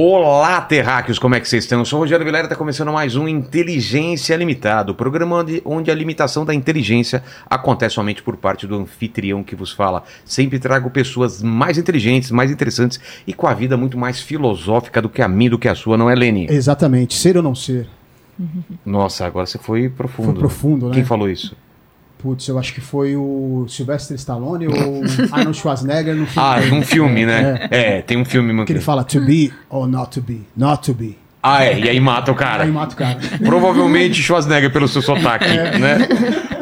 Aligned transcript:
Olá, 0.00 0.60
terráqueos, 0.60 1.18
como 1.18 1.34
é 1.34 1.40
que 1.40 1.48
vocês 1.48 1.64
estão? 1.64 1.80
Eu 1.80 1.84
sou 1.84 1.98
o 1.98 2.02
Rogério 2.02 2.24
Vilela 2.24 2.44
e 2.44 2.46
está 2.46 2.54
começando 2.54 2.92
mais 2.92 3.16
um 3.16 3.26
Inteligência 3.26 4.36
Limitada, 4.36 4.92
o 4.92 4.94
programa 4.94 5.38
onde, 5.38 5.60
onde 5.64 5.90
a 5.90 5.94
limitação 5.96 6.44
da 6.44 6.54
inteligência 6.54 7.20
acontece 7.50 7.96
somente 7.96 8.22
por 8.22 8.36
parte 8.36 8.64
do 8.64 8.76
anfitrião 8.76 9.42
que 9.42 9.56
vos 9.56 9.72
fala. 9.72 10.04
Sempre 10.24 10.60
trago 10.60 10.88
pessoas 10.88 11.42
mais 11.42 11.78
inteligentes, 11.78 12.30
mais 12.30 12.48
interessantes 12.48 13.00
e 13.26 13.32
com 13.32 13.48
a 13.48 13.54
vida 13.54 13.76
muito 13.76 13.98
mais 13.98 14.20
filosófica 14.20 15.02
do 15.02 15.08
que 15.08 15.20
a 15.20 15.26
minha, 15.26 15.50
do 15.50 15.58
que 15.58 15.66
a 15.66 15.74
sua, 15.74 15.96
não 15.96 16.08
é, 16.08 16.14
Leni? 16.14 16.46
Exatamente, 16.48 17.16
ser 17.16 17.36
ou 17.36 17.42
não 17.42 17.56
ser. 17.56 17.88
Nossa, 18.86 19.26
agora 19.26 19.46
você 19.46 19.58
foi 19.58 19.88
profundo. 19.88 20.30
Foi 20.30 20.38
profundo, 20.38 20.88
né? 20.90 20.94
Quem 20.94 21.04
falou 21.04 21.28
isso? 21.28 21.56
Putz, 22.18 22.48
eu 22.48 22.58
acho 22.58 22.74
que 22.74 22.80
foi 22.80 23.14
o 23.16 23.66
Sylvester 23.68 24.16
Stallone 24.16 24.66
ou 24.66 25.02
Arnold 25.30 25.56
Schwarzenegger 25.56 26.14
no 26.14 26.26
filme. 26.26 26.48
Ah, 26.48 26.60
num 26.60 26.82
filme, 26.82 27.24
né? 27.24 27.68
É, 27.70 28.02
tem 28.02 28.18
um 28.18 28.24
filme... 28.24 28.52
mano, 28.52 28.66
Que 28.66 28.72
ele 28.72 28.80
fala 28.80 29.04
to 29.04 29.20
be 29.20 29.52
or 29.70 29.86
not 29.86 30.10
to 30.10 30.20
be, 30.20 30.40
not 30.56 30.82
to 30.82 30.92
be. 30.92 31.16
Ah, 31.40 31.64
é, 31.64 31.78
e 31.78 31.88
aí 31.88 32.00
mata 32.00 32.32
o 32.32 32.34
cara. 32.34 32.64
Aí 32.64 32.70
mata 32.70 32.94
o 32.94 32.96
cara. 32.96 33.18
Provavelmente 33.44 34.20
Schwarzenegger 34.20 34.72
pelo 34.72 34.88
seu 34.88 35.00
sotaque, 35.00 35.46
né? 35.46 35.98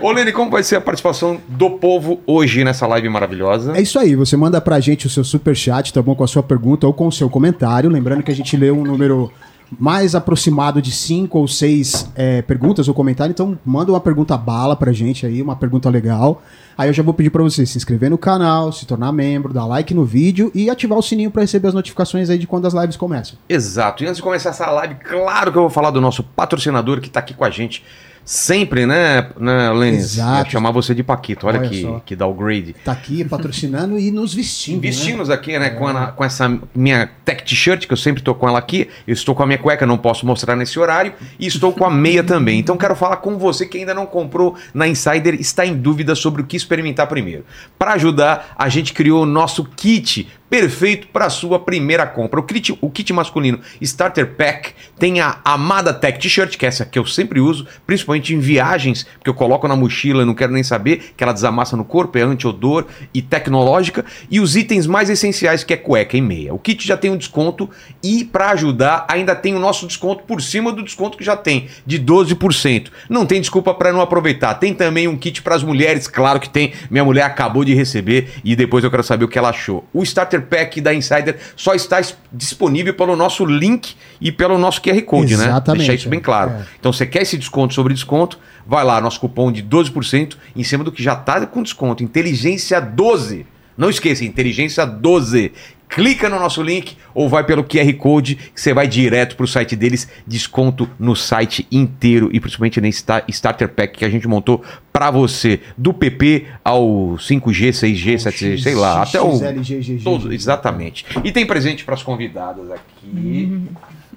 Ô, 0.03 0.13
Lene, 0.13 0.33
como 0.33 0.51
vai 0.51 0.63
ser 0.63 0.77
a 0.77 0.81
participação 0.81 1.41
do 1.49 1.71
povo 1.71 2.21
hoje 2.27 2.63
nessa 2.63 2.87
live 2.87 3.09
maravilhosa? 3.09 3.77
É 3.77 3.81
isso 3.81 3.99
aí, 3.99 4.15
você 4.15 4.37
manda 4.37 4.61
pra 4.61 4.79
gente 4.79 5.07
o 5.07 5.11
seu 5.11 5.25
super 5.25 5.57
chat, 5.57 5.93
tá 5.93 6.03
bom? 6.03 6.15
Com 6.15 6.25
a 6.25 6.29
sua 6.29 6.43
pergunta 6.43 6.87
ou 6.87 6.93
com 6.93 7.07
o 7.09 7.13
seu 7.13 7.31
comentário. 7.31 7.89
Lembrando 7.89 8.23
que 8.23 8.31
a 8.31 8.35
gente 8.35 8.55
lê 8.57 8.71
um 8.71 8.85
número 8.85 9.33
mais 9.79 10.15
aproximado 10.15 10.81
de 10.81 10.93
cinco 10.93 11.39
ou 11.39 11.49
seis 11.49 12.11
é, 12.15 12.43
perguntas 12.43 12.89
ou 12.89 12.95
comentário. 12.95 13.33
Então, 13.33 13.59
manda 13.65 13.93
uma 13.93 14.01
pergunta 14.01 14.37
bala 14.37 14.77
pra 14.77 14.93
gente 14.93 15.27
aí, 15.27 15.43
uma 15.43 15.57
pergunta 15.57 15.91
legal. 15.91 16.43
Aí 16.79 16.89
eu 16.89 16.93
já 16.93 17.03
vou 17.03 17.15
pedir 17.15 17.31
pra 17.31 17.43
você 17.43 17.65
se 17.65 17.79
inscrever 17.79 18.11
no 18.11 18.19
canal, 18.19 18.71
se 18.71 18.87
tornar 18.87 19.11
membro, 19.11 19.53
dar 19.53 19.65
like 19.65 19.95
no 19.95 20.05
vídeo 20.05 20.51
e 20.55 20.69
ativar 20.69 20.99
o 20.99 21.03
sininho 21.03 21.31
pra 21.31 21.43
receber 21.43 21.69
as 21.69 21.75
notificações 21.75 22.29
aí 22.29 22.39
de 22.39 22.47
quando 22.47 22.67
as 22.67 22.75
lives 22.75 22.97
começam. 22.97 23.39
Exato. 23.49 24.05
E 24.05 24.07
antes 24.07 24.17
de 24.17 24.23
começar 24.23 24.51
essa 24.51 24.71
live, 24.71 24.97
claro 24.97 25.51
que 25.51 25.59
eu 25.59 25.63
vou 25.63 25.71
falar 25.71 25.91
do 25.91 26.01
nosso 26.01 26.23
patrocinador 26.23 27.01
que 27.01 27.09
tá 27.09 27.21
aqui 27.21 27.35
com 27.35 27.45
a 27.45 27.51
gente 27.51 27.83
sempre, 28.27 28.85
né, 28.85 29.29
né 29.39 29.71
Lênis? 29.71 30.15
Exato. 30.17 30.51
Chamar 30.51 30.73
você 30.73 30.93
de 30.95 31.03
Paquito, 31.05 31.47
olha, 31.47 31.61
Olha 31.61 31.69
que, 31.71 31.81
só. 31.83 32.03
que 32.05 32.17
downgrade. 32.17 32.75
Tá 32.85 32.91
aqui 32.93 33.25
patrocinando 33.25 33.99
e 33.99 34.11
nos 34.11 34.35
vestindo. 34.35 34.75
né? 34.77 34.81
Vestimos 34.83 35.31
aqui, 35.31 35.57
né, 35.59 35.71
com, 35.71 35.87
a- 35.87 36.09
com 36.09 36.25
essa 36.25 36.59
minha 36.75 37.09
tech 37.25 37.45
t-shirt, 37.45 37.87
que 37.87 37.93
eu 37.93 37.97
sempre 37.97 38.23
tô 38.23 38.35
com 38.35 38.49
ela 38.49 38.59
aqui. 38.59 38.89
Eu 39.07 39.15
estou 39.15 39.35
com 39.35 39.43
a 39.45 39.47
minha 39.47 39.59
cueca, 39.59 39.87
não 39.87 39.97
posso 39.97 40.27
mostrar 40.27 40.57
nesse 40.57 40.79
horário. 40.79 41.13
E 41.39 41.47
estou 41.47 41.73
com 41.73 41.85
a 41.85 41.91
meia 41.91 42.25
também. 42.25 42.59
Então 42.59 42.77
quero 42.77 42.97
falar 42.97 43.19
com 43.19 43.39
você 43.39 43.65
que 43.65 43.79
ainda 43.79 43.95
não 43.95 44.05
comprou 44.07 44.57
na 44.75 44.89
Insider, 44.89 45.35
está 45.35 45.65
em 45.65 45.77
dúvida 45.77 46.15
sobre 46.17 46.43
o 46.43 46.45
que 46.45 46.57
experimentar 46.57 47.07
primeiro. 47.07 47.45
Para 47.79 47.93
ajudar, 47.93 48.53
a 48.59 48.69
gente 48.69 48.93
criou 48.93 49.23
o 49.23 49.27
nosso 49.27 49.65
kit 49.65 50.29
perfeito 50.49 51.09
para 51.09 51.29
sua 51.29 51.59
primeira 51.59 52.07
compra. 52.07 52.41
O 52.41 52.43
kit, 52.43 52.77
o 52.81 52.91
kit 52.91 53.13
masculino 53.13 53.61
Starter 53.81 54.35
Pack 54.35 54.75
tem 54.99 55.21
a 55.21 55.39
amada 55.45 55.93
Tech 55.93 56.19
T-shirt, 56.19 56.57
que 56.57 56.65
é 56.65 56.69
essa 56.69 56.85
que 56.85 56.99
eu 56.99 57.07
sempre 57.07 57.41
uso, 57.41 57.67
principalmente 57.87 58.35
em 58.35 58.39
viagens, 58.39 59.07
porque 59.19 59.31
eu 59.31 59.35
coloco 59.35 59.67
na 59.69 59.77
mochila 59.77 60.23
e 60.23 60.27
não 60.27 60.35
quero 60.35 60.53
nem 60.53 60.63
saber, 60.63 61.15
que 61.17 61.23
ela 61.23 61.33
desamassa 61.33 61.77
no 61.77 61.85
corpo, 61.85 62.19
é 62.19 62.23
anti-odor 62.23 62.87
e 63.13 63.21
tecnológica, 63.21 64.05
e 64.31 64.41
os 64.41 64.57
itens 64.57 64.87
mais 64.87 65.11
essenciais, 65.11 65.65
que 65.65 65.73
é 65.73 65.77
cueca 65.77 66.17
e 66.17 66.21
meia. 66.21 66.55
O 66.55 66.59
kit 66.59 66.87
já 66.87 66.97
tem 66.97 67.11
um 67.11 67.17
desconto 67.17 67.69
e 68.03 68.25
para 68.25 68.51
ajudar, 68.51 69.07
ainda 69.09 69.35
tem 69.35 69.55
o 69.55 69.59
nosso 69.59 69.87
desconto 69.87 70.25
por 70.25 70.41
cima 70.41 70.73
do 70.73 70.83
desconto 70.83 71.19
que 71.19 71.25
já 71.25 71.37
tem, 71.37 71.69
de 71.85 72.01
12%. 72.01 72.91
Não 73.09 73.27
tem 73.27 73.41
desculpa 73.41 73.75
para 73.75 73.93
não 73.93 74.01
aproveitar. 74.01 74.55
Tem 74.55 74.75
também 74.75 75.09
um 75.09 75.17
kit 75.17 75.43
para 75.43 75.55
as 75.55 75.63
mulheres, 75.63 76.09
claro 76.09 76.41
que 76.41 76.49
tem. 76.49 76.73
Minha 76.91 77.05
mulher 77.05 77.23
acabou 77.23 77.65
de 77.65 77.75
receber 77.75 78.31
e 78.45 78.55
depois 78.55 78.85
eu 78.85 78.91
quero 78.91 79.03
saber 79.03 79.25
o 79.25 79.29
que 79.29 79.39
ela 79.39 79.51
achou. 79.51 79.85
O 79.93 80.03
Starter 80.03 80.36
Pack 80.43 80.81
da 80.81 80.93
Insider 80.95 81.37
só 81.57 81.75
está 81.75 82.01
es- 82.01 82.17
disponível 82.33 82.95
pelo 82.95 83.17
nosso 83.17 83.45
link 83.45 83.95
e 84.21 84.31
pelo 84.33 84.57
nosso 84.59 84.81
QR 84.83 85.01
Code, 85.03 85.37
né? 85.37 85.45
Exatamente, 85.45 85.79
Deixar 85.79 85.95
isso 85.95 86.09
bem 86.09 86.21
claro. 86.21 86.51
é. 86.51 86.67
Então 86.79 86.93
você 86.93 87.07
quer 87.07 87.23
esse 87.23 87.37
desconto 87.37 87.75
sobre 87.75 87.93
desconto, 87.95 88.39
vai 88.67 88.85
lá, 88.85 89.01
nosso 89.01 89.21
cupom 89.21 89.51
de 89.53 89.63
12% 89.63 90.37
em 90.55 90.63
cima 90.65 90.83
do 90.85 90.93
que 90.93 91.03
já 91.03 91.13
está 91.15 91.45
com 91.47 91.63
desconto. 91.63 92.03
Inteligência 92.03 92.81
12. 92.81 93.47
Não 93.77 93.91
esqueça, 93.91 94.25
inteligência 94.25 94.87
12. 94.87 95.53
Clica 95.89 96.29
no 96.29 96.39
nosso 96.39 96.63
link 96.63 96.97
ou 97.15 97.29
vai 97.29 97.45
pelo 97.45 97.63
QR 97.65 97.91
Code 97.95 98.35
que 98.35 98.61
você 98.61 98.75
vai 98.75 98.87
direto 98.89 99.37
para 99.37 99.45
o 99.45 99.49
site 99.49 99.75
deles. 99.77 100.09
Desconto 100.27 100.89
no 100.99 101.15
site 101.17 101.67
inteiro 101.71 102.29
e 102.33 102.41
principalmente 102.41 102.81
nesse 102.81 102.99
sta- 102.99 103.23
Starter 103.29 103.69
Pack 103.69 103.99
que 103.99 104.05
a 104.05 104.11
gente 104.11 104.27
montou 104.29 104.63
para 104.93 105.11
você. 105.11 105.61
Do 105.79 105.95
PP 105.95 106.47
ao 106.65 107.17
5G, 107.19 107.71
6G, 107.71 108.15
7G, 108.17 108.59
sei 108.63 108.75
lá. 108.75 109.03
Até 109.03 109.21
o. 109.21 109.33
XLGGG. 109.37 110.03
Todo, 110.03 110.33
exatamente. 110.33 111.07
E 111.25 111.31
tem 111.33 111.47
presente 111.47 111.85
para 111.85 111.95
as 111.95 112.03
convidadas 112.03 112.71
aqui. 112.71 113.63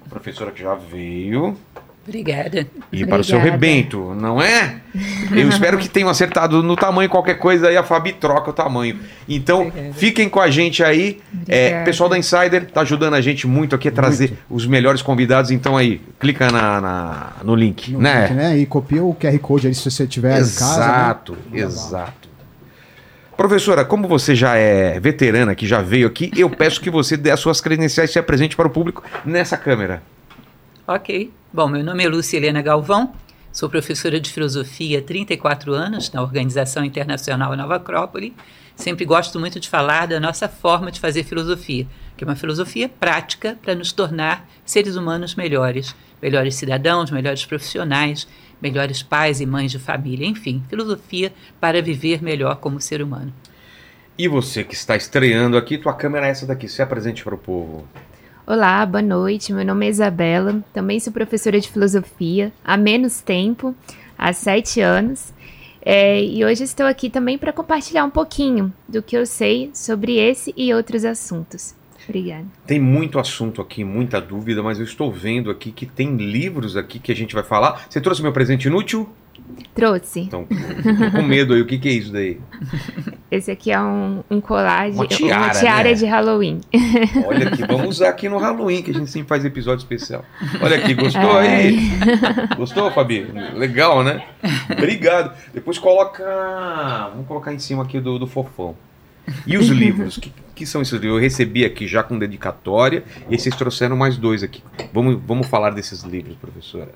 Professora 0.08 0.50
que 0.50 0.60
já 0.60 0.74
veio. 0.74 1.56
Obrigada. 2.10 2.66
E 2.92 3.06
para 3.06 3.20
o 3.20 3.24
seu 3.24 3.38
Obrigada. 3.38 3.64
rebento, 3.66 4.14
não 4.20 4.42
é? 4.42 4.80
Eu 5.30 5.48
espero 5.48 5.78
que 5.78 5.88
tenham 5.88 6.08
acertado 6.08 6.60
no 6.62 6.74
tamanho, 6.74 7.08
qualquer 7.08 7.36
coisa 7.38 7.68
aí 7.68 7.76
a 7.76 7.84
Fabi 7.84 8.12
troca 8.12 8.50
o 8.50 8.52
tamanho. 8.52 8.98
Então, 9.28 9.68
Obrigada. 9.68 9.94
fiquem 9.94 10.28
com 10.28 10.40
a 10.40 10.50
gente 10.50 10.82
aí. 10.82 11.20
É, 11.48 11.60
Obrigada. 11.66 11.84
pessoal 11.84 12.08
da 12.10 12.18
Insider 12.18 12.66
tá 12.66 12.80
ajudando 12.80 13.14
a 13.14 13.20
gente 13.20 13.46
muito 13.46 13.74
aqui 13.76 13.86
a 13.88 13.92
trazer 13.92 14.32
os 14.50 14.66
melhores 14.66 15.02
convidados. 15.02 15.52
Então 15.52 15.76
aí, 15.76 16.00
clica 16.18 16.50
na, 16.50 16.80
na- 16.80 17.32
no 17.44 17.54
link, 17.54 17.92
No 17.92 18.00
né? 18.00 18.22
link, 18.22 18.34
né? 18.34 18.58
E 18.58 18.66
copia 18.66 19.02
o 19.04 19.14
QR 19.14 19.38
Code 19.38 19.68
aí 19.68 19.74
se 19.74 19.88
você 19.88 20.06
tiver 20.06 20.32
em 20.32 20.38
casa. 20.38 20.50
Exato, 20.50 21.38
né? 21.50 21.60
exato. 21.60 22.28
Professora, 23.36 23.84
como 23.86 24.06
você 24.06 24.34
já 24.34 24.56
é 24.56 25.00
veterana, 25.00 25.54
que 25.54 25.66
já 25.66 25.80
veio 25.80 26.06
aqui, 26.06 26.30
eu 26.36 26.50
peço 26.50 26.78
que 26.80 26.90
você 26.90 27.16
dê 27.16 27.30
as 27.30 27.40
suas 27.40 27.58
credenciais 27.60 28.10
e 28.10 28.12
se 28.12 28.18
apresente 28.18 28.54
para 28.54 28.66
o 28.66 28.70
público 28.70 29.02
nessa 29.24 29.56
câmera. 29.56 30.02
Ok. 30.92 31.30
Bom, 31.52 31.68
meu 31.68 31.84
nome 31.84 32.02
é 32.02 32.08
Lúcia 32.08 32.36
Helena 32.36 32.60
Galvão, 32.60 33.14
sou 33.52 33.70
professora 33.70 34.18
de 34.18 34.28
filosofia 34.28 34.98
há 34.98 35.02
34 35.02 35.72
anos 35.72 36.10
na 36.10 36.20
Organização 36.20 36.84
Internacional 36.84 37.56
Nova 37.56 37.76
Acrópole. 37.76 38.34
Sempre 38.74 39.04
gosto 39.04 39.38
muito 39.38 39.60
de 39.60 39.68
falar 39.68 40.08
da 40.08 40.18
nossa 40.18 40.48
forma 40.48 40.90
de 40.90 40.98
fazer 40.98 41.22
filosofia, 41.22 41.86
que 42.16 42.24
é 42.24 42.26
uma 42.26 42.34
filosofia 42.34 42.88
prática 42.88 43.56
para 43.62 43.72
nos 43.76 43.92
tornar 43.92 44.50
seres 44.64 44.96
humanos 44.96 45.36
melhores, 45.36 45.94
melhores 46.20 46.56
cidadãos, 46.56 47.12
melhores 47.12 47.46
profissionais, 47.46 48.26
melhores 48.60 49.00
pais 49.00 49.40
e 49.40 49.46
mães 49.46 49.70
de 49.70 49.78
família, 49.78 50.26
enfim, 50.26 50.60
filosofia 50.68 51.32
para 51.60 51.80
viver 51.80 52.20
melhor 52.20 52.56
como 52.56 52.80
ser 52.80 53.00
humano. 53.00 53.32
E 54.18 54.26
você 54.26 54.64
que 54.64 54.74
está 54.74 54.96
estreando 54.96 55.56
aqui, 55.56 55.78
tua 55.78 55.94
câmera 55.94 56.26
é 56.26 56.30
essa 56.30 56.46
daqui, 56.46 56.66
se 56.66 56.82
apresente 56.82 57.22
para 57.22 57.36
o 57.36 57.38
povo. 57.38 57.86
Olá, 58.52 58.84
boa 58.84 59.00
noite. 59.00 59.52
Meu 59.52 59.64
nome 59.64 59.86
é 59.86 59.90
Isabela. 59.90 60.60
Também 60.74 60.98
sou 60.98 61.12
professora 61.12 61.60
de 61.60 61.70
filosofia 61.70 62.52
há 62.64 62.76
menos 62.76 63.20
tempo, 63.20 63.72
há 64.18 64.32
sete 64.32 64.80
anos. 64.80 65.32
É, 65.80 66.20
e 66.20 66.44
hoje 66.44 66.64
estou 66.64 66.84
aqui 66.84 67.08
também 67.08 67.38
para 67.38 67.52
compartilhar 67.52 68.04
um 68.04 68.10
pouquinho 68.10 68.72
do 68.88 69.04
que 69.04 69.16
eu 69.16 69.24
sei 69.24 69.70
sobre 69.72 70.18
esse 70.18 70.52
e 70.56 70.74
outros 70.74 71.04
assuntos. 71.04 71.76
Obrigada. 72.08 72.44
Tem 72.66 72.80
muito 72.80 73.20
assunto 73.20 73.62
aqui, 73.62 73.84
muita 73.84 74.20
dúvida, 74.20 74.64
mas 74.64 74.80
eu 74.80 74.84
estou 74.84 75.12
vendo 75.12 75.48
aqui 75.48 75.70
que 75.70 75.86
tem 75.86 76.16
livros 76.16 76.76
aqui 76.76 76.98
que 76.98 77.12
a 77.12 77.14
gente 77.16 77.32
vai 77.32 77.44
falar. 77.44 77.86
Você 77.88 78.00
trouxe 78.00 78.20
meu 78.20 78.32
presente 78.32 78.66
inútil? 78.66 79.08
Trouxe. 79.72 80.22
Então, 80.22 80.44
tô 80.44 81.18
com 81.18 81.22
medo 81.22 81.54
aí. 81.54 81.60
O 81.60 81.66
que, 81.66 81.78
que 81.78 81.88
é 81.88 81.92
isso 81.92 82.12
daí? 82.12 82.40
Esse 83.30 83.50
aqui 83.52 83.70
é 83.70 83.80
um, 83.80 84.24
um 84.28 84.40
colar 84.40 84.90
de 84.90 84.96
Uma 84.96 85.06
tiara, 85.06 85.52
tiara 85.52 85.88
né? 85.90 85.94
de 85.94 86.04
Halloween. 86.04 86.60
Olha 87.24 87.46
aqui, 87.46 87.64
vamos 87.64 87.88
usar 87.88 88.08
aqui 88.08 88.28
no 88.28 88.38
Halloween, 88.38 88.82
que 88.82 88.90
a 88.90 88.94
gente 88.94 89.08
sempre 89.08 89.28
faz 89.28 89.44
episódio 89.44 89.82
especial. 89.84 90.24
Olha 90.60 90.76
aqui, 90.76 90.94
gostou 90.94 91.38
aí? 91.38 91.90
Gostou, 92.58 92.90
Fabi? 92.90 93.28
Legal, 93.54 94.02
né? 94.02 94.24
Obrigado. 94.68 95.32
Depois 95.54 95.78
coloca. 95.78 96.24
Vamos 97.12 97.28
colocar 97.28 97.54
em 97.54 97.58
cima 97.60 97.84
aqui 97.84 98.00
do, 98.00 98.18
do 98.18 98.26
fofão. 98.26 98.74
E 99.46 99.56
os 99.56 99.68
livros? 99.68 100.16
Que, 100.18 100.32
que 100.54 100.66
são 100.66 100.82
esses 100.82 100.94
livros? 100.94 101.12
Eu 101.12 101.20
recebi 101.20 101.64
aqui 101.64 101.86
já 101.86 102.02
com 102.02 102.18
dedicatória 102.18 103.04
e 103.28 103.38
vocês 103.38 103.54
trouxeram 103.54 103.96
mais 103.96 104.16
dois 104.16 104.42
aqui. 104.42 104.60
Vamos, 104.92 105.20
vamos 105.24 105.46
falar 105.46 105.70
desses 105.70 106.02
livros, 106.02 106.36
professora. 106.36 106.90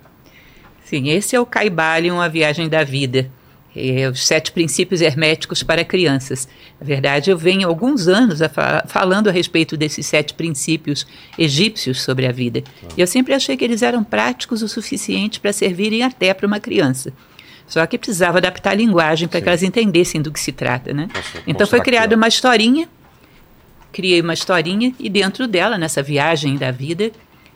Sim, 0.85 1.11
esse 1.11 1.37
é 1.37 1.41
o 1.41 1.47
Caibalion, 1.47 2.20
A 2.20 2.26
Viagem 2.26 2.69
da 2.69 2.82
Vida. 2.82 3.31
É, 3.76 4.09
os 4.09 4.25
sete 4.25 4.53
princípios 4.53 5.00
herméticos 5.00 5.62
para 5.65 5.85
crianças. 5.85 6.47
Na 6.81 6.87
verdade, 6.87 7.31
eu 7.31 7.37
venho 7.37 7.67
alguns 7.67 8.06
anos 8.06 8.41
a 8.41 8.49
fa- 8.49 8.85
falando 8.87 9.29
a 9.29 9.32
respeito 9.32 9.76
desses 9.76 10.06
sete 10.06 10.32
princípios 10.32 11.05
egípcios 11.37 12.00
sobre 12.00 12.25
a 12.26 12.31
vida. 12.31 12.62
E 12.97 13.00
eu 13.00 13.06
sempre 13.06 13.35
achei 13.35 13.56
que 13.56 13.65
eles 13.65 13.82
eram 13.82 14.05
práticos 14.05 14.62
o 14.62 14.69
suficiente 14.69 15.41
para 15.41 15.53
servirem 15.53 16.05
até 16.05 16.32
para 16.32 16.47
uma 16.47 16.61
criança. 16.61 17.12
Só 17.67 17.85
que 17.87 17.99
precisava 17.99 18.38
adaptar 18.38 18.71
a 18.71 18.75
linguagem 18.75 19.26
para 19.26 19.41
que 19.41 19.49
elas 19.49 19.62
entendessem 19.62 20.23
do 20.23 20.31
que 20.31 20.38
se 20.38 20.53
trata, 20.53 20.93
né? 20.93 21.09
Posso 21.12 21.38
Então 21.47 21.67
foi 21.67 21.81
criada 21.81 22.15
uma 22.15 22.29
historinha, 22.29 22.88
criei 23.91 24.21
uma 24.21 24.35
historinha 24.35 24.94
e 25.00 25.09
dentro 25.09 25.49
dela, 25.49 25.79
nessa 25.79 26.03
viagem 26.03 26.56
da 26.56 26.71
vida, 26.71 27.11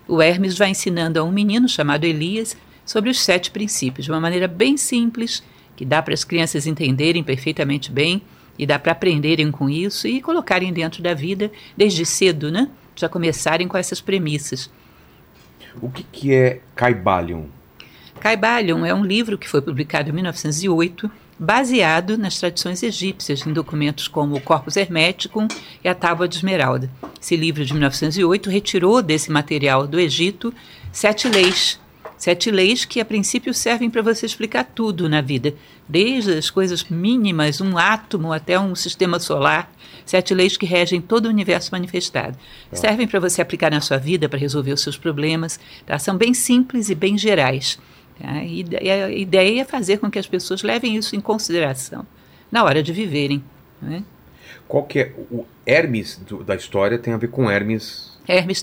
o 0.09 0.20
Hermes 0.23 0.56
vai 0.56 0.70
ensinando 0.70 1.20
a 1.20 1.23
um 1.23 1.31
menino 1.31 1.69
chamado 1.69 2.05
Elias 2.05 2.56
sobre 2.85 3.11
os 3.11 3.20
sete 3.20 3.50
princípios, 3.50 4.06
de 4.06 4.11
uma 4.11 4.20
maneira 4.20 4.49
bem 4.49 4.76
simples, 4.76 5.43
que 5.79 5.85
dá 5.85 6.03
para 6.03 6.13
as 6.13 6.25
crianças 6.25 6.67
entenderem 6.67 7.23
perfeitamente 7.23 7.93
bem 7.93 8.21
e 8.59 8.67
dá 8.67 8.81
para 8.81 8.91
aprenderem 8.91 9.49
com 9.53 9.71
isso 9.71 10.09
e 10.09 10.21
colocarem 10.21 10.73
dentro 10.73 11.01
da 11.01 11.15
vida 11.15 11.53
desde 11.77 12.05
cedo, 12.05 12.51
né? 12.51 12.69
já 12.97 13.09
começarem 13.09 13.69
com 13.69 13.79
essas 13.79 14.01
premissas. 14.01 14.69
O 15.81 15.89
que, 15.89 16.03
que 16.03 16.35
é 16.35 16.59
Caibalion? 16.75 17.45
Caibalion 18.19 18.85
é 18.85 18.93
um 18.93 19.05
livro 19.05 19.39
que 19.39 19.49
foi 19.49 19.63
publicado 19.63 20.11
em 20.11 20.13
1908, 20.13 21.09
baseado 21.39 22.19
nas 22.19 22.37
tradições 22.37 22.83
egípcias, 22.83 23.47
em 23.47 23.53
documentos 23.53 24.09
como 24.09 24.35
o 24.35 24.41
Corpus 24.41 24.77
Hermeticum 24.77 25.47
e 25.85 25.89
a 25.89 25.95
Tábua 25.95 26.27
de 26.27 26.35
Esmeralda. 26.35 26.91
Esse 27.23 27.37
livro 27.37 27.65
de 27.65 27.73
1908 27.73 28.51
retirou 28.51 29.01
desse 29.01 29.31
material 29.31 29.87
do 29.87 30.01
Egito 30.01 30.53
sete 30.91 31.29
leis 31.29 31.79
Sete 32.19 32.50
leis 32.50 32.85
que 32.85 33.00
a 33.00 33.05
princípio 33.05 33.55
servem 33.55 33.88
para 33.88 34.03
você 34.03 34.26
explicar 34.26 34.65
tudo 34.65 35.09
na 35.09 35.20
vida, 35.20 35.55
desde 35.88 36.32
as 36.35 36.50
coisas 36.50 36.85
mínimas, 36.85 37.61
um 37.61 37.79
átomo 37.79 38.32
até 38.32 38.59
um 38.59 38.75
sistema 38.75 39.20
solar. 39.20 39.73
Sete 40.05 40.35
leis 40.35 40.56
que 40.56 40.67
regem 40.67 41.00
todo 41.00 41.26
o 41.26 41.29
universo 41.29 41.70
manifestado. 41.70 42.37
É. 42.73 42.76
Servem 42.76 43.06
para 43.06 43.20
você 43.20 43.41
aplicar 43.41 43.70
na 43.70 43.81
sua 43.81 43.99
vida 43.99 44.29
para 44.29 44.38
resolver 44.38 44.73
os 44.73 44.81
seus 44.81 44.99
problemas. 44.99 45.61
Tá? 45.87 45.99
São 45.99 46.17
bem 46.17 46.35
simples 46.35 46.91
e 46.91 46.94
bem 46.94 47.17
gerais. 47.17 47.79
Tá? 48.20 48.43
E 48.43 48.65
a 48.91 49.11
ideia 49.11 49.61
é 49.61 49.65
fazer 49.65 49.99
com 49.99 50.11
que 50.11 50.19
as 50.19 50.26
pessoas 50.26 50.62
levem 50.62 50.97
isso 50.97 51.15
em 51.15 51.20
consideração 51.20 52.05
na 52.50 52.65
hora 52.65 52.82
de 52.82 52.93
viverem. 52.93 53.43
Né? 53.81 54.03
Qual 54.67 54.82
que 54.85 54.99
é 54.99 55.12
o 55.31 55.47
Hermes 55.65 56.20
do, 56.26 56.43
da 56.43 56.56
história 56.56 56.99
tem 56.99 57.12
a 57.12 57.17
ver 57.17 57.29
com 57.29 57.50
Hermes 57.50 58.19
Hermes 58.26 58.61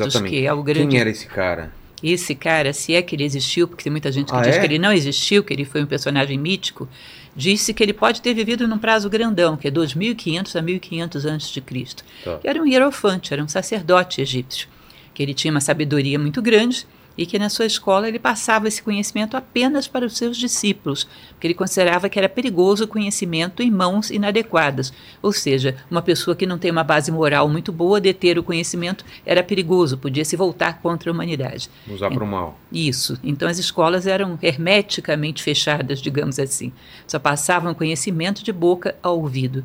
Exatamente. 0.00 0.30
que 0.30 0.46
é 0.46 0.52
o 0.52 0.62
grande. 0.62 0.88
Quem 0.88 1.00
era 1.00 1.10
esse 1.10 1.26
cara? 1.26 1.72
Esse 2.10 2.34
cara, 2.34 2.72
se 2.72 2.94
é 2.94 3.02
que 3.02 3.16
ele 3.16 3.24
existiu, 3.24 3.66
porque 3.66 3.84
tem 3.84 3.90
muita 3.90 4.10
gente 4.12 4.28
que 4.28 4.36
ah, 4.36 4.42
diz 4.42 4.56
é? 4.56 4.60
que 4.60 4.66
ele 4.66 4.78
não 4.78 4.92
existiu, 4.92 5.42
que 5.42 5.52
ele 5.52 5.64
foi 5.64 5.82
um 5.82 5.86
personagem 5.86 6.38
mítico, 6.38 6.88
disse 7.34 7.74
que 7.74 7.82
ele 7.82 7.92
pode 7.92 8.22
ter 8.22 8.34
vivido 8.34 8.66
num 8.66 8.78
prazo 8.78 9.08
grandão, 9.10 9.56
que 9.56 9.68
é 9.68 9.70
2500 9.70 10.56
a 10.56 10.62
1500 10.62 11.26
antes 11.26 11.50
de 11.50 11.60
Cristo. 11.60 12.04
Tá. 12.24 12.38
Que 12.38 12.48
era 12.48 12.60
um 12.60 12.66
hierofante, 12.66 13.32
era 13.32 13.42
um 13.42 13.48
sacerdote 13.48 14.20
egípcio, 14.20 14.68
que 15.12 15.22
ele 15.22 15.34
tinha 15.34 15.50
uma 15.50 15.60
sabedoria 15.60 16.18
muito 16.18 16.40
grande 16.42 16.86
e 17.16 17.26
que 17.26 17.38
na 17.38 17.48
sua 17.48 17.66
escola 17.66 18.08
ele 18.08 18.18
passava 18.18 18.68
esse 18.68 18.82
conhecimento 18.82 19.36
apenas 19.36 19.88
para 19.88 20.06
os 20.06 20.16
seus 20.16 20.36
discípulos, 20.36 21.08
porque 21.30 21.46
ele 21.46 21.54
considerava 21.54 22.08
que 22.08 22.18
era 22.18 22.28
perigoso 22.28 22.84
o 22.84 22.88
conhecimento 22.88 23.62
em 23.62 23.70
mãos 23.70 24.10
inadequadas. 24.10 24.92
Ou 25.22 25.32
seja, 25.32 25.76
uma 25.90 26.02
pessoa 26.02 26.36
que 26.36 26.46
não 26.46 26.58
tem 26.58 26.70
uma 26.70 26.84
base 26.84 27.10
moral 27.10 27.48
muito 27.48 27.72
boa, 27.72 28.00
deter 28.00 28.38
o 28.38 28.42
conhecimento 28.42 29.04
era 29.24 29.42
perigoso, 29.42 29.98
podia 29.98 30.24
se 30.24 30.36
voltar 30.36 30.80
contra 30.80 31.10
a 31.10 31.12
humanidade. 31.12 31.70
Usar 31.88 32.10
para 32.10 32.24
o 32.24 32.26
mal. 32.26 32.58
Isso. 32.72 33.18
Então 33.22 33.48
as 33.48 33.58
escolas 33.58 34.06
eram 34.06 34.38
hermeticamente 34.42 35.42
fechadas, 35.42 36.00
digamos 36.00 36.38
assim. 36.38 36.72
Só 37.06 37.18
passavam 37.18 37.74
conhecimento 37.74 38.44
de 38.44 38.52
boca 38.52 38.96
ao 39.02 39.18
ouvido. 39.18 39.64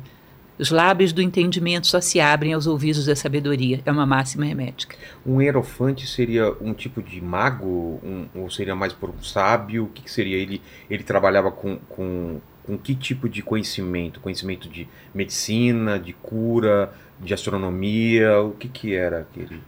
Os 0.58 0.70
lábios 0.70 1.12
do 1.12 1.22
entendimento 1.22 1.86
só 1.86 2.00
se 2.00 2.20
abrem 2.20 2.52
aos 2.52 2.66
ouvidos 2.66 3.06
da 3.06 3.16
sabedoria. 3.16 3.80
É 3.84 3.90
uma 3.90 4.06
máxima 4.06 4.46
hermética. 4.46 4.96
Um 5.26 5.40
hierofante 5.40 6.06
seria 6.06 6.52
um 6.60 6.74
tipo 6.74 7.02
de 7.02 7.20
mago? 7.20 8.00
Um, 8.02 8.26
ou 8.34 8.50
seria 8.50 8.74
mais 8.74 8.92
por 8.92 9.10
um 9.10 9.22
sábio? 9.22 9.84
O 9.84 9.88
que, 9.88 10.02
que 10.02 10.10
seria? 10.10 10.36
Ele, 10.36 10.60
ele 10.90 11.02
trabalhava 11.02 11.50
com, 11.50 11.76
com, 11.88 12.40
com 12.64 12.78
que 12.78 12.94
tipo 12.94 13.28
de 13.28 13.42
conhecimento? 13.42 14.20
Conhecimento 14.20 14.68
de 14.68 14.86
medicina, 15.14 15.98
de 15.98 16.12
cura, 16.12 16.92
de 17.18 17.32
astronomia? 17.32 18.40
O 18.40 18.52
que, 18.52 18.68
que 18.68 18.94
era 18.94 19.20
aquele? 19.20 19.60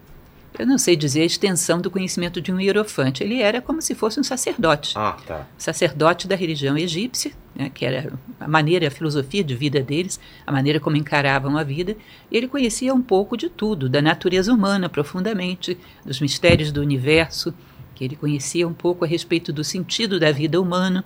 Eu 0.59 0.67
não 0.67 0.79
sei 0.79 0.95
dizer 0.95 1.23
a 1.23 1.25
extensão 1.25 1.81
do 1.81 1.91
conhecimento 1.91 2.41
de 2.41 2.53
um 2.53 2.61
hierofante. 2.61 3.25
Ele 3.25 3.43
era 3.43 3.61
como 3.61 3.83
se 3.83 3.95
fosse 3.95 4.21
um 4.21 4.23
sacerdote. 4.23 4.95
Ah, 4.97 5.17
tá. 5.27 5.47
Sacerdote 5.59 6.29
da 6.29 6.37
religião 6.37 6.79
egípcia, 6.79 7.33
né, 7.57 7.71
que 7.73 7.85
era 7.85 8.13
a 8.39 8.47
maneira, 8.47 8.87
a 8.87 8.91
filosofia 8.91 9.43
de 9.43 9.55
vida 9.55 9.83
deles, 9.83 10.21
a 10.47 10.53
maneira 10.53 10.79
como 10.79 10.97
encaravam 10.97 11.57
a 11.57 11.65
vida. 11.65 11.97
Ele 12.31 12.47
conhecia 12.47 12.95
um 12.95 13.03
pouco 13.03 13.37
de 13.37 13.49
tudo, 13.49 13.89
da 13.89 14.01
natureza 14.01 14.53
humana 14.53 14.89
profundamente, 14.89 15.77
dos 16.05 16.21
mistérios 16.21 16.71
do 16.71 16.81
universo, 16.81 17.53
que 17.95 18.05
ele 18.05 18.15
conhecia 18.15 18.67
um 18.67 18.75
pouco 18.75 19.05
a 19.05 19.09
respeito 19.09 19.53
do 19.53 19.65
sentido 19.65 20.21
da 20.21 20.31
vida 20.31 20.61
humana. 20.61 21.05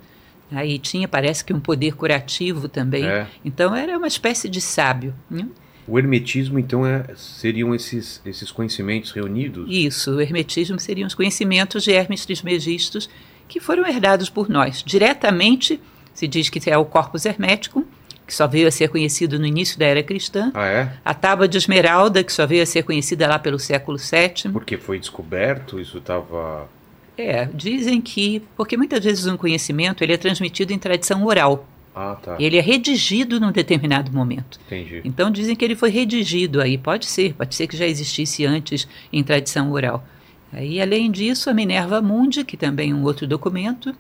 Aí 0.51 0.79
tinha, 0.79 1.09
parece 1.09 1.45
que, 1.45 1.53
um 1.53 1.61
poder 1.61 1.95
curativo 1.95 2.69
também. 2.69 3.07
É. 3.07 3.27
Então 3.45 3.75
era 3.75 3.97
uma 3.97 4.07
espécie 4.07 4.49
de 4.49 4.61
sábio. 4.61 5.15
Né? 5.31 5.47
O 5.89 5.99
hermetismo, 5.99 6.59
então, 6.59 6.87
é, 6.87 7.05
seriam 7.17 7.75
esses, 7.75 8.21
esses 8.25 8.51
conhecimentos 8.51 9.11
reunidos? 9.11 9.67
Isso, 9.69 10.13
o 10.13 10.21
hermetismo 10.21 10.79
seriam 10.79 11.07
os 11.07 11.15
conhecimentos 11.15 11.83
de 11.83 11.93
Hermes 11.93 12.27
Trismegistus 12.27 13.09
que 13.49 13.59
foram 13.59 13.87
herdados 13.87 14.29
por 14.29 14.51
nós. 14.51 14.83
Diretamente, 14.85 15.81
se 16.13 16.29
diz 16.29 16.51
que 16.51 16.69
é 16.69 16.77
o 16.77 16.85
corpus 16.85 17.25
hermético, 17.25 17.87
que 18.27 18.35
só 18.35 18.47
veio 18.47 18.69
a 18.69 18.71
ser 18.71 18.91
conhecido 18.91 19.39
no 19.39 19.47
início 19.47 19.79
da 19.79 19.87
era 19.87 20.03
cristã. 20.03 20.53
Ah, 20.53 20.67
é? 20.67 20.93
A 21.03 21.15
tábua 21.15 21.49
de 21.49 21.57
esmeralda, 21.57 22.23
que 22.23 22.33
só 22.33 22.47
veio 22.47 22.63
a 22.63 22.67
ser 22.67 22.83
conhecida 22.83 23.27
lá 23.27 23.39
pelo 23.39 23.59
século 23.59 23.97
VII. 23.97 24.53
Porque 24.53 24.77
foi 24.77 24.99
descoberto, 24.99 25.81
isso 25.81 25.97
estava... 25.97 26.69
É, 27.17 27.47
dizem 27.47 28.03
que... 28.03 28.43
Porque 28.55 28.77
muitas 28.77 29.03
vezes 29.03 29.27
um 29.27 29.39
conhecimento 29.39 30.05
ele 30.05 30.13
é 30.13 30.19
transmitido 30.19 30.75
em 30.75 30.79
tradição 30.79 31.25
oral. 31.25 31.67
Ah, 32.01 32.15
tá. 32.15 32.37
Ele 32.39 32.57
é 32.57 32.61
redigido 32.61 33.41
num 33.41 33.51
determinado 33.51 34.13
momento. 34.13 34.61
Entendi. 34.67 35.01
Então 35.05 35.33
dizem 35.33 35.57
que 35.57 35.65
ele 35.65 35.75
foi 35.75 35.91
redigido 35.91 36.61
aí. 36.61 36.79
Pode 36.79 37.07
ser, 37.07 37.35
pode 37.35 37.57
ser 37.57 37.67
que 37.67 37.77
já 37.77 37.89
existisse 37.89 38.47
antes 38.47 38.87
em 39.13 39.25
tradição 39.25 39.73
oral. 39.73 40.07
Aí, 40.53 40.81
além 40.81 41.11
disso, 41.11 41.51
a 41.51 41.55
Minerva 41.55 42.01
Mundi, 42.01 42.45
que 42.45 42.57
também 42.57 42.93
é 42.93 42.95
um 42.95 43.03
outro 43.03 43.27
documento. 43.27 43.93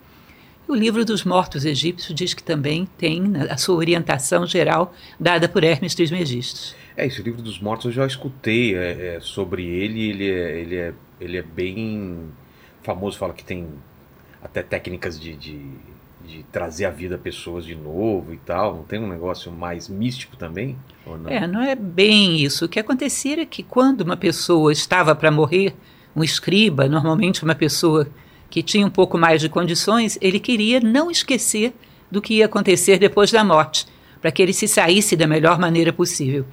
O 0.68 0.76
livro 0.76 1.04
dos 1.04 1.24
mortos 1.24 1.64
egípcios 1.64 2.14
diz 2.14 2.34
que 2.34 2.42
também 2.42 2.86
tem 2.96 3.32
a 3.50 3.56
sua 3.56 3.74
orientação 3.74 4.46
geral 4.46 4.94
dada 5.18 5.48
por 5.48 5.64
Hermes 5.64 5.92
Trismegistus. 5.96 6.76
É, 6.96 7.04
esse 7.04 7.20
livro 7.20 7.42
dos 7.42 7.58
mortos 7.58 7.86
eu 7.86 7.92
já 7.92 8.06
escutei 8.06 8.76
é, 8.76 9.16
é, 9.16 9.20
sobre 9.20 9.66
ele. 9.66 10.08
Ele 10.08 10.30
é, 10.30 10.60
ele, 10.60 10.76
é, 10.76 10.94
ele 11.20 11.36
é 11.36 11.42
bem 11.42 12.28
famoso, 12.80 13.18
fala 13.18 13.32
que 13.32 13.44
tem 13.44 13.66
até 14.40 14.62
técnicas 14.62 15.18
de, 15.18 15.34
de 15.34 15.58
de 16.28 16.42
trazer 16.52 16.84
à 16.84 16.90
vida 16.90 17.16
pessoas 17.16 17.64
de 17.64 17.74
novo 17.74 18.34
e 18.34 18.36
tal? 18.36 18.76
Não 18.76 18.82
tem 18.82 19.00
um 19.00 19.08
negócio 19.08 19.50
mais 19.50 19.88
místico 19.88 20.36
também? 20.36 20.76
Não? 21.06 21.30
É, 21.30 21.46
não 21.46 21.62
é 21.62 21.74
bem 21.74 22.36
isso. 22.36 22.66
O 22.66 22.68
que 22.68 22.78
acontecia 22.78 23.32
era 23.32 23.46
que 23.46 23.62
quando 23.62 24.02
uma 24.02 24.16
pessoa 24.16 24.70
estava 24.70 25.14
para 25.14 25.30
morrer, 25.30 25.74
um 26.14 26.22
escriba, 26.22 26.86
normalmente 26.86 27.42
uma 27.42 27.54
pessoa 27.54 28.08
que 28.50 28.62
tinha 28.62 28.86
um 28.86 28.90
pouco 28.90 29.16
mais 29.16 29.40
de 29.40 29.48
condições, 29.48 30.18
ele 30.20 30.38
queria 30.38 30.80
não 30.80 31.10
esquecer 31.10 31.72
do 32.10 32.20
que 32.20 32.34
ia 32.34 32.46
acontecer 32.46 32.98
depois 32.98 33.30
da 33.30 33.42
morte, 33.42 33.86
para 34.20 34.30
que 34.30 34.42
ele 34.42 34.52
se 34.52 34.68
saísse 34.68 35.16
da 35.16 35.26
melhor 35.26 35.58
maneira 35.58 35.92
possível. 35.92 36.44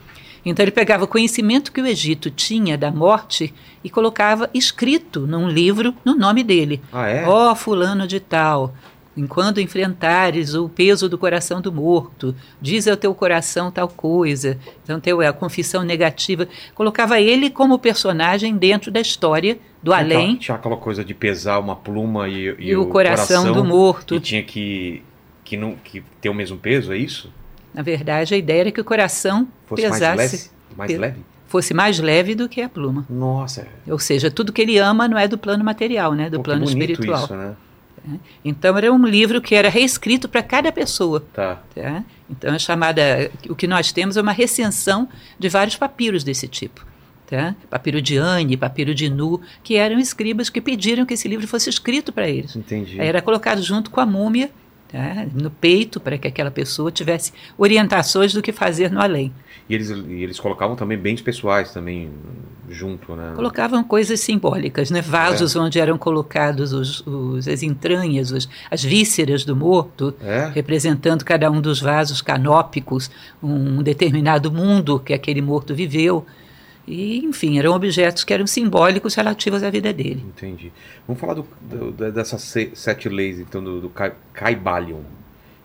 Então 0.46 0.64
ele 0.64 0.72
pegava 0.72 1.06
o 1.06 1.08
conhecimento 1.08 1.72
que 1.72 1.82
o 1.82 1.88
Egito 1.88 2.30
tinha 2.30 2.78
da 2.78 2.92
morte 2.92 3.52
e 3.84 3.90
colocava 3.90 4.50
escrito 4.54 5.26
num 5.26 5.50
livro 5.50 5.96
no 6.06 6.14
nome 6.16 6.44
dele. 6.44 6.82
Ah, 6.94 7.08
é? 7.08 7.26
Ó, 7.26 7.52
oh, 7.52 7.56
fulano 7.56 8.08
de 8.08 8.20
tal, 8.20 8.76
Enquanto 9.18 9.62
enfrentares 9.62 10.56
o 10.56 10.68
peso 10.68 11.08
do 11.08 11.18
coração 11.18 11.62
do 11.62 11.72
morto, 11.72 12.36
diz 12.62 12.86
ao 12.86 12.98
teu 12.98 13.16
coração 13.16 13.72
tal 13.72 13.88
coisa. 13.88 14.58
Então, 14.84 15.00
teu, 15.00 15.22
a 15.22 15.32
confissão 15.32 15.84
negativa. 15.84 16.48
Colocava 16.74 17.20
ele 17.22 17.50
como 17.50 17.80
personagem 17.80 18.58
dentro 18.58 18.92
da 18.92 19.00
história 19.00 19.58
do 19.82 19.92
então, 19.92 19.94
além. 19.94 20.36
Tinha 20.36 20.56
aquela 20.56 20.76
coisa 20.76 21.06
de 21.06 21.14
pesar 21.14 21.60
uma 21.60 21.78
pluma 21.78 22.28
e, 22.28 22.56
e, 22.60 22.70
e 22.70 22.76
o, 22.76 22.82
o 22.82 22.88
coração, 22.88 23.44
coração, 23.44 23.54
do 23.54 23.64
morto. 23.64 24.16
E 24.16 24.20
tinha 24.20 24.44
que, 24.44 25.02
que, 25.46 25.56
não, 25.56 25.76
que 25.76 26.04
ter 26.20 26.28
o 26.28 26.34
mesmo 26.34 26.58
peso, 26.58 26.92
é 26.92 26.98
isso? 26.98 27.32
Na 27.74 27.82
verdade, 27.82 28.34
a 28.34 28.38
ideia 28.38 28.62
era 28.62 28.72
que 28.72 28.82
o 28.82 28.86
coração 28.86 29.48
Fosse 29.66 29.82
pesasse. 29.82 30.16
Mais 30.16 30.32
leve? 30.32 30.50
Mais 30.76 30.92
pe 30.92 30.98
leve? 30.98 31.20
Fosse 31.48 31.74
mais 31.74 32.00
leve 32.00 32.36
do 32.36 32.50
que 32.50 32.62
a 32.62 32.68
pluma. 32.68 33.06
Nossa. 33.10 33.68
Ou 33.88 34.00
seja, 34.00 34.30
tudo 34.30 34.52
que 34.52 34.62
ele 34.62 34.78
ama 34.78 35.08
não 35.08 35.18
é 35.18 35.28
do 35.28 35.38
plano 35.38 35.64
material, 35.64 36.14
né? 36.14 36.30
Do 36.30 36.38
Pô, 36.38 36.44
plano 36.44 36.66
espiritual. 36.66 37.24
Isso, 37.24 37.36
né? 37.36 37.56
Né? 38.08 38.20
Então 38.44 38.78
era 38.78 38.92
um 38.92 39.06
livro 39.06 39.42
que 39.42 39.56
era 39.56 39.70
reescrito 39.70 40.30
para 40.30 40.44
cada 40.44 40.72
pessoa. 40.72 41.26
Tá. 41.34 41.62
tá. 41.74 42.04
Então 42.30 42.54
é 42.54 42.60
chamada, 42.60 43.32
o 43.50 43.56
que 43.56 43.68
nós 43.68 43.92
temos 43.92 44.18
é 44.18 44.22
uma 44.22 44.32
recensão 44.32 45.08
de 45.40 45.50
vários 45.50 45.76
papiros 45.76 46.24
desse 46.24 46.48
tipo. 46.48 46.86
Tá? 47.28 47.56
Papiro 47.70 48.02
de 48.02 48.18
Anne, 48.18 48.56
papiro 48.56 48.94
de 48.94 49.10
Nu, 49.10 49.42
que 49.64 49.76
eram 49.76 50.00
escribas 50.00 50.50
que 50.50 50.62
pediram 50.62 51.06
que 51.06 51.16
esse 51.16 51.28
livro 51.28 51.48
fosse 51.48 51.70
escrito 51.70 52.14
para 52.14 52.30
eles. 52.30 52.56
Entendi. 52.56 53.02
Aí 53.02 53.08
era 53.08 53.22
colocado 53.22 53.62
junto 53.64 53.90
com 53.90 54.00
a 54.00 54.06
múmia 54.06 54.52
tá? 54.96 55.26
no 55.34 55.50
peito 55.50 56.00
para 56.00 56.18
que 56.18 56.28
aquela 56.28 56.52
pessoa 56.52 56.92
tivesse 56.92 57.34
orientações 57.58 58.34
do 58.34 58.42
que 58.42 58.52
fazer 58.52 58.90
no 58.90 59.02
além. 59.02 59.34
E 59.68 59.76
eles, 59.76 59.90
e 59.90 60.24
eles 60.24 60.40
colocavam 60.40 60.76
também 60.76 60.98
bens 60.98 61.22
pessoais 61.22 61.72
também 61.72 62.12
junto, 62.70 63.16
né? 63.16 63.34
Colocavam 63.36 63.84
coisas 63.84 64.20
simbólicas, 64.20 64.92
né? 64.92 65.02
Vasos 65.02 65.56
é. 65.56 65.60
onde 65.60 65.80
eram 65.80 65.98
colocados 65.98 66.72
os, 66.72 67.06
os, 67.06 67.48
as 67.48 67.64
entranhas, 67.64 68.32
os, 68.32 68.48
as 68.70 68.84
vísceras 68.84 69.44
do 69.44 69.56
morto, 69.56 70.14
é. 70.22 70.52
representando 70.54 71.24
cada 71.24 71.50
um 71.50 71.60
dos 71.60 71.82
vasos 71.82 72.22
canópicos, 72.22 73.10
um 73.42 73.82
determinado 73.82 74.52
mundo 74.52 75.00
que 75.00 75.14
aquele 75.14 75.42
morto 75.42 75.74
viveu. 75.74 76.26
E, 76.88 77.18
enfim, 77.26 77.58
eram 77.58 77.74
objetos 77.74 78.24
que 78.24 78.34
eram 78.34 78.46
simbólicos 78.46 79.16
relativos 79.16 79.64
à 79.64 79.70
vida 79.70 79.92
dele. 79.92 80.24
Entendi. 80.28 80.72
Vamos 81.08 81.20
falar 81.20 81.34
do, 81.34 81.48
do, 81.62 82.12
dessas 82.12 82.54
sete 82.74 83.10
leis, 83.10 83.40
então, 83.40 83.64
do, 83.64 83.82
do 83.82 83.92
Caibalion. 84.34 85.02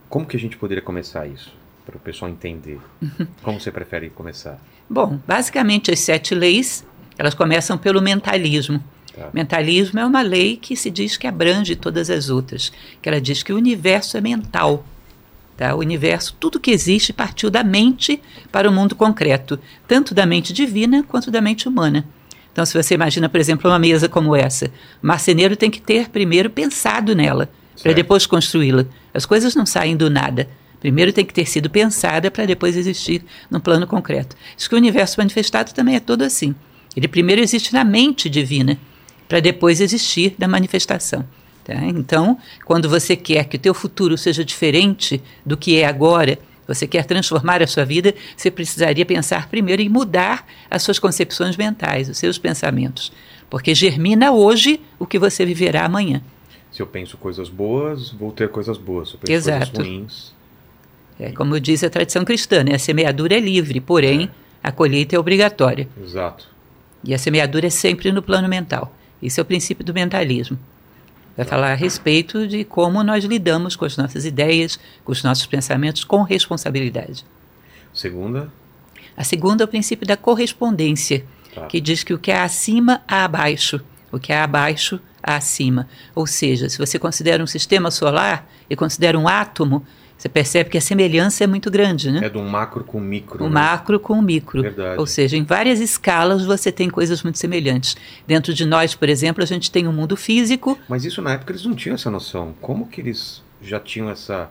Como 0.09 0.27
que 0.27 0.37
a 0.37 0.41
gente 0.41 0.57
poderia 0.57 0.83
começar 0.83 1.27
isso? 1.27 1.61
para 1.91 1.97
o 1.97 2.01
pessoal 2.01 2.31
entender. 2.31 2.79
Como 3.43 3.61
você 3.61 3.71
prefere 3.71 4.11
começar? 4.11 4.59
Bom, 4.89 5.19
basicamente 5.27 5.91
as 5.91 6.01
sete 6.01 6.35
leis, 6.35 6.87
Elas 7.19 7.35
começam 7.35 7.77
pelo 7.77 8.01
mentalismo. 8.01 8.83
Tá. 9.15 9.29
Mentalismo 9.33 9.99
é 9.99 10.07
uma 10.07 10.23
lei 10.23 10.57
que 10.57 10.75
se 10.75 10.91
diz 10.91 11.17
que 11.17 11.27
abrange 11.27 11.77
todas 11.77 12.09
as 12.09 12.31
outras, 12.31 12.73
que 13.03 13.09
ela 13.09 13.21
diz 13.21 13.43
que 13.43 13.53
o 13.53 13.57
universo 13.57 14.17
é 14.17 14.21
mental. 14.21 14.85
Tá? 15.61 15.75
O 15.75 15.81
universo, 15.81 16.35
tudo 16.41 16.59
que 16.59 16.71
existe 16.71 17.13
partiu 17.13 17.51
da 17.51 17.63
mente 17.63 18.19
para 18.51 18.67
o 18.67 18.73
mundo 18.73 18.97
concreto, 18.97 19.61
tanto 19.87 20.15
da 20.15 20.25
mente 20.25 20.55
divina 20.55 21.03
quanto 21.03 21.31
da 21.31 21.39
mente 21.43 21.69
humana. 21.69 22.07
Então, 22.51 22.65
se 22.65 22.83
você 22.83 22.95
imagina, 22.95 23.29
por 23.29 23.39
exemplo, 23.39 23.71
uma 23.71 23.79
mesa 23.79 24.09
como 24.09 24.35
essa, 24.35 24.71
o 25.03 25.07
marceneiro 25.07 25.55
tem 25.55 25.71
que 25.71 25.79
ter 25.79 26.09
primeiro 26.09 26.49
pensado 26.49 27.15
nela, 27.15 27.47
para 27.83 27.93
depois 27.93 28.25
construí-la. 28.25 28.87
As 29.13 29.27
coisas 29.27 29.55
não 29.55 29.67
saem 29.67 29.99
do 29.99 30.09
nada. 30.09 30.49
Primeiro 30.81 31.13
tem 31.13 31.27
que 31.27 31.35
ter 31.35 31.47
sido 31.47 31.69
pensada 31.69 32.31
para 32.31 32.47
depois 32.47 32.75
existir 32.75 33.23
no 33.51 33.61
plano 33.61 33.87
concreto. 33.87 34.35
Diz 34.57 34.67
que 34.67 34.75
o 34.75 34.79
universo 34.79 35.17
manifestado 35.19 35.75
também 35.75 35.95
é 35.95 36.01
todo 36.01 36.23
assim. 36.23 36.55
Ele 36.97 37.07
primeiro 37.07 37.43
existe 37.43 37.75
na 37.75 37.85
mente 37.85 38.31
divina, 38.31 38.79
para 39.29 39.41
depois 39.41 39.83
existir 39.83 40.35
na 40.39 40.49
manifestação. 40.49 41.23
Tá? 41.71 41.87
Então, 41.87 42.37
quando 42.65 42.89
você 42.89 43.15
quer 43.15 43.45
que 43.45 43.57
o 43.57 43.61
teu 43.61 43.73
futuro 43.73 44.19
seja 44.19 44.45
diferente 44.45 45.23
do 45.47 45.57
que 45.57 45.79
é 45.79 45.87
agora, 45.87 46.39
você 46.67 46.87
quer 46.87 47.05
transformar 47.05 47.63
a 47.63 47.67
sua 47.67 47.85
vida, 47.85 48.15
você 48.37 48.51
precisaria 48.51 49.07
pensar 49.07 49.49
primeiro 49.49 49.81
em 49.83 49.89
mudar 49.89 50.47
as 50.71 50.83
suas 50.83 50.99
concepções 50.99 51.57
mentais, 51.57 52.09
os 52.09 52.19
seus 52.19 52.39
pensamentos. 52.39 53.13
Porque 53.49 53.75
germina 53.75 54.33
hoje 54.33 54.81
o 54.99 55.07
que 55.07 55.19
você 55.19 55.45
viverá 55.45 55.85
amanhã. 55.85 56.23
Se 56.71 56.81
eu 56.81 56.87
penso 56.87 57.17
coisas 57.17 57.49
boas, 57.49 58.11
vou 58.11 58.31
ter 58.31 58.49
coisas 58.49 58.79
boas. 58.79 59.09
Se 59.09 59.15
eu 59.15 59.21
penso 59.21 59.33
Exato. 59.33 59.73
coisas 59.73 59.93
ruins. 59.93 60.33
É, 61.19 61.33
como 61.33 61.59
diz 61.61 61.83
a 61.85 61.91
tradição 61.91 62.25
cristã, 62.25 62.63
né? 62.63 62.75
a 62.75 62.79
semeadura 62.79 63.37
é 63.37 63.41
livre, 63.41 63.81
porém 63.81 64.31
a 64.63 64.71
colheita 64.71 65.17
é 65.17 65.19
obrigatória. 65.19 65.89
Exato. 66.03 66.49
E 67.03 67.13
a 67.13 67.19
semeadura 67.19 67.67
é 67.67 67.71
sempre 67.71 68.13
no 68.13 68.23
plano 68.23 68.49
mental. 68.49 68.95
Esse 69.23 69.41
é 69.41 69.43
o 69.43 69.47
princípio 69.47 69.85
do 69.85 69.93
mentalismo. 69.93 70.59
Vai 71.41 71.47
falar 71.47 71.73
a 71.73 71.75
respeito 71.75 72.47
de 72.47 72.65
como 72.65 73.03
nós 73.03 73.25
lidamos 73.25 73.75
com 73.75 73.87
as 73.87 73.97
nossas 73.97 74.27
ideias, 74.27 74.79
com 75.03 75.11
os 75.11 75.23
nossos 75.23 75.47
pensamentos 75.47 76.05
com 76.05 76.21
responsabilidade. 76.23 77.25
Segunda, 77.95 78.53
A 79.17 79.25
segunda 79.25 79.63
é 79.63 79.65
o 79.65 79.69
princípio 79.69 80.07
da 80.07 80.19
correspondência, 80.19 81.25
Tá. 81.55 81.65
que 81.65 81.81
diz 81.81 82.05
que 82.05 82.13
o 82.13 82.19
que 82.19 82.31
é 82.31 82.39
acima 82.39 83.01
há 83.09 83.25
abaixo, 83.25 83.81
o 84.13 84.19
que 84.19 84.35
é 84.35 84.39
abaixo 84.39 85.01
há 85.23 85.37
acima. 85.37 85.89
Ou 86.15 86.27
seja, 86.27 86.69
se 86.69 86.77
você 86.77 86.99
considera 86.99 87.43
um 87.43 87.47
sistema 87.47 87.91
solar 87.91 88.47
e 88.69 88.77
considera 88.77 89.19
um 89.19 89.27
átomo, 89.27 89.83
você 90.21 90.29
percebe 90.29 90.69
que 90.69 90.77
a 90.77 90.83
semelhança 90.83 91.45
é 91.45 91.47
muito 91.47 91.71
grande, 91.71 92.13
né? 92.13 92.21
é 92.27 92.29
do 92.29 92.43
macro 92.43 92.85
com 92.85 93.01
micro. 93.01 93.43
O 93.43 93.49
né? 93.49 93.55
macro 93.55 93.99
com 93.99 94.13
o 94.19 94.23
micro. 94.23 94.61
Verdade. 94.61 95.01
Ou 95.01 95.07
seja, 95.07 95.35
em 95.35 95.45
várias 95.45 95.81
escalas 95.81 96.45
você 96.45 96.71
tem 96.71 96.91
coisas 96.91 97.23
muito 97.23 97.39
semelhantes. 97.39 97.97
Dentro 98.27 98.53
de 98.53 98.67
nós, 98.67 98.95
por 98.95 99.09
exemplo, 99.09 99.43
a 99.43 99.47
gente 99.47 99.71
tem 99.71 99.89
um 99.89 99.93
mundo 99.95 100.19
físico. 100.19 100.79
Mas 100.87 101.07
isso 101.07 101.23
na 101.23 101.33
época 101.33 101.53
eles 101.53 101.65
não 101.65 101.75
tinham 101.75 101.95
essa 101.95 102.11
noção. 102.11 102.55
Como 102.61 102.87
que 102.87 103.01
eles 103.01 103.43
já 103.63 103.81
tinham 103.81 104.11
essa, 104.11 104.51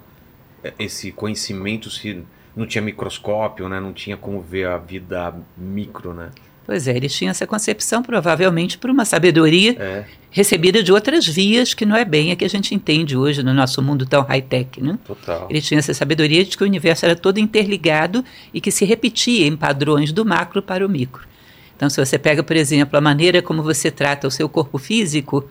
esse 0.80 1.12
conhecimento 1.12 1.92
se 1.92 2.24
não 2.56 2.66
tinha 2.66 2.82
microscópio, 2.82 3.70
né? 3.70 3.80
Não 3.80 3.94
tinha 3.94 4.18
como 4.18 4.42
ver 4.42 4.66
a 4.66 4.78
vida 4.80 5.36
micro, 5.56 6.16
né? 6.16 6.32
Pois 6.70 6.88
é, 6.88 6.96
eles 6.96 7.12
tinham 7.12 7.32
essa 7.32 7.48
concepção 7.48 8.04
provavelmente 8.04 8.78
por 8.78 8.92
uma 8.92 9.04
sabedoria 9.04 9.76
É, 9.80 10.06
recebida 10.30 10.84
de 10.84 10.92
outras 10.92 11.26
vias 11.26 11.74
que 11.74 11.84
não 11.84 11.96
é 11.96 12.06
bem 12.06 12.32
a 12.32 12.36
que 12.36 12.46
a 12.46 12.48
gente 12.48 12.76
entende 12.76 13.18
hoje 13.18 13.42
no 13.42 13.56
nosso 13.56 13.82
mundo 13.82 14.06
tão 14.06 14.22
high-tech, 14.22 14.80
né? 14.80 15.00
total. 15.04 15.48
Ele 15.50 15.62
tinha 15.62 15.80
essa 15.80 15.96
sabedoria 15.96 16.46
de 16.46 16.56
que 16.56 16.64
o 16.64 16.68
universo 16.68 17.08
era 17.08 17.16
todo 17.16 17.40
interligado 17.40 18.24
e 18.54 18.62
que 18.62 18.70
se 18.70 18.86
repetia 18.86 19.48
em 19.48 19.58
padrões 19.58 20.12
do 20.12 20.24
macro 20.24 20.62
para 20.62 20.86
o 20.86 20.90
micro. 20.90 21.28
Então, 21.76 21.90
se 21.90 22.06
você 22.06 22.20
pega, 22.20 22.44
por 22.44 22.56
exemplo, 22.56 22.96
a 22.96 23.02
maneira 23.02 23.42
como 23.42 23.64
você 23.64 23.90
trata 23.90 24.28
o 24.28 24.32
seu 24.32 24.48
corpo 24.48 24.78
físico, 24.78 25.50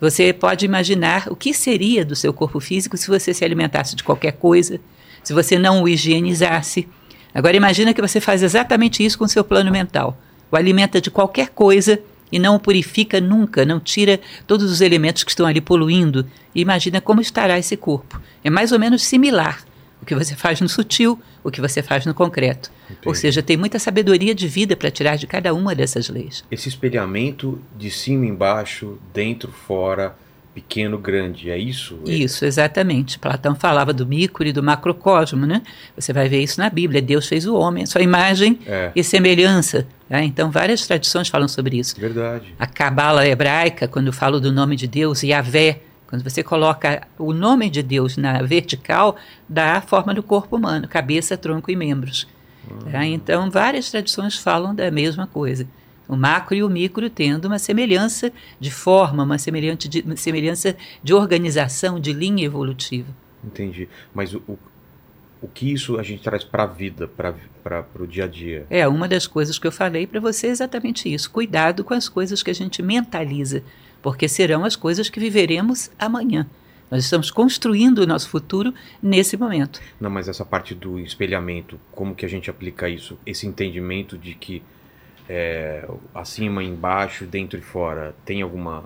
você 0.00 0.32
pode 0.32 0.64
imaginar 0.64 1.28
o 1.30 1.36
que 1.36 1.54
seria 1.54 2.04
do 2.04 2.16
seu 2.16 2.32
corpo 2.32 2.58
físico 2.58 2.96
se 2.96 3.06
você 3.06 3.32
se 3.32 3.44
alimentasse 3.44 3.94
de 3.94 4.02
qualquer 4.02 4.32
coisa, 4.32 4.80
se 5.22 5.32
você 5.32 5.56
não 5.56 5.84
o 5.84 5.88
higienizasse. 5.88 6.88
Agora, 7.32 7.56
imagina 7.56 7.94
que 7.94 8.02
você 8.02 8.20
faz 8.20 8.42
exatamente 8.42 9.04
isso 9.04 9.16
com 9.16 9.26
o 9.26 9.28
seu 9.28 9.44
plano 9.44 9.70
mental. 9.70 10.18
O 10.50 10.56
alimenta 10.56 11.00
de 11.00 11.10
qualquer 11.10 11.50
coisa 11.50 12.00
e 12.32 12.38
não 12.38 12.56
o 12.56 12.60
purifica 12.60 13.20
nunca, 13.20 13.64
não 13.64 13.80
tira 13.80 14.20
todos 14.46 14.70
os 14.70 14.80
elementos 14.80 15.24
que 15.24 15.30
estão 15.30 15.46
ali 15.46 15.60
poluindo. 15.60 16.26
E 16.54 16.60
imagina 16.60 17.00
como 17.00 17.20
estará 17.20 17.58
esse 17.58 17.76
corpo. 17.76 18.20
É 18.44 18.50
mais 18.50 18.72
ou 18.72 18.78
menos 18.78 19.02
similar 19.02 19.64
o 20.00 20.06
que 20.06 20.14
você 20.14 20.34
faz 20.34 20.60
no 20.60 20.68
sutil, 20.68 21.20
o 21.44 21.50
que 21.50 21.60
você 21.60 21.82
faz 21.82 22.06
no 22.06 22.14
concreto. 22.14 22.70
Ou 22.88 22.96
Entendi. 22.96 23.18
seja, 23.18 23.42
tem 23.42 23.56
muita 23.56 23.78
sabedoria 23.78 24.34
de 24.34 24.48
vida 24.48 24.76
para 24.76 24.90
tirar 24.90 25.16
de 25.16 25.26
cada 25.26 25.52
uma 25.52 25.74
dessas 25.74 26.08
leis. 26.08 26.44
Esse 26.50 26.68
espelhamento 26.68 27.60
de 27.76 27.90
cima 27.90 28.24
embaixo, 28.24 28.98
dentro, 29.12 29.52
fora, 29.52 30.16
pequeno, 30.60 30.98
grande, 30.98 31.50
é 31.50 31.58
isso? 31.58 31.98
Isso, 32.04 32.44
exatamente. 32.44 33.18
Platão 33.18 33.54
falava 33.54 33.92
do 33.92 34.06
micro 34.06 34.46
e 34.46 34.52
do 34.52 34.62
macrocosmo, 34.62 35.46
né? 35.46 35.62
Você 35.96 36.12
vai 36.12 36.28
ver 36.28 36.42
isso 36.42 36.60
na 36.60 36.68
Bíblia. 36.70 37.00
Deus 37.02 37.26
fez 37.26 37.46
o 37.46 37.54
homem, 37.56 37.86
sua 37.86 38.02
imagem 38.02 38.58
É, 38.66 38.90
e 38.94 39.02
semelhança. 39.02 39.86
tá? 40.08 40.22
Então, 40.22 40.50
várias 40.50 40.86
tradições 40.86 41.28
falam 41.28 41.48
sobre 41.48 41.78
isso. 41.78 41.98
verdade. 41.98 42.54
A 42.58 42.66
cabala 42.66 43.26
hebraica, 43.26 43.88
quando 43.88 44.12
fala 44.12 44.38
do 44.38 44.52
nome 44.52 44.76
de 44.76 44.86
Deus, 44.86 45.22
Yahvé, 45.22 45.80
quando 46.06 46.22
você 46.22 46.42
coloca 46.42 47.06
o 47.18 47.32
nome 47.32 47.70
de 47.70 47.82
Deus 47.82 48.16
na 48.16 48.42
vertical, 48.42 49.16
dá 49.48 49.76
a 49.76 49.80
forma 49.80 50.12
do 50.12 50.22
corpo 50.22 50.56
humano, 50.56 50.88
cabeça, 50.88 51.36
tronco 51.36 51.70
e 51.70 51.76
membros. 51.76 52.26
tá? 52.90 53.04
Então, 53.06 53.50
várias 53.50 53.90
tradições 53.90 54.36
falam 54.36 54.74
da 54.74 54.90
mesma 54.90 55.26
coisa. 55.26 55.66
O 56.10 56.16
macro 56.16 56.54
e 56.56 56.62
o 56.62 56.68
micro 56.68 57.08
tendo 57.08 57.44
uma 57.46 57.58
semelhança 57.58 58.32
de 58.58 58.70
forma, 58.70 59.22
uma 59.22 59.38
semelhante 59.38 59.88
de- 59.88 60.00
uma 60.00 60.16
semelhança 60.16 60.76
de 61.02 61.14
organização, 61.14 62.00
de 62.00 62.12
linha 62.12 62.44
evolutiva. 62.44 63.06
Entendi. 63.44 63.88
Mas 64.12 64.34
o, 64.34 64.42
o, 64.48 64.58
o 65.40 65.46
que 65.48 65.72
isso 65.72 65.98
a 65.98 66.02
gente 66.02 66.22
traz 66.22 66.42
para 66.42 66.64
a 66.64 66.66
vida, 66.66 67.06
para 67.06 67.84
o 67.98 68.06
dia 68.06 68.24
a 68.24 68.26
dia? 68.26 68.66
É 68.68 68.88
uma 68.88 69.06
das 69.06 69.26
coisas 69.26 69.58
que 69.58 69.66
eu 69.66 69.72
falei 69.72 70.06
para 70.06 70.18
você 70.20 70.48
é 70.48 70.50
exatamente 70.50 71.12
isso. 71.12 71.30
Cuidado 71.30 71.84
com 71.84 71.94
as 71.94 72.08
coisas 72.08 72.42
que 72.42 72.50
a 72.50 72.54
gente 72.54 72.82
mentaliza, 72.82 73.62
porque 74.02 74.26
serão 74.28 74.64
as 74.64 74.74
coisas 74.74 75.08
que 75.08 75.20
viveremos 75.20 75.90
amanhã. 75.98 76.46
Nós 76.90 77.04
estamos 77.04 77.30
construindo 77.30 78.00
o 78.00 78.06
nosso 78.06 78.28
futuro 78.28 78.74
nesse 79.00 79.36
momento. 79.36 79.80
Não, 80.00 80.10
mas 80.10 80.26
essa 80.26 80.44
parte 80.44 80.74
do 80.74 80.98
espelhamento, 80.98 81.78
como 81.92 82.16
que 82.16 82.26
a 82.26 82.28
gente 82.28 82.50
aplica 82.50 82.88
isso? 82.88 83.16
Esse 83.24 83.46
entendimento 83.46 84.18
de 84.18 84.34
que 84.34 84.60
é, 85.32 85.84
acima, 86.12 86.60
embaixo, 86.64 87.24
dentro 87.24 87.56
e 87.56 87.62
fora, 87.62 88.12
tem 88.24 88.42
alguma. 88.42 88.82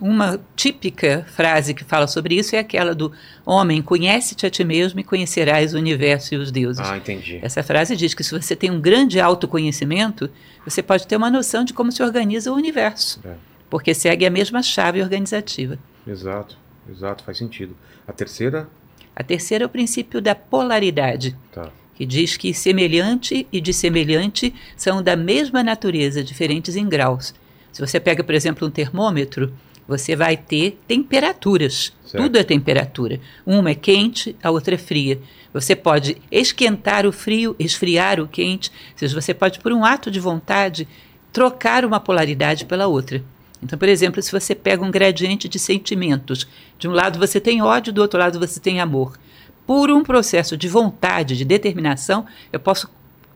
Uma 0.00 0.38
típica 0.54 1.24
frase 1.34 1.72
que 1.72 1.82
fala 1.84 2.06
sobre 2.06 2.34
isso 2.34 2.54
é 2.54 2.58
aquela 2.58 2.94
do 2.94 3.10
homem, 3.46 3.80
conhece-te 3.82 4.44
a 4.46 4.50
ti 4.50 4.62
mesmo 4.64 5.00
e 5.00 5.04
conhecerás 5.04 5.72
o 5.74 5.78
universo 5.78 6.34
e 6.34 6.36
os 6.38 6.50
deuses. 6.50 6.86
Ah, 6.86 6.96
entendi. 6.98 7.38
Essa 7.42 7.62
frase 7.62 7.94
diz 7.96 8.12
que 8.14 8.22
se 8.24 8.38
você 8.38 8.54
tem 8.56 8.70
um 8.70 8.80
grande 8.80 9.18
autoconhecimento, 9.20 10.28
você 10.66 10.82
pode 10.82 11.06
ter 11.06 11.16
uma 11.16 11.30
noção 11.30 11.64
de 11.64 11.72
como 11.72 11.90
se 11.92 12.02
organiza 12.02 12.50
o 12.52 12.54
universo, 12.54 13.20
É. 13.24 13.34
porque 13.70 13.94
segue 13.94 14.26
a 14.26 14.30
mesma 14.30 14.62
chave 14.62 15.00
organizativa. 15.02 15.78
Exato, 16.06 16.56
exato, 16.90 17.24
faz 17.24 17.38
sentido. 17.38 17.74
A 18.06 18.12
terceira, 18.12 18.68
A 19.14 19.22
terceira 19.22 19.64
é 19.64 19.66
o 19.66 19.70
princípio 19.70 20.20
da 20.20 20.34
polaridade. 20.34 21.34
tá. 21.52 21.70
Que 21.96 22.04
diz 22.04 22.36
que 22.36 22.52
semelhante 22.52 23.46
e 23.50 23.60
dissemelhante 23.60 24.54
são 24.76 25.02
da 25.02 25.16
mesma 25.16 25.62
natureza, 25.62 26.22
diferentes 26.22 26.76
em 26.76 26.86
graus. 26.86 27.34
Se 27.72 27.80
você 27.80 27.98
pega, 27.98 28.22
por 28.22 28.34
exemplo, 28.34 28.68
um 28.68 28.70
termômetro, 28.70 29.52
você 29.88 30.14
vai 30.14 30.36
ter 30.36 30.78
temperaturas. 30.86 31.92
Certo. 32.04 32.22
Tudo 32.22 32.38
é 32.38 32.44
temperatura. 32.44 33.20
Uma 33.46 33.70
é 33.70 33.74
quente, 33.74 34.36
a 34.42 34.50
outra 34.50 34.74
é 34.74 34.78
fria. 34.78 35.18
Você 35.54 35.74
pode 35.74 36.16
esquentar 36.30 37.06
o 37.06 37.12
frio, 37.12 37.56
esfriar 37.58 38.20
o 38.20 38.28
quente. 38.28 38.70
Ou 38.92 38.98
seja, 38.98 39.20
você 39.20 39.32
pode, 39.32 39.60
por 39.60 39.72
um 39.72 39.84
ato 39.84 40.10
de 40.10 40.20
vontade, 40.20 40.86
trocar 41.32 41.84
uma 41.84 42.00
polaridade 42.00 42.66
pela 42.66 42.86
outra. 42.86 43.24
Então, 43.62 43.78
por 43.78 43.88
exemplo, 43.88 44.20
se 44.20 44.30
você 44.30 44.54
pega 44.54 44.84
um 44.84 44.90
gradiente 44.90 45.48
de 45.48 45.58
sentimentos, 45.58 46.46
de 46.78 46.88
um 46.88 46.92
lado 46.92 47.18
você 47.18 47.40
tem 47.40 47.62
ódio, 47.62 47.92
do 47.92 48.02
outro 48.02 48.18
lado 48.18 48.38
você 48.38 48.60
tem 48.60 48.80
amor. 48.80 49.18
Por 49.66 49.90
um 49.90 50.02
processo 50.02 50.56
de 50.56 50.68
vontade, 50.68 51.36
de 51.36 51.44
determinação, 51.44 52.24
eu 52.52 52.60
posso 52.60 52.88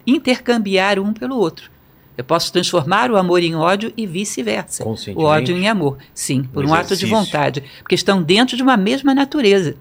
intercambiar 0.07 0.99
um 0.99 1.13
pelo 1.13 1.37
outro. 1.37 1.71
Eu 2.17 2.25
posso 2.25 2.53
transformar 2.53 3.11
o 3.11 3.17
amor 3.17 3.43
em 3.43 3.55
ódio 3.55 3.93
e 3.97 4.07
vice-versa. 4.07 4.85
O 5.15 5.23
ódio 5.25 5.57
em 5.57 5.69
amor. 5.69 5.97
Sim, 6.15 6.43
por 6.45 6.65
Um 6.65 6.69
um 6.69 6.75
ato 6.75 6.95
de 6.95 7.07
vontade. 7.07 7.65
Porque 7.83 7.95
estão 7.95 8.23
dentro 8.23 8.57
de 8.57 8.63
uma 8.63 8.77
mesma 8.77 9.15
natureza. 9.15 9.77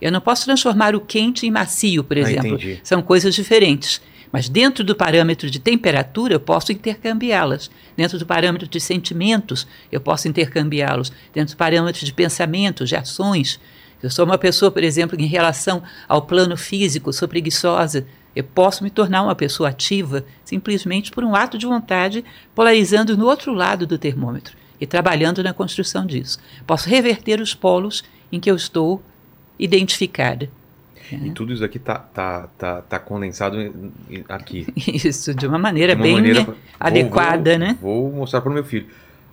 Eu 0.00 0.10
não 0.10 0.20
posso 0.20 0.44
transformar 0.44 0.94
o 0.96 1.00
quente 1.00 1.46
em 1.46 1.50
macio, 1.50 2.02
por 2.02 2.16
Ah, 2.16 2.20
exemplo. 2.20 2.54
entendi. 2.54 2.80
São 2.82 3.02
coisas 3.02 3.34
diferentes. 3.34 4.00
Mas 4.32 4.48
dentro 4.48 4.82
do 4.82 4.96
parâmetro 4.96 5.50
de 5.50 5.58
temperatura, 5.58 6.32
eu 6.34 6.40
posso 6.40 6.72
intercambiá-las. 6.72 7.70
Dentro 7.94 8.18
do 8.18 8.24
parâmetro 8.24 8.66
de 8.66 8.80
sentimentos, 8.80 9.66
eu 9.92 10.00
posso 10.00 10.26
intercambiá-los. 10.26 11.12
Dentro 11.34 11.54
do 11.54 11.58
parâmetro 11.58 12.04
de 12.06 12.12
pensamentos, 12.12 12.88
de 12.88 12.96
ações. 12.96 13.60
Eu 14.02 14.10
sou 14.10 14.24
uma 14.24 14.38
pessoa, 14.38 14.70
por 14.70 14.82
exemplo, 14.82 15.18
em 15.20 15.26
relação 15.26 15.82
ao 16.08 16.22
plano 16.22 16.56
físico, 16.56 17.12
sou 17.12 17.28
preguiçosa. 17.28 18.06
Eu 18.34 18.44
posso 18.44 18.82
me 18.82 18.90
tornar 18.90 19.22
uma 19.22 19.34
pessoa 19.34 19.68
ativa 19.68 20.24
simplesmente 20.44 21.10
por 21.10 21.22
um 21.22 21.34
ato 21.34 21.56
de 21.56 21.66
vontade, 21.66 22.24
polarizando 22.54 23.16
no 23.16 23.26
outro 23.26 23.52
lado 23.52 23.86
do 23.86 23.98
termômetro 23.98 24.56
e 24.80 24.86
trabalhando 24.86 25.42
na 25.42 25.52
construção 25.52 26.04
disso. 26.04 26.38
Posso 26.66 26.88
reverter 26.88 27.40
os 27.40 27.54
polos 27.54 28.02
em 28.32 28.40
que 28.40 28.50
eu 28.50 28.56
estou 28.56 29.02
identificada. 29.58 30.50
E 31.10 31.30
tudo 31.30 31.52
isso 31.52 31.64
aqui 31.64 31.78
tá, 31.78 31.98
tá, 31.98 32.48
tá, 32.56 32.80
tá 32.82 32.98
condensado 32.98 33.58
aqui. 34.28 34.66
Isso, 34.76 35.34
de 35.34 35.46
uma 35.46 35.58
maneira 35.58 35.94
de 35.94 36.00
uma 36.00 36.04
bem 36.04 36.14
maneira, 36.14 36.56
adequada, 36.80 37.50
vou, 37.50 37.58
né? 37.58 37.78
Vou 37.80 38.12
mostrar 38.12 38.40
para 38.40 38.50
o 38.50 38.54
meu 38.54 38.64
filho. 38.64 38.86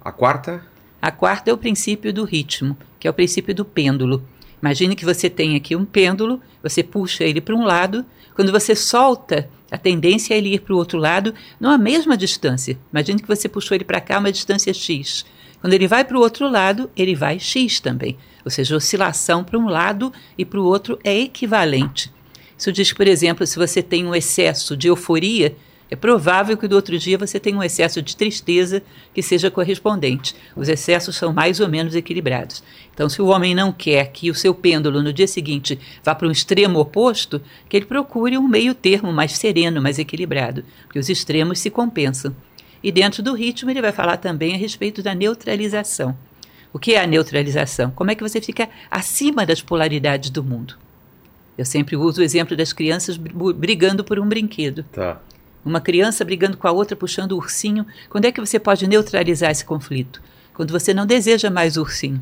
A 0.04 0.12
quarta? 0.12 0.62
A 1.02 1.12
quarta 1.12 1.50
é 1.50 1.54
o 1.54 1.58
princípio 1.58 2.12
do 2.12 2.26
ritmo, 2.26 2.78
que 3.00 3.08
é 3.08 3.12
o 3.12 3.14
princípio 3.14 3.56
do 3.56 3.64
pêndulo. 3.64 4.22
Imagine 4.62 4.96
que 4.96 5.06
você 5.06 5.30
tem 5.30 5.56
aqui 5.56 5.76
um 5.76 5.86
pêndulo, 5.86 6.42
você 6.62 6.84
puxa 6.84 7.24
ele 7.24 7.40
para 7.40 7.56
um 7.56 7.64
lado, 7.64 8.06
quando 8.36 8.52
você 8.52 8.76
solta, 8.76 9.50
a 9.72 9.78
tendência 9.78 10.34
é 10.34 10.38
ele 10.38 10.54
ir 10.54 10.62
para 10.62 10.74
o 10.74 10.78
outro 10.78 10.98
lado, 10.98 11.34
não 11.60 11.70
a 11.72 11.78
mesma 11.78 12.18
distância. 12.18 12.78
Imagine 12.92 13.22
que 13.22 13.28
você 13.28 13.48
puxou 13.48 13.76
ele 13.76 13.84
para 13.84 14.02
cá, 14.02 14.20
uma 14.20 14.32
distância 14.32 14.74
x. 14.74 15.26
Quando 15.62 15.74
ele 15.74 15.88
vai 15.88 16.04
para 16.04 16.18
o 16.18 16.22
outro 16.22 16.50
lado, 16.50 16.90
ele 16.96 17.16
vai 17.16 17.40
x 17.40 17.80
também. 17.80 18.18
Ou 18.44 18.52
seja, 18.52 18.76
a 18.76 18.78
oscilação 18.78 19.44
para 19.44 19.60
um 19.60 19.68
lado 19.68 20.12
e 20.38 20.46
para 20.46 20.60
o 20.60 20.66
outro 20.66 20.98
é 21.04 21.18
equivalente. 21.18 22.12
Isso 22.58 22.72
diz, 22.72 22.92
por 22.92 23.08
exemplo, 23.08 23.46
se 23.46 23.58
você 23.58 23.82
tem 23.82 24.06
um 24.06 24.16
excesso 24.16 24.76
de 24.76 24.88
euforia, 24.88 25.56
é 25.92 25.96
provável 25.96 26.56
que 26.56 26.68
do 26.68 26.76
outro 26.76 26.98
dia 27.00 27.18
você 27.18 27.40
tenha 27.40 27.58
um 27.58 27.64
excesso 27.64 28.02
de 28.02 28.16
tristeza 28.16 28.84
que 29.14 29.24
seja 29.24 29.50
correspondente. 29.50 30.36
Os 30.56 30.70
excessos 30.70 31.16
são 31.16 31.34
mais 31.34 31.60
ou 31.60 31.68
menos 31.68 31.96
equilibrados. 31.96 32.64
Então, 32.94 33.10
se 33.10 33.22
o 33.22 33.28
homem 33.28 33.56
não 33.56 33.72
quer 33.72 34.12
que 34.12 34.30
o 34.30 34.36
seu 34.36 34.54
pêndulo 34.54 35.02
no 35.02 35.12
dia 35.12 35.28
seguinte 35.28 35.80
vá 36.04 36.14
para 36.14 36.28
um 36.28 36.32
extremo 36.32 36.80
oposto, 36.80 37.42
que 37.68 37.76
ele 37.76 37.88
procure 37.88 38.38
um 38.38 38.48
meio 38.48 38.76
termo 38.76 39.12
mais 39.12 39.32
sereno, 39.32 39.82
mais 39.82 39.98
equilibrado, 39.98 40.64
porque 40.84 41.00
os 41.00 41.10
extremos 41.10 41.60
se 41.60 41.72
compensam. 41.72 42.36
E 42.84 42.92
dentro 42.92 43.24
do 43.24 43.34
ritmo, 43.34 43.72
ele 43.72 43.82
vai 43.82 43.92
falar 43.92 44.18
também 44.18 44.54
a 44.54 44.58
respeito 44.58 45.02
da 45.02 45.16
neutralização. 45.16 46.16
O 46.72 46.78
que 46.78 46.94
é 46.94 47.02
a 47.02 47.08
neutralização? 47.08 47.90
Como 47.92 48.12
é 48.12 48.16
que 48.16 48.22
você 48.22 48.40
fica 48.40 48.70
acima 48.92 49.44
das 49.44 49.62
polaridades 49.62 50.30
do 50.30 50.44
mundo? 50.44 50.76
Eu 51.58 51.66
sempre 51.66 51.98
uso 51.98 52.22
o 52.22 52.24
exemplo 52.24 52.56
das 52.56 52.72
crianças 52.72 53.18
brigando 53.18 54.04
por 54.04 54.20
um 54.20 54.30
brinquedo. 54.30 54.84
Tá. 54.94 55.20
Uma 55.70 55.80
criança 55.80 56.26
brigando 56.26 56.58
com 56.58 56.68
a 56.68 56.72
outra, 56.72 56.96
puxando 56.96 57.34
o 57.34 57.38
ursinho. 57.38 57.86
Quando 58.10 58.26
é 58.26 58.32
que 58.32 58.42
você 58.42 58.58
pode 58.58 58.88
neutralizar 58.88 59.52
esse 59.52 59.64
conflito? 59.64 60.20
Quando 60.52 60.72
você 60.72 60.96
não 60.96 61.06
deseja 61.06 61.52
mais 61.52 61.78
o 61.78 61.82
ursinho. 61.82 62.20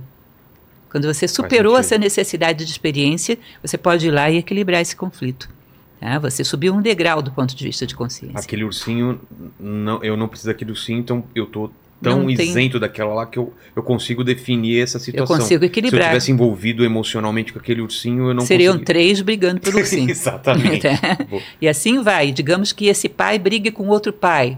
Quando 0.90 1.06
você 1.12 1.30
superou 1.30 1.78
essa 1.78 1.98
necessidade 1.98 2.66
de 2.66 2.72
experiência, 2.72 3.38
você 3.62 3.78
pode 3.78 4.08
ir 4.08 4.12
lá 4.12 4.30
e 4.30 4.36
equilibrar 4.36 4.82
esse 4.82 4.98
conflito. 4.98 5.50
Tá? 5.98 6.20
Você 6.20 6.44
subiu 6.44 6.74
um 6.74 6.82
degrau 6.82 7.22
do 7.22 7.32
ponto 7.32 7.56
de 7.56 7.64
vista 7.64 7.88
de 7.88 7.96
consciência. 7.96 8.38
Aquele 8.38 8.66
ursinho, 8.66 9.22
não, 9.58 10.04
eu 10.04 10.18
não 10.18 10.28
preciso 10.28 10.50
daquele 10.50 10.72
ursinho, 10.72 11.00
então 11.00 11.24
eu 11.34 11.46
estou 11.46 11.72
tão 12.02 12.24
não 12.24 12.30
isento 12.30 12.72
tem... 12.74 12.80
daquela 12.80 13.14
lá 13.14 13.26
que 13.26 13.38
eu, 13.38 13.54
eu 13.76 13.84
consigo 13.84 14.24
definir 14.24 14.82
essa 14.82 15.00
situação. 15.00 15.36
Eu 15.36 15.42
consigo 15.42 15.66
equilibrar. 15.66 16.02
Se 16.02 16.06
eu 16.06 16.10
tivesse 16.10 16.32
envolvido 16.32 16.84
emocionalmente 16.84 17.54
com 17.54 17.60
aquele 17.60 17.82
ursinho, 17.82 18.30
eu 18.30 18.34
não 18.34 18.46
Seriam 18.46 18.78
três 18.80 19.22
brigando 19.22 19.62
pelo 19.62 19.78
ursinho. 19.80 20.10
Exatamente. 20.10 20.88
e 21.62 21.68
assim 21.68 22.02
vai. 22.02 22.32
Digamos 22.32 22.72
que 22.72 22.88
esse 22.88 23.10
pai 23.10 23.40
brigue 23.40 23.72
com 23.72 23.88
outro 23.88 24.14
pai. 24.14 24.58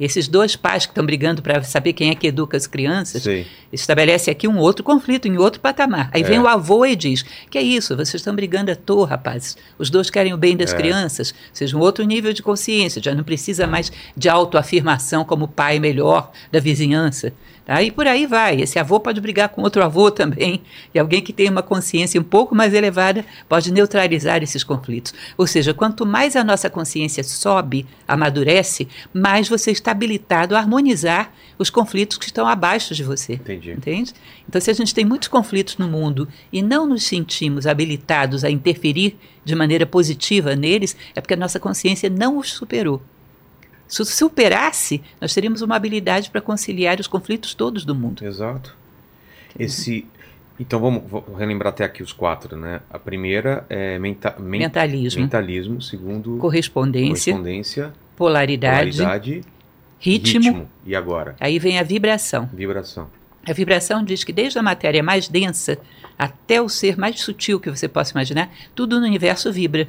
Esses 0.00 0.26
dois 0.26 0.56
pais 0.56 0.86
que 0.86 0.92
estão 0.92 1.04
brigando 1.04 1.42
para 1.42 1.62
saber 1.62 1.92
quem 1.92 2.10
é 2.10 2.14
que 2.14 2.26
educa 2.26 2.56
as 2.56 2.66
crianças, 2.66 3.22
Sim. 3.22 3.44
estabelece 3.70 4.30
aqui 4.30 4.48
um 4.48 4.56
outro 4.56 4.82
conflito, 4.82 5.28
em 5.28 5.36
outro 5.36 5.60
patamar. 5.60 6.10
Aí 6.14 6.22
é. 6.22 6.24
vem 6.24 6.38
o 6.38 6.48
avô 6.48 6.86
e 6.86 6.96
diz: 6.96 7.22
Que 7.50 7.58
é 7.58 7.62
isso? 7.62 7.94
Vocês 7.94 8.14
estão 8.14 8.34
brigando 8.34 8.72
à 8.72 8.76
toa, 8.76 9.06
rapazes. 9.06 9.58
Os 9.78 9.90
dois 9.90 10.08
querem 10.08 10.32
o 10.32 10.38
bem 10.38 10.56
das 10.56 10.72
é. 10.72 10.76
crianças, 10.76 11.34
seja 11.52 11.76
um 11.76 11.80
outro 11.80 12.02
nível 12.04 12.32
de 12.32 12.42
consciência, 12.42 13.02
já 13.02 13.14
não 13.14 13.22
precisa 13.22 13.66
mais 13.66 13.92
de 14.16 14.28
autoafirmação 14.28 15.24
como 15.24 15.46
pai 15.46 15.78
melhor 15.78 16.32
da 16.50 16.60
vizinhança. 16.60 17.34
E 17.78 17.92
por 17.92 18.04
aí 18.06 18.26
vai. 18.26 18.60
Esse 18.60 18.80
avô 18.80 18.98
pode 18.98 19.20
brigar 19.20 19.48
com 19.50 19.62
outro 19.62 19.84
avô 19.84 20.10
também. 20.10 20.62
E 20.92 20.98
alguém 20.98 21.22
que 21.22 21.32
tem 21.32 21.48
uma 21.48 21.62
consciência 21.62 22.20
um 22.20 22.24
pouco 22.24 22.52
mais 22.52 22.74
elevada 22.74 23.24
pode 23.48 23.72
neutralizar 23.72 24.42
esses 24.42 24.64
conflitos. 24.64 25.14
Ou 25.38 25.46
seja, 25.46 25.72
quanto 25.72 26.04
mais 26.04 26.34
a 26.34 26.42
nossa 26.42 26.68
consciência 26.68 27.22
sobe, 27.22 27.86
amadurece, 28.08 28.88
mais 29.14 29.48
você 29.48 29.70
está 29.70 29.92
habilitado 29.92 30.56
a 30.56 30.58
harmonizar 30.58 31.32
os 31.58 31.70
conflitos 31.70 32.18
que 32.18 32.24
estão 32.24 32.48
abaixo 32.48 32.92
de 32.92 33.04
você. 33.04 33.34
Entendi. 33.34 33.70
Entende? 33.70 34.14
Então, 34.48 34.60
se 34.60 34.70
a 34.70 34.74
gente 34.74 34.92
tem 34.92 35.04
muitos 35.04 35.28
conflitos 35.28 35.76
no 35.76 35.86
mundo 35.86 36.26
e 36.52 36.62
não 36.62 36.86
nos 36.86 37.04
sentimos 37.04 37.68
habilitados 37.68 38.42
a 38.42 38.50
interferir 38.50 39.16
de 39.44 39.54
maneira 39.54 39.86
positiva 39.86 40.56
neles, 40.56 40.96
é 41.14 41.20
porque 41.20 41.34
a 41.34 41.36
nossa 41.36 41.60
consciência 41.60 42.10
não 42.10 42.36
os 42.36 42.50
superou. 42.50 43.00
Se 43.90 44.04
superasse, 44.04 45.02
nós 45.20 45.34
teríamos 45.34 45.62
uma 45.62 45.74
habilidade 45.74 46.30
para 46.30 46.40
conciliar 46.40 47.00
os 47.00 47.08
conflitos 47.08 47.54
todos 47.54 47.84
do 47.84 47.94
mundo. 47.94 48.24
Exato. 48.24 48.76
Esse, 49.58 50.06
então 50.58 50.78
vamos 50.78 51.02
relembrar 51.36 51.72
até 51.72 51.84
aqui 51.84 52.00
os 52.00 52.12
quatro, 52.12 52.56
né? 52.56 52.80
A 52.88 53.00
primeira 53.00 53.66
é 53.68 53.98
menta, 53.98 54.36
men, 54.38 54.60
mentalismo. 54.60 55.22
Mentalismo. 55.22 55.82
Segundo 55.82 56.36
correspondência. 56.38 57.32
Correspondência. 57.32 57.92
Polaridade. 58.16 58.96
Polaridade 58.96 59.42
ritmo, 59.98 60.44
ritmo. 60.44 60.70
E 60.86 60.94
agora? 60.94 61.36
Aí 61.40 61.58
vem 61.58 61.78
a 61.78 61.82
vibração. 61.82 62.48
Vibração. 62.52 63.08
A 63.46 63.52
vibração 63.52 64.04
diz 64.04 64.22
que 64.22 64.32
desde 64.32 64.58
a 64.58 64.62
matéria 64.62 65.02
mais 65.02 65.28
densa 65.28 65.78
até 66.18 66.60
o 66.60 66.68
ser 66.68 66.96
mais 66.96 67.20
sutil 67.20 67.58
que 67.58 67.70
você 67.70 67.88
possa 67.88 68.12
imaginar, 68.12 68.50
tudo 68.74 69.00
no 69.00 69.06
universo 69.06 69.52
vibra. 69.52 69.88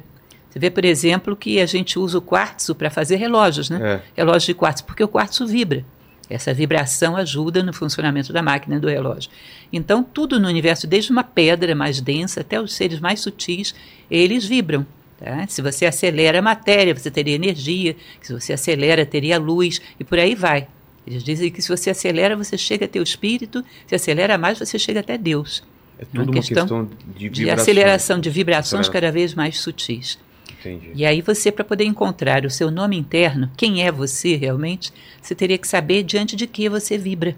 Você 0.52 0.58
vê, 0.58 0.68
por 0.68 0.84
exemplo, 0.84 1.34
que 1.34 1.60
a 1.60 1.66
gente 1.66 1.98
usa 1.98 2.18
o 2.18 2.20
quartzo 2.20 2.74
para 2.74 2.90
fazer 2.90 3.16
relógios, 3.16 3.70
né? 3.70 4.02
É. 4.14 4.20
Relógios 4.20 4.44
de 4.44 4.52
quartzo, 4.52 4.84
porque 4.84 5.02
o 5.02 5.08
quartzo 5.08 5.46
vibra. 5.46 5.82
Essa 6.28 6.52
vibração 6.52 7.16
ajuda 7.16 7.62
no 7.62 7.72
funcionamento 7.72 8.34
da 8.34 8.42
máquina 8.42 8.78
do 8.78 8.86
relógio. 8.86 9.30
Então, 9.72 10.04
tudo 10.04 10.38
no 10.38 10.48
universo, 10.48 10.86
desde 10.86 11.10
uma 11.10 11.24
pedra 11.24 11.74
mais 11.74 12.02
densa 12.02 12.42
até 12.42 12.60
os 12.60 12.74
seres 12.74 13.00
mais 13.00 13.20
sutis, 13.20 13.74
eles 14.10 14.44
vibram. 14.44 14.86
Tá? 15.18 15.46
Se 15.48 15.62
você 15.62 15.86
acelera 15.86 16.40
a 16.40 16.42
matéria, 16.42 16.94
você 16.94 17.10
teria 17.10 17.34
energia. 17.34 17.96
Se 18.20 18.34
você 18.34 18.52
acelera, 18.52 19.06
teria 19.06 19.38
luz 19.38 19.80
e 19.98 20.04
por 20.04 20.18
aí 20.18 20.34
vai. 20.34 20.68
Eles 21.06 21.24
dizem 21.24 21.50
que 21.50 21.62
se 21.62 21.68
você 21.68 21.88
acelera, 21.88 22.36
você 22.36 22.58
chega 22.58 22.84
até 22.84 23.00
o 23.00 23.02
espírito. 23.02 23.64
Se 23.86 23.94
acelera 23.94 24.36
mais, 24.36 24.58
você 24.58 24.78
chega 24.78 25.00
até 25.00 25.16
Deus. 25.16 25.62
É 25.98 26.04
tudo 26.04 26.24
uma 26.24 26.32
questão, 26.32 26.66
questão 26.66 26.90
de, 27.16 27.30
de 27.30 27.50
aceleração 27.50 28.20
de 28.20 28.28
vibrações 28.28 28.88
cada 28.88 29.10
vez 29.10 29.34
mais 29.34 29.58
sutis. 29.58 30.18
Entendi. 30.62 30.92
E 30.94 31.04
aí 31.04 31.20
você, 31.20 31.50
para 31.50 31.64
poder 31.64 31.84
encontrar 31.84 32.46
o 32.46 32.50
seu 32.50 32.70
nome 32.70 32.96
interno, 32.96 33.50
quem 33.56 33.84
é 33.84 33.90
você 33.90 34.36
realmente, 34.36 34.92
você 35.20 35.34
teria 35.34 35.58
que 35.58 35.66
saber 35.66 36.02
diante 36.02 36.36
de 36.36 36.46
que 36.46 36.68
você 36.68 36.96
vibra. 36.96 37.36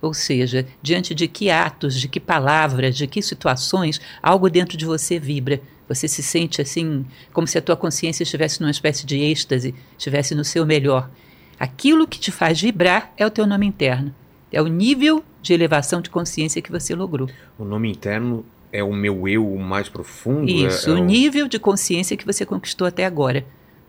Ou 0.00 0.14
seja, 0.14 0.66
diante 0.80 1.14
de 1.14 1.26
que 1.26 1.50
atos, 1.50 1.98
de 1.98 2.06
que 2.06 2.20
palavras, 2.20 2.96
de 2.96 3.06
que 3.06 3.20
situações 3.20 4.00
algo 4.22 4.48
dentro 4.48 4.76
de 4.76 4.86
você 4.86 5.18
vibra. 5.18 5.60
Você 5.88 6.06
se 6.06 6.22
sente 6.22 6.60
assim, 6.60 7.04
como 7.32 7.46
se 7.46 7.56
a 7.58 7.62
tua 7.62 7.76
consciência 7.76 8.22
estivesse 8.22 8.60
numa 8.60 8.70
espécie 8.70 9.06
de 9.06 9.18
êxtase, 9.18 9.74
estivesse 9.96 10.34
no 10.34 10.44
seu 10.44 10.66
melhor. 10.66 11.10
Aquilo 11.58 12.06
que 12.06 12.20
te 12.20 12.30
faz 12.30 12.60
vibrar 12.60 13.12
é 13.16 13.26
o 13.26 13.30
teu 13.30 13.46
nome 13.46 13.66
interno. 13.66 14.14
É 14.52 14.62
o 14.62 14.66
nível 14.66 15.24
de 15.42 15.52
elevação 15.52 16.00
de 16.00 16.10
consciência 16.10 16.62
que 16.62 16.70
você 16.70 16.94
logrou. 16.94 17.28
O 17.58 17.64
nome 17.64 17.90
interno 17.90 18.44
é 18.72 18.82
o 18.82 18.92
meu 18.92 19.26
eu 19.28 19.56
mais 19.56 19.88
profundo? 19.88 20.50
Isso, 20.50 20.90
é, 20.90 20.92
é 20.92 20.96
o 20.96 20.98
o 21.00 21.04
nível 21.04 21.48
de 21.48 21.58
consciência 21.58 22.16
que 22.16 22.26
você 22.26 22.44
conquistou 22.44 22.86
até 22.86 23.04
agora. 23.04 23.44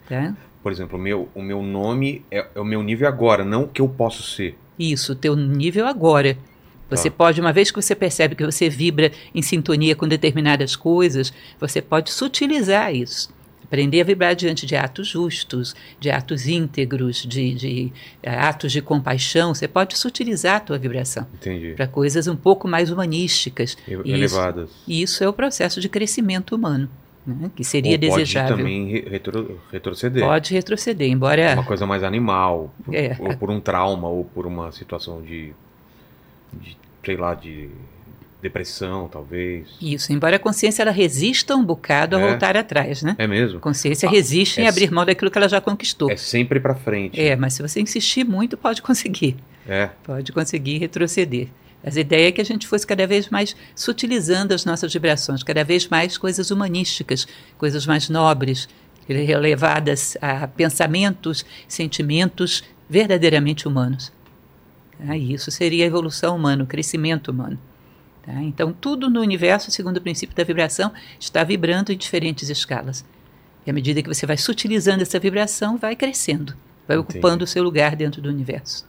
Tá? 0.08 0.36
Por 0.62 0.72
exemplo, 0.72 0.98
o 0.98 1.02
meu, 1.02 1.30
o 1.34 1.42
meu 1.42 1.62
nome 1.62 2.26
é, 2.30 2.46
é 2.54 2.60
o 2.60 2.66
meu 2.66 2.84
nível 2.84 3.08
agora, 3.08 3.46
não 3.46 3.64
o 3.64 3.68
que 3.68 3.82
eu 3.82 3.88
posso 3.88 4.24
ser. 4.24 4.58
Isso, 4.78 5.14
o 5.14 5.16
teu 5.16 5.36
nível 5.36 5.88
agora. 5.88 6.38
Você 6.90 7.10
tá. 7.10 7.16
pode, 7.18 7.40
uma 7.40 7.54
vez 7.54 7.70
que 7.70 7.82
você 7.82 7.96
percebe 7.96 8.36
que 8.36 8.46
você 8.46 8.68
vibra 8.70 9.12
em 9.34 9.42
sintonia 9.42 9.96
com 9.96 10.08
determinadas 10.08 10.76
coisas, 10.76 11.32
você 11.60 11.82
pode 11.82 12.12
sutilizar 12.12 12.94
isso. 12.94 13.30
Aprender 13.70 14.02
a 14.02 14.04
vibrar 14.04 14.36
diante 14.36 14.66
de 14.66 14.76
atos 14.76 15.08
justos, 15.08 15.76
de 16.00 16.10
atos 16.10 16.48
íntegros, 16.48 17.18
de, 17.18 17.54
de 17.54 17.94
uh, 18.26 18.30
atos 18.40 18.72
de 18.72 18.82
compaixão. 18.82 19.54
Você 19.54 19.68
pode 19.68 19.96
sutilizar 19.96 20.56
a 20.56 20.60
tua 20.60 20.78
vibração 20.80 21.28
para 21.76 21.86
coisas 21.86 22.28
um 22.28 22.36
pouco 22.36 22.68
mais 22.68 22.90
humanísticas. 22.90 23.78
Elevadas. 23.88 24.72
E 24.88 25.04
isso, 25.04 25.14
isso 25.14 25.24
é 25.24 25.30
o 25.30 25.34
processo 25.34 25.80
de 25.80 25.88
crescimento 25.88 26.56
humano. 26.56 26.90
Né, 27.28 27.52
que 27.56 27.64
seria 27.64 27.92
Ou 27.92 28.00
pode 28.00 28.24
desejável. 28.24 28.58
também 28.58 29.04
retro, 29.08 29.60
retroceder. 29.72 30.24
Pode 30.24 30.52
retroceder, 30.52 31.08
embora. 31.08 31.54
Uma 31.54 31.64
coisa 31.64 31.86
mais 31.86 32.04
animal, 32.04 32.74
é, 32.92 33.16
ou 33.20 33.38
por 33.38 33.52
um 33.52 33.60
trauma, 33.60 34.08
ou 34.08 34.26
por 34.26 34.48
uma 34.48 34.72
situação 34.72 35.22
de, 35.22 35.54
de 36.54 36.76
sei 37.06 37.18
lá, 37.18 37.36
de 37.36 37.70
depressão, 38.42 39.08
talvez. 39.08 39.68
Isso, 39.82 40.14
embora 40.14 40.38
a 40.38 40.40
consciência 40.40 40.82
ela 40.82 40.92
resista 40.92 41.56
um 41.56 41.64
bocado 41.64 42.16
a 42.16 42.20
é. 42.20 42.30
voltar 42.30 42.56
atrás, 42.56 43.04
né? 43.04 43.16
É 43.18 43.28
mesmo. 43.28 43.58
A 43.58 43.62
consciência 43.62 44.08
ah, 44.08 44.12
resiste 44.12 44.62
é 44.62 44.64
em 44.64 44.68
abrir 44.68 44.92
mão 44.92 45.06
daquilo 45.06 45.30
que 45.30 45.38
ela 45.38 45.50
já 45.50 45.60
conquistou. 45.60 46.10
É 46.10 46.16
sempre 46.16 46.60
para 46.60 46.76
frente. 46.76 47.20
É, 47.20 47.36
mas 47.36 47.54
se 47.54 47.62
você 47.62 47.82
insistir 47.82 48.24
muito, 48.24 48.58
pode 48.58 48.82
conseguir. 48.82 49.36
É. 49.68 49.90
Pode 50.04 50.32
conseguir 50.32 50.78
retroceder. 50.78 51.48
Mas 51.84 51.96
a 51.96 52.02
ideia 52.02 52.28
é 52.28 52.32
que 52.32 52.42
a 52.42 52.46
gente 52.46 52.68
fosse 52.68 52.86
cada 52.86 53.06
vez 53.08 53.30
mais 53.30 53.56
sutilizando 53.76 54.54
as 54.54 54.66
nossas 54.66 54.92
vibrações, 54.92 55.44
cada 55.44 55.64
vez 55.64 55.88
mais 55.88 56.18
coisas 56.18 56.52
humanísticas, 56.52 57.28
coisas 57.58 57.86
mais 57.86 58.10
nobres, 58.10 58.68
elevadas 59.08 60.18
a 60.22 60.48
pensamentos, 60.48 61.46
sentimentos 61.68 62.64
verdadeiramente 62.90 63.68
humanos. 63.68 64.12
E 65.00 65.34
isso 65.34 65.50
seria 65.52 65.86
a 65.86 65.88
evolução 65.88 66.36
humana, 66.36 66.64
o 66.64 66.68
crescimento 66.68 67.32
humano. 67.32 67.58
Tá? 68.24 68.34
Então, 68.42 68.74
tudo 68.74 69.10
no 69.10 69.22
universo, 69.22 69.72
segundo 69.72 69.98
o 69.98 70.02
princípio 70.02 70.36
da 70.36 70.44
vibração, 70.44 70.92
está 71.20 71.44
vibrando 71.44 71.92
em 71.92 71.98
diferentes 71.98 72.50
escalas. 72.50 73.06
E 73.66 73.70
à 73.70 73.74
medida 73.74 74.02
que 74.02 74.08
você 74.08 74.26
vai 74.26 74.38
sutilizando 74.38 75.02
essa 75.02 75.20
vibração, 75.20 75.78
vai 75.78 75.96
crescendo, 75.96 76.56
vai 76.88 76.98
Entendi. 76.98 77.18
ocupando 77.18 77.44
o 77.44 77.48
seu 77.48 77.64
lugar 77.64 77.96
dentro 77.96 78.22
do 78.22 78.30
universo. 78.30 78.88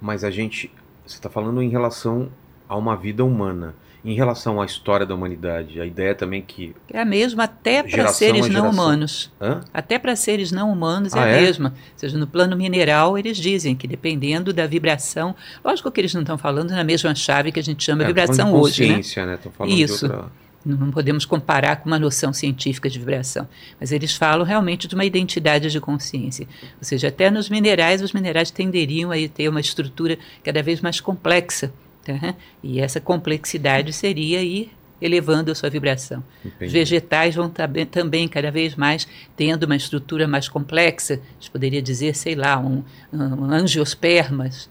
Mas 0.00 0.24
a 0.24 0.30
gente. 0.30 0.70
Você 1.06 1.16
está 1.16 1.30
falando 1.30 1.62
em 1.62 1.70
relação 1.70 2.30
a 2.68 2.76
uma 2.76 2.96
vida 2.96 3.24
humana. 3.24 3.74
Em 4.04 4.14
relação 4.14 4.60
à 4.60 4.64
história 4.64 5.04
da 5.04 5.14
humanidade, 5.14 5.80
a 5.80 5.84
ideia 5.86 6.14
também 6.14 6.40
que. 6.40 6.74
É 6.92 7.00
a 7.00 7.04
mesma 7.04 7.44
até 7.44 7.82
para 7.82 7.90
Geração 7.90 8.14
seres 8.14 8.48
não 8.48 8.70
humanos. 8.70 9.30
Hã? 9.40 9.60
Até 9.74 9.98
para 9.98 10.14
seres 10.14 10.52
não 10.52 10.72
humanos 10.72 11.14
é 11.14 11.18
Ah, 11.18 11.24
a 11.24 11.28
é? 11.28 11.40
mesma. 11.40 11.70
Ou 11.70 11.98
seja, 11.98 12.16
no 12.16 12.26
plano 12.26 12.56
mineral, 12.56 13.18
eles 13.18 13.36
dizem 13.36 13.74
que 13.74 13.88
dependendo 13.88 14.52
da 14.52 14.66
vibração. 14.66 15.34
Lógico 15.64 15.90
que 15.90 16.00
eles 16.00 16.14
não 16.14 16.20
estão 16.22 16.38
falando 16.38 16.70
na 16.70 16.84
mesma 16.84 17.14
chave 17.14 17.50
que 17.50 17.58
a 17.58 17.62
gente 17.62 17.82
chama 17.82 18.04
É, 18.04 18.06
vibração 18.06 18.52
hoje, 18.54 18.82
né? 18.86 18.88
consciência, 18.96 19.26
né? 19.26 19.36
Tô 19.36 19.50
falando 19.50 19.72
Isso. 19.74 20.06
outra. 20.06 20.26
Não 20.64 20.76
não 20.76 20.90
podemos 20.90 21.24
comparar 21.24 21.76
com 21.76 21.86
uma 21.86 21.98
noção 21.98 22.32
científica 22.32 22.90
de 22.90 22.98
vibração. 22.98 23.48
Mas 23.80 23.90
eles 23.90 24.14
falam 24.14 24.44
realmente 24.44 24.86
de 24.86 24.94
uma 24.94 25.04
identidade 25.04 25.70
de 25.70 25.80
consciência. 25.80 26.46
Ou 26.76 26.82
seja, 26.84 27.08
até 27.08 27.30
nos 27.30 27.48
minerais, 27.48 28.02
os 28.02 28.12
minerais 28.12 28.50
tenderiam 28.50 29.10
a 29.10 29.14
ter 29.32 29.48
uma 29.48 29.60
estrutura 29.60 30.18
cada 30.44 30.62
vez 30.62 30.80
mais 30.80 31.00
complexa. 31.00 31.72
Tá? 32.14 32.34
E 32.62 32.80
essa 32.80 33.00
complexidade 33.00 33.92
seria 33.92 34.42
ir 34.42 34.70
elevando 35.00 35.50
a 35.50 35.54
sua 35.54 35.70
vibração. 35.70 36.22
Os 36.44 36.52
Entendi. 36.52 36.72
vegetais 36.72 37.34
vão 37.34 37.52
também 37.90 38.26
cada 38.26 38.50
vez 38.50 38.74
mais 38.74 39.06
tendo 39.36 39.64
uma 39.64 39.76
estrutura 39.76 40.26
mais 40.26 40.48
complexa. 40.48 41.14
A 41.14 41.34
gente 41.40 41.50
poderia 41.50 41.80
dizer, 41.80 42.14
sei 42.14 42.34
lá, 42.34 42.58
um, 42.58 42.82
um 43.12 43.44
angiospermas, 43.44 44.68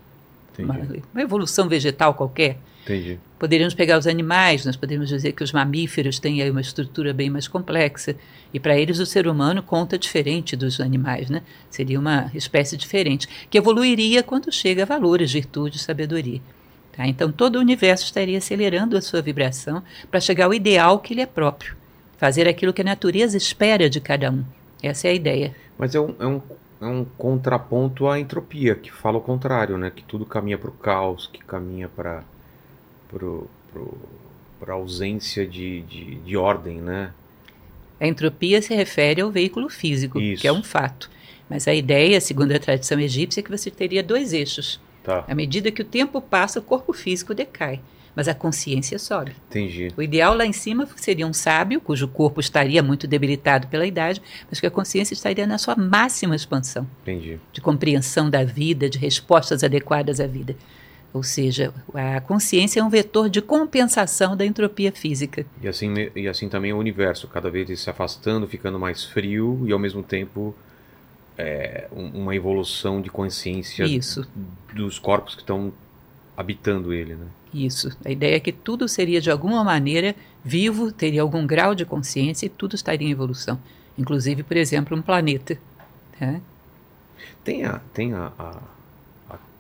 uma, 0.60 0.76
uma 1.13 1.21
evolução 1.21 1.67
vegetal 1.69 2.13
qualquer. 2.13 2.58
Entendi. 2.84 3.19
Poderíamos 3.38 3.73
pegar 3.73 4.00
os 4.00 4.08
animais, 4.08 4.65
nós 4.65 4.76
poderíamos 4.76 5.10
dizer 5.10 5.34
que 5.34 5.43
os 5.43 5.52
mamíferos 5.52 6.19
têm 6.19 6.41
aí 6.41 6.50
uma 6.50 6.62
estrutura 6.62 7.13
bem 7.13 7.30
mais 7.30 7.47
complexa. 7.47 8.15
E 8.54 8.60
para 8.60 8.78
eles 8.78 9.00
o 9.00 9.06
ser 9.06 9.28
humano 9.28 9.62
conta 9.62 9.97
diferente 9.97 10.56
dos 10.56 10.80
animais, 10.80 11.30
né? 11.30 11.41
Seria 11.69 12.00
uma 12.00 12.32
espécie 12.34 12.78
diferente, 12.78 13.28
que 13.50 13.58
evoluiria 13.58 14.23
quando 14.23 14.52
chega 14.52 14.84
a 14.84 14.86
valores, 14.86 15.34
virtude, 15.34 15.78
sabedoria. 15.78 16.41
Tá? 16.97 17.05
Então 17.05 17.31
todo 17.31 17.57
o 17.57 17.60
universo 17.60 18.05
estaria 18.05 18.39
acelerando 18.39 18.97
a 18.97 19.01
sua 19.01 19.21
vibração 19.21 19.83
para 20.10 20.19
chegar 20.19 20.45
ao 20.45 20.53
ideal 20.53 20.97
que 20.97 21.13
lhe 21.13 21.21
é 21.21 21.27
próprio. 21.27 21.77
Fazer 22.17 22.47
aquilo 22.47 22.73
que 22.73 22.81
a 22.81 22.86
natureza 22.86 23.38
espera 23.38 23.88
de 23.88 24.01
cada 24.01 24.31
um. 24.31 24.43
Essa 24.81 25.07
é 25.07 25.12
a 25.12 25.13
ideia. 25.13 25.55
Mas 25.77 25.93
é 25.93 26.01
um, 26.01 26.15
é 26.19 26.25
um, 26.25 26.41
é 26.81 26.86
um 26.86 27.05
contraponto 27.05 28.07
à 28.07 28.19
entropia, 28.19 28.73
que 28.73 28.91
fala 28.91 29.19
o 29.19 29.21
contrário, 29.21 29.77
né? 29.77 29.91
Que 29.95 30.03
tudo 30.03 30.25
caminha 30.25 30.57
para 30.57 30.71
o 30.71 30.73
caos, 30.73 31.29
que 31.31 31.39
caminha 31.39 31.88
para 31.88 32.23
a 34.67 34.71
ausência 34.71 35.45
de, 35.45 35.81
de, 35.83 36.15
de 36.15 36.36
ordem, 36.36 36.81
né? 36.81 37.12
A 37.99 38.07
entropia 38.07 38.60
se 38.60 38.73
refere 38.73 39.21
ao 39.21 39.29
veículo 39.29 39.69
físico, 39.69 40.19
Isso. 40.19 40.41
que 40.41 40.47
é 40.47 40.53
um 40.53 40.63
fato. 40.63 41.12
Mas 41.47 41.67
a 41.67 41.73
ideia, 41.73 42.19
segundo 42.19 42.51
a 42.51 42.60
tradição 42.60 42.99
egípcia, 42.99 43.41
é 43.41 43.43
que 43.43 43.51
você 43.51 43.69
teria 43.69 44.01
dois 44.01 44.33
eixos. 44.33 44.79
Tá, 45.08 45.24
À 45.26 45.34
medida 45.34 45.72
que 45.72 45.82
o 45.82 45.86
tempo 45.86 46.20
passa, 46.20 46.60
o 46.60 46.62
corpo 46.62 46.91
físico 46.91 47.34
decai, 47.34 47.80
mas 48.13 48.28
a 48.28 48.34
consciência 48.34 49.00
sobe. 49.00 49.32
entendi. 49.50 49.88
O 49.96 50.02
ideal 50.02 50.36
lá 50.36 50.46
em 50.46 50.52
cima 50.52 50.86
seria 50.98 51.26
um 51.26 51.32
sábio, 51.32 51.80
cujo 51.80 52.10
corpo 52.10 52.41
estaria 52.41 52.84
muito 52.84 53.08
debilitado 53.08 53.67
pela 53.67 53.86
idade, 53.86 54.22
mas 54.52 54.60
que 54.60 54.67
a 54.67 54.72
consciência 54.72 55.13
estaria 55.13 55.48
na 55.48 55.58
sua 55.58 55.78
máxima 55.78 56.36
expansão, 56.36 56.86
Entendi. 57.04 57.39
de 57.54 57.62
compreensão 57.62 58.30
da 58.30 58.43
vida, 58.43 58.89
de 58.89 58.98
respostas 58.98 59.63
adequadas 59.63 60.20
à 60.20 60.28
vida. 60.28 60.58
Ou 61.13 61.24
seja, 61.24 61.74
a 61.93 62.20
consciência 62.20 62.82
é 62.82 62.84
um 62.84 62.89
vetor 62.89 63.30
de 63.30 63.41
compensação 63.41 64.36
da 64.36 64.46
entropia 64.46 64.91
física. 64.91 65.46
E 65.62 65.67
assim, 65.70 65.93
e 66.13 66.28
assim 66.28 66.50
também 66.50 66.74
o 66.74 66.78
universo, 66.78 67.30
cada 67.30 67.50
vez 67.50 67.80
se 67.80 67.89
afastando, 67.89 68.46
ficando 68.46 68.78
mais 68.78 69.06
frio 69.06 69.63
e 69.65 69.72
ao 69.72 69.80
mesmo 69.80 70.04
tempo 70.04 70.54
é, 71.38 71.88
um- 71.91 72.23
uma 72.23 72.36
evolução 72.36 73.02
de 73.02 73.10
consciência 73.10 73.84
Isso. 73.86 74.26
dos 74.73 74.97
corpos 75.00 75.36
que 75.36 75.41
estão 75.41 75.71
habitando 76.36 76.93
ele, 76.93 77.15
né? 77.15 77.26
Isso. 77.54 77.95
A 78.06 78.12
ideia 78.12 78.36
é 78.36 78.39
que 78.39 78.52
tudo 78.52 78.88
seria 78.88 79.21
de 79.21 79.32
alguma 79.32 79.63
maneira 79.63 80.15
vivo, 80.43 80.91
teria 80.91 81.21
algum 81.21 81.45
grau 81.47 81.73
de 81.73 81.86
consciência 81.86 82.45
e 82.45 82.50
tudo 82.50 82.76
estaria 82.76 83.08
em 83.08 83.12
evolução. 83.12 83.60
Inclusive, 83.97 84.43
por 84.43 84.58
exemplo, 84.58 84.95
um 84.97 85.02
planeta. 85.02 85.58
tá? 86.19 86.39
Tem 87.43 87.65
a, 87.65 87.80
tem 87.93 88.13
a, 88.13 88.32
a- 88.38 88.62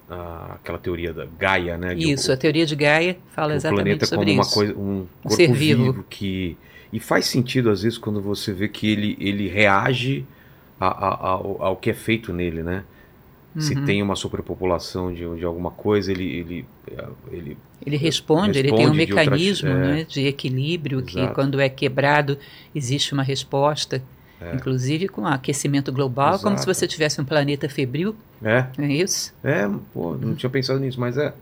a- 0.09 0.51
aquela 0.55 0.77
teoria 0.77 1.13
da 1.13 1.25
Gaia, 1.25 1.77
né? 1.77 1.93
Isso, 1.95 2.29
o- 2.29 2.33
a 2.33 2.37
teoria 2.37 2.65
de 2.65 2.75
Gaia 2.75 3.17
fala 3.33 3.53
o 3.53 3.55
exatamente 3.55 3.83
planeta 3.83 4.05
sobre 4.05 4.25
como 4.25 4.37
uma 4.37 4.41
isso. 4.43 4.53
coisa, 4.53 4.73
um 4.77 5.07
corpo 5.23 5.35
ser 5.35 5.51
vivo. 5.53 5.83
vivo. 5.91 6.05
que 6.09 6.57
e 6.91 6.99
faz 6.99 7.25
sentido 7.25 7.69
às 7.69 7.81
vezes 7.81 7.97
quando 7.97 8.21
você 8.21 8.53
vê 8.53 8.67
que 8.69 8.87
ele, 8.89 9.17
ele 9.19 9.47
reage 9.49 10.25
a- 10.79 10.87
a- 10.87 11.27
ao, 11.29 11.57
ao 11.63 11.75
que 11.77 11.89
é 11.89 11.93
feito 11.93 12.31
nele, 12.33 12.63
né? 12.63 12.83
Se 13.57 13.73
Uhum. 13.73 13.85
tem 13.85 14.03
uma 14.03 14.15
superpopulação 14.15 15.11
de, 15.11 15.23
de 15.37 15.43
alguma 15.43 15.71
coisa, 15.71 16.11
ele, 16.11 16.25
ele, 16.25 16.65
ele 17.31 17.57
Ele 17.83 17.97
responde, 17.97 18.59
ele 18.59 18.69
tem 18.71 18.85
um 18.87 18.91
Responde 18.91 19.05
de 19.05 19.11
outras- 19.13 19.25
mecanismo 19.29 19.69
é. 19.69 19.73
né, 19.73 20.03
de 20.03 20.27
equilíbrio 20.27 21.01
que, 21.01 21.17
Exato. 21.19 21.33
quando 21.33 21.59
é 21.59 21.67
quebrado, 21.67 22.37
existe 22.75 23.13
uma 23.13 23.23
resposta. 23.23 24.01
Inclusive 24.53 25.07
com 25.07 25.21
o 25.23 25.25
aquecimento 25.25 25.91
global, 25.91 26.33
como 26.37 26.55
se 26.55 26.61
Exato. 26.63 26.73
você 26.75 26.87
tivesse 26.87 27.19
um 27.19 27.25
planeta 27.25 27.67
febril, 27.67 28.15
é, 28.43 28.67
não 28.77 28.85
é 28.85 28.93
isso? 28.93 29.33
é, 29.43 29.67
pô, 29.91 30.13
não 30.15 30.35
tinha 30.35 30.49
pensado 30.51 30.79
nisso, 30.79 30.99
mas 30.99 31.17
é. 31.17 31.33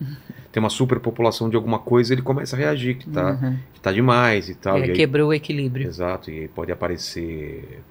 Tem 0.49 0.63
uma 0.63 0.69
superpopulação 0.69 1.49
de 1.49 1.57
alguma 1.57 1.77
coisa, 1.79 2.13
ele 2.13 2.21
começa 2.21 2.55
a 2.55 2.59
reagir 2.59 2.95
que 2.95 3.09
tá, 3.09 3.31
Uhum. 3.31 3.57
que 3.73 3.81
tá 3.81 3.91
demais 3.91 4.47
e 4.47 4.55
tal. 4.55 4.77
É, 4.77 4.79
e 4.79 4.83
aí- 4.91 4.93
quebrou 4.93 5.27
o 5.27 5.33
equilíbrio. 5.33 5.85
Exato, 5.85 6.31
e 6.31 6.39
aí 6.39 6.47
pode 6.47 6.71
aparecer 6.71 7.81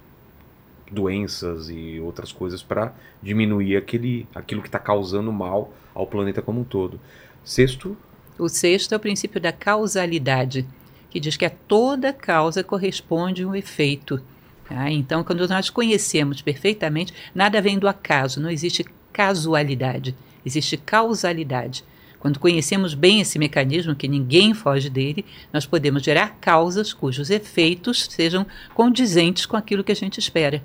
doenças 0.95 1.69
e 1.69 2.01
outras 2.01 2.33
coisas 2.33 2.63
para 2.63 2.95
diminuir 3.23 3.77
aquele, 3.77 4.27
aquilo 4.35 4.63
que 4.63 4.69
está 4.69 4.79
causando 4.79 5.33
mal 5.33 5.73
ao 5.95 6.07
planeta 6.07 6.41
como 6.41 6.61
um 6.61 6.65
todo. 6.65 6.99
Sexto, 7.45 7.97
O 8.39 8.49
sexto 8.49 8.93
é 8.93 8.97
o 8.97 9.01
princípio 9.01 9.41
da 9.41 9.53
causalidade, 9.53 10.67
que 11.11 11.21
diz 11.21 11.37
que 11.37 11.45
a 11.45 11.51
toda 11.51 12.13
causa 12.13 12.65
corresponde 12.65 13.45
um 13.45 13.55
efeito. 13.55 14.21
tá? 14.69 14.91
Então, 14.91 15.23
quando 15.23 15.47
nós 15.47 15.71
conhecemos 15.71 16.41
perfeitamente, 16.43 17.13
nada 17.35 17.61
vem 17.61 17.79
do 17.79 17.87
acaso, 17.87 18.41
não 18.41 18.51
existe 18.51 18.85
casualidade, 19.13 20.17
existe 20.45 20.77
causalidade. 20.77 21.85
Quando 22.19 22.41
conhecemos 22.41 22.95
bem 22.95 23.21
esse 23.21 23.39
mecanismo, 23.39 23.95
que 23.95 24.09
ninguém 24.09 24.55
foge 24.55 24.89
dele, 24.89 25.27
nós 25.53 25.67
podemos 25.67 26.03
gerar 26.03 26.39
causas 26.41 26.91
cujos 26.91 27.29
efeitos 27.29 28.09
sejam 28.11 28.47
condizentes 28.75 29.45
com 29.45 29.59
aquilo 29.59 29.85
que 29.85 29.93
a 29.93 29.95
gente 29.95 30.19
espera. 30.19 30.65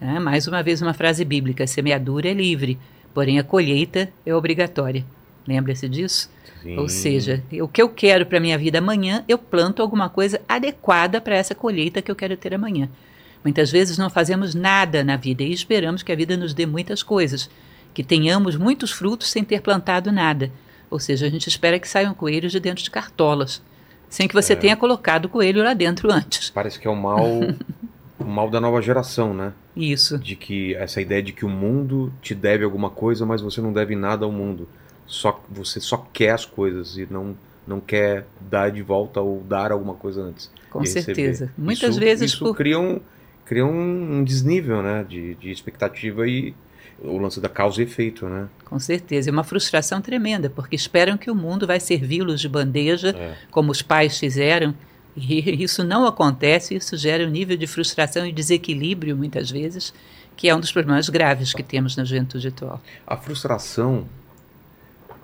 Tá? 0.00 0.18
Mais 0.18 0.46
uma 0.48 0.62
vez, 0.62 0.80
uma 0.82 0.94
frase 0.94 1.24
bíblica: 1.24 1.64
a 1.64 1.66
semeadura 1.66 2.28
é 2.28 2.32
livre, 2.32 2.78
porém 3.14 3.38
a 3.38 3.44
colheita 3.44 4.08
é 4.26 4.34
obrigatória. 4.34 5.04
Lembra-se 5.46 5.88
disso? 5.88 6.30
sim, 6.62 6.76
Ou 6.76 6.88
seja, 6.88 7.42
o 7.62 7.66
que 7.68 7.80
eu 7.80 7.88
quero 7.88 8.26
para 8.26 8.38
minha 8.40 8.58
vida 8.58 8.78
amanhã, 8.78 9.24
eu 9.28 9.38
planto 9.38 9.80
alguma 9.82 10.08
coisa 10.08 10.40
adequada 10.48 11.20
para 11.20 11.34
essa 11.36 11.54
colheita 11.54 12.02
que 12.02 12.10
eu 12.10 12.16
quero 12.16 12.36
ter 12.36 12.52
amanhã. 12.54 12.88
Muitas 13.42 13.70
vezes 13.70 13.96
não 13.96 14.10
fazemos 14.10 14.54
nada 14.54 15.02
na 15.02 15.16
vida 15.16 15.42
e 15.42 15.50
esperamos 15.52 16.02
que 16.02 16.12
a 16.12 16.14
vida 16.16 16.36
nos 16.36 16.52
dê 16.52 16.66
muitas 16.66 17.02
coisas, 17.02 17.48
que 17.94 18.04
tenhamos 18.04 18.56
muitos 18.56 18.90
frutos 18.92 19.30
sem 19.30 19.42
ter 19.42 19.62
plantado 19.62 20.12
nada. 20.12 20.52
Ou 20.90 20.98
seja, 20.98 21.26
a 21.26 21.30
gente 21.30 21.46
espera 21.48 21.78
que 21.78 21.88
saiam 21.88 22.12
coelhos 22.12 22.52
de 22.52 22.60
dentro 22.60 22.84
de 22.84 22.90
cartolas, 22.90 23.62
sem 24.10 24.28
que 24.28 24.34
você 24.34 24.52
É. 24.52 24.56
tenha 24.56 24.76
colocado 24.76 25.24
o 25.24 25.28
coelho 25.30 25.64
lá 25.64 25.72
dentro 25.72 26.12
antes. 26.12 26.50
parece 26.50 26.78
que 26.78 26.86
é 26.86 26.90
o 26.90 26.94
mal, 26.96 27.24
o 28.20 28.24
mal 28.24 28.48
da 28.50 28.60
nova 28.60 28.80
geração, 28.82 29.32
né? 29.34 29.52
Isso. 29.76 30.18
De 30.18 30.36
que 30.36 30.74
essa 30.74 31.00
ideia 31.00 31.22
de 31.22 31.32
que 31.32 31.44
o 31.44 31.48
mundo 31.48 32.12
te 32.22 32.34
deve 32.34 32.64
alguma 32.64 32.90
coisa, 32.90 33.24
mas 33.26 33.40
você 33.40 33.60
não 33.60 33.72
deve 33.72 33.96
nada 33.96 34.24
ao 34.24 34.32
mundo. 34.32 34.68
Só 35.06 35.42
você 35.48 35.80
só 35.80 36.06
quer 36.12 36.30
as 36.30 36.44
coisas 36.44 36.96
e 36.96 37.06
não 37.10 37.34
não 37.66 37.78
quer 37.78 38.26
dar 38.40 38.70
de 38.70 38.82
volta 38.82 39.20
ou 39.20 39.42
dar 39.42 39.70
alguma 39.70 39.94
coisa 39.94 40.22
antes. 40.22 40.50
Com 40.70 40.80
de 40.80 40.88
receber. 40.88 41.04
certeza. 41.14 41.52
Muitas 41.56 41.90
Isso- 41.90 42.00
vezes 42.00 42.32
isso 42.32 42.44
por 42.44 42.56
cria 42.56 42.78
um 42.80 43.00
cria 43.44 43.64
um 43.66 44.22
desnível, 44.24 44.80
né, 44.82 45.04
de, 45.08 45.34
de 45.34 45.50
expectativa 45.50 46.26
e 46.26 46.54
o 47.02 47.18
lance 47.18 47.40
da 47.40 47.48
causa 47.48 47.80
e 47.80 47.84
efeito, 47.84 48.28
né? 48.28 48.48
Com 48.64 48.78
certeza, 48.78 49.28
é 49.30 49.32
uma 49.32 49.42
frustração 49.42 50.00
tremenda, 50.00 50.48
porque 50.50 50.76
esperam 50.76 51.16
que 51.16 51.30
o 51.30 51.34
mundo 51.34 51.66
vai 51.66 51.80
servi-los 51.80 52.40
de 52.40 52.48
bandeja, 52.48 53.10
É. 53.10 53.34
como 53.50 53.70
os 53.72 53.82
pais 53.82 54.18
fizeram, 54.18 54.74
e 55.16 55.40
isso 55.62 55.84
não 55.84 56.06
acontece, 56.06 56.74
isso 56.74 56.96
gera 56.96 57.26
um 57.26 57.30
nível 57.30 57.56
de 57.56 57.66
frustração 57.66 58.26
e 58.26 58.32
desequilíbrio, 58.32 59.16
muitas 59.16 59.50
vezes, 59.50 59.92
que 60.36 60.48
é 60.48 60.54
um 60.54 60.60
dos 60.60 60.72
problemas 60.72 61.08
graves 61.08 61.52
que 61.52 61.62
temos 61.62 61.96
na 61.96 62.04
juventude 62.04 62.48
atual. 62.48 62.80
A 63.06 63.16
frustração 63.16 64.06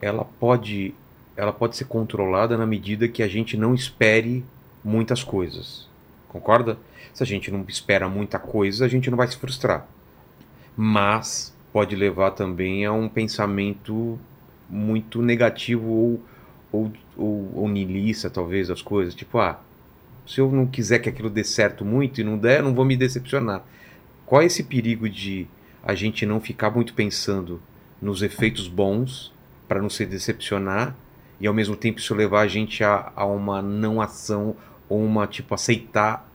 ela 0.01 0.25
pode 0.25 0.94
ela 1.37 1.53
pode 1.53 1.77
ser 1.77 1.85
controlada 1.85 2.57
na 2.57 2.66
medida 2.66 3.07
que 3.07 3.22
a 3.22 3.29
gente 3.29 3.59
não 3.59 3.75
espere 3.75 4.42
muitas 4.83 5.22
coisas. 5.22 5.87
Concorda? 6.29 6.79
Se 7.12 7.22
a 7.22 7.27
gente 7.27 7.51
não 7.51 7.62
espera 7.68 8.09
muita 8.09 8.38
coisa, 8.38 8.87
a 8.87 8.88
gente 8.88 9.11
não 9.11 9.18
vai 9.18 9.29
se 9.29 9.37
frustrar. 9.37 9.87
Mas 10.75 11.55
pode 11.72 11.94
levar 11.94 12.31
também 12.31 12.87
a 12.87 12.92
um 12.92 13.07
pensamento 13.07 14.18
muito 14.68 15.20
negativo 15.20 15.87
ou, 15.87 16.22
ou, 16.72 16.92
ou, 17.16 17.51
ou 17.55 17.70
talvez, 18.33 18.70
as 18.70 18.81
coisas. 18.81 19.14
Tipo, 19.14 19.38
ah, 19.38 19.61
se 20.27 20.41
eu 20.41 20.51
não 20.51 20.67
quiser 20.67 20.99
que 20.99 21.09
aquilo 21.09 21.31
dê 21.31 21.45
certo 21.45 21.85
muito 21.85 22.21
e 22.21 22.25
não 22.25 22.37
der, 22.37 22.62
não 22.62 22.75
vou 22.75 22.85
me 22.85 22.97
decepcionar. 22.97 23.65
Qual 24.25 24.43
é 24.43 24.47
esse 24.47 24.65
perigo 24.65 25.09
de 25.09 25.47
a 25.83 25.95
gente 25.95 26.27
não 26.27 26.41
ficar 26.41 26.71
muito 26.71 26.95
pensando 26.95 27.62
nos 28.03 28.23
efeitos 28.23 28.67
bons 28.67 29.33
para 29.69 29.81
não 29.81 29.89
se 29.89 30.05
decepcionar 30.05 30.97
e 31.41 31.47
ao 31.47 31.55
mesmo 31.55 31.77
tempo 31.77 32.01
isso 32.01 32.15
levar 32.15 32.41
a 32.41 32.49
gente 32.49 32.83
a, 32.83 33.12
a 33.15 33.25
uma 33.25 33.62
não 33.62 34.01
ação 34.01 34.57
ou 34.89 35.05
uma 35.05 35.27
tipo 35.27 35.55
aceitar 35.55 36.29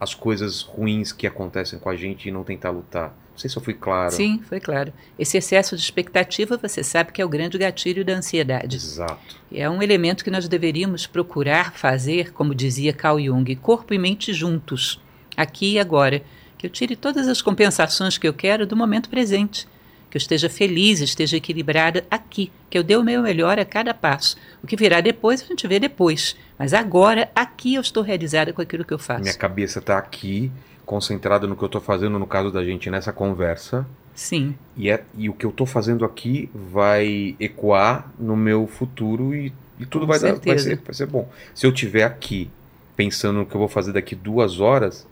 as 0.00 0.14
coisas 0.14 0.62
ruins 0.62 1.12
que 1.12 1.26
acontecem 1.26 1.78
com 1.78 1.88
a 1.88 1.96
gente 1.96 2.28
e 2.28 2.32
não 2.32 2.44
tentar 2.44 2.70
lutar. 2.70 3.14
Não 3.34 3.38
sei 3.40 3.50
se 3.50 3.58
eu 3.58 3.62
fui 3.62 3.74
claro. 3.74 4.12
Sim, 4.12 4.40
foi 4.48 4.60
claro. 4.60 4.92
Esse 5.18 5.36
excesso 5.36 5.76
de 5.76 5.82
expectativa, 5.82 6.56
você 6.56 6.84
sabe 6.84 7.12
que 7.12 7.20
é 7.20 7.24
o 7.24 7.28
grande 7.28 7.58
gatilho 7.58 8.04
da 8.04 8.12
ansiedade. 8.14 8.76
Exato. 8.76 9.36
É 9.52 9.68
um 9.68 9.82
elemento 9.82 10.22
que 10.22 10.30
nós 10.30 10.48
deveríamos 10.48 11.04
procurar 11.04 11.74
fazer, 11.74 12.32
como 12.32 12.54
dizia 12.54 12.92
Carl 12.92 13.18
Jung, 13.20 13.56
corpo 13.56 13.92
e 13.92 13.98
mente 13.98 14.32
juntos, 14.32 15.00
aqui 15.36 15.72
e 15.72 15.78
agora. 15.80 16.22
Que 16.56 16.66
eu 16.66 16.70
tire 16.70 16.94
todas 16.94 17.26
as 17.26 17.42
compensações 17.42 18.16
que 18.16 18.26
eu 18.26 18.32
quero 18.32 18.68
do 18.68 18.76
momento 18.76 19.10
presente. 19.10 19.66
Que 20.08 20.16
eu 20.16 20.20
esteja 20.20 20.48
feliz, 20.48 21.00
esteja 21.00 21.36
equilibrada 21.36 22.06
aqui. 22.08 22.52
Que 22.70 22.78
eu 22.78 22.84
dê 22.84 22.96
o 22.96 23.02
meu 23.02 23.20
melhor 23.20 23.58
a 23.58 23.64
cada 23.64 23.92
passo. 23.92 24.36
O 24.62 24.66
que 24.66 24.76
virá 24.76 25.00
depois, 25.00 25.42
a 25.42 25.46
gente 25.46 25.66
vê 25.66 25.80
depois. 25.80 26.36
Mas 26.56 26.72
agora, 26.72 27.28
aqui 27.34 27.74
eu 27.74 27.80
estou 27.80 28.00
realizada 28.00 28.52
com 28.52 28.62
aquilo 28.62 28.84
que 28.84 28.94
eu 28.94 28.98
faço. 28.98 29.22
Minha 29.22 29.34
cabeça 29.34 29.80
está 29.80 29.98
aqui 29.98 30.52
concentrado 30.84 31.48
no 31.48 31.56
que 31.56 31.62
eu 31.62 31.66
estou 31.66 31.80
fazendo, 31.80 32.18
no 32.18 32.26
caso 32.26 32.50
da 32.50 32.64
gente, 32.64 32.90
nessa 32.90 33.12
conversa. 33.12 33.86
Sim. 34.14 34.54
E, 34.76 34.90
é, 34.90 35.02
e 35.16 35.28
o 35.28 35.32
que 35.32 35.44
eu 35.44 35.50
estou 35.50 35.66
fazendo 35.66 36.04
aqui 36.04 36.48
vai 36.54 37.34
ecoar 37.40 38.10
no 38.18 38.36
meu 38.36 38.66
futuro 38.66 39.34
e, 39.34 39.52
e 39.78 39.86
tudo 39.86 40.06
vai, 40.06 40.18
dar, 40.20 40.34
vai, 40.34 40.58
ser, 40.58 40.76
vai 40.76 40.94
ser 40.94 41.06
bom. 41.06 41.28
Se 41.54 41.66
eu 41.66 41.70
estiver 41.70 42.04
aqui 42.04 42.50
pensando 42.96 43.40
no 43.40 43.46
que 43.46 43.54
eu 43.54 43.58
vou 43.58 43.68
fazer 43.68 43.92
daqui 43.92 44.14
duas 44.14 44.60
horas, 44.60 45.06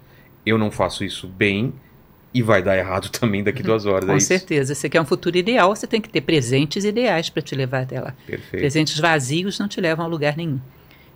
eu 0.47 0.57
não 0.57 0.71
faço 0.71 1.05
isso 1.05 1.27
bem 1.27 1.73
e 2.35 2.43
vai 2.43 2.63
dar 2.63 2.77
errado 2.77 3.09
também 3.11 3.43
daqui 3.43 3.63
duas 3.63 3.87
horas. 3.87 4.09
Com 4.09 4.17
é 4.17 4.21
certeza. 4.21 4.75
Você 4.75 4.89
quer 4.89 5.01
um 5.01 5.07
futuro 5.07 5.37
ideal, 5.37 5.75
você 5.75 5.87
tem 5.87 6.01
que 6.01 6.09
ter 6.09 6.21
presentes 6.21 6.85
ideais 6.85 7.29
para 7.29 7.43
te 7.43 7.55
levar 7.55 7.83
até 7.83 8.01
lá. 8.01 8.15
Perfeito. 8.27 8.61
Presentes 8.61 8.99
vazios 8.99 9.59
não 9.59 9.67
te 9.67 9.81
levam 9.81 10.05
a 10.05 10.09
lugar 10.09 10.37
nenhum. 10.37 10.61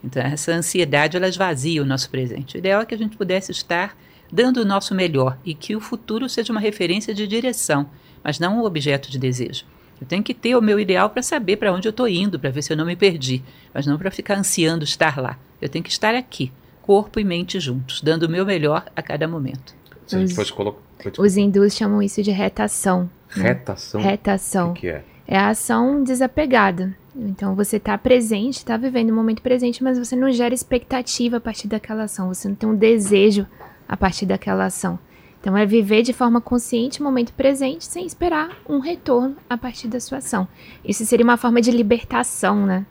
Então, 0.02 0.22
essa 0.22 0.52
ansiedade, 0.52 1.16
ela 1.16 1.28
esvazia 1.28 1.82
o 1.82 1.84
nosso 1.84 2.10
presente. 2.10 2.56
O 2.56 2.58
ideal 2.58 2.82
é 2.82 2.86
que 2.86 2.94
a 2.94 2.98
gente 2.98 3.16
pudesse 3.16 3.50
estar 3.50 3.96
dando 4.32 4.58
o 4.58 4.64
nosso 4.64 4.94
melhor 4.94 5.38
e 5.44 5.54
que 5.54 5.76
o 5.76 5.80
futuro 5.80 6.28
seja 6.28 6.52
uma 6.52 6.60
referência 6.60 7.14
de 7.14 7.26
direção, 7.26 7.88
mas 8.22 8.38
não 8.38 8.58
um 8.58 8.64
objeto 8.64 9.10
de 9.10 9.18
desejo. 9.18 9.64
Eu 10.00 10.06
tenho 10.06 10.22
que 10.22 10.34
ter 10.34 10.54
o 10.54 10.62
meu 10.62 10.78
ideal 10.78 11.08
para 11.10 11.22
saber 11.22 11.56
para 11.56 11.72
onde 11.72 11.88
eu 11.88 11.90
estou 11.90 12.06
indo, 12.06 12.38
para 12.38 12.50
ver 12.50 12.62
se 12.62 12.72
eu 12.72 12.76
não 12.76 12.84
me 12.84 12.96
perdi, 12.96 13.42
mas 13.72 13.86
não 13.86 13.96
para 13.96 14.10
ficar 14.10 14.36
ansiando 14.36 14.84
estar 14.84 15.18
lá. 15.18 15.38
Eu 15.60 15.68
tenho 15.68 15.82
que 15.82 15.90
estar 15.90 16.14
aqui, 16.14 16.52
corpo 16.82 17.18
e 17.18 17.24
mente 17.24 17.58
juntos, 17.58 18.02
dando 18.02 18.24
o 18.24 18.28
meu 18.28 18.44
melhor 18.44 18.84
a 18.94 19.02
cada 19.02 19.26
momento. 19.26 19.74
Se 20.06 20.16
a 20.16 20.20
gente 20.20 20.34
fosse 20.34 20.52
colocar. 20.52 20.80
Os 21.18 21.36
hindus 21.36 21.74
chamam 21.74 22.02
isso 22.02 22.22
de 22.22 22.30
retação. 22.30 23.10
Né? 23.36 23.42
Retação? 23.42 24.00
Retação. 24.00 24.70
O 24.70 24.74
que, 24.74 24.80
que 24.82 24.88
é? 24.88 25.04
É 25.26 25.36
a 25.36 25.48
ação 25.48 26.04
desapegada. 26.04 26.96
Então 27.14 27.54
você 27.54 27.78
está 27.78 27.96
presente, 27.96 28.58
está 28.58 28.76
vivendo 28.76 29.10
o 29.10 29.14
momento 29.14 29.42
presente, 29.42 29.82
mas 29.82 29.98
você 29.98 30.14
não 30.14 30.30
gera 30.30 30.54
expectativa 30.54 31.38
a 31.38 31.40
partir 31.40 31.66
daquela 31.66 32.04
ação, 32.04 32.32
você 32.32 32.48
não 32.48 32.54
tem 32.54 32.68
um 32.68 32.76
desejo 32.76 33.46
a 33.88 33.96
partir 33.96 34.27
daquela 34.27 34.66
ação. 34.66 34.99
Então 35.40 35.57
é 35.57 35.64
viver 35.64 36.03
de 36.03 36.12
forma 36.12 36.40
consciente 36.40 37.01
o 37.01 37.05
momento 37.05 37.33
presente 37.33 37.85
sem 37.85 38.05
esperar 38.05 38.59
um 38.68 38.79
retorno 38.79 39.37
a 39.49 39.57
partir 39.57 39.87
da 39.87 40.01
sua 40.01 40.18
ação. 40.18 40.49
Isso 40.85 41.05
seria 41.07 41.25
uma 41.25 41.37
forma 41.37 41.61
de 41.61 41.70
libertação, 41.70 42.66
né? 42.66 42.85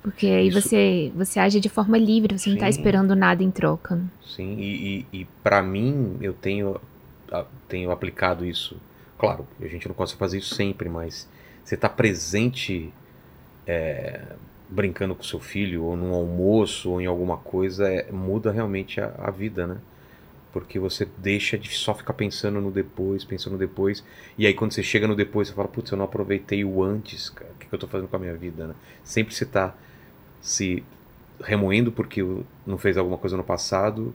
Porque 0.00 0.26
aí 0.26 0.50
você, 0.50 1.12
você 1.14 1.40
age 1.40 1.60
de 1.60 1.68
forma 1.68 1.98
livre, 1.98 2.38
você 2.38 2.48
não 2.48 2.56
está 2.56 2.68
esperando 2.68 3.16
nada 3.16 3.42
em 3.42 3.50
troca. 3.50 3.96
Né? 3.96 4.04
Sim, 4.24 4.56
e, 4.58 5.06
e, 5.12 5.20
e 5.20 5.24
para 5.42 5.60
mim 5.60 6.16
eu 6.20 6.32
tenho, 6.32 6.80
tenho 7.68 7.90
aplicado 7.90 8.44
isso. 8.46 8.76
Claro, 9.18 9.46
a 9.60 9.66
gente 9.66 9.88
não 9.88 9.94
consegue 9.94 10.18
fazer 10.18 10.38
isso 10.38 10.54
sempre, 10.54 10.88
mas 10.88 11.28
você 11.64 11.74
está 11.74 11.88
presente 11.88 12.92
é, 13.66 14.36
brincando 14.68 15.14
com 15.14 15.22
seu 15.22 15.40
filho, 15.40 15.84
ou 15.84 15.96
num 15.96 16.14
almoço, 16.14 16.90
ou 16.92 17.00
em 17.00 17.06
alguma 17.06 17.36
coisa, 17.36 17.88
é, 17.92 18.10
muda 18.12 18.52
realmente 18.52 19.00
a, 19.00 19.12
a 19.18 19.30
vida, 19.30 19.66
né? 19.66 19.76
Porque 20.52 20.78
você 20.78 21.06
deixa 21.18 21.58
de 21.58 21.70
só 21.70 21.94
ficar 21.94 22.14
pensando 22.14 22.60
no 22.60 22.70
depois, 22.70 23.24
pensando 23.24 23.52
no 23.52 23.58
depois, 23.58 24.04
e 24.36 24.46
aí 24.46 24.54
quando 24.54 24.72
você 24.72 24.82
chega 24.82 25.06
no 25.06 25.14
depois, 25.14 25.48
você 25.48 25.54
fala, 25.54 25.68
putz, 25.68 25.90
eu 25.90 25.98
não 25.98 26.04
aproveitei 26.04 26.64
o 26.64 26.82
antes, 26.82 27.30
cara, 27.30 27.50
o 27.54 27.58
que, 27.58 27.66
eu 27.72 27.78
tô 27.78 27.86
fazendo 27.86 28.08
com 28.08 28.16
a 28.16 28.18
minha 28.18 28.34
vida, 28.34 28.66
né? 28.66 28.74
Sempre 29.04 29.34
você 29.34 29.44
tá 29.44 29.74
se 30.40 30.82
remoendo 31.42 31.92
porque 31.92 32.24
não 32.66 32.78
fez 32.78 32.96
alguma 32.96 33.18
coisa 33.18 33.36
no 33.36 33.44
passado, 33.44 34.14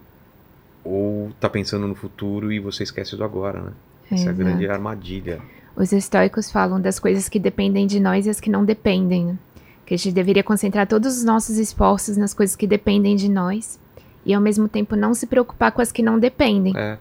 ou 0.83 1.31
tá 1.39 1.49
pensando 1.49 1.87
no 1.87 1.95
futuro 1.95 2.51
e 2.51 2.59
você 2.59 2.83
esquece 2.83 3.15
do 3.15 3.23
agora, 3.23 3.61
né? 3.61 3.71
Essa 4.11 4.27
é 4.27 4.29
a 4.29 4.33
grande 4.33 4.67
armadilha. 4.67 5.41
Os 5.75 5.91
estoicos 5.91 6.51
falam 6.51 6.79
das 6.79 6.99
coisas 6.99 7.29
que 7.29 7.39
dependem 7.39 7.87
de 7.87 7.99
nós 7.99 8.25
e 8.25 8.29
as 8.29 8.39
que 8.39 8.49
não 8.49 8.65
dependem, 8.65 9.25
né? 9.25 9.37
Que 9.85 9.93
a 9.93 9.97
gente 9.97 10.13
deveria 10.13 10.43
concentrar 10.43 10.87
todos 10.87 11.17
os 11.17 11.23
nossos 11.23 11.57
esforços 11.57 12.17
nas 12.17 12.33
coisas 12.33 12.55
que 12.55 12.67
dependem 12.67 13.15
de 13.15 13.29
nós 13.29 13.79
e 14.25 14.33
ao 14.33 14.41
mesmo 14.41 14.67
tempo 14.67 14.95
não 14.95 15.13
se 15.13 15.27
preocupar 15.27 15.71
com 15.71 15.81
as 15.81 15.91
que 15.91 16.01
não 16.01 16.19
dependem. 16.19 16.73
É. 16.75 16.97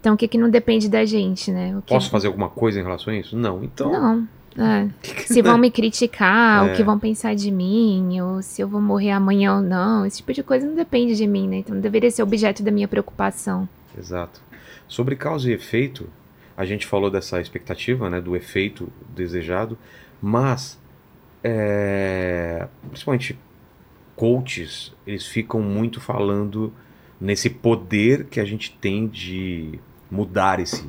Então, 0.00 0.14
o 0.14 0.16
que, 0.16 0.26
que 0.26 0.38
não 0.38 0.50
depende 0.50 0.88
da 0.88 1.04
gente, 1.04 1.50
né? 1.52 1.80
Que... 1.86 1.94
Posso 1.94 2.10
fazer 2.10 2.26
alguma 2.26 2.48
coisa 2.48 2.80
em 2.80 2.82
relação 2.82 3.12
a 3.12 3.16
isso? 3.16 3.36
Não, 3.36 3.62
então. 3.62 3.92
Não. 3.92 4.28
É. 4.58 4.88
se 5.24 5.40
vão 5.40 5.56
me 5.56 5.70
criticar, 5.70 6.66
é. 6.66 6.72
o 6.72 6.76
que 6.76 6.82
vão 6.82 6.98
pensar 6.98 7.34
de 7.34 7.50
mim, 7.50 8.20
ou 8.20 8.42
se 8.42 8.60
eu 8.60 8.68
vou 8.68 8.80
morrer 8.80 9.12
amanhã 9.12 9.56
ou 9.56 9.62
não, 9.62 10.04
esse 10.04 10.18
tipo 10.18 10.32
de 10.32 10.42
coisa 10.42 10.66
não 10.66 10.74
depende 10.74 11.14
de 11.16 11.26
mim, 11.26 11.48
né? 11.48 11.58
Então 11.58 11.74
não 11.74 11.82
deveria 11.82 12.10
ser 12.10 12.22
objeto 12.22 12.62
da 12.62 12.70
minha 12.70 12.88
preocupação. 12.88 13.68
Exato. 13.96 14.40
Sobre 14.88 15.16
causa 15.16 15.48
e 15.48 15.54
efeito, 15.54 16.08
a 16.56 16.64
gente 16.64 16.86
falou 16.86 17.10
dessa 17.10 17.40
expectativa, 17.40 18.10
né, 18.10 18.20
do 18.20 18.36
efeito 18.36 18.92
desejado, 19.14 19.78
mas 20.20 20.78
é, 21.42 22.68
principalmente 22.88 23.38
coaches, 24.22 24.92
eles 25.04 25.26
ficam 25.26 25.60
muito 25.60 26.00
falando 26.00 26.72
nesse 27.20 27.50
poder 27.50 28.26
que 28.26 28.38
a 28.38 28.44
gente 28.44 28.70
tem 28.80 29.08
de 29.08 29.80
mudar 30.08 30.60
esse, 30.60 30.88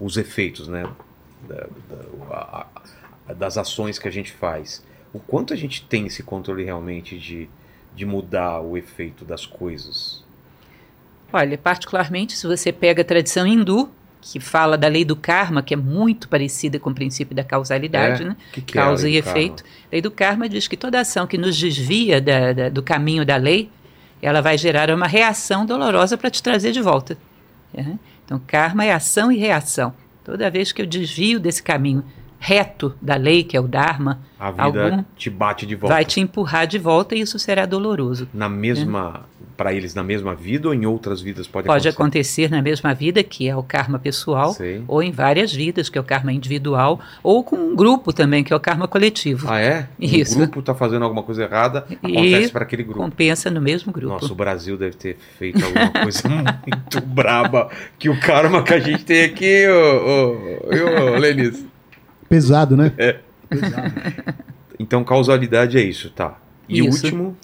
os 0.00 0.16
efeitos, 0.16 0.66
né? 0.66 0.82
Da, 1.48 1.68
da, 1.88 2.66
a, 3.28 3.32
das 3.32 3.56
ações 3.56 3.96
que 3.96 4.08
a 4.08 4.10
gente 4.10 4.32
faz. 4.32 4.84
O 5.12 5.20
quanto 5.20 5.54
a 5.54 5.56
gente 5.56 5.84
tem 5.84 6.08
esse 6.08 6.24
controle 6.24 6.64
realmente 6.64 7.16
de, 7.16 7.48
de 7.94 8.04
mudar 8.04 8.60
o 8.60 8.76
efeito 8.76 9.24
das 9.24 9.46
coisas? 9.46 10.24
Olha, 11.32 11.56
particularmente 11.56 12.32
se 12.32 12.44
você 12.44 12.72
pega 12.72 13.02
a 13.02 13.04
tradição 13.04 13.46
hindu, 13.46 13.88
que 14.26 14.40
fala 14.40 14.78
da 14.78 14.88
lei 14.88 15.04
do 15.04 15.14
karma, 15.14 15.62
que 15.62 15.74
é 15.74 15.76
muito 15.76 16.30
parecida 16.30 16.78
com 16.78 16.88
o 16.88 16.94
princípio 16.94 17.36
da 17.36 17.44
causalidade, 17.44 18.22
é? 18.22 18.26
né? 18.26 18.36
Que 18.52 18.62
que 18.62 18.72
Causa 18.72 19.06
é 19.06 19.12
e 19.12 19.16
efeito. 19.18 19.62
A 19.62 19.88
lei 19.92 20.00
do 20.00 20.10
karma 20.10 20.48
diz 20.48 20.66
que 20.66 20.78
toda 20.78 20.98
ação 20.98 21.26
que 21.26 21.36
nos 21.36 21.54
desvia 21.58 22.22
da, 22.22 22.52
da, 22.54 22.68
do 22.70 22.82
caminho 22.82 23.24
da 23.26 23.36
lei, 23.36 23.70
ela 24.22 24.40
vai 24.40 24.56
gerar 24.56 24.90
uma 24.90 25.06
reação 25.06 25.66
dolorosa 25.66 26.16
para 26.16 26.30
te 26.30 26.42
trazer 26.42 26.72
de 26.72 26.80
volta. 26.80 27.18
É? 27.74 27.84
Então, 28.24 28.40
karma 28.46 28.86
é 28.86 28.92
ação 28.92 29.30
e 29.30 29.36
reação. 29.36 29.92
Toda 30.24 30.50
vez 30.50 30.72
que 30.72 30.80
eu 30.80 30.86
desvio 30.86 31.38
desse 31.38 31.62
caminho 31.62 32.02
reto 32.44 32.94
da 33.00 33.16
lei, 33.16 33.42
que 33.42 33.56
é 33.56 33.60
o 33.60 33.66
Dharma, 33.66 34.20
a 34.38 34.50
vida 34.50 34.84
algum, 34.84 35.04
te 35.16 35.30
bate 35.30 35.64
de 35.64 35.74
volta. 35.74 35.94
Vai 35.94 36.04
te 36.04 36.20
empurrar 36.20 36.66
de 36.66 36.78
volta 36.78 37.14
e 37.14 37.20
isso 37.22 37.38
será 37.38 37.64
doloroso. 37.64 38.28
Na 38.34 38.50
mesma, 38.50 39.24
é. 39.24 39.44
para 39.56 39.72
eles, 39.72 39.94
na 39.94 40.02
mesma 40.02 40.34
vida 40.34 40.68
ou 40.68 40.74
em 40.74 40.84
outras 40.84 41.22
vidas 41.22 41.46
pode, 41.46 41.66
pode 41.66 41.88
acontecer? 41.88 41.96
Pode 41.96 42.48
acontecer 42.48 42.50
na 42.50 42.60
mesma 42.60 42.92
vida, 42.92 43.22
que 43.22 43.48
é 43.48 43.56
o 43.56 43.62
karma 43.62 43.98
pessoal, 43.98 44.52
Sei. 44.52 44.84
ou 44.86 45.02
em 45.02 45.10
várias 45.10 45.54
vidas, 45.54 45.88
que 45.88 45.96
é 45.96 46.00
o 46.02 46.04
karma 46.04 46.34
individual, 46.34 47.00
ou 47.22 47.42
com 47.42 47.56
um 47.56 47.74
grupo 47.74 48.12
também, 48.12 48.44
que 48.44 48.52
é 48.52 48.56
o 48.56 48.60
karma 48.60 48.86
coletivo. 48.86 49.48
Ah, 49.48 49.58
é? 49.58 49.88
Isso. 49.98 50.34
Um 50.34 50.42
grupo 50.42 50.60
está 50.60 50.74
fazendo 50.74 51.02
alguma 51.02 51.22
coisa 51.22 51.44
errada, 51.44 51.86
acontece 52.02 52.52
para 52.52 52.64
aquele 52.64 52.82
grupo. 52.82 53.00
compensa 53.00 53.50
no 53.50 53.62
mesmo 53.62 53.90
grupo. 53.90 54.12
Nossa, 54.12 54.30
o 54.30 54.36
Brasil 54.36 54.76
deve 54.76 54.96
ter 54.96 55.16
feito 55.38 55.64
alguma 55.64 55.90
coisa 55.90 56.28
muito 56.28 57.00
braba 57.06 57.70
que 57.98 58.10
o 58.10 58.20
karma 58.20 58.62
que 58.62 58.74
a 58.74 58.80
gente 58.80 59.02
tem 59.02 59.24
aqui, 59.24 59.66
ô, 59.66 60.60
ô, 60.68 61.14
ô 61.14 61.16
Lenis. 61.16 61.72
Pesado, 62.34 62.76
né? 62.76 62.92
É. 62.98 63.20
Pesado. 63.48 63.94
Então, 64.78 65.04
causalidade 65.04 65.78
é 65.78 65.82
isso, 65.82 66.10
tá. 66.10 66.36
E 66.68 66.80
Isso. 66.80 66.88
o 66.88 66.92
último? 66.92 67.36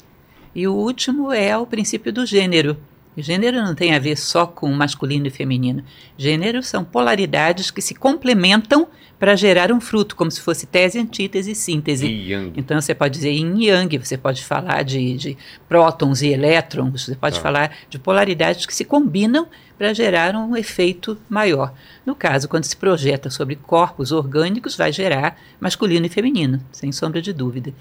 E 0.52 0.66
o 0.66 0.72
último 0.72 1.32
é 1.32 1.56
o 1.56 1.64
princípio 1.64 2.12
do 2.12 2.26
gênero. 2.26 2.76
Gênero 3.22 3.58
não 3.62 3.74
tem 3.74 3.94
a 3.94 3.98
ver 3.98 4.16
só 4.16 4.46
com 4.46 4.70
masculino 4.72 5.26
e 5.26 5.30
feminino. 5.30 5.82
Gênero 6.16 6.62
são 6.62 6.84
polaridades 6.84 7.70
que 7.70 7.80
se 7.82 7.94
complementam 7.94 8.88
para 9.18 9.36
gerar 9.36 9.70
um 9.70 9.80
fruto, 9.80 10.16
como 10.16 10.30
se 10.30 10.40
fosse 10.40 10.66
tese, 10.66 10.98
antítese 10.98 11.50
e 11.50 11.54
síntese. 11.54 12.06
E. 12.06 12.32
Então 12.56 12.80
você 12.80 12.94
pode 12.94 13.14
dizer 13.14 13.30
yin 13.32 13.62
yang, 13.64 13.98
você 13.98 14.16
pode 14.16 14.42
falar 14.42 14.82
de, 14.82 15.14
de 15.16 15.36
prótons 15.68 16.22
e 16.22 16.28
elétrons, 16.28 17.04
você 17.04 17.14
pode 17.14 17.36
Tá. 17.36 17.42
falar 17.42 17.76
de 17.90 17.98
polaridades 17.98 18.64
que 18.64 18.74
se 18.74 18.84
combinam 18.84 19.46
para 19.76 19.92
gerar 19.92 20.34
um 20.34 20.56
efeito 20.56 21.18
maior. 21.28 21.74
No 22.04 22.14
caso, 22.14 22.48
quando 22.48 22.64
se 22.64 22.76
projeta 22.76 23.28
sobre 23.28 23.56
corpos 23.56 24.10
orgânicos, 24.10 24.74
vai 24.74 24.90
gerar 24.90 25.38
masculino 25.60 26.06
e 26.06 26.08
feminino, 26.08 26.60
sem 26.72 26.90
sombra 26.90 27.20
de 27.20 27.32
dúvida. 27.32 27.74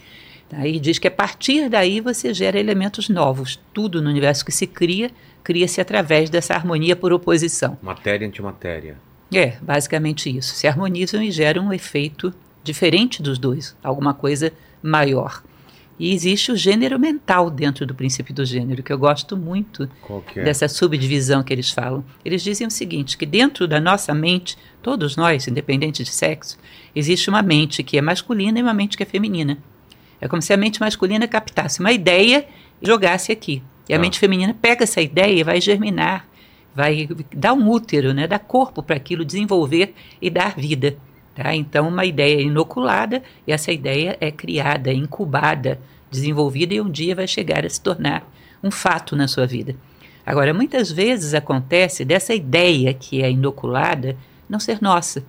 Aí 0.52 0.80
diz 0.80 0.98
que 0.98 1.08
a 1.08 1.12
partir 1.12 1.70
daí 1.70 2.02
você 2.02 2.34
gera 2.34 2.60
elementos 2.60 3.08
novos. 3.08 3.60
Tudo 3.72 4.02
no 4.02 4.10
universo 4.10 4.44
que 4.44 4.52
se 4.52 4.66
cria, 4.66 5.12
cria-se 5.44 5.82
através 5.82 6.30
dessa 6.30 6.54
harmonia 6.54 6.96
por 6.96 7.12
oposição. 7.14 7.78
Matéria 7.82 8.26
e 8.26 8.28
antimatéria. 8.28 8.98
É, 9.34 9.58
basicamente 9.62 10.36
isso. 10.36 10.56
Se 10.56 10.68
harmonizam 10.68 11.22
e 11.22 11.32
geram 11.32 11.68
um 11.68 11.74
efeito 11.74 12.34
diferente 12.64 13.22
dos 13.22 13.38
dois, 13.38 13.76
alguma 13.84 14.14
coisa 14.14 14.52
maior. 14.82 15.44
E 16.00 16.14
existe 16.14 16.50
o 16.52 16.56
gênero 16.56 16.98
mental 16.98 17.50
dentro 17.50 17.86
do 17.86 17.94
princípio 17.94 18.34
do 18.34 18.46
gênero, 18.46 18.82
que 18.82 18.92
eu 18.92 18.98
gosto 18.98 19.36
muito 19.36 19.90
é? 20.34 20.44
dessa 20.46 20.70
subdivisão 20.70 21.44
que 21.44 21.52
eles 21.52 21.72
falam. 21.72 22.06
Eles 22.24 22.42
dizem 22.42 22.66
o 22.66 22.72
seguinte, 22.72 23.18
que 23.18 23.26
dentro 23.26 23.68
da 23.68 23.82
nossa 23.82 24.14
mente, 24.14 24.58
todos 24.82 25.18
nós, 25.18 25.46
independente 25.46 26.02
de 26.02 26.10
sexo, 26.10 26.58
existe 26.96 27.30
uma 27.30 27.42
mente 27.42 27.84
que 27.84 27.98
é 27.98 28.02
masculina 28.02 28.60
e 28.60 28.64
uma 28.64 28.74
mente 28.74 28.96
que 28.96 29.04
é 29.04 29.06
feminina. 29.06 29.58
É 30.22 30.28
como 30.28 30.42
se 30.42 30.54
a 30.54 30.58
mente 30.58 30.80
masculina 30.80 31.28
captasse 31.28 31.82
uma 31.82 31.92
ideia 31.92 32.48
e 32.82 32.88
jogasse 32.88 33.32
aqui. 33.32 33.62
E 33.90 33.94
a 33.94 33.98
Tá. 33.98 34.02
mente 34.02 34.20
feminina 34.20 34.54
pega 34.54 34.84
essa 34.84 35.02
ideia 35.02 35.40
e 35.40 35.44
vai 35.44 35.60
germinar, 35.60 36.28
vai 36.76 37.10
dar 37.36 37.54
um 37.54 37.68
útero, 37.68 38.14
né, 38.14 38.28
dar 38.28 38.38
corpo 38.38 38.84
para 38.84 38.96
aquilo, 38.96 39.26
desenvolver 39.26 39.96
e 40.22 40.30
dar 40.30 40.56
vida. 40.56 40.96
Tá? 41.36 41.56
Então, 41.56 41.88
uma 41.88 42.06
ideia 42.06 42.38
é 42.38 42.44
inoculada 42.44 43.24
e 43.48 43.52
essa 43.52 43.72
ideia 43.72 44.16
é 44.22 44.30
criada, 44.30 44.94
incubada, 44.94 45.80
desenvolvida 46.12 46.74
e 46.76 46.82
um 46.82 46.90
dia 46.90 47.16
vai 47.16 47.28
chegar 47.28 47.66
a 47.66 47.70
se 47.70 47.82
tornar 47.82 48.30
um 48.64 48.70
fato 48.70 49.16
na 49.16 49.28
sua 49.28 49.48
vida. 49.48 49.76
Agora, 50.26 50.54
muitas 50.54 50.92
vezes 50.92 51.34
acontece 51.34 52.06
dessa 52.06 52.36
ideia 52.36 52.94
que 52.94 53.24
é 53.24 53.32
inoculada 53.32 54.16
não 54.48 54.60
ser 54.60 54.80
nossa. 54.82 55.24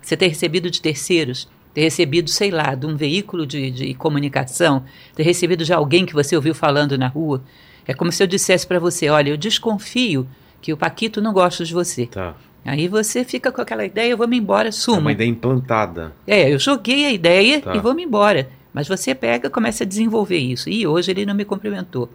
Você 0.00 0.16
ter 0.16 0.28
recebido 0.28 0.70
de 0.70 0.80
terceiros, 0.80 1.48
ter 1.74 1.82
recebido, 1.82 2.30
sei 2.30 2.50
lá, 2.50 2.74
de 2.74 2.86
um 2.86 2.96
veículo 2.96 3.46
de, 3.46 3.70
de 3.70 3.94
comunicação, 3.94 4.84
ter 5.14 5.24
recebido 5.24 5.64
de 5.64 5.72
alguém 5.72 6.06
que 6.06 6.14
você 6.14 6.34
ouviu 6.34 6.54
falando 6.54 6.96
na 6.96 7.08
rua. 7.08 7.42
É 7.86 7.94
como 7.94 8.10
se 8.12 8.22
eu 8.22 8.26
dissesse 8.26 8.66
para 8.66 8.78
você: 8.78 9.08
olha, 9.08 9.30
eu 9.30 9.36
desconfio 9.36 10.26
que 10.60 10.72
o 10.72 10.76
Paquito 10.76 11.20
não 11.20 11.32
gosta 11.32 11.64
de 11.64 11.72
você. 11.72 12.06
Tá. 12.06 12.34
Aí 12.64 12.88
você 12.88 13.24
fica 13.24 13.50
com 13.50 13.60
aquela 13.62 13.84
ideia, 13.84 14.10
eu 14.10 14.16
vou 14.18 14.28
me 14.28 14.36
embora, 14.36 14.68
É 14.68 14.72
suma. 14.72 14.98
uma 14.98 15.12
ideia 15.12 15.28
implantada. 15.28 16.12
É, 16.26 16.52
eu 16.52 16.58
joguei 16.58 17.06
a 17.06 17.10
ideia 17.12 17.60
Tá. 17.62 17.74
e 17.74 17.78
vou 17.80 17.94
me 17.94 18.04
embora. 18.04 18.48
Mas 18.72 18.86
você 18.86 19.14
pega 19.14 19.48
começa 19.50 19.82
a 19.82 19.86
desenvolver 19.86 20.36
isso. 20.38 20.68
E 20.68 20.86
hoje 20.86 21.10
ele 21.10 21.24
não 21.26 21.34
me 21.34 21.44
cumprimentou. 21.44 22.08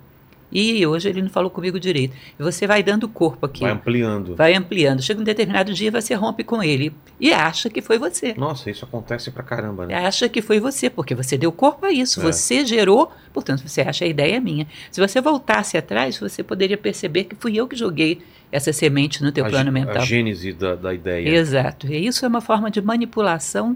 E 0.55 0.87
hoje 0.87 1.09
ele 1.09 1.21
não 1.21 1.29
falou 1.29 1.49
comigo 1.49 1.77
direito. 1.77 2.15
E 2.39 2.41
você 2.41 2.65
vai 2.65 2.81
dando 2.81 3.09
corpo 3.09 3.45
aqui. 3.45 3.59
Vai 3.59 3.71
ampliando. 3.73 4.35
Vai 4.37 4.53
ampliando. 4.53 5.01
Chega 5.01 5.19
um 5.19 5.23
determinado 5.25 5.73
dia, 5.73 5.91
você 5.91 6.13
rompe 6.13 6.45
com 6.45 6.63
ele. 6.63 6.93
E 7.19 7.33
acha 7.33 7.69
que 7.69 7.81
foi 7.81 7.97
você. 7.97 8.33
Nossa, 8.37 8.71
isso 8.71 8.85
acontece 8.85 9.29
pra 9.31 9.43
caramba, 9.43 9.85
né? 9.85 9.93
Acha 9.93 10.29
que 10.29 10.41
foi 10.41 10.61
você, 10.61 10.89
porque 10.89 11.13
você 11.13 11.37
deu 11.37 11.51
corpo 11.51 11.85
a 11.85 11.91
isso. 11.91 12.21
É. 12.21 12.23
Você 12.23 12.65
gerou, 12.65 13.11
portanto, 13.33 13.67
você 13.67 13.81
acha 13.81 14.05
a 14.05 14.07
ideia 14.07 14.37
é 14.37 14.39
minha. 14.39 14.65
Se 14.89 15.01
você 15.01 15.19
voltasse 15.19 15.77
atrás, 15.77 16.17
você 16.17 16.41
poderia 16.41 16.77
perceber 16.77 17.25
que 17.25 17.35
fui 17.35 17.57
eu 17.57 17.67
que 17.67 17.75
joguei 17.75 18.21
essa 18.49 18.71
semente 18.71 19.21
no 19.21 19.33
teu 19.33 19.45
a, 19.45 19.49
plano 19.49 19.73
mental. 19.73 19.97
a 19.97 20.05
gênese 20.05 20.53
da, 20.53 20.75
da 20.75 20.93
ideia. 20.93 21.27
Exato. 21.27 21.91
E 21.91 22.07
isso 22.07 22.23
é 22.23 22.29
uma 22.29 22.39
forma 22.39 22.71
de 22.71 22.81
manipulação 22.81 23.75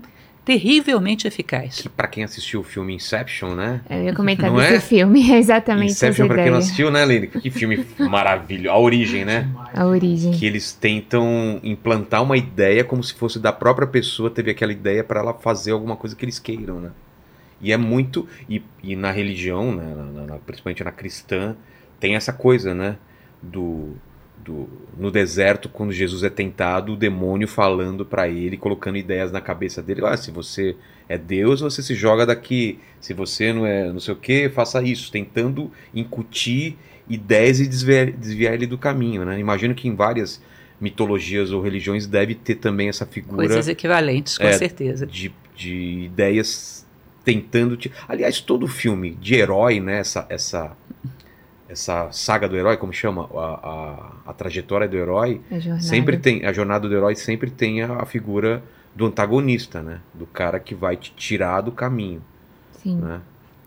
terrivelmente 0.57 1.27
eficaz. 1.27 1.79
Que 1.81 1.89
pra 1.89 2.07
quem 2.07 2.23
assistiu 2.23 2.61
o 2.61 2.63
filme 2.63 2.95
Inception, 2.95 3.53
né? 3.53 3.81
Eu 3.87 4.03
ia 4.05 4.15
comentar 4.15 4.49
Não 4.49 4.57
desse 4.57 4.73
é? 4.73 4.79
filme, 4.79 5.21
é 5.31 5.37
exatamente 5.37 5.91
Inception, 5.91 6.25
pra 6.27 6.41
quem 6.41 6.51
não 6.51 6.57
assistiu, 6.57 6.89
né, 6.89 7.05
Lene? 7.05 7.27
Que 7.27 7.51
filme 7.51 7.85
maravilhoso. 7.99 8.75
A 8.75 8.79
origem, 8.79 9.23
né? 9.23 9.47
A 9.75 9.85
origem. 9.85 10.31
Que 10.31 10.47
eles 10.47 10.71
tentam 10.73 11.59
implantar 11.63 12.23
uma 12.23 12.35
ideia 12.35 12.83
como 12.83 13.03
se 13.03 13.13
fosse 13.13 13.37
da 13.37 13.53
própria 13.53 13.85
pessoa, 13.87 14.31
teve 14.31 14.49
aquela 14.49 14.71
ideia 14.71 15.03
para 15.03 15.19
ela 15.19 15.35
fazer 15.35 15.69
alguma 15.71 15.95
coisa 15.95 16.15
que 16.15 16.25
eles 16.25 16.39
queiram, 16.39 16.79
né? 16.79 16.89
E 17.61 17.71
é 17.71 17.77
muito. 17.77 18.27
E, 18.49 18.63
e 18.81 18.95
na 18.95 19.11
religião, 19.11 19.71
né, 19.75 19.83
na- 19.95 20.03
na- 20.21 20.25
na- 20.33 20.37
principalmente 20.39 20.83
na 20.83 20.91
cristã, 20.91 21.55
tem 21.99 22.15
essa 22.15 22.33
coisa, 22.33 22.73
né? 22.73 22.95
Do, 23.41 23.95
do, 24.49 24.67
no 24.97 25.11
deserto, 25.11 25.69
quando 25.69 25.91
Jesus 25.91 26.23
é 26.23 26.29
tentado, 26.29 26.93
o 26.93 26.97
demônio 26.97 27.47
falando 27.47 28.03
para 28.03 28.27
ele, 28.27 28.57
colocando 28.57 28.97
ideias 28.97 29.31
na 29.31 29.39
cabeça 29.39 29.81
dele. 29.81 30.01
Ah, 30.03 30.17
se 30.17 30.31
você 30.31 30.75
é 31.07 31.17
Deus, 31.17 31.61
você 31.61 31.83
se 31.83 31.93
joga 31.93 32.25
daqui. 32.25 32.79
Se 32.99 33.13
você 33.13 33.53
não 33.53 33.65
é 33.65 33.91
não 33.91 33.99
sei 33.99 34.13
o 34.13 34.17
que, 34.17 34.49
faça 34.49 34.81
isso. 34.81 35.11
Tentando 35.11 35.71
incutir 35.93 36.75
ideias 37.07 37.59
e 37.59 37.67
desviar, 37.67 38.11
desviar 38.11 38.53
ele 38.55 38.65
do 38.65 38.77
caminho, 38.77 39.23
né? 39.23 39.39
Imagino 39.39 39.75
que 39.75 39.87
em 39.87 39.95
várias 39.95 40.41
mitologias 40.81 41.51
ou 41.51 41.61
religiões 41.61 42.07
deve 42.07 42.33
ter 42.33 42.55
também 42.55 42.89
essa 42.89 43.05
figura 43.05 43.37
Coisas 43.47 43.67
equivalentes, 43.67 44.37
com 44.37 44.45
É. 44.45 44.53
certeza. 44.53 45.05
de, 45.05 45.31
de 45.55 46.05
ideias 46.05 46.87
tentando 47.23 47.75
te... 47.77 47.91
Aliás, 48.07 48.39
todo 48.41 48.67
filme 48.67 49.11
de 49.21 49.35
herói, 49.35 49.79
né? 49.79 49.99
Essa, 49.99 50.25
essa, 50.29 50.75
essa 51.69 52.11
saga 52.11 52.49
do 52.49 52.57
herói, 52.57 52.75
como 52.77 52.91
chama? 52.91 53.29
A, 53.33 53.69
a, 54.25 54.31
a 54.31 54.33
trajetória 54.33 54.87
do 54.87 54.97
herói, 54.97 55.39
A 55.51 55.59
jornada. 55.59 55.83
sempre 55.83 56.17
tem. 56.17 56.45
A 56.45 56.51
jornada 56.51 56.89
do 56.89 56.95
herói 56.95 57.15
sempre 57.15 57.51
tem 57.51 57.83
a, 57.83 58.01
a 58.01 58.05
figura 58.05 58.63
do 58.95 59.05
antagonista, 59.05 59.81
né? 59.81 59.99
Do 60.13 60.25
cara 60.25 60.59
que 60.59 60.73
vai 60.73 60.97
te 60.97 61.13
tirar 61.15 61.61
do 61.61 61.71
caminho, 61.71 62.21
Sim. 62.81 62.95
né? 62.97 63.21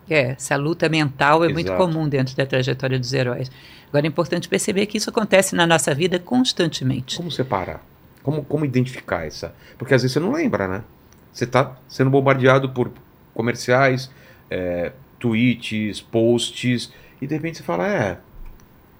É, 0.09 0.31
essa 0.31 0.57
luta 0.57 0.89
mental 0.89 1.45
é 1.45 1.47
muito 1.47 1.67
Exato. 1.67 1.81
comum 1.81 2.09
dentro 2.09 2.35
da 2.35 2.45
trajetória 2.45 2.99
dos 2.99 3.13
heróis. 3.13 3.49
Agora 3.87 4.05
é 4.05 4.09
importante 4.09 4.49
perceber 4.49 4.85
que 4.85 4.97
isso 4.97 5.09
acontece 5.09 5.55
na 5.55 5.65
nossa 5.65 5.93
vida 5.95 6.19
constantemente. 6.19 7.15
Como 7.15 7.31
separar? 7.31 7.81
Como, 8.21 8.43
como 8.43 8.65
identificar 8.65 9.25
essa? 9.25 9.55
Porque 9.77 9.93
às 9.93 10.01
vezes 10.01 10.13
você 10.13 10.19
não 10.19 10.33
lembra, 10.33 10.67
né? 10.67 10.83
Você 11.31 11.47
tá 11.47 11.77
sendo 11.87 12.09
bombardeado 12.09 12.69
por 12.69 12.91
comerciais, 13.33 14.11
é, 14.51 14.91
tweets, 15.19 16.01
posts, 16.01 16.91
e 17.23 17.27
de 17.27 17.35
repente 17.35 17.57
você 17.57 17.63
fala, 17.63 17.87
é, 17.87 18.17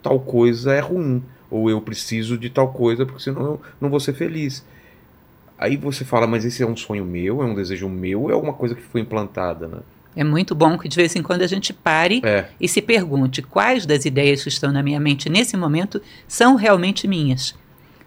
tal 0.01 0.19
coisa 0.19 0.73
é 0.73 0.79
ruim, 0.79 1.21
ou 1.51 1.69
eu 1.69 1.81
preciso 1.81 2.37
de 2.37 2.49
tal 2.49 2.71
coisa 2.71 3.05
porque 3.05 3.21
senão 3.21 3.41
eu 3.41 3.61
não 3.79 3.89
vou 3.89 3.99
ser 3.99 4.13
feliz. 4.13 4.65
Aí 5.57 5.77
você 5.77 6.03
fala, 6.03 6.25
mas 6.25 6.45
esse 6.45 6.63
é 6.63 6.65
um 6.65 6.75
sonho 6.75 7.05
meu, 7.05 7.41
é 7.41 7.45
um 7.45 7.53
desejo 7.53 7.87
meu, 7.87 8.29
é 8.29 8.33
alguma 8.33 8.53
coisa 8.53 8.75
que 8.75 8.81
foi 8.81 9.01
implantada, 9.01 9.67
né? 9.67 9.77
É 10.15 10.23
muito 10.23 10.53
bom 10.53 10.77
que 10.77 10.87
de 10.87 10.95
vez 10.95 11.15
em 11.15 11.23
quando 11.23 11.41
a 11.41 11.47
gente 11.47 11.73
pare 11.73 12.21
É, 12.23 12.45
e 12.61 12.67
se 12.67 12.81
pergunte 12.81 13.41
quais 13.41 13.85
das 13.85 14.05
ideias 14.05 14.43
que 14.43 14.49
estão 14.49 14.71
na 14.71 14.83
minha 14.83 14.99
mente 14.99 15.29
nesse 15.29 15.57
momento 15.57 16.01
são 16.27 16.55
realmente 16.55 17.07
minhas. 17.07 17.55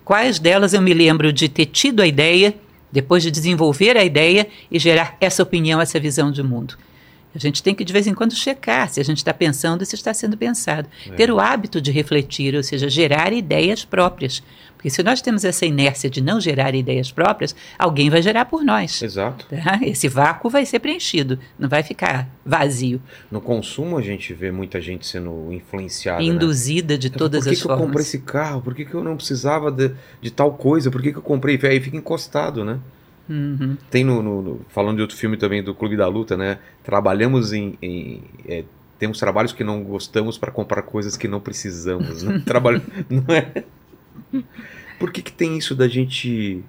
Quais 0.04 0.38
delas 0.38 0.72
eu 0.72 0.80
me 0.80 0.94
lembro 0.94 1.32
de 1.32 1.48
ter 1.48 1.66
tido 1.66 2.00
a 2.00 2.06
ideia, 2.06 2.54
depois 2.92 3.22
de 3.22 3.30
desenvolver 3.30 3.96
a 3.96 4.04
ideia 4.04 4.46
e 4.70 4.78
gerar 4.78 5.16
essa 5.20 5.42
opinião, 5.42 5.80
essa 5.80 5.98
visão 5.98 6.30
de 6.30 6.42
mundo. 6.42 6.76
A 7.36 7.38
gente 7.38 7.62
tem 7.62 7.74
que 7.74 7.84
de 7.84 7.92
vez 7.92 8.06
em 8.06 8.14
quando 8.14 8.34
checar 8.34 8.88
se 8.88 8.98
a 8.98 9.04
gente 9.04 9.18
está 9.18 9.34
pensando 9.34 9.82
e 9.82 9.86
se 9.86 9.94
está 9.94 10.14
sendo 10.14 10.38
pensado. 10.38 10.88
Ter 11.16 11.30
o 11.30 11.38
hábito 11.38 11.82
de 11.82 11.92
refletir, 11.92 12.54
ou 12.54 12.62
seja, 12.62 12.88
gerar 12.88 13.30
ideias 13.30 13.84
próprias. 13.84 14.42
Porque 14.74 14.88
se 14.88 15.02
nós 15.02 15.20
temos 15.20 15.44
essa 15.44 15.66
inércia 15.66 16.08
de 16.08 16.22
não 16.22 16.40
gerar 16.40 16.74
ideias 16.74 17.12
próprias, 17.12 17.54
alguém 17.78 18.08
vai 18.08 18.22
gerar 18.22 18.46
por 18.46 18.64
nós. 18.64 19.02
exato. 19.02 19.46
tá? 19.46 19.80
Esse 19.82 20.08
vácuo 20.08 20.48
vai 20.48 20.64
ser 20.64 20.78
preenchido, 20.78 21.38
não 21.58 21.68
vai 21.68 21.82
ficar 21.82 22.28
vazio, 22.44 23.00
No 23.30 23.40
consumo 23.40 23.98
a 23.98 24.02
gente 24.02 24.32
vê 24.32 24.50
muita 24.50 24.80
gente 24.80 25.06
sendo 25.06 25.52
influenciada, 25.52 26.20
né? 26.20 26.24
induzida 26.24 26.96
de 26.96 27.08
Eu 27.08 27.12
falo, 27.12 27.18
todas 27.18 27.40
Por 27.44 27.48
que 27.50 27.54
as 27.54 27.60
que 27.60 27.66
eu 27.66 27.70
comprei 27.70 27.86
formas. 27.86 28.06
esse 28.06 28.18
carro? 28.20 28.62
Por 28.62 28.74
que, 28.74 28.84
que 28.84 28.94
eu 28.94 29.04
não 29.04 29.16
precisava 29.16 29.70
de, 29.70 29.92
de 30.22 30.30
tal 30.30 30.52
coisa? 30.52 30.90
Por 30.90 31.02
que, 31.02 31.12
que 31.12 31.18
eu 31.18 31.22
comprei? 31.22 31.58
Aí 31.64 31.80
fica 31.80 31.96
encostado, 31.96 32.64
né? 32.64 32.78
Uhum. 33.28 33.76
Tem 33.90 34.04
no, 34.04 34.22
no- 34.22 34.42
no- 34.42 34.60
Falando 34.68 34.96
de 34.96 35.02
outro 35.02 35.16
filme 35.16 35.36
também 35.36 35.62
do 35.62 35.74
Clube 35.74 35.96
da 35.96 36.06
Luta, 36.06 36.36
né? 36.36 36.58
Trabalhamos 36.84 37.52
em. 37.52 37.76
em- 37.82 38.22
é, 38.46 38.64
temos 38.98 39.18
trabalhos 39.18 39.52
que 39.52 39.62
não 39.64 39.82
gostamos 39.82 40.38
para 40.38 40.50
comprar 40.50 40.82
coisas 40.82 41.16
que 41.16 41.28
não 41.28 41.40
precisamos. 41.40 42.22
Né? 42.22 42.40
Trabalho. 42.46 42.80
Não 43.10 43.24
é? 43.34 43.64
Por 44.98 45.12
que, 45.12 45.22
que 45.22 45.32
tem 45.32 45.58
isso 45.58 45.74
da 45.74 45.86
gente. 45.88 46.62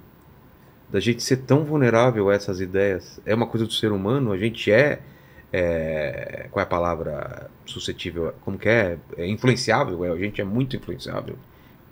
Da 0.89 0.99
gente 0.99 1.21
ser 1.21 1.37
tão 1.37 1.63
vulnerável 1.63 2.29
a 2.29 2.33
essas 2.33 2.59
ideias? 2.61 3.19
É 3.25 3.35
uma 3.35 3.47
coisa 3.47 3.65
do 3.65 3.73
ser 3.73 3.91
humano? 3.91 4.31
A 4.31 4.37
gente 4.37 4.71
é. 4.71 4.99
é, 5.53 6.47
qual 6.51 6.61
é 6.61 6.63
a 6.63 6.69
palavra 6.69 7.49
suscetível? 7.65 8.33
Como 8.41 8.57
que 8.57 8.67
é? 8.69 8.97
É 9.17 9.27
influenciável? 9.27 10.03
É, 10.05 10.09
a 10.11 10.17
gente 10.17 10.41
é 10.41 10.43
muito 10.43 10.75
influenciável. 10.75 11.37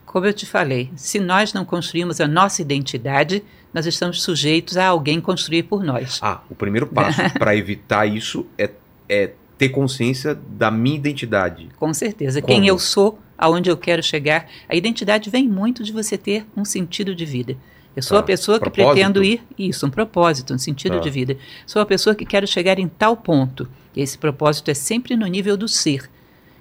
Como 0.05 0.25
eu 0.25 0.33
te 0.33 0.45
falei, 0.45 0.89
se 0.95 1.19
nós 1.19 1.53
não 1.53 1.65
construímos 1.65 2.21
a 2.21 2.27
nossa 2.27 2.61
identidade, 2.61 3.43
nós 3.73 3.85
estamos 3.85 4.21
sujeitos 4.21 4.77
a 4.77 4.85
alguém 4.87 5.19
construir 5.19 5.63
por 5.63 5.83
nós. 5.83 6.19
Ah, 6.21 6.41
o 6.49 6.55
primeiro 6.55 6.87
passo 6.87 7.19
para 7.37 7.55
evitar 7.55 8.05
isso 8.05 8.45
é, 8.57 8.69
é 9.09 9.31
ter 9.57 9.69
consciência 9.69 10.33
da 10.35 10.69
minha 10.71 10.95
identidade. 10.95 11.67
Com 11.77 11.93
certeza. 11.93 12.41
Como? 12.41 12.53
Quem 12.53 12.67
eu 12.67 12.77
sou 12.79 13.19
aonde 13.37 13.69
eu 13.69 13.77
quero 13.77 14.01
chegar. 14.01 14.47
A 14.69 14.75
identidade 14.75 15.29
vem 15.29 15.47
muito 15.47 15.83
de 15.83 15.91
você 15.91 16.17
ter 16.17 16.45
um 16.55 16.63
sentido 16.63 17.13
de 17.13 17.25
vida. 17.25 17.57
Eu 17.95 18.01
sou 18.01 18.17
Tá. 18.17 18.21
a 18.21 18.23
pessoa 18.23 18.57
que 18.59 18.69
Propósito? 18.69 18.93
pretendo 18.93 19.23
ir, 19.23 19.41
isso, 19.57 19.85
um 19.85 19.89
propósito, 19.89 20.53
um 20.53 20.57
sentido 20.57 20.95
Tá. 20.95 20.99
de 21.01 21.09
vida. 21.09 21.37
Sou 21.65 21.81
a 21.81 21.85
pessoa 21.85 22.15
que 22.15 22.25
quero 22.25 22.45
chegar 22.47 22.77
em 22.79 22.87
tal 22.87 23.15
ponto. 23.15 23.67
E 23.95 24.01
esse 24.01 24.17
propósito 24.17 24.69
é 24.69 24.73
sempre 24.73 25.15
no 25.15 25.25
nível 25.27 25.55
do 25.55 25.67
ser. 25.67 26.09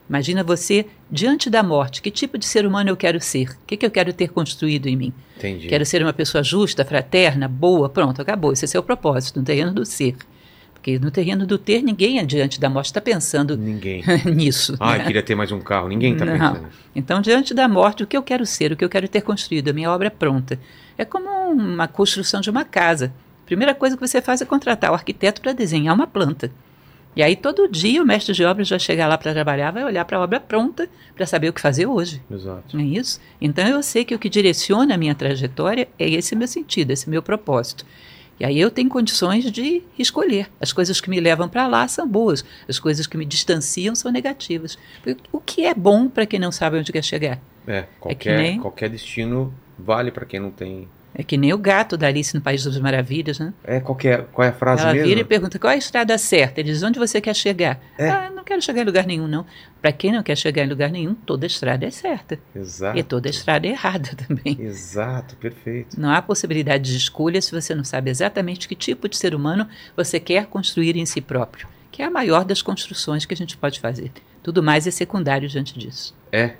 Imagina 0.09 0.45
você 0.45 0.87
diante 1.11 1.49
da 1.49 1.63
morte. 1.63 2.03
Que 2.03 2.11
tipo 2.11 2.37
de 2.37 2.45
ser 2.45 2.67
humano 2.67 2.91
eu 2.91 2.97
quero 2.97 3.21
ser? 3.21 3.51
O 3.51 3.67
que, 3.67 3.77
que 3.77 3.87
eu 3.87 3.91
quero 3.91 4.13
ter 4.13 4.29
construído 4.29 4.87
em 4.87 4.97
mim? 4.97 5.13
Entendi. 5.37 5.69
Quero 5.69 5.85
ser 5.87 6.03
uma 6.03 6.13
pessoa 6.13 6.43
justa, 6.45 6.85
fraterna, 6.85 7.49
boa. 7.49 7.89
Pronto, 7.89 8.21
acabou. 8.21 8.53
Esse 8.53 8.65
é 8.65 8.69
seu 8.69 8.83
propósito, 8.83 9.39
no 9.41 9.45
terreno 9.47 9.73
do 9.73 9.85
ser. 9.87 10.15
Porque 10.75 10.99
no 10.99 11.11
terreno 11.11 11.47
do 11.47 11.57
ter, 11.57 11.83
ninguém 11.83 12.25
diante 12.27 12.61
da 12.61 12.69
morte 12.69 12.87
está 12.87 13.01
pensando 13.01 13.57
Ninguém. 13.57 14.05
nisso. 14.37 14.77
Ah, 14.79 14.97
eu 14.97 14.99
né? 14.99 15.05
queria 15.07 15.23
ter 15.23 15.35
mais 15.35 15.51
um 15.51 15.59
carro. 15.59 15.89
Ninguém 15.89 16.15
tá 16.15 16.27
Não. 16.27 16.33
pensando 16.39 16.67
nisso. 16.67 16.79
Então, 16.95 17.23
diante 17.23 17.55
da 17.55 17.67
morte, 17.67 18.03
o 18.03 18.07
que 18.07 18.17
eu 18.17 18.23
quero 18.23 18.45
ser, 18.45 18.73
o 18.73 18.77
que 18.77 18.85
eu 18.85 18.89
quero 18.91 19.09
ter 19.09 19.23
construído, 19.23 19.69
a 19.71 19.73
minha 19.73 19.91
obra 19.91 20.09
é 20.09 20.11
pronta. 20.11 20.61
É 20.99 21.05
como 21.07 21.31
uma 21.51 21.89
construção 21.89 22.43
de 22.43 22.51
uma 22.51 22.67
casa. 22.67 23.11
A 23.43 23.47
primeira 23.47 23.75
coisa 23.75 23.97
que 23.97 24.07
você 24.07 24.21
faz 24.21 24.43
é 24.43 24.45
contratar 24.45 24.91
o 24.91 24.95
arquiteto 24.95 25.41
para 25.41 25.55
desenhar 25.55 25.95
uma 25.95 26.07
planta. 26.07 26.51
E 27.17 27.23
aí, 27.23 27.37
todo 27.37 27.69
dia, 27.69 28.03
o 28.03 28.07
mestre 28.07 28.35
de 28.35 28.45
obras 28.45 28.69
vai 28.69 28.79
chegar 28.81 29.07
lá 29.07 29.17
para 29.17 29.33
trabalhar, 29.33 29.71
vai 29.71 29.85
olhar 29.85 30.05
para 30.05 30.19
a 30.19 30.21
obra 30.21 30.41
pronta 30.41 30.89
para 31.15 31.25
saber 31.27 31.49
o 31.49 31.53
que 31.53 31.61
fazer 31.61 31.87
hoje. 31.87 32.21
Exato. 32.31 32.77
Não 32.77 32.81
é 32.83 32.87
isso? 32.87 33.21
Então, 33.41 33.67
eu 33.69 33.83
sei 33.83 34.05
que 34.05 34.15
o 34.15 34.19
que 34.19 34.29
direciona 34.29 34.95
a 34.95 34.99
minha 34.99 35.15
trajetória 35.15 35.89
é 35.99 36.09
esse 36.09 36.35
meu 36.35 36.49
sentido, 36.49 36.91
esse 36.91 37.09
meu 37.09 37.23
propósito. 37.23 37.87
E 38.41 38.45
aí 38.45 38.59
eu 38.59 38.69
tenho 38.69 38.89
condições 38.89 39.49
de 39.53 39.81
escolher. 39.97 40.49
As 40.61 40.73
coisas 40.73 41.01
que 41.01 41.09
me 41.09 41.21
levam 41.21 41.49
para 41.49 41.69
lá 41.69 41.87
são 41.87 42.05
boas, 42.09 42.45
as 42.69 42.81
coisas 42.81 43.07
que 43.07 43.17
me 43.17 43.25
distanciam 43.25 43.95
são 43.95 44.11
negativas. 44.11 44.77
O 45.31 45.39
que 45.39 45.65
é 45.65 45.73
bom 45.73 46.09
para 46.09 46.27
quem 46.27 46.41
não 46.41 46.51
sabe 46.51 46.77
onde 46.79 46.91
quer 46.91 47.05
chegar? 47.05 47.41
É, 47.65 47.85
qualquer, 48.01 48.37
nem- 48.37 48.59
qualquer 48.61 48.91
destino 48.91 49.55
vale 49.79 50.11
pra 50.11 50.27
quem 50.27 50.41
não 50.41 50.51
tem. 50.51 50.89
É 51.17 51.23
que 51.23 51.37
nem 51.37 51.53
o 51.53 51.59
gato 51.59 51.97
da 51.97 52.09
Alice 52.09 52.35
no 52.35 52.41
País 52.41 52.65
das 52.65 52.77
Maravilhas, 52.79 53.39
né? 53.39 53.55
É, 53.63 53.79
qualquer, 53.79 54.25
qual 54.33 54.45
é 54.45 54.51
a 54.51 54.53
frase 54.53 54.83
Ela 54.83 54.93
mesmo? 54.95 55.07
vira 55.09 55.21
e 55.21 55.25
pergunta 55.25 55.59
qual 55.61 55.71
é 55.71 55.75
a 55.75 55.79
estrada 55.79 56.19
certa. 56.19 56.61
Ele 56.61 56.73
diz 56.73 56.83
onde 56.83 56.99
você 56.99 57.21
quer 57.21 57.35
chegar. 57.37 57.81
É. 57.97 58.11
Ah, 58.11 58.31
não 58.35 58.43
quero 58.43 58.61
chegar 58.61 58.83
em 58.83 58.85
lugar 58.85 59.07
nenhum, 59.07 59.29
não. 59.29 59.47
Para 59.81 59.93
quem 59.93 60.11
não 60.13 60.25
quer 60.25 60.37
chegar 60.37 60.65
em 60.65 60.69
lugar 60.69 60.91
nenhum, 60.91 61.15
toda 61.15 61.47
estrada 61.47 61.87
é 61.87 61.91
certa. 61.93 62.37
Exato. 62.55 62.99
E 62.99 63.03
toda 63.05 63.29
estrada 63.29 63.65
é 63.65 63.71
errada 63.71 64.11
também. 64.27 64.57
Exato, 64.61 65.37
perfeito. 65.37 66.01
Não 66.01 66.11
há 66.11 66.21
possibilidade 66.21 66.91
de 66.91 66.97
escolha 66.97 67.41
se 67.41 67.53
você 67.53 67.77
não 67.77 67.85
sabe 67.85 68.11
exatamente 68.11 68.67
que 68.67 68.75
tipo 68.75 69.09
de 69.09 69.17
ser 69.17 69.37
humano 69.37 69.69
você 69.97 70.19
quer 70.19 70.47
construir 70.47 70.97
em 70.97 71.07
si 71.07 71.21
próprio, 71.21 71.69
que 71.93 72.03
é 72.03 72.07
a 72.07 72.11
maior 72.11 72.45
das 72.45 72.61
construções 72.61 73.25
que 73.25 73.35
a 73.35 73.37
gente 73.37 73.57
pode 73.57 73.79
fazer. 73.79 74.11
Tudo 74.43 74.65
mais 74.65 74.85
é 74.85 74.91
secundário 74.91 75.49
diante 75.49 75.79
disso, 75.79 76.13
É, 76.33 76.55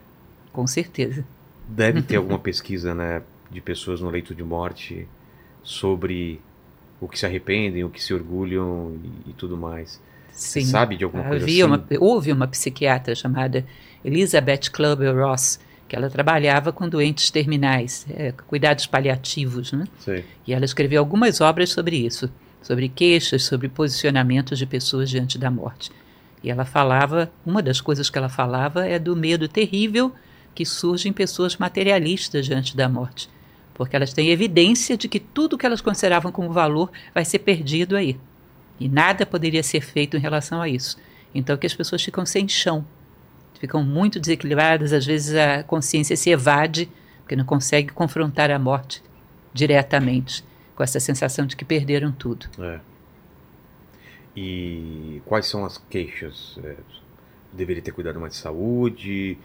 com 0.53 0.65
certeza. 0.65 1.25
deve 1.69 2.01
ter 2.03 2.17
alguma 2.19 2.39
pesquisa, 2.39 2.95
né, 2.95 3.21
de 3.55 3.61
pessoas 3.61 4.01
no 4.01 4.11
leito 4.11 4.35
de 4.35 4.43
morte 4.43 5.07
sobre 5.63 6.41
o 7.01 7.09
que 7.09 7.19
se 7.19 7.25
arrependem, 7.25 7.85
o 7.85 7.89
que 7.89 8.03
se 8.03 8.13
orgulham 8.13 8.99
e, 9.27 9.31
e 9.31 9.33
tudo 9.33 9.57
mais. 9.57 10.01
Você 10.33 10.61
Sim. 10.61 10.67
sabe 10.67 10.97
de 10.97 11.05
alguma 11.05 11.23
coisa 11.25 11.45
Havia 11.45 11.65
assim? 11.65 11.75
uma, 11.75 11.87
houve 12.01 12.33
uma 12.33 12.49
psiquiatra 12.49 13.15
chamada 13.15 13.65
Elizabeth 14.05 14.71
Clubber 14.73 15.15
Ross, 15.17 15.61
que 15.87 15.95
ela 15.95 16.11
trabalhava 16.11 16.73
com 16.73 16.89
doentes 16.89 17.31
terminais, 17.31 18.05
é, 18.11 18.33
cuidados 18.33 18.87
paliativos, 18.87 19.73
né? 19.73 19.87
Sei. 20.01 20.25
E 20.47 20.53
ela 20.53 20.65
escreveu 20.65 21.01
algumas 21.01 21.41
obras 21.41 21.71
sobre 21.71 21.97
isso, 21.97 22.29
sobre 22.61 22.89
queixas, 22.89 23.45
sobre 23.45 23.69
posicionamentos 23.69 24.59
de 24.59 24.67
pessoas 24.67 25.09
diante 25.09 25.39
da 25.39 25.51
morte. 25.51 25.93
E 26.43 26.51
ela 26.51 26.65
falava, 26.65 27.31
uma 27.47 27.63
das 27.63 27.81
coisas 27.81 28.11
que 28.11 28.19
ela 28.19 28.29
falava 28.29 28.87
é 28.87 28.99
do 28.99 29.15
medo 29.15 29.47
terrível 29.47 30.13
que 30.55 30.65
surge 30.65 31.09
em 31.09 31.13
pessoas 31.13 31.57
materialistas 31.57 32.47
diante 32.47 32.77
da 32.77 32.89
morte, 32.89 33.29
porque 33.75 33.97
elas 33.97 34.13
têm 34.13 34.31
evidência 34.31 34.97
de 34.97 35.09
que 35.09 35.19
tudo 35.19 35.59
que 35.59 35.67
elas 35.67 35.81
consideravam 35.81 36.31
como 36.31 36.53
valor 36.53 36.91
vai 37.13 37.25
ser 37.25 37.41
perdido 37.41 37.97
aí. 37.97 38.19
E 38.79 38.89
nada 38.89 39.27
poderia 39.27 39.63
ser 39.63 39.81
feito 39.81 40.17
em 40.17 40.21
relação 40.21 40.63
a 40.63 40.69
isso. 40.69 40.97
Então 41.35 41.57
que 41.57 41.67
as 41.67 41.75
pessoas 41.75 42.03
ficam 42.03 42.25
sem 42.25 42.49
chão, 42.49 42.87
ficam 43.59 43.83
muito 43.83 44.21
desequilibradas, 44.21 44.93
às 44.93 45.05
vezes 45.05 45.35
a 45.35 45.63
consciência 45.65 46.17
se 46.17 46.31
evade, 46.31 46.89
porque 47.21 47.35
não 47.35 47.45
consegue 47.45 47.93
confrontar 47.93 48.51
a 48.51 48.59
morte 48.59 49.03
diretamente, 49.53 50.45
com 50.77 50.83
essa 50.83 51.01
sensação 51.01 51.47
de 51.47 51.57
que 51.57 51.65
perderam 51.65 52.13
tudo. 52.13 52.47
É. 52.59 52.81
E 54.37 55.23
quais 55.25 55.47
são 55.47 55.65
as 55.65 55.79
queixas? 55.79 56.59
É, 56.63 56.77
deveria 57.53 57.83
ter 57.83 57.93
cuidado 57.93 58.21
mais 58.21 58.35
de 58.35 58.41
saúde? 58.41 59.39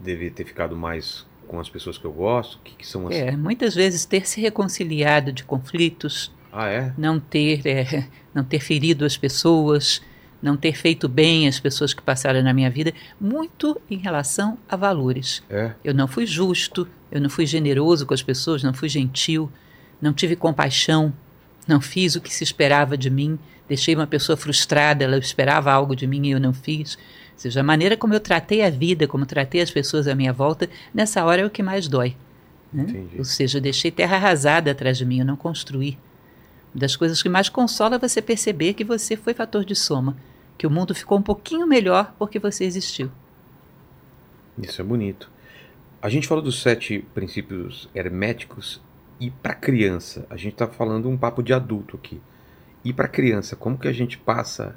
Deveria 0.00 0.32
ter 0.32 0.44
ficado 0.44 0.76
mais 0.76 1.24
com 1.52 1.60
as 1.60 1.68
pessoas 1.68 1.98
que 1.98 2.04
eu 2.06 2.12
gosto? 2.12 2.54
O 2.54 2.58
que, 2.60 2.74
que 2.76 2.86
são 2.86 3.06
as. 3.08 3.14
É, 3.14 3.36
muitas 3.36 3.74
vezes 3.74 4.06
ter 4.06 4.26
se 4.26 4.40
reconciliado 4.40 5.30
de 5.30 5.44
conflitos, 5.44 6.32
Ah, 6.50 6.66
é? 6.66 6.94
não 6.96 7.20
ter, 7.20 7.60
é, 7.66 8.08
não 8.32 8.42
ter 8.42 8.58
ferido 8.58 9.04
as 9.04 9.18
pessoas, 9.18 10.00
não 10.40 10.56
ter 10.56 10.74
feito 10.74 11.06
bem 11.10 11.46
as 11.46 11.60
pessoas 11.60 11.92
que 11.92 12.00
passaram 12.00 12.42
na 12.42 12.54
minha 12.54 12.70
vida, 12.70 12.94
muito 13.20 13.78
em 13.90 13.98
relação 13.98 14.56
a 14.66 14.76
valores. 14.76 15.42
É. 15.50 15.72
Eu 15.84 15.92
não 15.92 16.08
fui 16.08 16.24
justo, 16.24 16.88
eu 17.10 17.20
não 17.20 17.28
fui 17.28 17.44
generoso 17.44 18.06
com 18.06 18.14
as 18.14 18.22
pessoas, 18.22 18.62
não 18.62 18.72
fui 18.72 18.88
gentil, 18.88 19.52
não 20.00 20.14
tive 20.14 20.34
compaixão, 20.34 21.12
não 21.68 21.82
fiz 21.82 22.16
o 22.16 22.20
que 22.22 22.32
se 22.32 22.42
esperava 22.42 22.96
de 22.96 23.10
mim, 23.10 23.38
deixei 23.68 23.94
uma 23.94 24.06
pessoa 24.06 24.38
frustrada, 24.38 25.04
ela 25.04 25.18
esperava 25.18 25.70
algo 25.70 25.94
de 25.94 26.06
mim 26.06 26.26
e 26.26 26.30
eu 26.30 26.40
não 26.40 26.54
fiz. 26.54 26.96
Ou 27.32 27.38
seja, 27.42 27.60
a 27.60 27.64
maneira 27.64 27.96
como 27.96 28.14
eu 28.14 28.20
tratei 28.20 28.62
a 28.62 28.70
vida, 28.70 29.06
como 29.08 29.26
tratei 29.26 29.60
as 29.60 29.70
pessoas 29.70 30.06
à 30.06 30.14
minha 30.14 30.32
volta, 30.32 30.68
nessa 30.94 31.24
hora 31.24 31.42
é 31.42 31.46
o 31.46 31.50
que 31.50 31.62
mais 31.62 31.88
dói. 31.88 32.16
né? 32.72 32.86
Ou 33.18 33.24
seja, 33.24 33.58
eu 33.58 33.62
deixei 33.62 33.90
terra 33.90 34.16
arrasada 34.16 34.70
atrás 34.70 34.96
de 34.96 35.04
mim, 35.04 35.18
eu 35.20 35.26
não 35.26 35.36
construí. 35.36 35.98
Uma 36.74 36.80
das 36.80 36.96
coisas 36.96 37.22
que 37.22 37.28
mais 37.28 37.48
consola 37.48 37.96
é 37.96 37.98
você 37.98 38.22
perceber 38.22 38.74
que 38.74 38.84
você 38.84 39.16
foi 39.16 39.34
fator 39.34 39.64
de 39.64 39.74
soma, 39.74 40.16
que 40.56 40.66
o 40.66 40.70
mundo 40.70 40.94
ficou 40.94 41.18
um 41.18 41.22
pouquinho 41.22 41.66
melhor 41.66 42.14
porque 42.18 42.38
você 42.38 42.64
existiu. 42.64 43.10
Isso 44.56 44.80
é 44.80 44.84
bonito. 44.84 45.30
A 46.00 46.08
gente 46.08 46.26
falou 46.26 46.42
dos 46.42 46.62
sete 46.62 47.04
princípios 47.14 47.88
herméticos 47.94 48.80
e 49.20 49.30
para 49.30 49.54
criança, 49.54 50.26
a 50.30 50.36
gente 50.36 50.54
tá 50.54 50.66
falando 50.66 51.08
um 51.08 51.16
papo 51.16 51.42
de 51.42 51.52
adulto 51.52 51.96
aqui. 51.96 52.20
E 52.84 52.92
para 52.92 53.06
criança, 53.06 53.54
como 53.54 53.78
que 53.78 53.86
a 53.86 53.92
gente 53.92 54.18
passa 54.18 54.74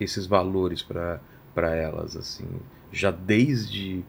esses 0.00 0.26
valores 0.26 0.82
para 0.82 1.20
para 1.54 1.74
elas 1.74 2.16
assim? 2.16 2.46
Já 2.92 3.10
desde 3.10 4.04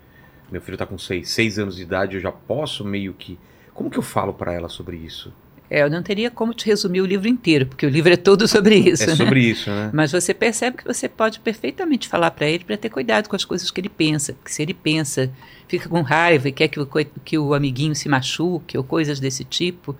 meu 0.51 0.61
filho 0.61 0.77
tá 0.77 0.85
com 0.85 0.97
seis, 0.97 1.29
seis 1.29 1.57
anos 1.57 1.75
de 1.75 1.83
idade, 1.83 2.15
eu 2.15 2.21
já 2.21 2.31
posso 2.31 2.85
meio 2.85 3.13
que 3.13 3.37
como 3.73 3.89
que 3.89 3.97
eu 3.97 4.03
falo 4.03 4.33
para 4.33 4.53
ela 4.53 4.69
sobre 4.69 4.95
isso? 4.95 5.33
É, 5.69 5.81
eu 5.81 5.89
não 5.89 6.01
teria 6.03 6.29
como 6.29 6.53
te 6.53 6.65
resumir 6.67 7.01
o 7.01 7.05
livro 7.05 7.27
inteiro, 7.27 7.65
porque 7.65 7.85
o 7.85 7.89
livro 7.89 8.13
é 8.13 8.15
todo 8.15 8.47
sobre 8.47 8.75
isso. 8.75 9.03
é 9.03 9.07
né? 9.07 9.15
sobre 9.15 9.39
isso, 9.41 9.69
né? 9.69 9.89
Mas 9.93 10.11
você 10.11 10.33
percebe 10.33 10.77
que 10.77 10.85
você 10.85 11.09
pode 11.09 11.39
perfeitamente 11.39 12.07
falar 12.07 12.31
para 12.31 12.47
ele 12.47 12.63
para 12.63 12.77
ter 12.77 12.89
cuidado 12.89 13.27
com 13.27 13.35
as 13.35 13.43
coisas 13.43 13.69
que 13.71 13.81
ele 13.81 13.89
pensa. 13.89 14.33
Porque 14.33 14.51
se 14.51 14.61
ele 14.61 14.73
pensa, 14.73 15.31
fica 15.67 15.89
com 15.89 16.01
raiva 16.01 16.47
e 16.47 16.51
quer 16.51 16.67
que 16.67 16.79
o, 16.79 16.87
que 17.23 17.37
o 17.37 17.53
amiguinho 17.53 17.95
se 17.95 18.07
machuque 18.07 18.77
ou 18.77 18.83
coisas 18.83 19.19
desse 19.19 19.43
tipo, 19.43 19.95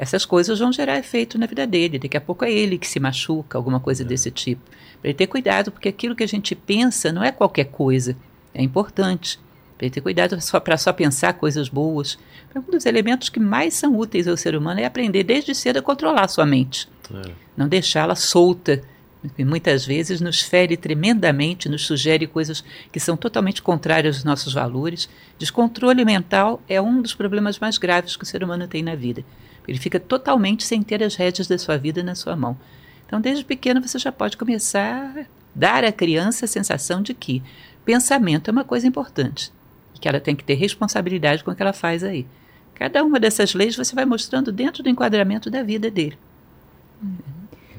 essas 0.00 0.24
coisas 0.24 0.58
vão 0.58 0.72
gerar 0.72 0.98
efeito 0.98 1.38
na 1.38 1.44
vida 1.44 1.66
dele. 1.66 1.98
Daqui 1.98 2.16
a 2.16 2.20
pouco 2.22 2.42
é 2.42 2.50
ele 2.50 2.78
que 2.78 2.88
se 2.88 2.98
machuca, 2.98 3.58
alguma 3.58 3.78
coisa 3.78 4.02
desse 4.02 4.30
tipo. 4.30 4.62
Para 4.98 5.10
ele 5.10 5.18
ter 5.18 5.26
cuidado, 5.26 5.70
porque 5.70 5.90
aquilo 5.90 6.16
que 6.16 6.24
a 6.24 6.26
gente 6.26 6.54
pensa 6.54 7.12
não 7.12 7.22
é 7.22 7.30
qualquer 7.30 7.66
coisa, 7.66 8.16
é 8.54 8.62
importante. 8.62 9.38
Para 9.76 9.84
ele 9.84 9.92
ter 9.92 10.00
cuidado 10.00 10.40
só 10.40 10.58
para 10.58 10.78
só 10.78 10.90
pensar 10.90 11.34
coisas 11.34 11.68
boas. 11.68 12.18
Um 12.56 12.62
dos 12.62 12.86
elementos 12.86 13.28
que 13.28 13.38
mais 13.38 13.74
são 13.74 13.94
úteis 13.94 14.26
ao 14.26 14.38
ser 14.38 14.56
humano 14.56 14.80
é 14.80 14.86
aprender 14.86 15.22
desde 15.22 15.54
cedo 15.54 15.80
a 15.80 15.82
controlar 15.82 16.24
a 16.24 16.28
sua 16.28 16.46
mente 16.46 16.88
É. 17.14 17.32
não 17.54 17.68
deixá-la 17.68 18.14
solta, 18.14 18.82
que 19.36 19.44
muitas 19.44 19.84
vezes 19.84 20.18
nos 20.22 20.40
fere 20.40 20.78
tremendamente, 20.78 21.68
nos 21.68 21.84
sugere 21.84 22.26
coisas 22.26 22.64
que 22.90 22.98
são 22.98 23.18
totalmente 23.18 23.60
contrárias 23.60 24.16
aos 24.16 24.24
nossos 24.24 24.54
valores. 24.54 25.10
Descontrole 25.38 26.06
mental 26.06 26.62
é 26.66 26.80
um 26.80 27.02
dos 27.02 27.12
problemas 27.12 27.58
mais 27.58 27.76
graves 27.76 28.16
que 28.16 28.24
o 28.24 28.26
ser 28.26 28.42
humano 28.42 28.66
tem 28.66 28.82
na 28.82 28.94
vida. 28.94 29.22
Ele 29.66 29.78
fica 29.78 30.00
totalmente 30.00 30.64
sem 30.64 30.82
ter 30.82 31.02
as 31.02 31.14
rédeas 31.14 31.46
da 31.46 31.58
sua 31.58 31.76
vida 31.76 32.02
na 32.02 32.14
sua 32.14 32.34
mão. 32.34 32.56
Então, 33.06 33.20
desde 33.20 33.44
pequeno, 33.44 33.80
você 33.80 33.98
já 33.98 34.12
pode 34.12 34.36
começar 34.36 35.12
a 35.16 35.24
dar 35.54 35.84
à 35.84 35.92
criança 35.92 36.44
a 36.44 36.48
sensação 36.48 37.02
de 37.02 37.12
que 37.12 37.42
pensamento 37.84 38.48
é 38.48 38.52
uma 38.52 38.64
coisa 38.64 38.86
importante 38.86 39.52
e 39.94 39.98
que 39.98 40.08
ela 40.08 40.20
tem 40.20 40.36
que 40.36 40.44
ter 40.44 40.54
responsabilidade 40.54 41.42
com 41.42 41.50
o 41.50 41.54
que 41.54 41.62
ela 41.62 41.72
faz 41.72 42.04
aí. 42.04 42.26
Cada 42.74 43.04
uma 43.04 43.20
dessas 43.20 43.52
leis 43.52 43.76
você 43.76 43.94
vai 43.94 44.04
mostrando 44.04 44.50
dentro 44.50 44.82
do 44.82 44.88
enquadramento 44.88 45.50
da 45.50 45.62
vida 45.62 45.90
dele. 45.90 46.16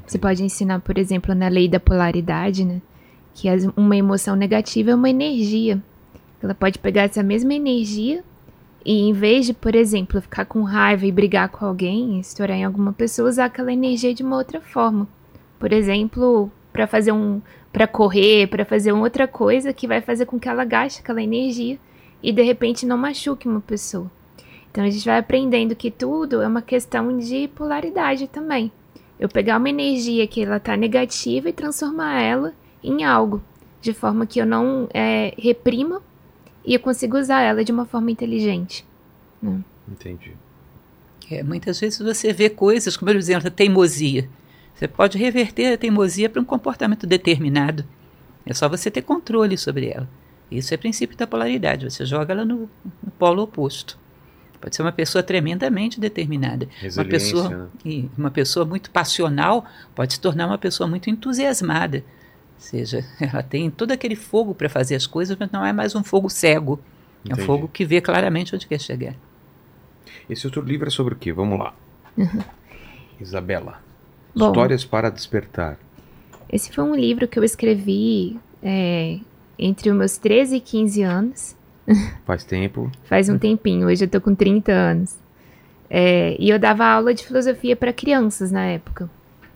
Você 0.05 0.19
pode 0.19 0.43
ensinar, 0.43 0.79
por 0.81 0.97
exemplo, 0.97 1.33
na 1.33 1.47
lei 1.47 1.67
da 1.67 1.79
polaridade, 1.79 2.65
né? 2.65 2.81
Que 3.33 3.47
uma 3.77 3.95
emoção 3.95 4.35
negativa 4.35 4.91
é 4.91 4.95
uma 4.95 5.09
energia. 5.09 5.81
Ela 6.43 6.53
pode 6.53 6.77
pegar 6.79 7.03
essa 7.03 7.23
mesma 7.23 7.53
energia 7.53 8.23
e, 8.85 9.01
em 9.01 9.13
vez 9.13 9.45
de, 9.45 9.53
por 9.53 9.75
exemplo, 9.75 10.21
ficar 10.21 10.45
com 10.45 10.63
raiva 10.63 11.05
e 11.05 11.11
brigar 11.11 11.49
com 11.49 11.65
alguém, 11.65 12.19
estourar 12.19 12.57
em 12.57 12.65
alguma 12.65 12.93
pessoa, 12.93 13.29
usar 13.29 13.45
aquela 13.45 13.71
energia 13.71 14.13
de 14.13 14.23
uma 14.23 14.37
outra 14.37 14.59
forma. 14.59 15.07
Por 15.59 15.71
exemplo, 15.71 16.51
para 16.73 16.87
fazer 16.87 17.11
um. 17.11 17.41
para 17.71 17.87
correr, 17.87 18.47
para 18.47 18.65
fazer 18.65 18.91
outra 18.91 19.27
coisa 19.27 19.73
que 19.73 19.87
vai 19.87 20.01
fazer 20.01 20.25
com 20.25 20.39
que 20.39 20.49
ela 20.49 20.65
gaste 20.65 21.01
aquela 21.01 21.21
energia 21.21 21.77
e 22.23 22.31
de 22.31 22.41
repente 22.41 22.85
não 22.85 22.97
machuque 22.97 23.47
uma 23.47 23.61
pessoa. 23.61 24.09
Então 24.71 24.83
a 24.83 24.89
gente 24.89 25.05
vai 25.05 25.19
aprendendo 25.19 25.75
que 25.75 25.91
tudo 25.91 26.41
é 26.41 26.47
uma 26.47 26.61
questão 26.61 27.17
de 27.17 27.47
polaridade 27.49 28.27
também. 28.27 28.71
Eu 29.19 29.29
pegar 29.29 29.57
uma 29.57 29.69
energia 29.69 30.25
que 30.25 30.41
ela 30.41 30.59
tá 30.59 30.75
negativa 30.75 31.49
e 31.49 31.53
transformar 31.53 32.21
ela 32.21 32.53
em 32.83 33.03
algo, 33.03 33.41
de 33.81 33.93
forma 33.93 34.25
que 34.25 34.39
eu 34.39 34.45
não 34.45 34.87
é, 34.93 35.33
reprima 35.37 36.01
e 36.65 36.73
eu 36.73 36.79
consigo 36.79 37.17
usar 37.17 37.41
ela 37.41 37.63
de 37.63 37.71
uma 37.71 37.85
forma 37.85 38.11
inteligente. 38.11 38.85
Né? 39.41 39.59
Entendi. 39.87 40.33
É, 41.29 41.43
muitas 41.43 41.79
vezes 41.79 41.99
você 41.99 42.33
vê 42.33 42.49
coisas, 42.49 42.97
como 42.97 43.09
exemplo, 43.11 43.47
a 43.47 43.51
teimosia. 43.51 44.29
Você 44.75 44.87
pode 44.87 45.17
reverter 45.17 45.73
a 45.73 45.77
teimosia 45.77 46.29
para 46.29 46.41
um 46.41 46.45
comportamento 46.45 47.07
determinado. 47.07 47.85
É 48.45 48.53
só 48.53 48.67
você 48.67 48.89
ter 48.91 49.01
controle 49.01 49.57
sobre 49.57 49.87
ela. 49.89 50.09
Isso 50.49 50.73
é 50.73 50.77
princípio 50.77 51.15
da 51.15 51.25
polaridade. 51.25 51.89
Você 51.89 52.05
joga 52.05 52.33
ela 52.33 52.43
no, 52.43 52.69
no 53.01 53.11
polo 53.17 53.43
oposto. 53.43 53.97
Pode 54.59 54.75
ser 54.75 54.81
uma 54.83 54.91
pessoa 54.91 55.23
tremendamente 55.23 55.99
determinada. 55.99 56.67
Uma 56.95 57.05
pessoa, 57.05 57.69
né? 57.83 58.05
uma 58.17 58.29
pessoa 58.29 58.65
muito 58.65 58.91
passional 58.91 59.65
pode 59.95 60.13
se 60.13 60.19
tornar 60.19 60.45
uma 60.45 60.57
pessoa 60.57 60.87
muito 60.87 61.09
entusiasmada. 61.09 62.03
Ou 62.61 62.67
seja, 62.67 63.03
ela 63.19 63.41
tem 63.41 63.71
todo 63.71 63.91
aquele 63.91 64.15
fogo 64.15 64.53
para 64.53 64.69
fazer 64.69 64.93
as 64.93 65.07
coisas, 65.07 65.35
mas 65.39 65.51
não 65.51 65.65
é 65.65 65.73
mais 65.73 65.95
um 65.95 66.03
fogo 66.03 66.29
cego. 66.29 66.79
É 67.25 67.29
Entendi. 67.29 67.41
um 67.41 67.45
fogo 67.45 67.67
que 67.67 67.83
vê 67.83 67.99
claramente 67.99 68.53
onde 68.55 68.67
quer 68.67 68.79
chegar. 68.79 69.15
Esse 70.29 70.45
outro 70.45 70.61
livro 70.61 70.87
é 70.87 70.91
sobre 70.91 71.15
o 71.15 71.17
quê? 71.17 71.33
Vamos 71.33 71.57
lá. 71.57 71.73
Isabela. 73.19 73.81
Bom. 74.35 74.49
Histórias 74.49 74.85
para 74.85 75.09
despertar. 75.09 75.77
Esse 76.51 76.71
foi 76.71 76.83
um 76.83 76.95
livro 76.95 77.27
que 77.27 77.39
eu 77.39 77.43
escrevi 77.43 78.39
é, 78.61 79.19
entre 79.57 79.89
os 79.89 79.95
meus 79.95 80.17
13 80.17 80.57
e 80.57 80.61
15 80.61 81.01
anos. 81.01 81.55
Faz 82.25 82.43
tempo. 82.43 82.91
Faz 83.05 83.27
um 83.27 83.39
tempinho, 83.39 83.87
hoje 83.87 84.05
eu 84.05 84.09
tô 84.09 84.21
com 84.21 84.35
30 84.35 84.71
anos. 84.71 85.17
É, 85.89 86.35
e 86.39 86.49
eu 86.49 86.59
dava 86.59 86.85
aula 86.85 87.13
de 87.13 87.25
filosofia 87.25 87.75
para 87.75 87.91
crianças 87.91 88.51
na 88.51 88.65
época. 88.65 89.09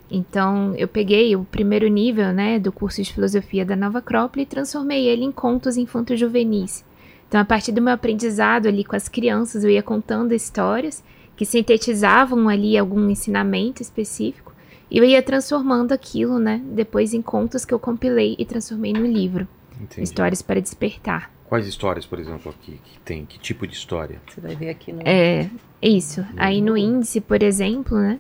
Então 0.09 0.73
eu 0.75 0.87
peguei 0.87 1.35
o 1.35 1.43
primeiro 1.43 1.87
nível 1.87 2.31
né, 2.31 2.59
do 2.59 2.71
curso 2.71 3.01
de 3.01 3.13
filosofia 3.13 3.65
da 3.65 3.75
Nova 3.75 3.99
Acrópole 3.99 4.43
e 4.43 4.45
transformei 4.45 5.07
ele 5.07 5.23
em 5.23 5.31
contos 5.31 5.77
infanto-juvenis. 5.77 6.85
Então, 7.27 7.41
a 7.41 7.45
partir 7.45 7.71
do 7.71 7.81
meu 7.81 7.93
aprendizado 7.93 8.67
ali 8.67 8.83
com 8.83 8.95
as 8.95 9.09
crianças, 9.09 9.63
eu 9.63 9.69
ia 9.69 9.81
contando 9.81 10.33
histórias 10.33 11.03
que 11.35 11.45
sintetizavam 11.45 12.47
ali 12.47 12.77
algum 12.77 13.09
ensinamento 13.09 13.81
específico 13.81 14.53
e 14.89 14.97
eu 14.97 15.03
ia 15.03 15.21
transformando 15.21 15.91
aquilo, 15.91 16.39
né, 16.39 16.61
depois 16.63 17.13
em 17.13 17.21
contos 17.21 17.65
que 17.65 17.73
eu 17.73 17.79
compilei 17.79 18.35
e 18.37 18.45
transformei 18.45 18.93
no 18.93 19.05
livro. 19.05 19.47
Entendi. 19.81 20.03
Histórias 20.03 20.41
para 20.41 20.61
despertar. 20.61 21.31
Quais 21.49 21.67
histórias, 21.67 22.05
por 22.05 22.19
exemplo, 22.19 22.51
aqui 22.51 22.79
que 22.83 22.99
tem? 22.99 23.25
Que 23.25 23.37
tipo 23.37 23.67
de 23.67 23.73
história? 23.73 24.21
Você 24.27 24.41
vai 24.41 24.55
ver 24.55 24.69
aqui 24.69 24.91
no. 24.91 25.01
É, 25.03 25.49
isso. 25.81 26.25
Aí 26.37 26.61
no 26.61 26.77
índice, 26.77 27.21
por 27.21 27.43
exemplo, 27.43 27.97
né, 27.97 28.19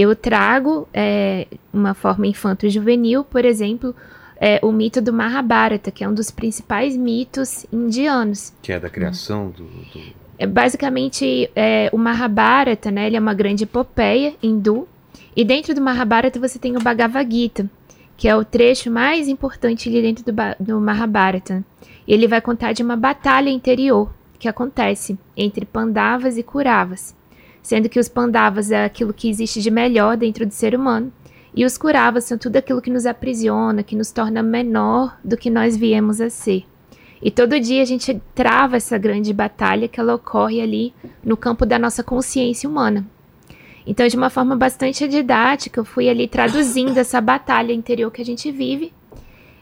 eu 0.00 0.14
trago 0.14 0.86
é, 0.94 1.46
uma 1.72 1.92
forma 1.94 2.26
infanto-juvenil, 2.26 3.24
por 3.24 3.44
exemplo, 3.44 3.94
é, 4.40 4.60
o 4.62 4.70
mito 4.70 5.00
do 5.02 5.12
Mahabharata, 5.12 5.90
que 5.90 6.04
é 6.04 6.08
um 6.08 6.14
dos 6.14 6.30
principais 6.30 6.96
mitos 6.96 7.66
indianos. 7.72 8.52
Que 8.62 8.72
é 8.72 8.78
da 8.78 8.88
criação 8.88 9.50
do, 9.50 9.64
do- 9.64 10.28
É, 10.38 10.46
basicamente, 10.46 11.50
é, 11.56 11.90
o 11.92 11.98
Mahabharata, 11.98 12.92
né, 12.92 13.08
ele 13.08 13.16
é 13.16 13.20
uma 13.20 13.34
grande 13.34 13.64
epopeia 13.64 14.34
hindu, 14.40 14.86
e 15.34 15.44
dentro 15.44 15.74
do 15.74 15.80
Mahabharata 15.80 16.38
você 16.38 16.58
tem 16.60 16.76
o 16.76 16.80
Bhagavad 16.80 17.28
Gita, 17.34 17.68
que 18.16 18.28
é 18.28 18.36
o 18.36 18.44
trecho 18.44 18.90
mais 18.90 19.26
importante 19.26 19.88
ali 19.88 20.00
dentro 20.00 20.24
do, 20.24 20.32
do 20.60 20.80
Mahabharata. 20.80 21.64
E 22.06 22.12
ele 22.14 22.28
vai 22.28 22.40
contar 22.40 22.72
de 22.72 22.82
uma 22.84 22.96
batalha 22.96 23.50
interior 23.50 24.12
que 24.38 24.48
acontece 24.48 25.18
entre 25.36 25.64
Pandavas 25.66 26.38
e 26.38 26.42
Kuravas, 26.44 27.14
sendo 27.62 27.88
que 27.88 28.00
os 28.00 28.08
Pandavas 28.08 28.70
é 28.70 28.84
aquilo 28.84 29.12
que 29.12 29.28
existe 29.28 29.60
de 29.60 29.70
melhor 29.70 30.16
dentro 30.16 30.46
do 30.46 30.52
ser 30.52 30.74
humano, 30.74 31.12
e 31.54 31.64
os 31.64 31.76
Kuravas 31.76 32.24
são 32.24 32.38
tudo 32.38 32.56
aquilo 32.56 32.82
que 32.82 32.90
nos 32.90 33.06
aprisiona, 33.06 33.82
que 33.82 33.96
nos 33.96 34.12
torna 34.12 34.42
menor 34.42 35.18
do 35.24 35.36
que 35.36 35.50
nós 35.50 35.76
viemos 35.76 36.20
a 36.20 36.30
ser. 36.30 36.64
E 37.20 37.30
todo 37.30 37.58
dia 37.58 37.82
a 37.82 37.84
gente 37.84 38.20
trava 38.34 38.76
essa 38.76 38.96
grande 38.96 39.32
batalha 39.32 39.88
que 39.88 39.98
ela 39.98 40.14
ocorre 40.14 40.60
ali 40.60 40.94
no 41.24 41.36
campo 41.36 41.66
da 41.66 41.78
nossa 41.78 42.02
consciência 42.02 42.68
humana. 42.68 43.04
Então, 43.84 44.06
de 44.06 44.16
uma 44.16 44.30
forma 44.30 44.54
bastante 44.54 45.08
didática, 45.08 45.80
eu 45.80 45.84
fui 45.84 46.08
ali 46.08 46.28
traduzindo 46.28 46.96
essa 46.98 47.20
batalha 47.20 47.72
interior 47.72 48.10
que 48.10 48.20
a 48.20 48.24
gente 48.24 48.52
vive. 48.52 48.92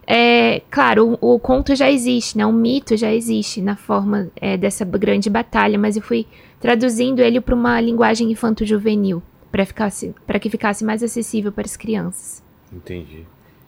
É, 0.07 0.63
claro, 0.71 1.17
o, 1.21 1.35
o 1.35 1.39
conto 1.39 1.75
já 1.75 1.91
existe, 1.91 2.37
né? 2.37 2.45
O 2.45 2.53
mito 2.53 2.97
já 2.97 3.13
existe 3.13 3.61
na 3.63 3.77
forma 3.77 4.29
é, 4.37 4.57
dessa 4.57 4.85
grande 4.85 5.31
batalha, 5.31 5.79
mas 5.79 5.97
eu 5.97 6.03
fui 6.03 6.27
traduzindo 6.67 7.21
ele 7.21 7.41
para 7.41 7.55
uma 7.55 7.81
linguagem 7.81 8.29
infanto-juvenil, 8.33 9.23
para 9.53 10.41
que 10.41 10.51
ficasse 10.51 10.85
mais 10.85 11.01
acessível 11.01 11.53
para 11.53 11.65
as 11.65 11.77
crianças. 11.77 12.43
Entendi. 12.73 13.25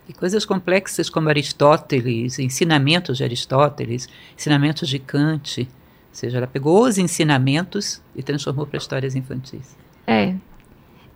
E 0.08 0.12
coisas 0.12 0.44
complexas 0.44 1.08
como 1.08 1.28
Aristóteles, 1.28 2.40
ensinamentos 2.40 3.18
de 3.18 3.22
Aristóteles, 3.22 4.08
ensinamentos 4.36 4.88
de 4.88 4.98
Kant. 4.98 5.60
Ou 5.60 5.66
seja, 6.10 6.38
ela 6.38 6.48
pegou 6.48 6.82
os 6.82 6.98
ensinamentos 6.98 8.02
e 8.16 8.22
transformou 8.24 8.66
para 8.66 8.78
histórias 8.78 9.14
infantis. 9.14 9.76
É. 10.04 10.34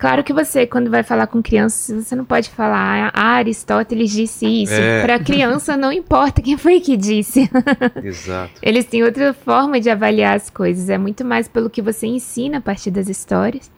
Claro 0.03 0.25
que 0.25 0.33
você, 0.33 0.67
quando 0.67 0.91
vai 0.91 1.05
falar 1.05 1.29
com 1.29 1.41
crianças, 1.41 2.05
você 2.05 2.17
não 2.17 2.25
pode 2.25 2.51
falar, 2.51 3.13
ah, 3.15 3.37
Aristóteles 3.37 4.11
disse 4.11 4.45
isso. 4.65 4.73
É. 4.73 5.01
Para 5.01 5.21
criança, 5.21 5.77
não 5.77 5.93
importa 5.93 6.43
quem 6.43 6.59
foi 6.59 6.81
que 6.81 6.97
disse. 6.97 7.49
Exato. 8.03 8.51
Eles 8.61 8.85
têm 8.85 9.05
outra 9.05 9.33
forma 9.33 9.79
de 9.79 9.89
avaliar 9.89 10.35
as 10.35 10.51
coisas. 10.51 10.89
É 10.89 10.99
muito 10.99 11.25
mais 11.25 11.47
pelo 11.47 11.71
que 11.71 11.81
você 11.81 12.09
ensina 12.09 12.59
a 12.59 12.61
partir 12.61 12.91
das 12.91 13.09
histórias. 13.09 13.71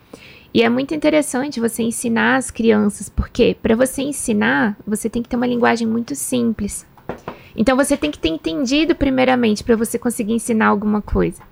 E 0.55 0.63
é 0.63 0.69
muito 0.71 0.95
interessante 0.95 1.61
você 1.61 1.83
ensinar 1.83 2.37
as 2.37 2.51
crianças, 2.51 3.11
porque 3.11 3.55
para 3.63 3.77
você 3.77 4.01
ensinar, 4.01 4.79
você 4.87 5.11
tem 5.11 5.21
que 5.21 5.29
ter 5.29 5.37
uma 5.37 5.47
linguagem 5.47 5.87
muito 5.87 6.15
simples. 6.15 6.87
Então 7.55 7.77
você 7.77 7.99
tem 7.99 8.11
que 8.11 8.19
ter 8.19 8.31
entendido 8.31 8.95
primeiramente 8.95 9.63
para 9.63 9.77
você 9.77 9.99
conseguir 9.99 10.33
ensinar 10.33 10.69
alguma 10.69 11.03
coisa. 11.03 11.43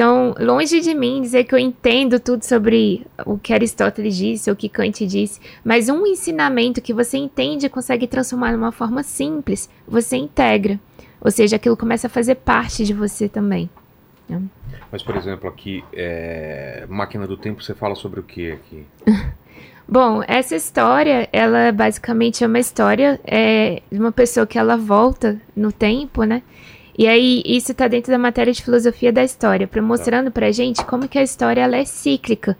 Então, 0.00 0.34
longe 0.40 0.80
de 0.80 0.94
mim 0.94 1.20
dizer 1.20 1.44
que 1.44 1.54
eu 1.54 1.58
entendo 1.58 2.18
tudo 2.18 2.42
sobre 2.42 3.06
o 3.26 3.36
que 3.36 3.52
Aristóteles 3.52 4.16
disse 4.16 4.48
ou 4.48 4.54
o 4.54 4.56
que 4.56 4.66
Kant 4.66 5.06
disse, 5.06 5.38
mas 5.62 5.90
um 5.90 6.06
ensinamento 6.06 6.80
que 6.80 6.94
você 6.94 7.18
entende 7.18 7.66
e 7.66 7.68
consegue 7.68 8.06
transformar 8.06 8.52
numa 8.52 8.72
forma 8.72 9.02
simples, 9.02 9.68
você 9.86 10.16
integra. 10.16 10.80
Ou 11.20 11.30
seja, 11.30 11.56
aquilo 11.56 11.76
começa 11.76 12.06
a 12.06 12.10
fazer 12.10 12.36
parte 12.36 12.82
de 12.82 12.94
você 12.94 13.28
também. 13.28 13.68
Mas, 14.90 15.02
por 15.02 15.16
exemplo, 15.16 15.50
aqui, 15.50 15.84
é... 15.92 16.86
Máquina 16.88 17.26
do 17.26 17.36
Tempo, 17.36 17.62
você 17.62 17.74
fala 17.74 17.94
sobre 17.94 18.20
o 18.20 18.22
que 18.22 18.52
aqui? 18.52 18.86
Bom, 19.86 20.22
essa 20.26 20.56
história, 20.56 21.28
ela 21.30 21.72
basicamente 21.72 22.42
é 22.42 22.46
uma 22.46 22.58
história 22.58 23.20
é, 23.22 23.82
de 23.92 23.98
uma 23.98 24.12
pessoa 24.12 24.46
que 24.46 24.58
ela 24.58 24.78
volta 24.78 25.38
no 25.54 25.70
tempo, 25.70 26.22
né? 26.24 26.42
E 26.98 27.06
aí, 27.06 27.42
isso 27.44 27.72
tá 27.72 27.88
dentro 27.88 28.10
da 28.10 28.18
matéria 28.18 28.52
de 28.52 28.62
filosofia 28.62 29.12
da 29.12 29.24
história, 29.24 29.66
para 29.66 29.80
mostrando 29.80 30.30
pra 30.30 30.50
gente 30.50 30.84
como 30.84 31.08
que 31.08 31.18
a 31.18 31.22
história 31.22 31.60
ela 31.60 31.76
é 31.76 31.84
cíclica. 31.84 32.56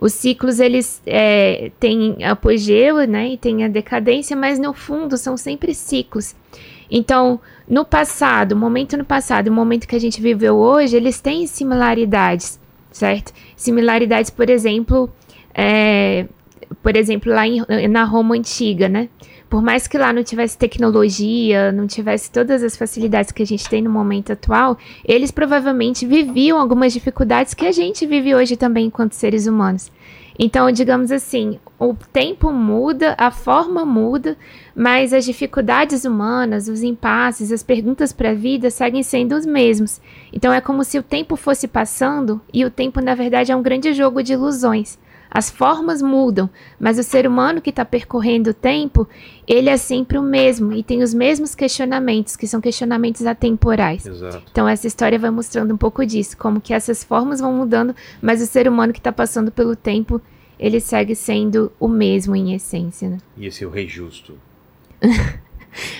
Os 0.00 0.14
ciclos, 0.14 0.60
eles 0.60 1.02
é, 1.04 1.70
têm 1.78 2.24
apogeu, 2.24 3.06
né? 3.06 3.28
E 3.28 3.36
tem 3.36 3.64
a 3.64 3.68
decadência, 3.68 4.36
mas 4.36 4.58
no 4.58 4.72
fundo 4.72 5.16
são 5.18 5.36
sempre 5.36 5.74
ciclos. 5.74 6.34
Então, 6.90 7.38
no 7.68 7.84
passado, 7.84 8.52
o 8.52 8.56
momento 8.56 8.96
no 8.96 9.04
passado 9.04 9.48
o 9.48 9.52
momento 9.52 9.86
que 9.86 9.94
a 9.94 10.00
gente 10.00 10.20
viveu 10.20 10.56
hoje, 10.56 10.96
eles 10.96 11.20
têm 11.20 11.46
similaridades, 11.46 12.58
certo? 12.90 13.32
Similaridades, 13.54 14.30
por 14.30 14.48
exemplo, 14.50 15.08
é, 15.54 16.26
por 16.82 16.96
exemplo, 16.96 17.32
lá 17.32 17.46
em, 17.46 17.62
na 17.88 18.04
Roma 18.04 18.34
antiga, 18.34 18.88
né? 18.88 19.08
Por 19.50 19.60
mais 19.60 19.88
que 19.88 19.98
lá 19.98 20.12
não 20.12 20.22
tivesse 20.22 20.56
tecnologia, 20.56 21.72
não 21.72 21.88
tivesse 21.88 22.30
todas 22.30 22.62
as 22.62 22.76
facilidades 22.76 23.32
que 23.32 23.42
a 23.42 23.46
gente 23.46 23.68
tem 23.68 23.82
no 23.82 23.90
momento 23.90 24.32
atual, 24.32 24.78
eles 25.04 25.32
provavelmente 25.32 26.06
viviam 26.06 26.60
algumas 26.60 26.92
dificuldades 26.92 27.52
que 27.52 27.66
a 27.66 27.72
gente 27.72 28.06
vive 28.06 28.32
hoje 28.32 28.56
também 28.56 28.86
enquanto 28.86 29.14
seres 29.14 29.48
humanos. 29.48 29.90
Então, 30.38 30.70
digamos 30.70 31.10
assim, 31.10 31.58
o 31.80 31.96
tempo 32.12 32.52
muda, 32.52 33.16
a 33.18 33.32
forma 33.32 33.84
muda, 33.84 34.38
mas 34.72 35.12
as 35.12 35.24
dificuldades 35.24 36.04
humanas, 36.04 36.68
os 36.68 36.84
impasses, 36.84 37.50
as 37.50 37.64
perguntas 37.64 38.12
para 38.12 38.30
a 38.30 38.34
vida 38.34 38.70
seguem 38.70 39.02
sendo 39.02 39.34
os 39.34 39.44
mesmos. 39.44 40.00
Então, 40.32 40.52
é 40.52 40.60
como 40.60 40.84
se 40.84 40.96
o 40.96 41.02
tempo 41.02 41.34
fosse 41.34 41.66
passando 41.66 42.40
e 42.54 42.64
o 42.64 42.70
tempo, 42.70 43.00
na 43.00 43.16
verdade, 43.16 43.50
é 43.50 43.56
um 43.56 43.62
grande 43.62 43.92
jogo 43.92 44.22
de 44.22 44.32
ilusões. 44.32 44.96
As 45.30 45.48
formas 45.48 46.02
mudam, 46.02 46.50
mas 46.78 46.98
o 46.98 47.02
ser 47.04 47.26
humano 47.26 47.60
que 47.60 47.70
está 47.70 47.84
percorrendo 47.84 48.50
o 48.50 48.54
tempo, 48.54 49.08
ele 49.46 49.68
é 49.68 49.76
sempre 49.76 50.18
o 50.18 50.22
mesmo 50.22 50.72
e 50.72 50.82
tem 50.82 51.02
os 51.02 51.14
mesmos 51.14 51.54
questionamentos, 51.54 52.34
que 52.34 52.48
são 52.48 52.60
questionamentos 52.60 53.24
atemporais. 53.24 54.06
Exato. 54.06 54.42
Então 54.50 54.66
essa 54.66 54.86
história 54.86 55.18
vai 55.18 55.30
mostrando 55.30 55.72
um 55.72 55.76
pouco 55.76 56.04
disso, 56.04 56.36
como 56.36 56.60
que 56.60 56.74
essas 56.74 57.04
formas 57.04 57.40
vão 57.40 57.52
mudando, 57.52 57.94
mas 58.20 58.42
o 58.42 58.46
ser 58.46 58.66
humano 58.66 58.92
que 58.92 58.98
está 58.98 59.12
passando 59.12 59.52
pelo 59.52 59.76
tempo, 59.76 60.20
ele 60.58 60.80
segue 60.80 61.14
sendo 61.14 61.70
o 61.78 61.86
mesmo 61.86 62.34
em 62.34 62.52
essência. 62.54 63.08
Né? 63.08 63.18
E 63.36 63.46
esse 63.46 63.62
é 63.62 63.66
o 63.66 63.70
Rei 63.70 63.86
Justo. 63.86 64.34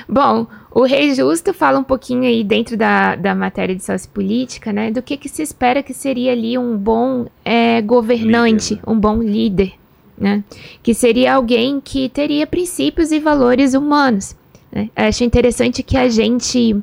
Bom, 0.09 0.47
o 0.71 0.83
Rei 0.83 1.15
Justo 1.15 1.53
fala 1.53 1.79
um 1.79 1.85
pouquinho 1.85 2.25
aí 2.25 2.45
dentro 2.45 2.77
da, 2.77 3.17
da 3.17 3.35
matéria 3.35 3.75
de 3.75 3.85
sociopolítica, 3.85 4.73
né? 4.73 4.91
Do 4.91 5.03
que, 5.03 5.17
que 5.17 5.29
se 5.29 5.43
espera 5.43 5.83
que 5.83 5.95
seria 5.95 6.33
ali 6.33 6.57
um 6.57 6.77
bom 6.77 7.27
é, 7.45 7.81
governante, 7.83 8.75
líder, 8.75 8.87
né? 8.87 8.93
um 8.93 8.99
bom 8.99 9.23
líder, 9.23 9.73
né? 10.19 10.45
Que 10.83 10.95
seria 10.95 11.35
alguém 11.35 11.81
que 11.81 12.09
teria 12.09 12.47
princípios 12.47 13.13
e 13.13 13.19
valores 13.19 13.75
humanos. 13.75 14.37
Né? 14.73 14.89
Acho 14.95 15.25
interessante 15.25 15.83
que 15.83 15.97
a 15.97 16.09
gente, 16.09 16.77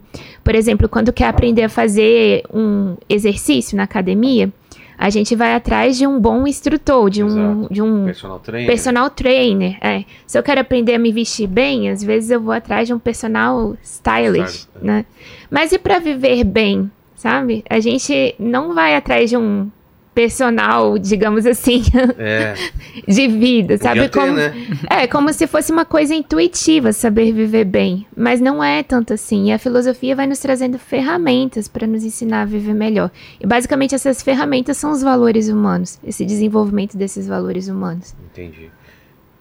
por 0.44 0.56
exemplo, 0.56 0.90
quando 0.90 1.14
quer 1.14 1.28
aprender 1.28 1.64
a 1.64 1.70
fazer 1.70 2.44
um 2.54 2.98
exercício 3.10 3.78
na 3.78 3.84
academia, 3.84 4.52
a 4.98 5.10
gente 5.10 5.36
vai 5.36 5.54
atrás 5.54 5.98
de 5.98 6.08
um 6.08 6.20
bom 6.20 6.48
instrutor, 6.48 7.10
de 7.10 7.24
um, 7.24 7.68
de 7.70 7.82
um 7.82 8.06
personal 8.06 8.40
trainer. 8.40 8.68
Personal 8.68 9.10
trainer 9.10 9.78
é. 9.80 10.06
Se 10.26 10.40
eu 10.40 10.44
quero 10.44 10.62
aprender 10.62 10.96
a 10.96 11.00
me 11.00 11.12
vestir 11.12 11.48
bem, 11.48 11.90
às 11.90 12.04
vezes 12.04 12.32
eu 12.32 12.42
vou 12.42 12.52
atrás 12.52 12.88
de 12.88 12.94
um 12.94 13.00
personal 13.00 13.78
stylish, 13.84 14.68
é. 14.82 14.86
né? 14.86 15.06
Mas 15.52 15.72
e 15.72 15.78
para 15.78 16.00
viver 16.00 16.44
bem, 16.44 16.90
sabe? 17.16 17.64
A 17.70 17.80
gente 17.80 18.34
não 18.40 18.74
vai 18.74 18.96
atrás 18.96 19.30
de 19.30 19.38
um 19.38 19.70
personal, 20.18 20.98
digamos 20.98 21.46
assim, 21.46 21.84
é. 22.18 22.56
de 23.08 23.28
vida, 23.28 23.78
sabe? 23.78 24.10
Ter, 24.10 24.20
como, 24.20 24.34
né? 24.34 24.52
É, 24.90 25.06
como 25.06 25.32
se 25.32 25.46
fosse 25.46 25.72
uma 25.72 25.86
coisa 25.86 26.16
intuitiva 26.16 26.92
saber 26.92 27.32
viver 27.32 27.66
bem, 27.66 28.08
mas 28.18 28.42
não 28.42 28.64
é 28.64 28.82
tanto 28.82 29.14
assim. 29.14 29.50
E 29.50 29.52
a 29.52 29.60
filosofia 29.60 30.16
vai 30.16 30.26
nos 30.26 30.40
trazendo 30.40 30.80
ferramentas 30.80 31.68
para 31.68 31.86
nos 31.86 32.04
ensinar 32.04 32.42
a 32.42 32.46
viver 32.46 32.74
melhor. 32.74 33.12
E 33.40 33.46
basicamente 33.46 33.94
essas 33.94 34.24
ferramentas 34.24 34.78
são 34.78 34.90
os 34.90 35.04
valores 35.04 35.50
humanos, 35.50 36.00
esse 36.04 36.26
desenvolvimento 36.26 36.98
desses 36.98 37.28
valores 37.28 37.68
humanos. 37.68 38.16
Entendi. 38.32 38.72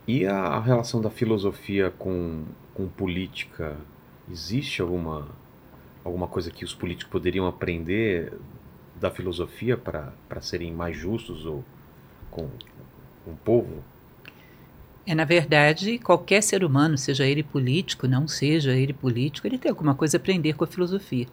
E 0.07 0.27
a 0.27 0.61
relação 0.61 1.01
da 1.01 1.09
filosofia 1.09 1.91
com, 1.99 2.45
com 2.75 2.87
política? 2.87 3.79
Existe 4.31 4.83
alguma 4.83 5.27
alguma 6.05 6.29
coisa 6.29 6.51
que 6.53 6.65
os 6.65 6.73
políticos 6.73 7.11
poderiam 7.11 7.47
aprender 7.47 8.33
da 9.01 9.11
filosofia 9.11 9.77
para 9.77 10.41
serem 10.41 10.73
mais 10.73 10.97
justos 10.97 11.45
ou 11.45 11.65
com, 12.31 12.49
o 13.27 13.35
povo? 13.45 13.83
É, 15.07 15.15
na 15.15 15.25
verdade, 15.25 15.99
qualquer 15.99 16.43
ser 16.43 16.65
humano, 16.65 16.99
seja 16.99 17.27
ele 17.27 17.43
político, 17.43 18.09
não 18.09 18.27
seja 18.27 18.73
ele 18.73 18.93
político, 18.93 19.47
ele 19.47 19.59
tem 19.59 19.71
alguma 19.71 19.95
coisa 19.95 20.17
a 20.17 20.19
aprender 20.19 20.55
com 20.55 20.65
a 20.65 20.67
filosofia. 20.67 21.27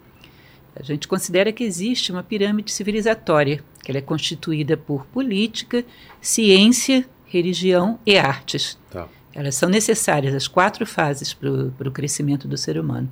A 0.76 0.82
gente 0.82 1.06
considera 1.06 1.52
que 1.52 1.62
existe 1.62 2.10
uma 2.10 2.22
pirâmide 2.22 2.72
civilizatória, 2.72 3.62
que 3.82 3.90
ela 3.90 3.98
é 3.98 4.02
constituída 4.02 4.76
por 4.76 5.06
política, 5.06 5.84
ciência, 6.20 7.08
religião 7.26 7.98
e 8.04 8.16
artes. 8.18 8.78
Tá. 8.90 9.08
Elas 9.32 9.56
são 9.56 9.68
necessárias, 9.68 10.34
as 10.34 10.46
quatro 10.46 10.86
fases 10.86 11.32
para 11.34 11.88
o 11.88 11.92
crescimento 11.92 12.46
do 12.46 12.56
ser 12.56 12.78
humano. 12.78 13.10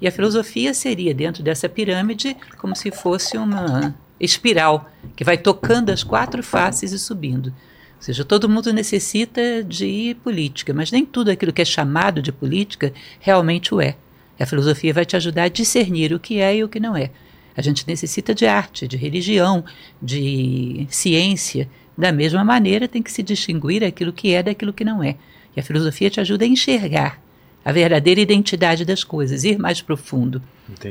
E 0.00 0.08
a 0.08 0.12
filosofia 0.12 0.72
seria, 0.72 1.12
dentro 1.12 1.42
dessa 1.42 1.68
pirâmide, 1.68 2.36
como 2.56 2.74
se 2.74 2.90
fosse 2.90 3.36
uma 3.36 3.94
espiral 4.18 4.90
que 5.14 5.24
vai 5.24 5.36
tocando 5.36 5.90
as 5.90 6.02
quatro 6.02 6.42
faces 6.42 6.92
e 6.92 6.98
subindo. 6.98 7.48
Ou 7.48 8.02
seja, 8.02 8.24
todo 8.24 8.48
mundo 8.48 8.72
necessita 8.72 9.62
de 9.62 10.16
política, 10.24 10.72
mas 10.72 10.90
nem 10.90 11.04
tudo 11.04 11.30
aquilo 11.30 11.52
que 11.52 11.60
é 11.60 11.66
chamado 11.66 12.22
de 12.22 12.32
política 12.32 12.92
realmente 13.18 13.74
o 13.74 13.80
é. 13.80 13.96
A 14.38 14.46
filosofia 14.46 14.94
vai 14.94 15.04
te 15.04 15.16
ajudar 15.16 15.44
a 15.44 15.48
discernir 15.48 16.14
o 16.14 16.18
que 16.18 16.40
é 16.40 16.56
e 16.56 16.64
o 16.64 16.68
que 16.68 16.80
não 16.80 16.96
é. 16.96 17.10
A 17.54 17.60
gente 17.60 17.86
necessita 17.86 18.34
de 18.34 18.46
arte, 18.46 18.88
de 18.88 18.96
religião, 18.96 19.62
de 20.00 20.86
ciência. 20.88 21.68
Da 21.98 22.10
mesma 22.10 22.42
maneira, 22.42 22.88
tem 22.88 23.02
que 23.02 23.12
se 23.12 23.22
distinguir 23.22 23.84
aquilo 23.84 24.14
que 24.14 24.32
é 24.32 24.42
daquilo 24.42 24.72
que 24.72 24.84
não 24.84 25.02
é. 25.02 25.16
E 25.54 25.60
a 25.60 25.62
filosofia 25.62 26.08
te 26.08 26.20
ajuda 26.20 26.46
a 26.46 26.48
enxergar 26.48 27.20
a 27.64 27.72
verdadeira 27.72 28.20
identidade 28.20 28.84
das 28.84 29.04
coisas, 29.04 29.44
ir 29.44 29.58
mais 29.58 29.82
profundo. 29.82 30.42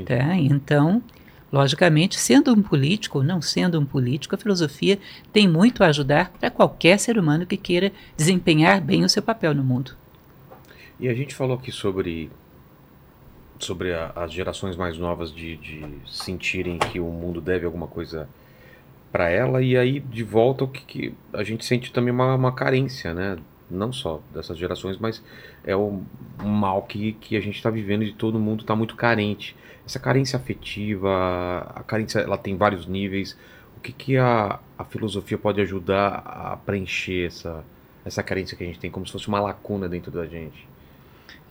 Tá? 0.06 0.36
Então, 0.36 1.02
logicamente, 1.52 2.20
sendo 2.20 2.54
um 2.54 2.62
político 2.62 3.20
ou 3.20 3.24
não 3.24 3.42
sendo 3.42 3.80
um 3.80 3.86
político, 3.86 4.36
a 4.36 4.38
filosofia 4.38 5.00
tem 5.34 5.48
muito 5.48 5.84
a 5.84 5.88
ajudar 5.88 6.32
para 6.40 6.52
qualquer 6.52 7.00
ser 7.00 7.18
humano 7.18 7.46
que 7.46 7.58
queira 7.58 7.92
desempenhar 8.16 8.82
bem 8.82 9.04
o 9.04 9.10
seu 9.10 9.24
papel 9.24 9.54
no 9.54 9.64
mundo. 9.64 9.96
E 11.00 11.08
a 11.08 11.14
gente 11.14 11.34
falou 11.34 11.58
aqui 11.58 11.72
sobre 11.72 12.30
sobre 13.58 13.94
a, 13.94 14.12
as 14.16 14.32
gerações 14.32 14.78
mais 14.78 14.98
novas 14.98 15.34
de, 15.34 15.58
de, 15.58 15.86
sentirem 16.08 16.78
que 16.78 17.00
o 17.00 17.12
mundo 17.12 17.42
deve 17.42 17.66
alguma 17.66 17.88
coisa 17.88 18.28
para 19.12 19.30
ela 19.30 19.62
e 19.62 19.76
aí 19.78 20.00
de 20.00 20.24
volta 20.24 20.64
o 20.64 20.68
que, 20.68 20.86
que, 20.86 21.14
a 21.34 21.44
gente 21.44 21.66
sente 21.66 21.92
também 21.92 22.14
uma, 22.14 22.36
uma 22.36 22.54
carência, 22.54 23.14
né? 23.14 23.38
Não 23.70 23.92
só 23.92 24.22
dessas 24.34 24.58
gerações, 24.58 24.98
mas 24.98 25.22
é 25.64 25.76
o, 25.76 26.02
um 26.44 26.50
mal 26.50 26.84
que, 26.84 27.14
que 27.14 27.36
a 27.36 27.42
gente 27.42 27.56
está 27.56 27.70
vivendo 27.70 28.04
de 28.04 28.14
todo 28.14 28.40
mundo 28.40 28.62
está 28.62 28.76
muito 28.76 28.96
carente. 28.96 29.56
Essa 29.86 30.00
carência 30.00 30.38
afetiva, 30.38 31.72
a 31.76 31.84
carência 31.84 32.20
ela 32.20 32.38
tem 32.38 32.56
vários 32.56 32.86
níveis. 32.86 33.38
O 33.78 33.80
que, 33.82 33.92
que 33.92 34.18
a, 34.18 34.60
a 34.78 34.84
filosofia 34.84 35.38
pode 35.38 35.62
ajudar 35.62 36.22
a 36.26 36.58
preencher 36.58 37.28
essa, 37.28 37.64
essa 38.04 38.22
carência 38.24 38.58
que 38.58 38.64
a 38.64 38.68
gente 38.68 38.80
tem, 38.80 38.92
como 38.92 39.06
se 39.06 39.12
fosse 39.12 39.28
uma 39.28 39.40
lacuna 39.40 39.88
dentro 39.88 40.12
da 40.12 40.26
gente? 40.26 40.68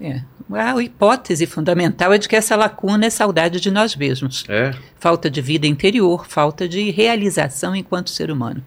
É. 0.00 0.22
A 0.52 0.80
hipótese 0.80 1.46
fundamental 1.46 2.12
é 2.12 2.18
de 2.18 2.28
que 2.28 2.36
essa 2.36 2.54
lacuna 2.54 3.06
é 3.06 3.10
saudade 3.10 3.60
de 3.60 3.70
nós 3.70 3.96
mesmos. 3.96 4.44
É. 4.48 4.72
Falta 4.96 5.28
de 5.28 5.40
vida 5.40 5.66
interior, 5.66 6.26
falta 6.26 6.68
de 6.68 6.90
realização 6.90 7.74
enquanto 7.74 8.10
ser 8.10 8.30
humano. 8.30 8.62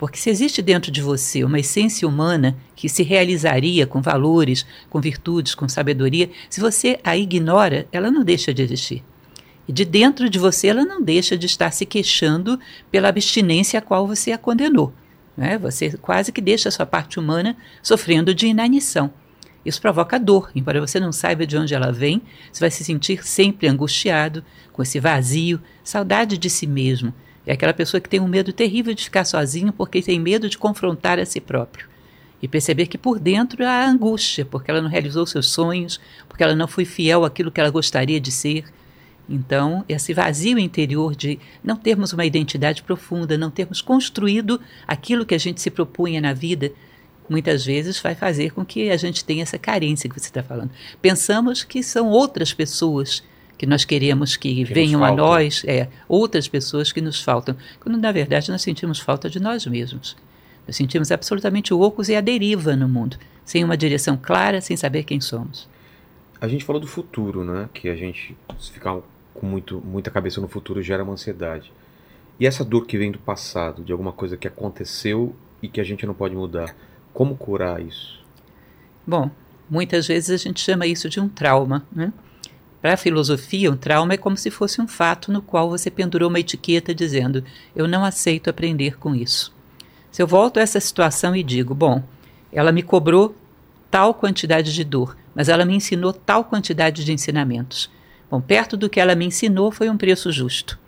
Porque 0.00 0.18
se 0.18 0.30
existe 0.30 0.62
dentro 0.62 0.90
de 0.90 1.02
você 1.02 1.44
uma 1.44 1.60
essência 1.60 2.08
humana 2.08 2.56
que 2.74 2.88
se 2.88 3.02
realizaria 3.02 3.86
com 3.86 4.00
valores, 4.00 4.64
com 4.88 4.98
virtudes, 4.98 5.54
com 5.54 5.68
sabedoria, 5.68 6.30
se 6.48 6.58
você 6.58 6.98
a 7.04 7.18
ignora, 7.18 7.86
ela 7.92 8.10
não 8.10 8.24
deixa 8.24 8.54
de 8.54 8.62
existir. 8.62 9.04
E 9.68 9.72
de 9.74 9.84
dentro 9.84 10.30
de 10.30 10.38
você, 10.38 10.68
ela 10.68 10.86
não 10.86 11.02
deixa 11.02 11.36
de 11.36 11.44
estar 11.44 11.70
se 11.70 11.84
queixando 11.84 12.58
pela 12.90 13.10
abstinência 13.10 13.78
a 13.78 13.82
qual 13.82 14.06
você 14.06 14.32
a 14.32 14.38
condenou. 14.38 14.90
Né? 15.36 15.58
Você 15.58 15.90
quase 15.98 16.32
que 16.32 16.40
deixa 16.40 16.70
a 16.70 16.72
sua 16.72 16.86
parte 16.86 17.20
humana 17.20 17.54
sofrendo 17.82 18.34
de 18.34 18.46
inanição. 18.46 19.12
Isso 19.66 19.82
provoca 19.82 20.18
dor, 20.18 20.50
embora 20.54 20.80
você 20.80 20.98
não 20.98 21.12
saiba 21.12 21.46
de 21.46 21.58
onde 21.58 21.74
ela 21.74 21.92
vem, 21.92 22.22
você 22.50 22.60
vai 22.60 22.70
se 22.70 22.82
sentir 22.82 23.22
sempre 23.22 23.68
angustiado, 23.68 24.42
com 24.72 24.82
esse 24.82 24.98
vazio, 24.98 25.60
saudade 25.84 26.38
de 26.38 26.48
si 26.48 26.66
mesmo, 26.66 27.12
é 27.50 27.54
aquela 27.54 27.74
pessoa 27.74 28.00
que 28.00 28.08
tem 28.08 28.20
um 28.20 28.28
medo 28.28 28.52
terrível 28.52 28.94
de 28.94 29.02
ficar 29.02 29.24
sozinho 29.24 29.72
porque 29.72 30.00
tem 30.00 30.20
medo 30.20 30.48
de 30.48 30.56
confrontar 30.56 31.18
a 31.18 31.26
si 31.26 31.40
próprio. 31.40 31.88
E 32.40 32.46
perceber 32.46 32.86
que 32.86 32.96
por 32.96 33.18
dentro 33.18 33.66
há 33.66 33.84
angústia, 33.84 34.44
porque 34.44 34.70
ela 34.70 34.80
não 34.80 34.88
realizou 34.88 35.26
seus 35.26 35.48
sonhos, 35.48 36.00
porque 36.28 36.44
ela 36.44 36.54
não 36.54 36.68
foi 36.68 36.84
fiel 36.84 37.24
àquilo 37.24 37.50
que 37.50 37.60
ela 37.60 37.68
gostaria 37.68 38.20
de 38.20 38.30
ser. 38.30 38.66
Então, 39.28 39.84
esse 39.88 40.14
vazio 40.14 40.60
interior 40.60 41.16
de 41.16 41.40
não 41.62 41.74
termos 41.74 42.12
uma 42.12 42.24
identidade 42.24 42.84
profunda, 42.84 43.36
não 43.36 43.50
termos 43.50 43.82
construído 43.82 44.60
aquilo 44.86 45.26
que 45.26 45.34
a 45.34 45.38
gente 45.38 45.60
se 45.60 45.72
propunha 45.72 46.20
na 46.20 46.32
vida, 46.32 46.70
muitas 47.28 47.66
vezes 47.66 47.98
vai 47.98 48.14
fazer 48.14 48.52
com 48.52 48.64
que 48.64 48.92
a 48.92 48.96
gente 48.96 49.24
tenha 49.24 49.42
essa 49.42 49.58
carência 49.58 50.08
que 50.08 50.20
você 50.20 50.28
está 50.28 50.42
falando. 50.44 50.70
Pensamos 51.02 51.64
que 51.64 51.82
são 51.82 52.10
outras 52.10 52.52
pessoas 52.52 53.24
que 53.60 53.66
nós 53.66 53.84
queremos 53.84 54.38
que, 54.38 54.54
que 54.54 54.64
venham 54.64 55.04
a 55.04 55.12
nós, 55.12 55.62
é, 55.66 55.86
outras 56.08 56.48
pessoas 56.48 56.92
que 56.92 57.00
nos 57.02 57.22
faltam, 57.22 57.54
quando 57.78 57.98
na 57.98 58.10
verdade 58.10 58.50
nós 58.50 58.62
sentimos 58.62 58.98
falta 58.98 59.28
de 59.28 59.38
nós 59.38 59.66
mesmos. 59.66 60.16
Nós 60.66 60.76
sentimos 60.76 61.12
absolutamente 61.12 61.74
ocos 61.74 62.08
e 62.08 62.16
a 62.16 62.22
deriva 62.22 62.74
no 62.74 62.88
mundo, 62.88 63.18
sem 63.44 63.62
uma 63.62 63.76
direção 63.76 64.16
clara, 64.16 64.62
sem 64.62 64.78
saber 64.78 65.04
quem 65.04 65.20
somos. 65.20 65.68
A 66.40 66.48
gente 66.48 66.64
falou 66.64 66.80
do 66.80 66.86
futuro, 66.86 67.44
né? 67.44 67.68
Que 67.74 67.90
a 67.90 67.94
gente 67.94 68.34
se 68.58 68.72
ficar 68.72 68.98
com 69.34 69.44
muito, 69.46 69.78
muita 69.84 70.10
cabeça 70.10 70.40
no 70.40 70.48
futuro 70.48 70.80
gera 70.80 71.04
uma 71.04 71.12
ansiedade. 71.12 71.70
E 72.38 72.46
essa 72.46 72.64
dor 72.64 72.86
que 72.86 72.96
vem 72.96 73.12
do 73.12 73.18
passado, 73.18 73.84
de 73.84 73.92
alguma 73.92 74.10
coisa 74.10 74.38
que 74.38 74.48
aconteceu 74.48 75.36
e 75.62 75.68
que 75.68 75.82
a 75.82 75.84
gente 75.84 76.06
não 76.06 76.14
pode 76.14 76.34
mudar, 76.34 76.74
como 77.12 77.36
curar 77.36 77.78
isso? 77.82 78.24
Bom, 79.06 79.30
muitas 79.68 80.06
vezes 80.06 80.30
a 80.30 80.42
gente 80.42 80.62
chama 80.62 80.86
isso 80.86 81.10
de 81.10 81.20
um 81.20 81.28
trauma, 81.28 81.86
né? 81.92 82.10
Para 82.80 82.94
a 82.94 82.96
filosofia, 82.96 83.70
um 83.70 83.76
trauma 83.76 84.14
é 84.14 84.16
como 84.16 84.36
se 84.36 84.50
fosse 84.50 84.80
um 84.80 84.88
fato 84.88 85.30
no 85.30 85.42
qual 85.42 85.68
você 85.68 85.90
pendurou 85.90 86.30
uma 86.30 86.40
etiqueta 86.40 86.94
dizendo: 86.94 87.44
Eu 87.76 87.86
não 87.86 88.04
aceito 88.04 88.48
aprender 88.48 88.98
com 88.98 89.14
isso. 89.14 89.54
Se 90.10 90.22
eu 90.22 90.26
volto 90.26 90.58
a 90.58 90.62
essa 90.62 90.80
situação 90.80 91.36
e 91.36 91.42
digo: 91.42 91.74
Bom, 91.74 92.02
ela 92.50 92.72
me 92.72 92.82
cobrou 92.82 93.36
tal 93.90 94.14
quantidade 94.14 94.72
de 94.72 94.82
dor, 94.82 95.16
mas 95.34 95.48
ela 95.48 95.64
me 95.64 95.74
ensinou 95.74 96.12
tal 96.12 96.44
quantidade 96.44 97.04
de 97.04 97.12
ensinamentos. 97.12 97.90
Bom, 98.30 98.40
perto 98.40 98.76
do 98.76 98.88
que 98.88 99.00
ela 99.00 99.14
me 99.14 99.26
ensinou 99.26 99.70
foi 99.70 99.90
um 99.90 99.96
preço 99.96 100.32
justo. 100.32 100.78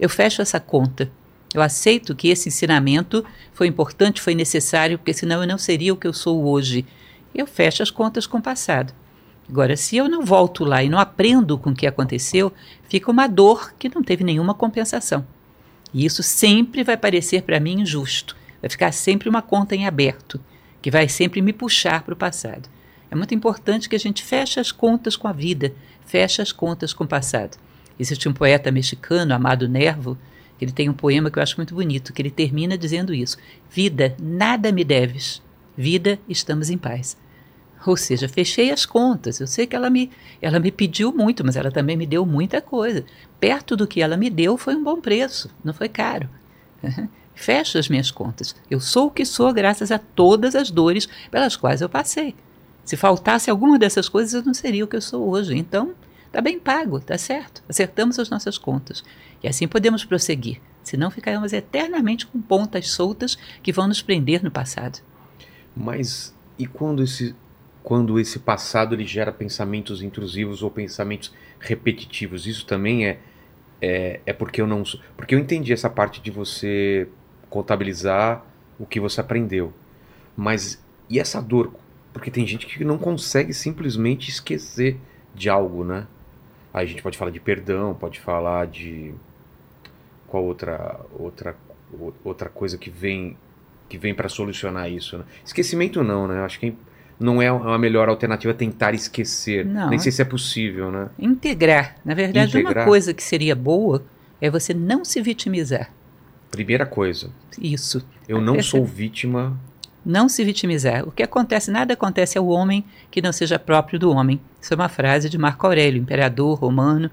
Eu 0.00 0.08
fecho 0.08 0.40
essa 0.40 0.58
conta. 0.58 1.10
Eu 1.52 1.60
aceito 1.60 2.16
que 2.16 2.28
esse 2.28 2.48
ensinamento 2.48 3.24
foi 3.52 3.66
importante, 3.66 4.20
foi 4.20 4.34
necessário, 4.34 4.98
porque 4.98 5.12
senão 5.12 5.42
eu 5.42 5.46
não 5.46 5.58
seria 5.58 5.92
o 5.92 5.96
que 5.96 6.06
eu 6.06 6.12
sou 6.12 6.44
hoje. 6.44 6.86
Eu 7.34 7.46
fecho 7.46 7.82
as 7.82 7.90
contas 7.90 8.26
com 8.26 8.38
o 8.38 8.42
passado. 8.42 8.92
Agora, 9.48 9.76
se 9.76 9.96
eu 9.96 10.08
não 10.08 10.24
volto 10.24 10.64
lá 10.64 10.82
e 10.82 10.88
não 10.88 10.98
aprendo 10.98 11.58
com 11.58 11.70
o 11.70 11.74
que 11.74 11.86
aconteceu, 11.86 12.52
fica 12.88 13.10
uma 13.10 13.26
dor 13.26 13.74
que 13.78 13.94
não 13.94 14.02
teve 14.02 14.24
nenhuma 14.24 14.54
compensação. 14.54 15.26
E 15.92 16.04
isso 16.04 16.22
sempre 16.22 16.82
vai 16.82 16.96
parecer 16.96 17.42
para 17.42 17.60
mim 17.60 17.80
injusto. 17.80 18.36
Vai 18.60 18.70
ficar 18.70 18.92
sempre 18.92 19.28
uma 19.28 19.42
conta 19.42 19.76
em 19.76 19.86
aberto, 19.86 20.40
que 20.80 20.90
vai 20.90 21.08
sempre 21.08 21.42
me 21.42 21.52
puxar 21.52 22.02
para 22.02 22.14
o 22.14 22.16
passado. 22.16 22.68
É 23.10 23.14
muito 23.14 23.34
importante 23.34 23.88
que 23.88 23.94
a 23.94 24.00
gente 24.00 24.22
feche 24.22 24.58
as 24.58 24.72
contas 24.72 25.16
com 25.16 25.28
a 25.28 25.32
vida, 25.32 25.72
feche 26.06 26.40
as 26.40 26.50
contas 26.50 26.92
com 26.92 27.04
o 27.04 27.08
passado. 27.08 27.58
Existe 27.98 28.28
um 28.28 28.32
poeta 28.32 28.72
mexicano, 28.72 29.34
Amado 29.34 29.68
Nervo, 29.68 30.18
ele 30.60 30.72
tem 30.72 30.88
um 30.88 30.94
poema 30.94 31.30
que 31.30 31.38
eu 31.38 31.42
acho 31.42 31.56
muito 31.56 31.74
bonito, 31.74 32.12
que 32.12 32.22
ele 32.22 32.30
termina 32.30 32.78
dizendo 32.78 33.12
isso: 33.12 33.36
Vida, 33.70 34.16
nada 34.20 34.72
me 34.72 34.84
deves. 34.84 35.42
Vida, 35.76 36.18
estamos 36.28 36.70
em 36.70 36.78
paz. 36.78 37.16
Ou 37.86 37.96
seja, 37.96 38.28
fechei 38.28 38.70
as 38.70 38.86
contas. 38.86 39.40
Eu 39.40 39.46
sei 39.46 39.66
que 39.66 39.76
ela 39.76 39.90
me, 39.90 40.10
ela 40.40 40.58
me 40.58 40.70
pediu 40.70 41.12
muito, 41.12 41.44
mas 41.44 41.56
ela 41.56 41.70
também 41.70 41.96
me 41.96 42.06
deu 42.06 42.24
muita 42.24 42.60
coisa. 42.60 43.04
Perto 43.38 43.76
do 43.76 43.86
que 43.86 44.00
ela 44.00 44.16
me 44.16 44.30
deu 44.30 44.56
foi 44.56 44.74
um 44.74 44.82
bom 44.82 45.00
preço, 45.00 45.50
não 45.62 45.74
foi 45.74 45.88
caro. 45.88 46.28
Fecho 47.34 47.78
as 47.78 47.88
minhas 47.88 48.10
contas. 48.10 48.54
Eu 48.70 48.80
sou 48.80 49.08
o 49.08 49.10
que 49.10 49.24
sou 49.24 49.52
graças 49.52 49.90
a 49.90 49.98
todas 49.98 50.54
as 50.54 50.70
dores 50.70 51.08
pelas 51.30 51.56
quais 51.56 51.80
eu 51.80 51.88
passei. 51.88 52.34
Se 52.84 52.96
faltasse 52.96 53.50
alguma 53.50 53.78
dessas 53.78 54.08
coisas, 54.08 54.34
eu 54.34 54.42
não 54.42 54.54
seria 54.54 54.84
o 54.84 54.88
que 54.88 54.96
eu 54.96 55.00
sou 55.00 55.28
hoje. 55.28 55.56
Então, 55.56 55.94
está 56.26 56.40
bem 56.40 56.58
pago, 56.58 56.98
está 56.98 57.18
certo. 57.18 57.62
Acertamos 57.68 58.18
as 58.18 58.30
nossas 58.30 58.56
contas. 58.56 59.02
E 59.42 59.48
assim 59.48 59.66
podemos 59.66 60.04
prosseguir. 60.04 60.60
Senão 60.82 61.10
ficaremos 61.10 61.52
eternamente 61.52 62.26
com 62.26 62.40
pontas 62.40 62.90
soltas 62.90 63.36
que 63.62 63.72
vão 63.72 63.88
nos 63.88 64.02
prender 64.02 64.44
no 64.44 64.50
passado. 64.50 65.00
Mas 65.74 66.34
e 66.58 66.66
quando 66.66 67.02
esse, 67.02 67.34
quando 67.84 68.18
esse 68.18 68.38
passado 68.38 68.94
ele 68.94 69.04
gera 69.04 69.30
pensamentos 69.30 70.02
intrusivos 70.02 70.62
ou 70.62 70.70
pensamentos 70.70 71.32
repetitivos? 71.60 72.46
Isso 72.46 72.66
também 72.66 73.06
é, 73.06 73.18
é, 73.80 74.20
é 74.24 74.32
porque 74.32 74.60
eu 74.60 74.66
não. 74.66 74.82
Porque 75.16 75.34
eu 75.34 75.38
entendi 75.38 75.70
essa 75.70 75.90
parte 75.90 76.20
de 76.20 76.30
você 76.30 77.06
contabilizar 77.50 78.42
o 78.78 78.86
que 78.86 78.98
você 78.98 79.20
aprendeu. 79.20 79.72
Mas 80.34 80.82
e 81.10 81.20
essa 81.20 81.42
dor? 81.42 81.74
Porque 82.10 82.30
tem 82.30 82.46
gente 82.46 82.66
que 82.66 82.82
não 82.84 82.96
consegue 82.96 83.52
simplesmente 83.52 84.30
esquecer 84.30 84.96
de 85.34 85.50
algo, 85.50 85.84
né? 85.84 86.06
Aí 86.72 86.86
a 86.86 86.88
gente 86.88 87.02
pode 87.02 87.18
falar 87.18 87.30
de 87.30 87.38
perdão, 87.38 87.94
pode 87.94 88.18
falar 88.18 88.66
de 88.66 89.14
qual 90.26 90.42
outra 90.42 91.00
outra 91.12 91.54
outra 92.24 92.48
coisa 92.48 92.78
que 92.78 92.88
vem 92.88 93.36
que 93.90 93.98
vem 93.98 94.14
para 94.14 94.30
solucionar 94.30 94.90
isso, 94.90 95.18
né? 95.18 95.24
Esquecimento 95.44 96.02
não, 96.02 96.26
né? 96.26 96.40
Acho 96.40 96.58
que 96.58 96.74
não 97.18 97.40
é 97.40 97.48
a 97.48 97.78
melhor 97.78 98.08
alternativa 98.08 98.52
tentar 98.54 98.94
esquecer. 98.94 99.64
Não, 99.64 99.90
Nem 99.90 99.98
sei 99.98 100.10
se 100.12 100.20
é 100.22 100.24
possível, 100.24 100.90
né? 100.90 101.08
Integrar. 101.18 101.96
Na 102.04 102.14
verdade, 102.14 102.50
Integrar. 102.58 102.78
uma 102.78 102.84
coisa 102.84 103.14
que 103.14 103.22
seria 103.22 103.54
boa 103.54 104.04
é 104.40 104.50
você 104.50 104.74
não 104.74 105.04
se 105.04 105.20
vitimizar. 105.22 105.90
Primeira 106.50 106.86
coisa, 106.86 107.30
Isso. 107.60 108.04
eu 108.28 108.40
não 108.40 108.56
Essa- 108.56 108.70
sou 108.70 108.84
vítima. 108.84 109.58
Não 110.04 110.28
se 110.28 110.44
vitimizar. 110.44 111.08
O 111.08 111.10
que 111.10 111.22
acontece, 111.22 111.70
nada 111.70 111.94
acontece 111.94 112.36
ao 112.36 112.46
homem 112.46 112.84
que 113.10 113.22
não 113.22 113.32
seja 113.32 113.58
próprio 113.58 113.98
do 113.98 114.10
homem. 114.10 114.38
Isso 114.60 114.74
é 114.74 114.76
uma 114.76 114.88
frase 114.88 115.30
de 115.30 115.38
Marco 115.38 115.66
Aurélio, 115.66 116.00
imperador 116.02 116.58
romano, 116.58 117.10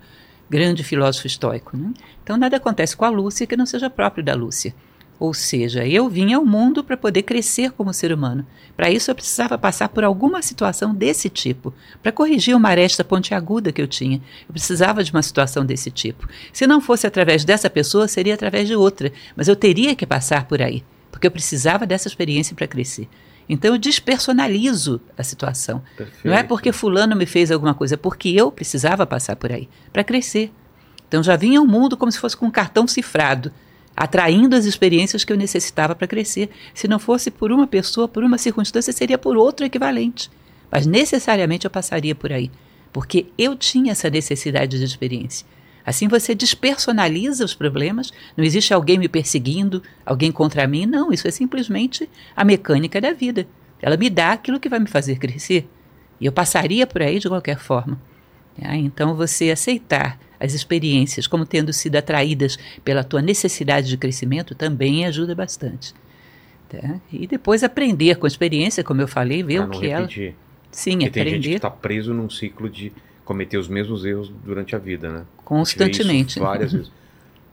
grande 0.49 0.83
filósofo 0.83 1.25
estoico. 1.25 1.77
né? 1.77 1.91
Então, 2.21 2.35
nada 2.35 2.57
acontece 2.57 2.95
com 2.97 3.05
a 3.05 3.09
Lúcia 3.09 3.47
que 3.47 3.55
não 3.55 3.65
seja 3.65 3.89
próprio 3.89 4.21
da 4.23 4.35
Lúcia. 4.35 4.75
Ou 5.21 5.35
seja, 5.35 5.85
eu 5.85 6.09
vim 6.09 6.33
ao 6.33 6.43
mundo 6.43 6.83
para 6.83 6.97
poder 6.97 7.21
crescer 7.21 7.73
como 7.73 7.93
ser 7.93 8.11
humano. 8.11 8.43
Para 8.75 8.89
isso, 8.89 9.11
eu 9.11 9.13
precisava 9.13 9.55
passar 9.55 9.87
por 9.89 10.03
alguma 10.03 10.41
situação 10.41 10.95
desse 10.95 11.29
tipo, 11.29 11.71
para 12.01 12.11
corrigir 12.11 12.55
uma 12.55 12.69
aresta 12.69 13.03
pontiaguda 13.03 13.71
que 13.71 13.79
eu 13.79 13.87
tinha. 13.87 14.19
Eu 14.49 14.51
precisava 14.51 15.03
de 15.03 15.11
uma 15.11 15.21
situação 15.21 15.63
desse 15.63 15.91
tipo. 15.91 16.27
Se 16.51 16.65
não 16.65 16.81
fosse 16.81 17.05
através 17.05 17.45
dessa 17.45 17.69
pessoa, 17.69 18.07
seria 18.07 18.33
através 18.33 18.67
de 18.67 18.75
outra, 18.75 19.13
mas 19.35 19.47
eu 19.47 19.55
teria 19.55 19.95
que 19.95 20.07
passar 20.07 20.45
por 20.45 20.59
aí, 20.59 20.83
porque 21.11 21.27
eu 21.27 21.31
precisava 21.31 21.85
dessa 21.85 22.07
experiência 22.07 22.55
para 22.55 22.65
crescer. 22.65 23.07
Então 23.47 23.75
eu 23.75 23.77
despersonalizo 23.77 24.99
a 25.15 25.21
situação. 25.21 25.83
Perfeito. 25.95 26.27
Não 26.27 26.33
é 26.33 26.41
porque 26.41 26.71
fulano 26.71 27.15
me 27.15 27.27
fez 27.27 27.51
alguma 27.51 27.75
coisa, 27.75 27.93
é 27.93 27.97
porque 27.97 28.29
eu 28.29 28.51
precisava 28.51 29.05
passar 29.05 29.35
por 29.35 29.51
aí 29.51 29.69
para 29.93 30.03
crescer. 30.03 30.51
Então 31.07 31.21
já 31.21 31.35
vinha 31.35 31.59
ao 31.59 31.67
mundo 31.67 31.95
como 31.95 32.11
se 32.11 32.17
fosse 32.17 32.35
com 32.35 32.47
um 32.47 32.51
cartão 32.51 32.87
cifrado, 32.87 33.51
atraindo 33.95 34.55
as 34.55 34.65
experiências 34.65 35.23
que 35.23 35.31
eu 35.31 35.37
necessitava 35.37 35.95
para 35.95 36.07
crescer. 36.07 36.49
Se 36.73 36.87
não 36.87 36.99
fosse 36.99 37.29
por 37.29 37.51
uma 37.51 37.67
pessoa, 37.67 38.07
por 38.07 38.23
uma 38.23 38.37
circunstância, 38.37 38.93
seria 38.93 39.17
por 39.17 39.37
outro 39.37 39.65
equivalente. 39.65 40.29
Mas 40.71 40.85
necessariamente 40.85 41.65
eu 41.65 41.71
passaria 41.71 42.15
por 42.15 42.31
aí, 42.31 42.49
porque 42.93 43.27
eu 43.37 43.55
tinha 43.55 43.91
essa 43.91 44.09
necessidade 44.09 44.77
de 44.77 44.83
experiência. 44.83 45.45
Assim 45.85 46.07
você 46.07 46.35
despersonaliza 46.35 47.43
os 47.43 47.53
problemas, 47.53 48.11
não 48.37 48.45
existe 48.45 48.73
alguém 48.73 48.97
me 48.97 49.09
perseguindo, 49.09 49.81
alguém 50.05 50.31
contra 50.31 50.67
mim, 50.67 50.85
não, 50.85 51.11
isso 51.11 51.27
é 51.27 51.31
simplesmente 51.31 52.07
a 52.35 52.45
mecânica 52.45 53.01
da 53.01 53.11
vida. 53.13 53.47
Ela 53.81 53.97
me 53.97 54.09
dá 54.09 54.31
aquilo 54.31 54.59
que 54.59 54.69
vai 54.69 54.79
me 54.79 54.87
fazer 54.87 55.17
crescer. 55.17 55.67
E 56.19 56.25
eu 56.25 56.31
passaria 56.31 56.85
por 56.85 57.01
aí 57.01 57.17
de 57.17 57.27
qualquer 57.27 57.57
forma. 57.57 57.99
tá? 58.59 58.75
Então 58.75 59.15
você 59.15 59.49
aceitar 59.49 60.19
as 60.43 60.53
experiências 60.53 61.27
como 61.27 61.45
tendo 61.45 61.71
sido 61.71 61.95
atraídas 61.95 62.57
pela 62.83 63.03
tua 63.03 63.21
necessidade 63.21 63.87
de 63.87 63.97
crescimento 63.97 64.55
também 64.55 65.05
ajuda 65.05 65.35
bastante. 65.35 65.93
tá? 66.69 66.99
E 67.11 67.27
depois 67.27 67.63
aprender 67.63 68.15
com 68.15 68.25
a 68.25 68.27
experiência, 68.27 68.83
como 68.83 69.01
eu 69.01 69.07
falei, 69.07 69.43
ver 69.43 69.57
Pra 69.57 69.65
o 69.67 69.69
que 69.79 69.87
ela. 69.89 70.01
repetir. 70.01 70.35
Sim, 70.71 70.99
Porque 70.99 71.09
tem 71.09 71.23
gente 71.23 71.31
que 71.31 71.37
aprender 71.39 71.55
está 71.57 71.69
preso 71.69 72.13
num 72.13 72.29
ciclo 72.29 72.69
de 72.69 72.91
cometer 73.25 73.57
os 73.57 73.67
mesmos 73.67 74.03
erros 74.05 74.31
durante 74.43 74.75
a 74.75 74.79
vida, 74.79 75.09
né? 75.09 75.23
constantemente. 75.43 76.39
Várias 76.39 76.71
vezes. 76.73 76.91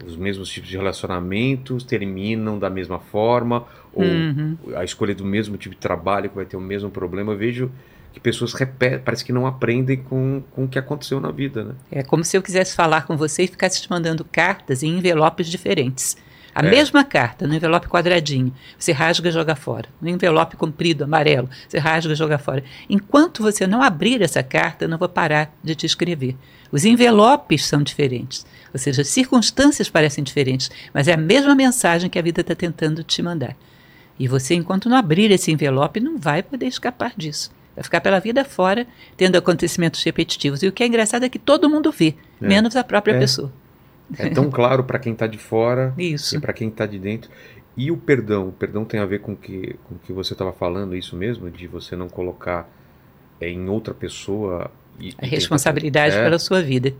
Os 0.06 0.16
mesmos 0.16 0.48
tipos 0.48 0.68
de 0.70 0.76
relacionamentos 0.76 1.82
terminam 1.82 2.56
da 2.58 2.70
mesma 2.70 3.00
forma, 3.00 3.66
ou 3.92 4.04
Uhum. 4.04 4.56
a 4.76 4.84
escolha 4.84 5.12
do 5.14 5.24
mesmo 5.24 5.56
tipo 5.56 5.74
de 5.74 5.80
trabalho 5.80 6.30
que 6.30 6.36
vai 6.36 6.44
ter 6.46 6.56
o 6.56 6.60
mesmo 6.60 6.88
problema. 6.90 7.32
Eu 7.32 7.36
vejo 7.36 7.70
que 8.12 8.20
pessoas 8.20 8.52
repetem, 8.54 8.98
parece 9.00 9.24
que 9.24 9.32
não 9.32 9.46
aprendem 9.46 9.98
com, 9.98 10.42
com 10.52 10.64
o 10.64 10.68
que 10.68 10.78
aconteceu 10.78 11.20
na 11.20 11.30
vida, 11.30 11.64
né? 11.64 11.74
É 11.90 12.02
como 12.02 12.24
se 12.24 12.36
eu 12.36 12.42
quisesse 12.42 12.74
falar 12.74 13.06
com 13.06 13.16
você 13.16 13.44
e 13.44 13.48
ficasse 13.48 13.80
te 13.82 13.90
mandando 13.90 14.24
cartas 14.24 14.82
em 14.82 14.98
envelopes 14.98 15.46
diferentes. 15.48 16.16
A 16.54 16.66
É. 16.66 16.70
mesma 16.70 17.04
carta, 17.04 17.46
no 17.46 17.54
envelope 17.54 17.86
quadradinho, 17.86 18.52
você 18.76 18.90
rasga 18.90 19.28
e 19.28 19.32
joga 19.32 19.54
fora. 19.54 19.88
No 20.00 20.08
envelope 20.08 20.56
comprido, 20.56 21.04
amarelo, 21.04 21.48
você 21.68 21.78
rasga 21.78 22.12
e 22.12 22.16
joga 22.16 22.38
fora. 22.38 22.64
Enquanto 22.90 23.42
você 23.42 23.66
não 23.66 23.80
abrir 23.82 24.20
essa 24.22 24.42
carta, 24.42 24.84
eu 24.84 24.88
não 24.88 24.98
vou 24.98 25.08
parar 25.08 25.54
de 25.62 25.74
te 25.76 25.86
escrever. 25.86 26.34
Os 26.72 26.84
envelopes 26.84 27.64
são 27.64 27.82
diferentes, 27.82 28.44
ou 28.74 28.78
seja, 28.80 29.02
as 29.02 29.08
circunstâncias 29.08 29.88
parecem 29.88 30.24
diferentes, 30.24 30.70
mas 30.92 31.06
é 31.06 31.12
a 31.12 31.16
mesma 31.16 31.54
mensagem 31.54 32.10
que 32.10 32.18
a 32.18 32.22
vida 32.22 32.40
está 32.40 32.54
tentando 32.54 33.04
te 33.04 33.22
mandar. 33.22 33.54
E 34.18 34.26
você, 34.26 34.54
enquanto 34.54 34.88
não 34.88 34.96
abrir 34.96 35.30
esse 35.30 35.52
envelope, 35.52 36.00
não 36.00 36.18
vai 36.18 36.42
poder 36.42 36.66
escapar 36.66 37.12
disso. 37.16 37.52
Vai 37.78 37.84
ficar 37.84 38.00
pela 38.00 38.18
vida 38.18 38.44
fora, 38.44 38.86
tendo 39.16 39.36
acontecimentos 39.38 40.02
repetitivos. 40.02 40.64
E 40.64 40.66
o 40.66 40.72
que 40.72 40.82
é 40.82 40.86
engraçado 40.88 41.22
é 41.24 41.28
que 41.28 41.38
todo 41.38 41.70
mundo 41.70 41.92
vê, 41.92 42.16
É. 42.42 42.46
menos 42.48 42.74
a 42.74 42.82
própria 42.82 43.12
É. 43.14 43.18
pessoa. 43.20 43.52
É 44.18 44.28
tão 44.30 44.50
claro 44.50 44.82
para 44.82 44.98
quem 44.98 45.12
está 45.12 45.26
de 45.28 45.38
fora 45.38 45.94
Isso. 45.98 46.36
e 46.36 46.40
para 46.40 46.52
quem 46.52 46.68
está 46.68 46.86
de 46.86 46.98
dentro. 46.98 47.30
E 47.76 47.92
o 47.92 47.96
perdão? 47.96 48.48
O 48.48 48.52
perdão 48.52 48.84
tem 48.84 48.98
a 48.98 49.06
ver 49.06 49.20
com 49.20 49.36
que, 49.36 49.76
com 49.84 49.94
o 49.94 49.98
que 50.00 50.12
você 50.12 50.32
estava 50.32 50.52
falando, 50.52 50.96
isso 50.96 51.14
mesmo? 51.14 51.48
De 51.48 51.68
você 51.68 51.94
não 51.94 52.08
colocar 52.08 52.68
é, 53.40 53.48
em 53.48 53.68
outra 53.68 53.94
pessoa. 53.94 54.68
E, 54.98 55.14
A 55.16 55.24
responsabilidade 55.26 56.10
tentar- 56.10 56.22
é, 56.22 56.24
pela 56.24 56.38
sua 56.40 56.60
vida. 56.60 56.92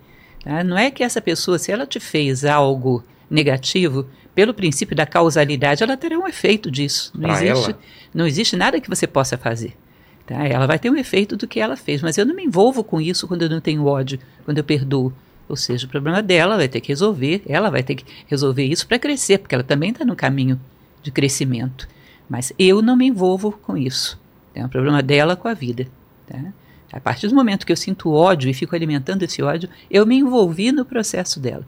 tá? 0.45 0.63
Não 0.63 0.79
é 0.79 0.89
que 0.93 1.03
essa 1.03 1.21
pessoa, 1.21 1.59
se 1.59 1.73
ela 1.73 1.85
te 1.85 1.99
fez 1.99 2.45
algo 2.45 3.03
negativo, 3.29 4.07
pelo 4.35 4.55
princípio 4.55 4.95
da 4.95 5.05
causalidade, 5.05 5.83
ela 5.83 5.97
terá 5.97 6.17
um 6.17 6.29
efeito 6.29 6.71
disso. 6.71 7.11
Não 7.15 7.23
Pra 7.23 7.33
existe, 7.45 7.71
ela? 7.73 7.79
não 8.15 8.27
existe 8.29 8.55
nada 8.57 8.81
que 8.81 8.89
você 8.89 9.07
possa 9.09 9.37
fazer. 9.37 9.75
Tá? 10.29 10.47
Ela 10.47 10.67
vai 10.67 10.79
ter 10.79 10.91
um 10.91 10.97
efeito 10.97 11.39
do 11.39 11.49
que 11.49 11.59
ela 11.59 11.75
fez, 11.75 12.03
mas 12.03 12.19
eu 12.19 12.27
não 12.27 12.35
me 12.35 12.45
envolvo 12.45 12.85
com 12.85 13.01
isso 13.01 13.27
quando 13.27 13.43
eu 13.43 13.49
não 13.49 13.63
tenho 13.63 13.87
ódio, 13.87 14.21
quando 14.45 14.59
eu 14.59 14.65
perdoo. 14.65 15.11
Ou 15.49 15.57
seja, 15.57 15.87
o 15.87 15.89
problema 15.89 16.23
dela 16.23 16.59
vai 16.59 16.69
ter 16.69 16.83
que 16.83 16.89
resolver, 16.89 17.43
ela 17.47 17.71
vai 17.71 17.83
ter 17.83 17.95
que 17.95 18.05
resolver 18.27 18.65
isso 18.65 18.87
para 18.87 18.99
crescer, 18.99 19.39
porque 19.39 19.55
ela 19.55 19.65
também 19.65 19.91
está 19.91 20.05
no 20.05 20.15
caminho 20.15 20.61
de 21.03 21.11
crescimento. 21.11 21.89
Mas 22.29 22.53
eu 22.59 22.83
não 22.83 22.95
me 22.95 23.07
envolvo 23.07 23.53
com 23.53 23.75
isso. 23.75 24.21
É 24.55 24.63
um 24.63 24.69
problema 24.69 25.03
dela 25.03 25.35
com 25.35 25.49
a 25.49 25.55
vida. 25.55 25.89
Tá? 26.27 26.39
A 26.93 27.01
partir 27.01 27.29
do 27.29 27.35
momento 27.35 27.65
que 27.65 27.73
eu 27.73 27.77
sinto 27.77 28.13
ódio 28.13 28.51
e 28.51 28.55
fico 28.55 28.77
alimentando 28.77 29.23
esse 29.23 29.43
ódio, 29.43 29.71
eu 29.91 30.05
me 30.05 30.19
envolvi 30.19 30.71
no 30.71 30.85
processo 30.85 31.41
dela. 31.41 31.65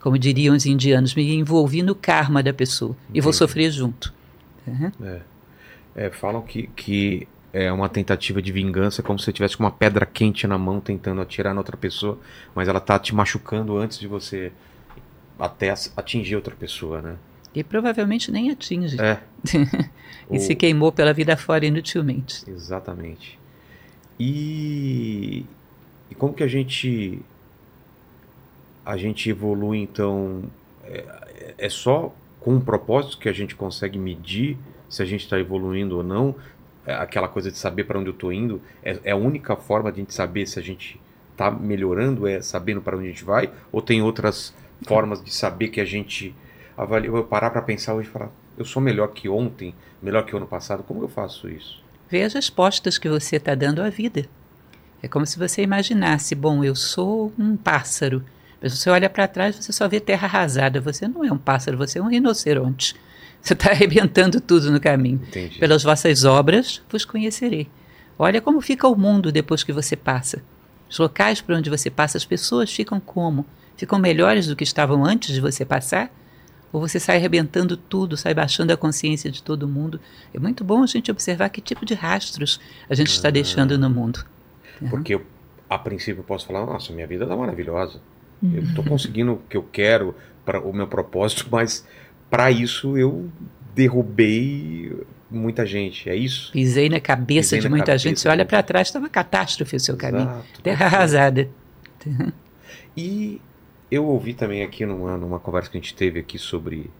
Como 0.00 0.18
diriam 0.18 0.56
os 0.56 0.66
indianos, 0.66 1.14
me 1.14 1.32
envolvi 1.32 1.80
no 1.80 1.94
karma 1.94 2.42
da 2.42 2.52
pessoa 2.52 2.96
e 3.14 3.20
vou 3.20 3.32
sofrer 3.32 3.70
junto. 3.70 4.12
Tá? 4.66 5.20
É, 5.94 6.10
falam 6.10 6.42
que, 6.42 6.68
que 6.74 7.28
é 7.52 7.72
uma 7.72 7.88
tentativa 7.88 8.40
de 8.40 8.52
vingança, 8.52 9.02
como 9.02 9.18
se 9.18 9.24
você 9.24 9.32
tivesse 9.32 9.56
com 9.56 9.64
uma 9.64 9.70
pedra 9.70 10.06
quente 10.06 10.46
na 10.46 10.56
mão 10.56 10.80
tentando 10.80 11.20
atirar 11.20 11.52
na 11.52 11.60
outra 11.60 11.76
pessoa, 11.76 12.18
mas 12.54 12.68
ela 12.68 12.80
tá 12.80 12.98
te 12.98 13.14
machucando 13.14 13.76
antes 13.76 13.98
de 13.98 14.06
você 14.06 14.52
até 15.38 15.74
atingir 15.96 16.36
outra 16.36 16.54
pessoa, 16.54 17.00
né? 17.00 17.16
E 17.54 17.64
provavelmente 17.64 18.30
nem 18.30 18.50
atinge. 18.50 18.96
É. 19.00 19.20
e 20.30 20.38
se 20.38 20.54
queimou 20.54 20.92
pela 20.92 21.12
vida 21.12 21.36
fora 21.36 21.66
inutilmente. 21.66 22.48
Exatamente. 22.48 23.38
E, 24.18 25.44
e 26.10 26.14
como 26.14 26.32
que 26.32 26.44
a 26.44 26.48
gente 26.48 27.20
a 28.84 28.96
gente 28.96 29.28
evolui 29.28 29.78
então? 29.78 30.44
É, 30.84 31.54
é 31.58 31.68
só 31.68 32.14
com 32.38 32.54
um 32.54 32.60
propósito 32.60 33.18
que 33.18 33.28
a 33.28 33.32
gente 33.32 33.56
consegue 33.56 33.98
medir 33.98 34.56
se 34.88 35.02
a 35.02 35.06
gente 35.06 35.24
está 35.24 35.38
evoluindo 35.38 35.96
ou 35.96 36.02
não? 36.04 36.34
É, 36.90 36.94
aquela 36.94 37.28
coisa 37.28 37.50
de 37.50 37.56
saber 37.56 37.84
para 37.84 37.98
onde 37.98 38.10
eu 38.10 38.14
tô 38.14 38.32
indo, 38.32 38.60
é, 38.82 38.98
é, 39.04 39.10
a 39.12 39.16
única 39.16 39.54
forma 39.54 39.92
de 39.92 40.00
a 40.00 40.02
gente 40.02 40.12
saber 40.12 40.46
se 40.46 40.58
a 40.58 40.62
gente 40.62 41.00
tá 41.36 41.50
melhorando, 41.50 42.26
é 42.26 42.40
sabendo 42.42 42.82
para 42.82 42.96
onde 42.96 43.06
a 43.06 43.10
gente 43.10 43.24
vai, 43.24 43.50
ou 43.70 43.80
tem 43.80 44.02
outras 44.02 44.52
formas 44.86 45.22
de 45.22 45.32
saber 45.32 45.68
que 45.68 45.80
a 45.80 45.84
gente 45.84 46.34
avalia, 46.76 47.08
eu 47.08 47.24
parar 47.24 47.50
para 47.50 47.62
pensar 47.62 47.94
hoje 47.94 48.08
e 48.08 48.12
falar, 48.12 48.30
eu 48.58 48.64
sou 48.64 48.82
melhor 48.82 49.08
que 49.08 49.28
ontem, 49.28 49.72
melhor 50.02 50.24
que 50.24 50.34
ano 50.34 50.46
passado, 50.46 50.82
como 50.82 51.02
eu 51.02 51.08
faço 51.08 51.48
isso? 51.48 51.82
Ver 52.08 52.24
as 52.24 52.34
respostas 52.34 52.98
que 52.98 53.08
você 53.08 53.36
está 53.36 53.54
dando 53.54 53.80
à 53.80 53.88
vida. 53.88 54.26
É 55.02 55.06
como 55.06 55.24
se 55.24 55.38
você 55.38 55.62
imaginasse, 55.62 56.34
bom, 56.34 56.64
eu 56.64 56.74
sou 56.74 57.32
um 57.38 57.56
pássaro. 57.56 58.22
Mas 58.60 58.76
você 58.76 58.90
olha 58.90 59.08
para 59.08 59.28
trás, 59.28 59.56
você 59.56 59.72
só 59.72 59.88
vê 59.88 59.98
terra 60.00 60.26
arrasada. 60.26 60.80
Você 60.80 61.08
não 61.08 61.24
é 61.24 61.32
um 61.32 61.38
pássaro, 61.38 61.78
você 61.78 61.98
é 61.98 62.02
um 62.02 62.08
rinoceronte. 62.08 62.94
Você 63.40 63.54
está 63.54 63.70
arrebentando 63.72 64.40
tudo 64.40 64.70
no 64.70 64.80
caminho. 64.80 65.20
Entendi. 65.28 65.58
Pelas 65.58 65.82
vossas 65.82 66.24
obras 66.24 66.82
vos 66.90 67.04
conhecerei. 67.04 67.68
Olha 68.18 68.40
como 68.40 68.60
fica 68.60 68.86
o 68.86 68.94
mundo 68.94 69.32
depois 69.32 69.62
que 69.64 69.72
você 69.72 69.96
passa. 69.96 70.42
Os 70.88 70.98
locais 70.98 71.40
por 71.40 71.54
onde 71.54 71.70
você 71.70 71.88
passa, 71.88 72.18
as 72.18 72.24
pessoas 72.24 72.72
ficam 72.72 73.00
como? 73.00 73.46
Ficam 73.76 73.98
melhores 73.98 74.46
do 74.46 74.56
que 74.56 74.64
estavam 74.64 75.04
antes 75.04 75.34
de 75.34 75.40
você 75.40 75.64
passar? 75.64 76.12
Ou 76.72 76.80
você 76.80 77.00
sai 77.00 77.16
arrebentando 77.16 77.76
tudo, 77.76 78.16
sai 78.16 78.34
baixando 78.34 78.72
a 78.72 78.76
consciência 78.76 79.30
de 79.30 79.42
todo 79.42 79.66
mundo? 79.66 80.00
É 80.34 80.38
muito 80.38 80.62
bom 80.62 80.82
a 80.82 80.86
gente 80.86 81.10
observar 81.10 81.48
que 81.48 81.60
tipo 81.60 81.84
de 81.86 81.94
rastros 81.94 82.60
a 82.88 82.94
gente 82.94 83.10
está 83.10 83.30
deixando 83.30 83.78
no 83.78 83.88
mundo. 83.88 84.24
Porque 84.88 85.14
eu, 85.14 85.24
a 85.68 85.78
princípio, 85.78 86.22
posso 86.22 86.46
falar: 86.46 86.64
nossa, 86.66 86.92
minha 86.92 87.06
vida 87.06 87.24
está 87.24 87.36
maravilhosa. 87.36 88.00
Eu 88.42 88.62
estou 88.62 88.82
conseguindo 88.84 89.32
o 89.32 89.38
que 89.48 89.56
eu 89.56 89.62
quero 89.62 90.14
para 90.44 90.60
o 90.60 90.72
meu 90.72 90.86
propósito, 90.86 91.46
mas 91.52 91.86
para 92.30 92.50
isso 92.50 92.96
eu 92.96 93.28
derrubei 93.74 94.92
muita 95.30 95.64
gente, 95.66 96.08
é 96.08 96.14
isso? 96.14 96.52
Pisei 96.52 96.88
na 96.88 97.00
cabeça 97.00 97.50
Pisei 97.50 97.58
de 97.60 97.64
na 97.64 97.70
muita 97.70 97.86
cabeça 97.86 98.08
gente. 98.08 98.20
Você 98.20 98.28
olha 98.28 98.44
para 98.44 98.62
trás, 98.62 98.88
estava 98.88 99.08
catástrofe 99.08 99.76
o 99.76 99.80
seu 99.80 99.94
Exato, 99.94 100.12
caminho. 100.12 100.42
Terra 100.62 100.86
arrasada. 100.86 101.48
E 102.96 103.40
eu 103.90 104.04
ouvi 104.04 104.34
também 104.34 104.62
aqui 104.62 104.84
numa, 104.84 105.16
numa 105.16 105.38
conversa 105.38 105.70
que 105.70 105.76
a 105.76 105.80
gente 105.80 105.94
teve 105.94 106.20
aqui 106.20 106.38
sobre 106.38 106.90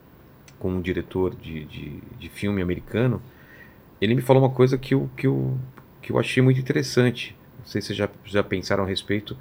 com 0.61 0.71
um 0.71 0.81
diretor 0.81 1.35
de, 1.35 1.65
de, 1.65 2.03
de 2.19 2.29
filme 2.29 2.61
americano, 2.61 3.21
ele 4.01 4.15
me 4.15 4.21
falou 4.21 4.43
uma 4.43 4.51
coisa 4.51 4.77
que 4.77 4.95
eu, 4.95 5.11
que 5.17 5.27
eu, 5.27 5.59
que 6.03 6.13
eu 6.13 6.19
achei 6.19 6.43
muito 6.43 6.61
interessante. 6.61 7.35
Não 7.59 7.67
sei 7.67 7.81
se 7.81 7.89
vocês 7.89 7.99
já, 7.99 8.09
já 8.25 8.43
pensaram 8.43 8.85
a 8.85 8.87
respeito, 8.87 9.37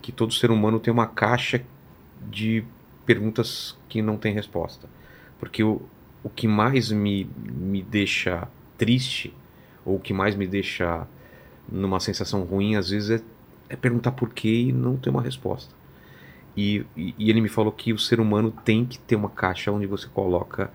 que 0.00 0.10
todo 0.10 0.32
ser 0.32 0.50
humano 0.50 0.80
tem 0.80 0.92
uma 0.92 1.06
caixa 1.06 1.62
de 2.28 2.64
perguntas 3.04 3.76
que 3.88 4.00
não 4.00 4.16
tem 4.16 4.32
resposta. 4.32 4.88
Porque 5.42 5.64
o, 5.64 5.82
o 6.22 6.30
que 6.30 6.46
mais 6.46 6.92
me, 6.92 7.28
me 7.36 7.82
deixa 7.82 8.46
triste, 8.78 9.34
ou 9.84 9.96
o 9.96 9.98
que 9.98 10.14
mais 10.14 10.36
me 10.36 10.46
deixa 10.46 11.04
numa 11.68 11.98
sensação 11.98 12.44
ruim, 12.44 12.76
às 12.76 12.90
vezes, 12.90 13.10
é, 13.10 13.24
é 13.68 13.74
perguntar 13.74 14.12
por 14.12 14.30
quê 14.30 14.66
e 14.68 14.72
não 14.72 14.96
ter 14.96 15.10
uma 15.10 15.20
resposta. 15.20 15.74
E, 16.56 16.86
e, 16.96 17.12
e, 17.18 17.28
ele 17.28 17.40
me 17.40 17.48
falou 17.48 17.72
que 17.72 17.92
o 17.92 17.98
ser 17.98 18.20
humano 18.20 18.52
tem 18.64 18.86
que 18.86 19.00
ter 19.00 19.16
uma 19.16 19.28
caixa 19.28 19.72
onde 19.72 19.84
você 19.84 20.06
coloca 20.06 20.70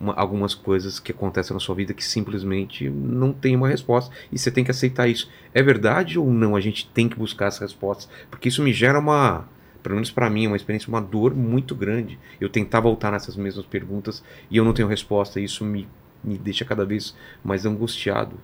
uma, 0.00 0.14
algumas 0.14 0.54
coisas 0.54 0.98
que 0.98 1.12
acontecem 1.12 1.52
na 1.52 1.60
sua 1.60 1.74
vida 1.74 1.92
que 1.92 2.02
simplesmente 2.02 2.88
não 2.88 3.34
tem 3.34 3.54
uma 3.54 3.68
resposta 3.68 4.14
e 4.32 4.38
você 4.38 4.50
tem 4.50 4.64
que 4.64 4.70
aceitar 4.70 5.08
isso. 5.08 5.30
É 5.52 5.62
verdade 5.62 6.18
ou 6.18 6.32
não? 6.32 6.56
A 6.56 6.60
gente 6.62 6.88
tem 6.88 7.06
que 7.06 7.18
buscar 7.18 7.48
as 7.48 7.58
respostas, 7.58 8.08
porque 8.30 8.48
isso 8.48 8.62
me 8.62 8.72
gera 8.72 8.98
uma, 8.98 9.46
pelo 9.86 9.94
menos 9.94 10.10
para 10.10 10.28
mim, 10.28 10.48
uma 10.48 10.56
experiência, 10.56 10.88
uma 10.88 11.00
dor 11.00 11.32
muito 11.32 11.72
grande. 11.72 12.18
Eu 12.40 12.48
tentar 12.48 12.80
voltar 12.80 13.12
nessas 13.12 13.36
mesmas 13.36 13.64
perguntas 13.64 14.20
e 14.50 14.56
eu 14.56 14.64
não 14.64 14.72
tenho 14.72 14.88
resposta. 14.88 15.38
Isso 15.38 15.64
me, 15.64 15.86
me 16.24 16.36
deixa 16.36 16.64
cada 16.64 16.84
vez 16.84 17.14
mais 17.44 17.64
angustiado. 17.64 18.36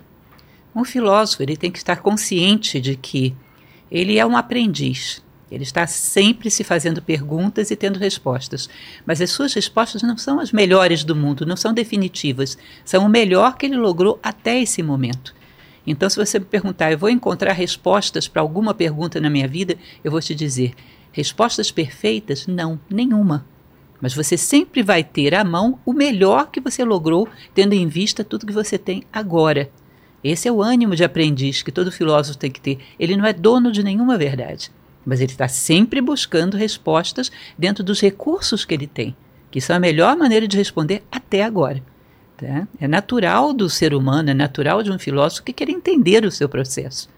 Um 0.73 0.85
filósofo 0.85 1.43
ele 1.43 1.57
tem 1.57 1.73
que 1.73 1.79
estar 1.79 1.97
consciente 1.97 2.81
de 2.81 2.95
que 2.95 3.35
ele 3.91 4.21
é 4.21 4.25
um 4.25 4.37
aprendiz. 4.37 5.21
Ele 5.51 5.65
está 5.65 5.85
sempre 5.85 6.49
se 6.49 6.63
fazendo 6.63 7.03
perguntas 7.03 7.73
e 7.73 7.77
tendo 7.77 7.99
respostas. 7.99 8.71
Mas 9.05 9.21
as 9.21 9.31
suas 9.31 9.53
respostas 9.53 10.01
não 10.01 10.17
são 10.17 10.39
as 10.39 10.53
melhores 10.53 11.03
do 11.03 11.17
mundo, 11.17 11.45
não 11.45 11.57
são 11.57 11.75
definitivas. 11.75 12.57
São 12.85 13.05
o 13.05 13.09
melhor 13.09 13.57
que 13.57 13.67
ele 13.67 13.77
logrou 13.77 14.17
até 14.23 14.61
esse 14.61 14.81
momento. 14.81 15.35
Então, 15.85 16.09
se 16.09 16.17
você 16.17 16.39
me 16.39 16.45
perguntar, 16.45 16.93
eu 16.93 16.99
vou 16.99 17.11
encontrar 17.11 17.53
respostas 17.53 18.29
para 18.29 18.41
alguma 18.41 18.73
pergunta 18.73 19.21
na 19.21 19.29
minha 19.29 19.49
vida, 19.49 19.77
eu 20.05 20.13
vou 20.13 20.21
te 20.21 20.37
dizer: 20.37 20.73
respostas 21.13 21.71
perfeitas? 21.71 22.47
Não, 22.47 22.81
nenhuma. 22.91 23.47
Mas 24.01 24.15
você 24.15 24.37
sempre 24.37 24.83
vai 24.83 25.05
ter 25.05 25.33
à 25.35 25.45
mão 25.45 25.79
o 25.87 25.93
melhor 25.93 26.51
que 26.51 26.61
você 26.61 26.85
logrou, 26.85 27.29
tendo 27.55 27.73
em 27.73 27.87
vista 27.87 28.25
tudo 28.25 28.47
que 28.47 28.53
você 28.53 28.77
tem 28.77 29.05
agora. 29.13 29.71
Esse 30.25 30.49
é 30.49 30.53
o 30.53 30.63
ânimo 30.63 30.97
de 30.97 31.05
aprendiz 31.05 31.63
que 31.63 31.71
todo 31.71 31.93
filósofo 31.93 32.39
tem 32.39 32.51
que 32.51 32.61
ter. 32.61 32.79
Ele 32.99 33.17
não 33.17 33.25
é 33.25 33.33
dono 33.33 33.71
de 33.71 33.83
nenhuma 33.83 34.19
verdade. 34.19 34.73
Mas 35.05 35.21
ele 35.21 35.33
está 35.33 35.49
sempre 35.49 36.01
buscando 36.01 36.57
respostas 36.57 37.31
dentro 37.59 37.85
dos 37.85 38.01
recursos 38.01 38.65
que 38.65 38.75
ele 38.75 38.87
tem, 38.87 39.17
que 39.51 39.61
são 39.61 39.77
a 39.77 39.81
melhor 39.81 40.17
maneira 40.17 40.47
de 40.49 40.57
responder 40.57 41.03
até 41.11 41.43
agora. 41.43 41.83
Tá? 42.37 42.67
É 42.81 42.89
natural 42.89 43.53
do 43.53 43.69
ser 43.69 43.95
humano, 43.95 44.31
é 44.31 44.35
natural 44.35 44.83
de 44.83 44.91
um 44.91 44.99
filósofo 44.99 45.45
que 45.45 45.53
quer 45.53 45.69
entender 45.69 46.25
o 46.25 46.31
seu 46.31 46.49
processo, 46.49 47.09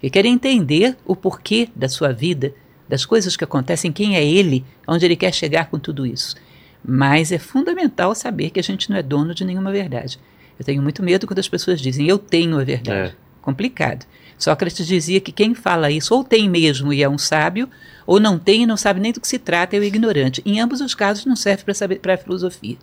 que 0.00 0.10
quer 0.10 0.24
entender 0.24 0.96
o 1.06 1.14
porquê 1.14 1.68
da 1.74 1.88
sua 1.88 2.12
vida, 2.12 2.54
das 2.88 3.04
coisas 3.04 3.36
que 3.36 3.44
acontecem, 3.44 3.92
quem 3.92 4.16
é 4.16 4.24
ele, 4.24 4.64
onde 4.86 5.04
ele 5.04 5.16
quer 5.16 5.32
chegar 5.32 5.66
com 5.66 5.78
tudo 5.78 6.06
isso. 6.06 6.36
Mas 6.84 7.32
é 7.32 7.38
fundamental 7.38 8.14
saber 8.14 8.50
que 8.50 8.60
a 8.60 8.62
gente 8.62 8.90
não 8.90 8.96
é 8.96 9.02
dono 9.02 9.34
de 9.34 9.44
nenhuma 9.44 9.72
verdade. 9.72 10.18
Eu 10.58 10.64
tenho 10.64 10.82
muito 10.82 11.02
medo 11.02 11.26
quando 11.26 11.38
as 11.38 11.48
pessoas 11.48 11.80
dizem 11.80 12.06
eu 12.06 12.18
tenho 12.18 12.58
a 12.58 12.64
verdade. 12.64 13.10
É. 13.10 13.14
Complicado. 13.40 14.06
Sócrates 14.38 14.86
dizia 14.86 15.20
que 15.20 15.32
quem 15.32 15.54
fala 15.54 15.90
isso 15.90 16.14
ou 16.14 16.24
tem 16.24 16.48
mesmo 16.48 16.92
e 16.92 17.02
é 17.02 17.08
um 17.08 17.18
sábio, 17.18 17.68
ou 18.06 18.20
não 18.20 18.38
tem 18.38 18.62
e 18.62 18.66
não 18.66 18.76
sabe 18.76 19.00
nem 19.00 19.12
do 19.12 19.20
que 19.20 19.28
se 19.28 19.38
trata 19.38 19.74
e 19.74 19.78
é 19.78 19.80
o 19.80 19.84
ignorante. 19.84 20.42
Em 20.44 20.60
ambos 20.60 20.80
os 20.80 20.94
casos 20.94 21.24
não 21.24 21.36
serve 21.36 21.64
para 21.64 21.74
saber 21.74 22.00
para 22.00 22.14
a 22.14 22.18
filosofia. 22.18 22.76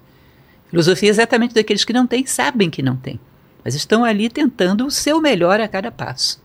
Filosofia 0.70 1.10
é 1.10 1.12
exatamente 1.12 1.54
daqueles 1.54 1.84
que 1.84 1.94
não 1.94 2.08
têm, 2.08 2.26
sabem 2.26 2.70
que 2.70 2.82
não 2.82 2.96
têm, 2.96 3.20
mas 3.64 3.76
estão 3.76 4.06
ali 4.06 4.30
tentando 4.30 4.86
o 4.86 4.92
seu 4.92 5.20
melhor 5.20 5.60
a 5.60 5.68
cada 5.68 5.92
passo. 5.92 6.42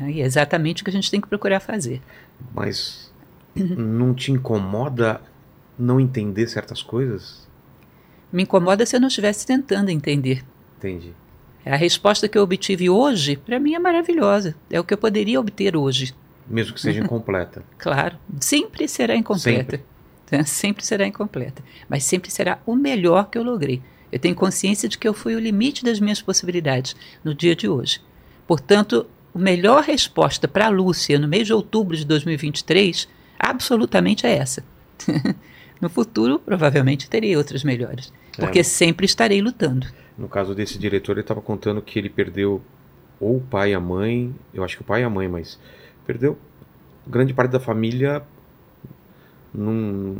E 0.00 0.22
é 0.22 0.24
exatamente 0.24 0.82
o 0.82 0.84
que 0.84 0.90
a 0.90 0.92
gente 0.92 1.10
tem 1.10 1.20
que 1.20 1.28
procurar 1.28 1.60
fazer. 1.60 2.00
Mas 2.54 3.12
não 3.54 4.14
te 4.14 4.32
incomoda 4.32 5.20
não 5.78 6.00
entender 6.00 6.46
certas 6.48 6.82
coisas? 6.82 7.46
Me 8.32 8.42
incomoda 8.44 8.86
se 8.86 8.96
eu 8.96 9.00
não 9.00 9.08
estivesse 9.08 9.46
tentando 9.46 9.90
entender. 9.90 10.44
Entendi. 10.78 11.12
A 11.64 11.76
resposta 11.76 12.28
que 12.28 12.36
eu 12.36 12.42
obtive 12.42 12.90
hoje, 12.90 13.36
para 13.36 13.58
mim, 13.60 13.74
é 13.74 13.78
maravilhosa. 13.78 14.54
É 14.70 14.80
o 14.80 14.84
que 14.84 14.94
eu 14.94 14.98
poderia 14.98 15.38
obter 15.38 15.76
hoje. 15.76 16.14
Mesmo 16.46 16.74
que 16.74 16.80
seja 16.80 17.00
incompleta. 17.04 17.62
claro. 17.78 18.16
Sempre 18.40 18.88
será 18.88 19.14
incompleta. 19.14 19.76
Sempre. 19.76 20.44
Sempre 20.46 20.84
será 20.84 21.06
incompleta. 21.06 21.62
Mas 21.90 22.04
sempre 22.04 22.30
será 22.30 22.58
o 22.64 22.74
melhor 22.74 23.28
que 23.28 23.36
eu 23.36 23.42
logrei. 23.42 23.82
Eu 24.10 24.18
tenho 24.18 24.34
consciência 24.34 24.88
de 24.88 24.96
que 24.96 25.06
eu 25.06 25.12
fui 25.12 25.34
o 25.34 25.38
limite 25.38 25.84
das 25.84 26.00
minhas 26.00 26.22
possibilidades 26.22 26.96
no 27.22 27.34
dia 27.34 27.54
de 27.54 27.68
hoje. 27.68 28.00
Portanto, 28.46 29.06
a 29.34 29.38
melhor 29.38 29.82
resposta 29.82 30.46
para 30.46 30.66
a 30.66 30.70
Lúcia 30.70 31.18
no 31.18 31.28
mês 31.28 31.46
de 31.46 31.52
outubro 31.52 31.96
de 31.96 32.04
2023 32.04 33.08
absolutamente 33.38 34.26
é 34.26 34.36
essa. 34.36 34.64
no 35.80 35.88
futuro, 35.88 36.38
provavelmente 36.38 37.10
terei 37.10 37.36
outras 37.36 37.64
melhores. 37.64 38.12
Porque 38.36 38.60
é. 38.60 38.62
sempre 38.62 39.04
estarei 39.04 39.42
lutando. 39.42 39.86
No 40.16 40.28
caso 40.28 40.54
desse 40.54 40.78
diretor, 40.78 41.12
ele 41.12 41.22
estava 41.22 41.40
contando 41.40 41.82
que 41.82 41.98
ele 41.98 42.08
perdeu 42.08 42.62
ou 43.18 43.36
o 43.36 43.40
pai 43.40 43.70
e 43.70 43.74
a 43.74 43.80
mãe, 43.80 44.34
eu 44.52 44.64
acho 44.64 44.76
que 44.76 44.82
o 44.82 44.84
pai 44.84 45.02
e 45.02 45.04
a 45.04 45.10
mãe, 45.10 45.28
mas 45.28 45.58
perdeu 46.06 46.38
grande 47.06 47.34
parte 47.34 47.50
da 47.50 47.60
família 47.60 48.22
num, 49.54 50.16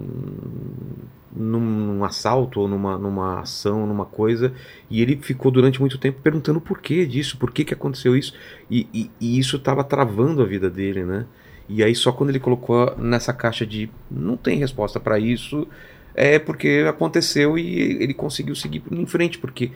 num 1.35 2.05
assalto 2.05 2.61
ou 2.61 2.69
numa, 2.69 2.99
numa 2.99 3.41
ação, 3.41 3.87
numa 3.87 4.05
coisa, 4.05 4.53
e 4.91 5.01
ele 5.01 5.17
ficou 5.17 5.51
durante 5.51 5.81
muito 5.81 5.99
tempo 5.99 6.21
perguntando 6.23 6.59
o 6.59 6.63
porquê 6.63 7.07
disso, 7.07 7.39
por 7.39 7.51
que, 7.51 7.65
que 7.65 7.75
aconteceu 7.75 8.17
isso, 8.17 8.35
e, 8.71 8.87
e, 8.93 9.11
e 9.21 9.39
isso 9.39 9.57
estava 9.57 9.83
travando 9.83 10.43
a 10.43 10.47
vida 10.47 10.69
dele, 10.69 11.05
né? 11.05 11.27
E 11.69 11.83
aí 11.83 11.95
só 11.95 12.13
quando 12.13 12.31
ele 12.31 12.41
colocou 12.41 12.95
nessa 12.99 13.33
caixa 13.33 13.65
de 13.65 13.89
não 14.11 14.37
tem 14.37 14.59
resposta 14.59 15.01
para 15.01 15.19
isso, 15.19 15.67
é 16.15 16.39
porque 16.39 16.85
aconteceu 16.87 17.57
e 17.57 18.03
ele 18.03 18.13
conseguiu 18.13 18.55
seguir 18.55 18.83
em 18.91 19.07
frente, 19.07 19.39
porque 19.39 19.73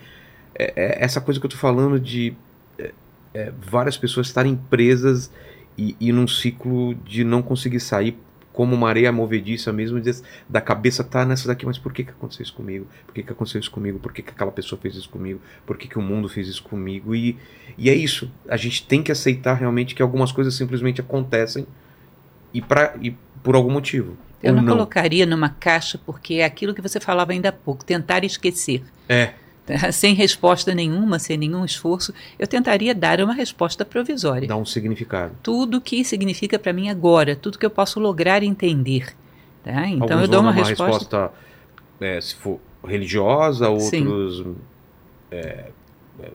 é, 0.55 0.73
é 0.77 1.05
essa 1.05 1.21
coisa 1.21 1.41
que 1.41 1.47
eu 1.47 1.51
tô 1.51 1.57
falando 1.57 1.99
de 1.99 2.35
é, 2.79 2.93
é, 3.33 3.53
várias 3.59 3.97
pessoas 3.97 4.27
estarem 4.27 4.57
presas 4.69 5.31
e, 5.79 5.97
e 5.99 6.13
num 6.13 6.29
ciclo 6.29 6.95
de 6.95 7.25
não 7.25 7.41
conseguir 7.41 7.81
sair 7.81 8.19
como 8.57 8.75
uma 8.75 8.89
areia 8.89 9.13
movediça 9.13 9.71
mesmo, 9.71 10.01
da 10.49 10.63
cabeça 10.63 11.05
tá 11.05 11.27
nessa 11.27 11.47
daqui, 11.47 11.67
mas 11.67 11.77
por 11.77 11.93
que 11.93 12.03
que 12.03 12.11
aconteceu 12.11 12.43
isso 12.43 12.55
comigo? 12.55 12.87
Por 13.05 13.15
que 13.15 13.23
que 13.23 13.31
aconteceu 13.31 13.61
isso 13.61 13.71
comigo? 13.71 13.99
Por 13.99 14.15
que 14.15 14.23
que 14.23 14.31
aquela 14.31 14.51
pessoa 14.51 14.81
fez 14.81 14.95
isso 14.95 15.11
comigo? 15.11 15.43
Por 15.67 15.77
que 15.77 15.87
que 15.87 15.99
o 15.99 16.03
mundo 16.03 16.27
fez 16.27 16.49
isso 16.49 16.63
comigo? 16.63 17.15
E, 17.15 17.37
e 17.77 17.91
é 17.91 17.95
isso, 17.95 18.33
a 18.49 18.57
gente 18.57 18.87
tem 18.87 19.03
que 19.03 19.13
aceitar 19.13 19.53
realmente 19.53 19.95
que 19.95 20.01
algumas 20.01 20.33
coisas 20.33 20.55
simplesmente 20.55 21.03
acontecem 21.03 21.67
e, 22.55 22.63
pra, 22.63 22.95
e 23.03 23.15
por 23.43 23.55
algum 23.55 23.71
motivo. 23.71 24.17
Eu 24.43 24.55
não, 24.55 24.63
não, 24.63 24.73
colocaria 24.73 25.27
numa 25.27 25.51
caixa 25.51 25.99
porque 25.99 26.37
é 26.37 26.45
aquilo 26.47 26.73
que 26.73 26.81
você 26.81 26.99
falava 26.99 27.33
ainda 27.33 27.51
há 27.51 27.53
pouco, 27.53 27.85
tentar 27.85 28.25
esquecer. 28.25 28.83
É. 29.07 29.35
sem 29.93 30.15
resposta 30.15 30.75
nenhuma, 30.75 31.19
sem 31.19 31.37
nenhum 31.37 31.65
esforço, 31.65 32.13
eu 32.39 32.47
tentaria 32.47 32.95
dar 32.95 33.21
uma 33.21 33.35
resposta 33.35 33.85
provisória. 33.85 34.49
Dá 34.49 34.57
um 34.57 34.65
significado. 34.65 35.35
Tudo 35.43 35.81
que 35.81 36.05
significa 36.05 36.59
para 36.59 36.73
mim 36.73 36.89
agora, 36.89 37.35
tudo 37.35 37.59
que 37.59 37.67
eu 37.67 37.71
posso 37.71 37.99
lograr 37.99 38.43
entender. 38.43 39.15
Tá? 39.63 39.89
Então 39.89 40.03
Alguns 40.03 40.23
eu 40.23 40.29
dou 40.29 40.41
uma, 40.41 40.51
uma 40.51 40.53
resposta. 40.53 40.99
resposta 40.99 41.33
é, 42.01 42.21
se 42.21 42.35
for 42.37 42.61
religiosa, 42.85 43.69
outros 43.69 44.45
é, 45.31 45.71
é, 46.21 46.31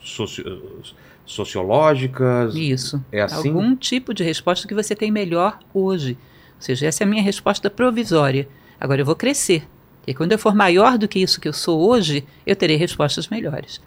socio, 0.00 0.82
sociológicas. 1.24 2.54
Isso. 2.54 3.02
É 3.12 3.20
assim? 3.20 3.48
Algum 3.48 3.76
tipo 3.76 4.12
de 4.12 4.24
resposta 4.24 4.66
que 4.66 4.74
você 4.74 4.96
tem 4.96 5.10
melhor 5.10 5.58
hoje. 5.72 6.18
Ou 6.56 6.62
seja, 6.62 6.86
essa 6.86 7.04
é 7.04 7.06
a 7.06 7.08
minha 7.08 7.22
resposta 7.22 7.70
provisória. 7.70 8.48
Agora 8.80 9.00
eu 9.00 9.06
vou 9.06 9.14
crescer. 9.14 9.64
E 10.08 10.14
quando 10.14 10.32
eu 10.32 10.38
for 10.38 10.54
maior 10.54 10.96
do 10.96 11.06
que 11.06 11.18
isso 11.18 11.38
que 11.38 11.46
eu 11.46 11.52
sou 11.52 11.86
hoje, 11.86 12.24
eu 12.46 12.56
terei 12.56 12.76
respostas 12.78 13.28
melhores. 13.28 13.78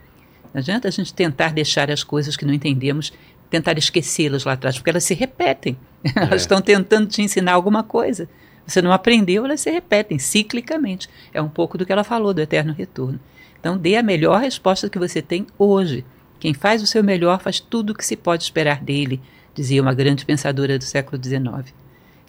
Não 0.53 0.59
adianta 0.59 0.87
a 0.87 0.91
gente 0.91 1.11
tentar 1.11 1.51
deixar 1.51 1.89
as 1.89 2.03
coisas 2.03 2.37
que 2.37 2.45
não 2.45 2.53
entendemos, 2.53 3.11
tentar 3.49 3.75
esquecê-las 3.75 4.43
lá 4.43 4.53
atrás, 4.53 4.77
porque 4.77 4.91
elas 4.91 5.03
se 5.03 5.15
repetem. 5.15 5.75
É. 6.03 6.23
elas 6.23 6.41
estão 6.41 6.61
tentando 6.61 7.07
te 7.07 7.23
ensinar 7.23 7.53
alguma 7.53 7.83
coisa. 7.83 8.29
Você 8.67 8.83
não 8.83 8.91
aprendeu, 8.91 9.45
elas 9.45 9.61
se 9.61 9.71
repetem 9.71 10.19
ciclicamente. 10.19 11.09
É 11.33 11.41
um 11.41 11.49
pouco 11.49 11.75
do 11.75 11.87
que 11.87 11.91
ela 11.91 12.03
falou 12.03 12.35
do 12.35 12.41
eterno 12.41 12.71
retorno. 12.71 13.19
Então, 13.59 13.75
dê 13.75 13.95
a 13.95 14.03
melhor 14.03 14.41
resposta 14.41 14.89
que 14.89 14.99
você 14.99 15.23
tem 15.23 15.47
hoje. 15.57 16.05
Quem 16.39 16.53
faz 16.53 16.83
o 16.83 16.87
seu 16.87 17.03
melhor 17.03 17.39
faz 17.39 17.59
tudo 17.59 17.91
o 17.91 17.95
que 17.95 18.05
se 18.05 18.15
pode 18.15 18.43
esperar 18.43 18.83
dele, 18.83 19.19
dizia 19.55 19.81
uma 19.81 19.93
grande 19.93 20.23
pensadora 20.23 20.77
do 20.77 20.83
século 20.83 21.19
XIX. 21.23 21.73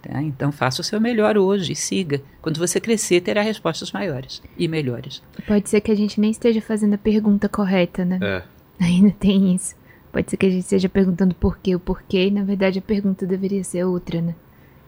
Tá? 0.03 0.20
Então 0.20 0.50
faça 0.50 0.80
o 0.80 0.84
seu 0.84 1.00
melhor 1.00 1.38
hoje 1.38 1.72
e 1.72 1.76
siga. 1.76 2.20
Quando 2.40 2.59
você 2.59 2.80
crescer, 2.80 3.20
terá 3.20 3.40
respostas 3.40 3.92
maiores 3.92 4.42
e 4.59 4.66
melhores. 4.66 5.22
Pode 5.46 5.68
ser 5.68 5.80
que 5.80 5.92
a 5.92 5.94
gente 5.94 6.20
nem 6.20 6.30
esteja 6.30 6.61
fazendo 6.61 6.94
a 6.94 6.98
pergunta 6.98 7.48
correta, 7.48 8.05
né? 8.05 8.18
É. 8.20 8.42
Ainda 8.84 9.12
tem 9.12 9.55
isso. 9.55 9.76
Pode 10.11 10.28
ser 10.28 10.36
que 10.36 10.46
a 10.46 10.50
gente 10.50 10.62
esteja 10.62 10.88
perguntando 10.88 11.34
por 11.34 11.57
quê, 11.59 11.74
o 11.74 11.80
porquê, 11.80 12.26
e 12.26 12.30
na 12.30 12.42
verdade 12.42 12.80
a 12.80 12.82
pergunta 12.82 13.24
deveria 13.24 13.64
ser 13.64 13.84
outra, 13.84 14.20
né? 14.20 14.34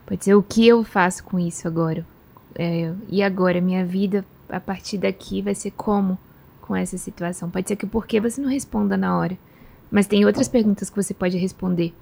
Pode 0.05 0.25
ser 0.25 0.35
o 0.35 0.43
que 0.43 0.67
eu 0.67 0.85
faço 0.85 1.25
com 1.25 1.39
isso 1.39 1.67
agora. 1.67 2.05
É, 2.55 2.93
e 3.09 3.23
agora, 3.23 3.61
minha 3.61 3.85
vida 3.85 4.25
a 4.49 4.61
partir 4.61 4.99
daqui 4.99 5.41
vai 5.41 5.55
ser 5.55 5.71
como 5.71 6.19
com 6.61 6.75
essa 6.77 6.99
situação. 6.99 7.51
Pode 7.51 7.69
ser 7.69 7.77
que 7.77 7.85
o 7.85 7.89
porquê 7.89 8.21
você 8.21 8.41
não 8.41 8.49
responda 8.49 8.97
na 8.97 9.17
hora. 9.17 9.37
Mas 9.91 10.07
tem 10.07 10.25
outras 10.27 10.49
perguntas 10.49 10.91
que 10.91 10.97
você 10.97 11.15
pode 11.15 11.39
responder. 11.39 11.95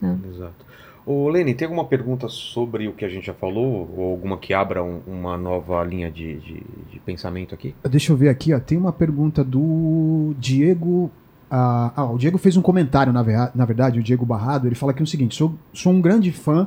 Né? 0.00 0.18
Exato. 0.28 0.66
Ô, 1.06 1.28
Lene, 1.28 1.54
tem 1.54 1.66
alguma 1.66 1.84
pergunta 1.84 2.28
sobre 2.28 2.88
o 2.88 2.92
que 2.92 3.04
a 3.04 3.08
gente 3.08 3.26
já 3.26 3.32
falou? 3.32 3.88
Ou 3.96 4.10
alguma 4.10 4.36
que 4.36 4.52
abra 4.52 4.82
um, 4.82 5.00
uma 5.06 5.38
nova 5.38 5.84
linha 5.84 6.10
de, 6.10 6.40
de, 6.40 6.62
de, 6.90 6.98
pensamento 6.98 7.54
aqui? 7.54 7.76
Deixa 7.88 8.12
eu 8.12 8.16
ver 8.16 8.28
aqui, 8.28 8.52
ó. 8.52 8.58
Tem 8.58 8.76
uma 8.76 8.92
pergunta 8.92 9.44
do 9.44 10.34
Diego. 10.36 11.08
Ah, 11.48 11.92
ah, 11.94 12.10
o 12.10 12.18
Diego 12.18 12.38
fez 12.38 12.56
um 12.56 12.62
comentário, 12.62 13.12
na, 13.12 13.22
na 13.54 13.64
verdade, 13.64 14.00
o 14.00 14.02
Diego 14.02 14.26
Barrado. 14.26 14.66
Ele 14.66 14.74
fala 14.74 14.90
aqui 14.90 15.00
o 15.00 15.06
seguinte: 15.06 15.36
sou, 15.36 15.54
sou 15.72 15.92
um 15.92 16.00
grande 16.00 16.32
fã 16.32 16.66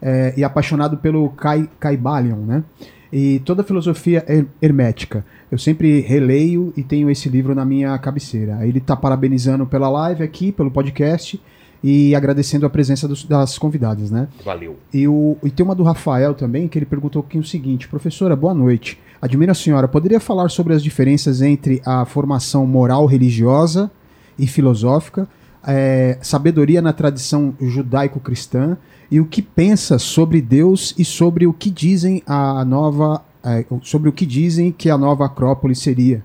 é, 0.00 0.32
e 0.36 0.44
apaixonado 0.44 0.98
pelo 0.98 1.28
Kai, 1.30 1.68
Kaibalion, 1.80 2.36
né? 2.36 2.62
E 3.12 3.40
toda 3.40 3.62
a 3.62 3.64
filosofia 3.64 4.24
her 4.28 4.46
hermética. 4.62 5.24
Eu 5.50 5.58
sempre 5.58 5.98
releio 5.98 6.72
e 6.76 6.84
tenho 6.84 7.10
esse 7.10 7.28
livro 7.28 7.52
na 7.52 7.64
minha 7.64 7.98
cabeceira. 7.98 8.64
Ele 8.64 8.78
está 8.78 8.94
parabenizando 8.94 9.66
pela 9.66 9.90
live 9.90 10.22
aqui, 10.22 10.52
pelo 10.52 10.70
podcast 10.70 11.42
e 11.82 12.14
agradecendo 12.14 12.64
a 12.64 12.70
presença 12.70 13.08
dos, 13.08 13.24
das 13.24 13.58
convidadas, 13.58 14.10
né? 14.10 14.28
Valeu. 14.44 14.76
E, 14.92 15.08
o, 15.08 15.36
e 15.42 15.50
tem 15.50 15.64
uma 15.64 15.74
do 15.74 15.82
Rafael 15.82 16.34
também, 16.34 16.68
que 16.68 16.78
ele 16.78 16.86
perguntou 16.86 17.20
aqui 17.26 17.38
o 17.38 17.44
seguinte: 17.44 17.88
Professora, 17.88 18.36
boa 18.36 18.54
noite. 18.54 18.98
Admiro 19.20 19.52
a 19.52 19.54
senhora, 19.54 19.86
poderia 19.86 20.18
falar 20.18 20.48
sobre 20.48 20.74
as 20.74 20.82
diferenças 20.82 21.42
entre 21.42 21.80
a 21.84 22.04
formação 22.04 22.66
moral 22.66 23.06
religiosa 23.06 23.90
e 24.38 24.46
filosófica, 24.46 25.28
é, 25.64 26.18
sabedoria 26.20 26.82
na 26.82 26.92
tradição 26.92 27.54
judaico-cristã 27.60 28.76
e 29.10 29.20
o 29.20 29.26
que 29.26 29.40
pensa 29.40 29.98
sobre 29.98 30.40
Deus 30.40 30.94
e 30.98 31.04
sobre 31.04 31.46
o 31.46 31.52
que 31.52 31.70
dizem 31.70 32.22
a 32.26 32.64
nova 32.64 33.22
é, 33.44 33.64
sobre 33.82 34.08
o 34.08 34.12
que 34.12 34.24
dizem 34.24 34.72
que 34.72 34.88
a 34.88 34.96
nova 34.96 35.26
Acrópole 35.26 35.74
seria? 35.74 36.24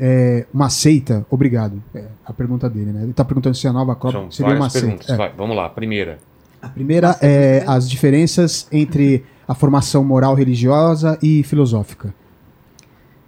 É, 0.00 0.46
uma 0.52 0.70
seita? 0.70 1.26
Obrigado. 1.30 1.82
É 1.94 2.04
a 2.24 2.32
pergunta 2.32 2.68
dele, 2.68 2.92
né? 2.92 3.02
Ele 3.02 3.10
está 3.10 3.24
perguntando 3.24 3.56
se 3.56 3.68
a 3.68 3.72
nova 3.72 3.94
Copa 3.94 4.18
São 4.18 4.30
seria 4.30 4.54
uma 4.54 4.70
perguntas. 4.70 5.06
seita. 5.06 5.12
É. 5.12 5.16
Vai, 5.16 5.32
vamos 5.36 5.54
lá, 5.54 5.68
primeira. 5.68 6.18
A 6.62 6.68
primeira 6.68 7.16
é 7.20 7.64
as 7.66 7.88
diferenças 7.88 8.66
entre 8.72 9.24
a 9.46 9.54
formação 9.54 10.02
moral 10.02 10.34
religiosa 10.34 11.18
e 11.22 11.42
filosófica. 11.42 12.14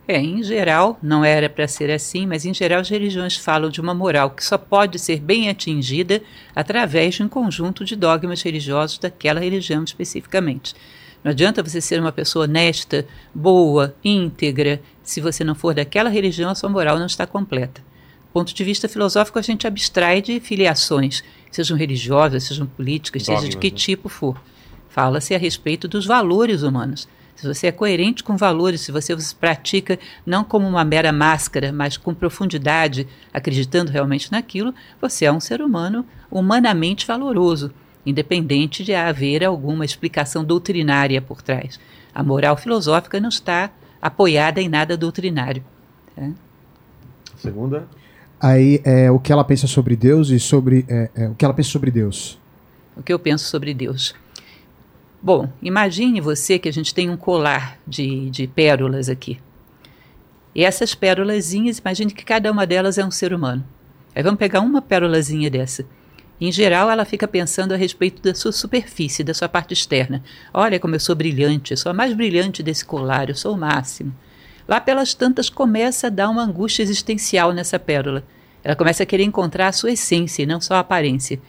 É, 0.07 0.19
em 0.19 0.43
geral, 0.43 0.99
não 1.03 1.25
era 1.25 1.49
para 1.49 1.69
ser 1.69 1.91
assim, 1.91 2.27
mas 2.27 2.45
em 2.45 2.53
geral 2.53 2.81
as 2.81 2.89
religiões 2.89 3.37
falam 3.37 3.71
de 3.71 3.81
uma 3.81 3.95
moral 3.95 4.31
que 4.31 4.45
só 4.45 4.59
pode 4.59 4.99
ser 4.99 5.21
bem 5.21 5.49
atingida 5.49 6.21
através 6.55 7.15
de 7.15 7.23
um 7.23 7.29
conjunto 7.29 7.85
de 7.85 7.95
dogmas 7.95 8.43
religiosos 8.43 8.99
daquela 8.99 9.41
religião 9.41 9.85
especificamente. 9.85 10.75
Não 11.23 11.31
adianta 11.31 11.63
você 11.63 11.81
ser 11.81 12.01
uma 12.01 12.11
pessoa 12.11 12.47
honesta, 12.47 13.07
boa, 13.35 13.95
íntegra, 14.03 14.81
se 15.03 15.21
você 15.21 15.45
não 15.45 15.55
for 15.55 15.73
daquela 15.73 16.11
religião, 16.11 16.51
a 16.51 16.55
sua 16.55 16.69
moral 16.69 16.99
não 16.99 17.07
está 17.07 17.27
completa. 17.27 17.81
Do 17.81 18.33
ponto 18.33 18.53
de 18.53 18.65
vista 18.65 18.89
filosófico, 18.89 19.39
a 19.39 19.43
gente 19.43 19.67
abstrai 19.67 20.21
de 20.21 20.41
filiações, 20.41 21.23
sejam 21.51 21.77
religiosas, 21.77 22.45
sejam 22.45 22.67
políticas, 22.67 23.23
Dogmas, 23.23 23.41
seja 23.41 23.51
de 23.51 23.59
que 23.59 23.71
né? 23.71 23.77
tipo 23.77 24.09
for. 24.09 24.41
Fala-se 24.89 25.35
a 25.35 25.39
respeito 25.39 25.87
dos 25.87 26.07
valores 26.07 26.63
humanos. 26.63 27.09
Se 27.37 27.47
você 27.47 27.69
é 27.69 27.73
coerente 27.73 28.23
com 28.23 28.37
valores, 28.37 28.81
se 28.81 28.93
você 28.93 29.15
os 29.15 29.33
pratica 29.33 29.99
não 30.25 30.45
como 30.45 30.67
uma 30.67 30.85
mera 30.85 31.13
máscara, 31.13 31.73
mas 31.73 31.97
com 31.97 32.15
profundidade, 32.15 33.07
acreditando 33.33 33.91
realmente 33.91 34.31
naquilo, 34.31 34.75
você 35.01 35.25
é 35.25 35.33
um 35.33 35.41
ser 35.41 35.63
humano 35.63 36.05
humanamente 36.31 37.07
valoroso 37.07 37.73
independente 38.05 38.85
de 38.85 38.95
haver 38.95 39.45
alguma 39.45 39.85
explicação 39.85 40.45
doutrinária 40.45 41.21
por 41.23 41.43
trás. 41.43 41.79
A 42.15 42.23
moral 42.23 42.57
filosófica 42.57 43.21
não 43.21 43.29
está 43.29 43.71
apoiada 44.01 44.61
em 44.61 44.69
nada 44.69 44.97
doutrinário. 44.97 45.65
Tá? 46.15 46.31
Segunda. 47.37 47.87
Aí 48.41 48.81
é 48.85 49.11
o 49.11 49.21
que 49.21 49.33
ela 49.33 49.45
pensa 49.45 49.67
sobre 49.67 49.95
Deus 49.95 50.31
e 50.31 50.41
sobre 50.41 50.85
é, 50.89 51.11
é, 51.15 51.29
o 51.29 51.35
que 51.35 51.45
ela 51.45 51.55
pensa 51.55 51.71
sobre 51.71 51.91
Deus. 51.91 52.39
O 52.97 53.03
que 53.03 53.13
eu 53.13 53.19
penso 53.19 53.45
sobre 53.45 53.73
Deus. 53.73 54.15
Bom, 55.23 55.49
imagine 55.63 56.21
você 56.21 56.59
que 56.59 56.69
a 56.69 56.73
gente 56.73 56.93
tem 56.93 57.09
um 57.09 57.17
colar 57.17 57.79
de, 57.87 58.29
de 58.31 58.49
pérolas 58.49 59.09
aqui. 59.09 59.39
E 60.55 60.65
essas 60.65 60.95
pérolazinhas, 60.95 61.79
imagine 61.79 62.13
que 62.13 62.25
cada 62.25 62.51
uma 62.51 62.67
delas 62.67 62.99
é 62.99 63.05
um 63.05 63.11
ser 63.11 63.33
humano. 63.33 63.65
Aí 64.15 64.23
vamos 64.23 64.39
pegar 64.39 64.61
uma 64.61 64.83
pérolazinha 64.83 65.49
dessa. 65.49 65.87
Em 66.41 66.51
geral, 66.51 66.91
ela 66.91 67.05
fica 67.05 67.29
pensando 67.29 67.73
a 67.73 67.77
respeito 67.77 68.21
da 68.21 68.35
sua 68.35 68.53
superfície, 68.53 69.23
da 69.23 69.33
sua 69.33 69.49
parte 69.49 69.73
externa. 69.73 70.23
Olha 70.53 70.81
como 70.81 70.95
eu 70.95 71.01
sou 71.01 71.15
brilhante, 71.15 71.73
eu 71.73 71.77
sou 71.77 71.91
a 71.91 71.95
mais 71.95 72.13
brilhante 72.15 72.63
desse 72.63 72.85
colar, 72.85 73.29
eu 73.29 73.35
sou 73.35 73.55
o 73.55 73.59
máximo. 73.59 74.13
Lá 74.67 74.81
pelas 74.81 75.15
tantas 75.15 75.49
começa 75.49 76.07
a 76.09 76.11
dar 76.11 76.29
uma 76.29 76.43
angústia 76.43 76.83
existencial 76.83 77.53
nessa 77.53 77.79
pérola. 77.79 78.25
Ela 78.65 78.77
começa 78.77 79.03
a 79.03 79.07
querer 79.07 79.25
encontrar 79.25 79.69
a 79.69 79.73
sua 79.73 79.93
essência 79.93 80.43
e 80.43 80.47
não 80.47 80.61
só 80.61 80.75
a 80.75 80.81
aparência. 80.81 81.41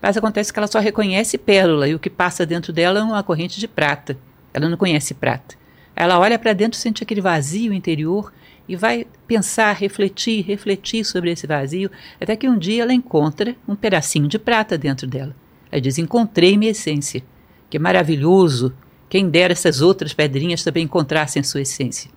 Mas 0.00 0.16
acontece 0.16 0.52
que 0.52 0.58
ela 0.58 0.66
só 0.66 0.78
reconhece 0.78 1.36
pérola 1.36 1.88
e 1.88 1.94
o 1.94 1.98
que 1.98 2.08
passa 2.08 2.46
dentro 2.46 2.72
dela 2.72 3.00
é 3.00 3.02
uma 3.02 3.22
corrente 3.22 3.60
de 3.60 3.68
prata. 3.68 4.16
Ela 4.52 4.68
não 4.68 4.76
conhece 4.76 5.14
prata. 5.14 5.54
Ela 5.94 6.18
olha 6.18 6.38
para 6.38 6.52
dentro, 6.52 6.78
sente 6.78 7.02
aquele 7.02 7.20
vazio 7.20 7.72
interior 7.72 8.32
e 8.70 8.76
vai 8.76 9.04
pensar, 9.26 9.72
refletir, 9.72 10.44
refletir 10.44 11.04
sobre 11.04 11.32
esse 11.32 11.44
vazio, 11.44 11.90
até 12.20 12.36
que 12.36 12.48
um 12.48 12.56
dia 12.56 12.84
ela 12.84 12.94
encontra 12.94 13.56
um 13.66 13.74
pedacinho 13.74 14.28
de 14.28 14.38
prata 14.38 14.78
dentro 14.78 15.08
dela. 15.08 15.34
Ela 15.72 15.80
diz: 15.80 15.98
Encontrei 15.98 16.56
minha 16.56 16.70
essência. 16.70 17.20
Que 17.68 17.80
maravilhoso! 17.80 18.72
Quem 19.08 19.28
dera 19.28 19.52
essas 19.52 19.80
outras 19.80 20.14
pedrinhas 20.14 20.62
também 20.62 20.84
encontrassem 20.84 21.42
sua 21.42 21.62
essência. 21.62 22.12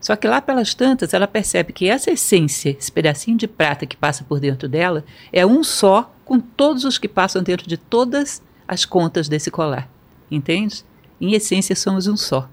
Só 0.00 0.14
que 0.14 0.28
lá 0.28 0.40
pelas 0.40 0.72
tantas 0.72 1.12
ela 1.12 1.26
percebe 1.26 1.72
que 1.72 1.88
essa 1.88 2.12
essência, 2.12 2.76
esse 2.78 2.92
pedacinho 2.92 3.36
de 3.36 3.48
prata 3.48 3.84
que 3.84 3.96
passa 3.96 4.22
por 4.22 4.38
dentro 4.38 4.68
dela, 4.68 5.04
é 5.32 5.44
um 5.44 5.64
só 5.64 6.14
com 6.24 6.38
todos 6.38 6.84
os 6.84 6.96
que 6.96 7.08
passam 7.08 7.42
dentro 7.42 7.68
de 7.68 7.76
todas 7.76 8.40
as 8.68 8.84
contas 8.84 9.28
desse 9.28 9.50
colar. 9.50 9.90
Entende? 10.30 10.84
Em 11.20 11.32
essência 11.34 11.74
somos 11.74 12.06
um 12.06 12.16
só. 12.16 12.48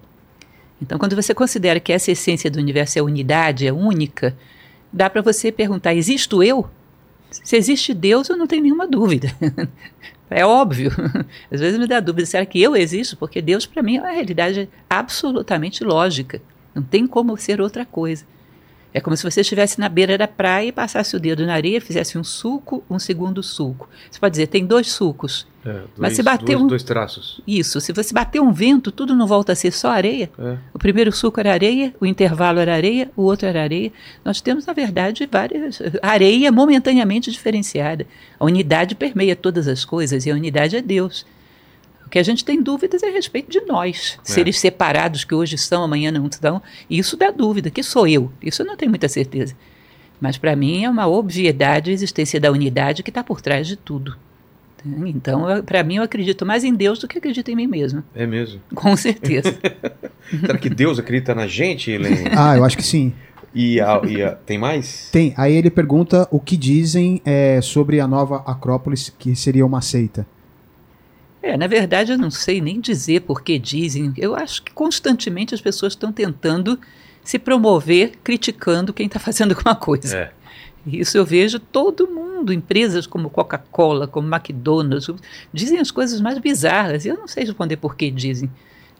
Então, 0.81 0.97
quando 0.97 1.15
você 1.15 1.33
considera 1.33 1.79
que 1.79 1.91
essa 1.91 2.11
essência 2.11 2.49
do 2.49 2.59
universo 2.59 2.97
é 2.97 3.01
unidade, 3.01 3.67
é 3.67 3.73
única, 3.73 4.35
dá 4.91 5.09
para 5.09 5.21
você 5.21 5.51
perguntar: 5.51 5.93
existo 5.93 6.41
eu? 6.41 6.69
Se 7.29 7.55
existe 7.55 7.93
Deus, 7.93 8.29
eu 8.29 8.37
não 8.37 8.47
tenho 8.47 8.63
nenhuma 8.63 8.87
dúvida. 8.87 9.31
é 10.29 10.45
óbvio. 10.45 10.91
Às 11.51 11.59
vezes 11.59 11.79
me 11.79 11.87
dá 11.87 11.99
dúvida: 11.99 12.25
será 12.25 12.45
que 12.45 12.61
eu 12.61 12.75
existo? 12.75 13.17
Porque 13.17 13.41
Deus, 13.41 13.65
para 13.65 13.83
mim, 13.83 13.97
é 13.97 14.01
uma 14.01 14.11
realidade 14.11 14.69
absolutamente 14.89 15.83
lógica. 15.83 16.41
Não 16.73 16.81
tem 16.81 17.05
como 17.05 17.37
ser 17.37 17.61
outra 17.61 17.85
coisa. 17.85 18.25
É 18.91 18.99
como 18.99 19.15
se 19.15 19.23
você 19.23 19.41
estivesse 19.41 19.79
na 19.79 19.87
beira 19.87 20.17
da 20.17 20.27
praia 20.27 20.67
e 20.67 20.71
passasse 20.71 21.15
o 21.15 21.19
dedo 21.19 21.45
na 21.45 21.53
areia, 21.53 21.79
fizesse 21.79 22.17
um 22.17 22.23
suco, 22.23 22.83
um 22.89 22.97
segundo 22.97 23.43
suco. 23.43 23.87
Você 24.09 24.19
pode 24.19 24.31
dizer, 24.31 24.47
tem 24.47 24.65
dois 24.65 24.91
sucos. 24.91 25.45
É, 25.65 25.71
dois, 25.73 25.85
Mas 25.97 26.15
se 26.15 26.23
bater 26.23 26.45
dois, 26.55 26.61
um- 26.61 26.67
dois 26.67 26.83
traços. 26.83 27.41
Isso, 27.45 27.81
se 27.81 27.91
você 27.91 28.13
bater 28.13 28.39
um 28.41 28.51
vento, 28.53 28.91
tudo 28.91 29.13
não 29.15 29.27
volta 29.27 29.51
a 29.51 29.55
ser 29.55 29.71
só 29.71 29.89
areia. 29.89 30.29
É. 30.39 30.57
O 30.73 30.79
primeiro 30.79 31.11
suco 31.11 31.39
era 31.39 31.51
areia, 31.51 31.93
o 31.99 32.05
intervalo 32.05 32.59
era 32.59 32.73
areia, 32.73 33.11
o 33.15 33.23
outro 33.23 33.45
era 33.47 33.61
areia. 33.61 33.91
Nós 34.23 34.39
temos, 34.39 34.65
na 34.65 34.71
verdade, 34.73 35.27
várias. 35.29 35.81
Areia 36.01 36.51
momentaneamente 36.51 37.29
diferenciada. 37.29 38.07
A 38.39 38.45
unidade 38.45 38.95
permeia 38.95 39.35
todas 39.35 39.67
as 39.67 39.83
coisas 39.83 40.25
e 40.25 40.31
a 40.31 40.33
unidade 40.33 40.77
é 40.77 40.81
Deus. 40.81 41.25
O 42.05 42.09
que 42.09 42.17
a 42.17 42.23
gente 42.23 42.43
tem 42.45 42.59
dúvidas 42.63 43.03
é 43.03 43.09
a 43.09 43.11
respeito 43.11 43.51
de 43.51 43.61
nós, 43.67 44.17
É. 44.27 44.31
seres 44.31 44.57
separados 44.59 45.23
que 45.25 45.35
hoje 45.35 45.57
são, 45.57 45.83
amanhã 45.83 46.09
não 46.11 46.27
são. 46.31 46.61
E 46.89 46.97
isso 46.97 47.15
dá 47.17 47.29
dúvida. 47.31 47.69
Que 47.69 47.83
sou 47.83 48.07
eu? 48.07 48.31
Isso 48.41 48.61
eu 48.61 48.65
não 48.65 48.75
tenho 48.77 48.89
muita 48.89 49.07
certeza. 49.07 49.55
Mas 50.21 50.37
para 50.37 50.55
mim 50.55 50.85
é 50.85 50.89
uma 50.89 51.05
obviedade 51.05 51.91
a 51.91 51.93
existência 51.93 52.39
da 52.39 52.49
unidade 52.51 53.03
que 53.03 53.09
está 53.11 53.23
por 53.23 53.41
trás 53.41 53.67
de 53.67 53.75
tudo. 53.75 54.15
Então, 55.05 55.45
para 55.65 55.83
mim, 55.83 55.95
eu 55.97 56.03
acredito 56.03 56.45
mais 56.45 56.63
em 56.63 56.73
Deus 56.73 56.99
do 56.99 57.07
que 57.07 57.17
acredito 57.17 57.49
em 57.49 57.55
mim 57.55 57.67
mesmo. 57.67 58.03
É 58.15 58.25
mesmo. 58.25 58.61
Com 58.75 58.95
certeza. 58.95 59.57
Será 60.41 60.57
que 60.57 60.69
Deus 60.69 60.99
acredita 60.99 61.33
na 61.35 61.47
gente, 61.47 61.91
Helene? 61.91 62.29
Ah, 62.37 62.55
eu 62.57 62.63
acho 62.63 62.77
que 62.77 62.83
sim. 62.83 63.13
E, 63.53 63.79
a- 63.81 64.01
e 64.07 64.21
a- 64.21 64.31
tem 64.35 64.57
mais? 64.57 65.09
Tem. 65.11 65.33
Aí 65.35 65.53
ele 65.55 65.69
pergunta 65.69 66.27
o 66.31 66.39
que 66.39 66.55
dizem 66.55 67.21
é, 67.25 67.59
sobre 67.61 67.99
a 67.99 68.07
nova 68.07 68.43
Acrópolis, 68.45 69.09
que 69.17 69.35
seria 69.35 69.65
uma 69.65 69.81
seita. 69.81 70.25
É, 71.41 71.55
na 71.57 71.67
verdade, 71.67 72.11
eu 72.11 72.17
não 72.17 72.29
sei 72.29 72.61
nem 72.61 72.79
dizer 72.79 73.21
por 73.21 73.41
que 73.41 73.57
dizem. 73.57 74.13
Eu 74.17 74.35
acho 74.35 74.61
que 74.61 74.71
constantemente 74.73 75.55
as 75.55 75.61
pessoas 75.61 75.93
estão 75.93 76.11
tentando 76.11 76.77
se 77.23 77.39
promover 77.39 78.13
criticando 78.23 78.93
quem 78.93 79.05
está 79.07 79.19
fazendo 79.19 79.53
alguma 79.53 79.75
coisa. 79.75 80.15
É. 80.17 80.31
Isso 80.91 81.17
eu 81.17 81.25
vejo 81.25 81.59
todo 81.59 82.07
mundo, 82.07 82.53
empresas 82.53 83.05
como 83.05 83.29
Coca-Cola, 83.29 84.07
como 84.07 84.33
McDonald's, 84.33 85.09
dizem 85.53 85.79
as 85.79 85.91
coisas 85.91 86.21
mais 86.21 86.37
bizarras. 86.37 87.05
E 87.05 87.09
eu 87.09 87.17
não 87.17 87.27
sei 87.27 87.43
responder 87.43 87.77
por 87.77 87.95
que 87.95 88.09
dizem. 88.09 88.49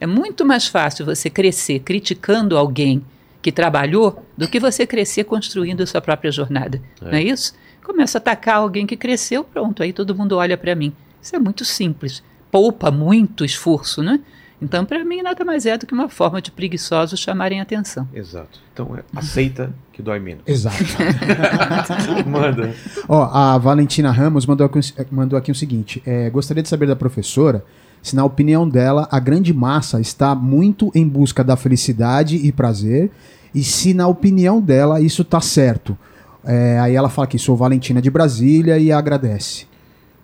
É 0.00 0.06
muito 0.06 0.44
mais 0.44 0.66
fácil 0.66 1.04
você 1.04 1.28
crescer 1.28 1.80
criticando 1.80 2.56
alguém 2.56 3.04
que 3.42 3.52
trabalhou 3.52 4.24
do 4.36 4.48
que 4.48 4.60
você 4.60 4.86
crescer 4.86 5.24
construindo 5.24 5.82
a 5.82 5.86
sua 5.86 6.00
própria 6.00 6.30
jornada. 6.30 6.80
Não 7.00 7.12
é 7.12 7.22
isso? 7.22 7.54
Começa 7.82 8.18
a 8.18 8.20
atacar 8.20 8.56
alguém 8.56 8.86
que 8.86 8.96
cresceu, 8.96 9.42
pronto, 9.42 9.82
aí 9.82 9.92
todo 9.92 10.14
mundo 10.14 10.36
olha 10.36 10.56
para 10.56 10.74
mim. 10.74 10.92
Isso 11.20 11.34
é 11.34 11.38
muito 11.38 11.64
simples. 11.64 12.22
Poupa 12.50 12.90
muito 12.90 13.44
esforço, 13.44 14.02
né? 14.02 14.20
Então, 14.62 14.84
para 14.84 15.02
mim, 15.04 15.22
nada 15.22 15.44
mais 15.44 15.64
é 15.64 15.78
do 15.78 15.86
que 15.86 15.94
uma 15.94 16.08
forma 16.08 16.40
de 16.42 16.50
preguiçosos 16.50 17.18
chamarem 17.18 17.60
atenção. 17.60 18.06
Exato. 18.12 18.60
Então 18.72 18.94
é 18.96 19.02
aceita 19.16 19.72
que 19.92 20.02
dói 20.02 20.18
menos. 20.18 20.42
Exato. 20.46 20.76
Manda. 22.28 22.74
Ó, 23.08 23.24
a 23.24 23.56
Valentina 23.58 24.10
Ramos 24.10 24.46
mandou 24.46 24.66
aqui, 24.66 24.78
o- 24.78 24.82
mandou 25.10 25.38
aqui 25.38 25.50
o 25.50 25.54
seguinte: 25.54 26.02
é, 26.06 26.28
gostaria 26.30 26.62
de 26.62 26.68
saber 26.68 26.86
da 26.86 26.96
professora 26.96 27.64
se, 28.02 28.16
na 28.16 28.24
opinião 28.24 28.68
dela, 28.68 29.06
a 29.10 29.18
grande 29.20 29.52
massa 29.52 30.00
está 30.00 30.34
muito 30.34 30.90
em 30.94 31.06
busca 31.06 31.44
da 31.44 31.54
felicidade 31.56 32.36
e 32.36 32.50
prazer, 32.50 33.10
e 33.54 33.62
se, 33.62 33.92
na 33.92 34.06
opinião 34.08 34.60
dela, 34.60 35.00
isso 35.00 35.22
tá 35.24 35.40
certo. 35.40 35.96
É, 36.44 36.78
aí 36.80 36.94
ela 36.94 37.10
fala 37.10 37.26
que 37.26 37.38
sou 37.38 37.54
Valentina 37.54 38.00
de 38.00 38.10
Brasília 38.10 38.78
e 38.78 38.90
agradece. 38.90 39.66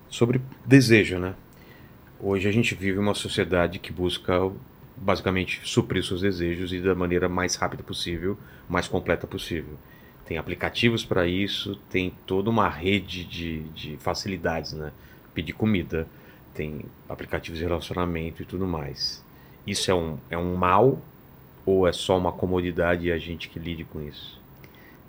Sobre 0.09 0.41
desejo, 0.67 1.19
né? 1.19 1.35
Hoje 2.19 2.49
a 2.49 2.53
gente 2.53 2.75
vive 2.75 2.99
uma 2.99 3.15
sociedade 3.15 3.79
que 3.79 3.93
busca 3.93 4.51
basicamente 4.97 5.61
suprir 5.65 6.03
seus 6.03 6.23
desejos 6.23 6.73
e 6.73 6.81
da 6.81 6.95
maneira 6.95 7.29
mais 7.29 7.55
rápida 7.57 7.83
possível, 7.83 8.39
mais 8.69 8.89
completa 8.89 9.27
possível. 9.27 9.75
Tem 10.25 10.39
aplicativos 10.39 11.05
para 11.05 11.27
isso, 11.27 11.77
tem 11.91 12.13
toda 12.27 12.49
uma 12.49 12.69
rede 12.69 13.25
de, 13.25 13.61
de 13.75 13.97
facilidades, 13.99 14.73
né? 14.73 14.91
Pedir 15.35 15.53
comida, 15.53 16.09
tem 16.55 16.87
aplicativos 17.09 17.59
de 17.59 17.65
relacionamento 17.65 18.43
e 18.43 18.47
tudo 18.47 18.67
mais. 18.67 19.23
Isso 19.67 19.91
é 19.91 19.95
um, 19.95 20.17
é 20.31 20.39
um 20.39 20.57
mal 20.57 20.99
ou 21.67 21.87
é 21.87 21.93
só 21.93 22.17
uma 22.17 22.33
comodidade 22.33 23.09
e 23.09 23.13
a 23.13 23.19
gente 23.19 23.49
que 23.49 23.59
lide 23.59 23.85
com 23.85 24.01
isso? 24.01 24.41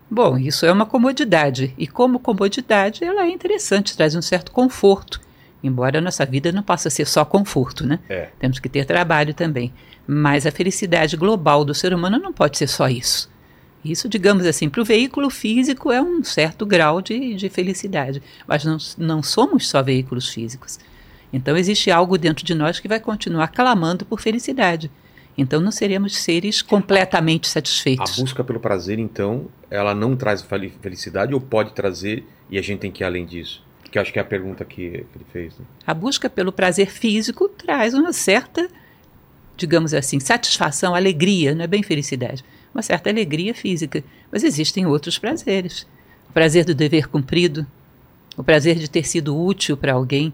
Bom, 0.09 0.37
isso 0.37 0.65
é 0.65 0.71
uma 0.71 0.85
comodidade. 0.85 1.73
E 1.77 1.87
como 1.87 2.19
comodidade, 2.19 3.03
ela 3.03 3.23
é 3.23 3.29
interessante, 3.29 3.95
traz 3.95 4.15
um 4.15 4.21
certo 4.21 4.51
conforto. 4.51 5.21
Embora 5.67 5.97
a 5.99 6.01
nossa 6.01 6.25
vida 6.25 6.51
não 6.51 6.63
possa 6.63 6.89
ser 6.89 7.05
só 7.05 7.25
conforto, 7.25 7.85
né? 7.85 7.99
É. 8.09 8.29
Temos 8.39 8.59
que 8.59 8.69
ter 8.69 8.85
trabalho 8.85 9.33
também. 9.33 9.73
Mas 10.07 10.45
a 10.45 10.51
felicidade 10.51 11.17
global 11.17 11.65
do 11.65 11.73
ser 11.73 11.93
humano 11.93 12.17
não 12.17 12.31
pode 12.31 12.57
ser 12.57 12.67
só 12.67 12.87
isso. 12.87 13.29
Isso, 13.83 14.07
digamos 14.09 14.45
assim, 14.45 14.69
para 14.69 14.81
o 14.81 14.85
veículo 14.85 15.29
físico 15.29 15.91
é 15.91 16.01
um 16.01 16.23
certo 16.23 16.65
grau 16.65 17.01
de, 17.01 17.35
de 17.35 17.49
felicidade. 17.49 18.21
Mas 18.47 18.63
não, 18.65 18.77
não 18.97 19.21
somos 19.21 19.67
só 19.69 19.83
veículos 19.83 20.29
físicos. 20.29 20.79
Então 21.31 21.57
existe 21.57 21.91
algo 21.91 22.17
dentro 22.17 22.45
de 22.45 22.55
nós 22.55 22.79
que 22.79 22.87
vai 22.87 22.99
continuar 22.99 23.49
clamando 23.49 24.05
por 24.05 24.19
felicidade. 24.21 24.89
Então 25.37 25.59
não 25.61 25.71
seremos 25.71 26.15
seres 26.17 26.61
completamente 26.61 27.45
A 27.45 27.49
satisfeitos. 27.51 28.17
busca 28.19 28.43
pelo 28.43 28.59
prazer, 28.59 28.97
então, 28.97 29.47
ela 29.69 29.93
não 29.93 30.15
traz 30.15 30.41
fel- 30.41 30.71
felicidade 30.81 31.33
ou 31.33 31.39
pode 31.41 31.73
trazer 31.73 32.25
e 32.49 32.57
a 32.57 32.61
gente 32.61 32.79
tem 32.79 32.91
que 32.91 33.03
ir 33.03 33.05
além 33.05 33.25
disso? 33.25 33.61
Que 33.89 33.99
acho 33.99 34.11
que 34.11 34.19
é 34.19 34.21
a 34.21 34.25
pergunta 34.25 34.65
que 34.65 34.81
ele 34.81 35.25
fez. 35.31 35.57
Né? 35.57 35.65
A 35.85 35.93
busca 35.93 36.29
pelo 36.29 36.51
prazer 36.51 36.89
físico 36.89 37.47
traz 37.49 37.93
uma 37.93 38.11
certa, 38.11 38.67
digamos 39.55 39.93
assim, 39.93 40.19
satisfação, 40.19 40.93
alegria, 40.93 41.55
não 41.55 41.63
é 41.63 41.67
bem 41.67 41.83
felicidade, 41.83 42.43
uma 42.73 42.81
certa 42.81 43.09
alegria 43.09 43.53
física. 43.53 44.03
Mas 44.31 44.43
existem 44.43 44.85
outros 44.85 45.17
prazeres. 45.17 45.87
O 46.29 46.33
prazer 46.33 46.65
do 46.65 46.75
dever 46.75 47.07
cumprido, 47.07 47.65
o 48.35 48.43
prazer 48.43 48.75
de 48.75 48.89
ter 48.89 49.07
sido 49.07 49.37
útil 49.37 49.75
para 49.77 49.93
alguém, 49.93 50.33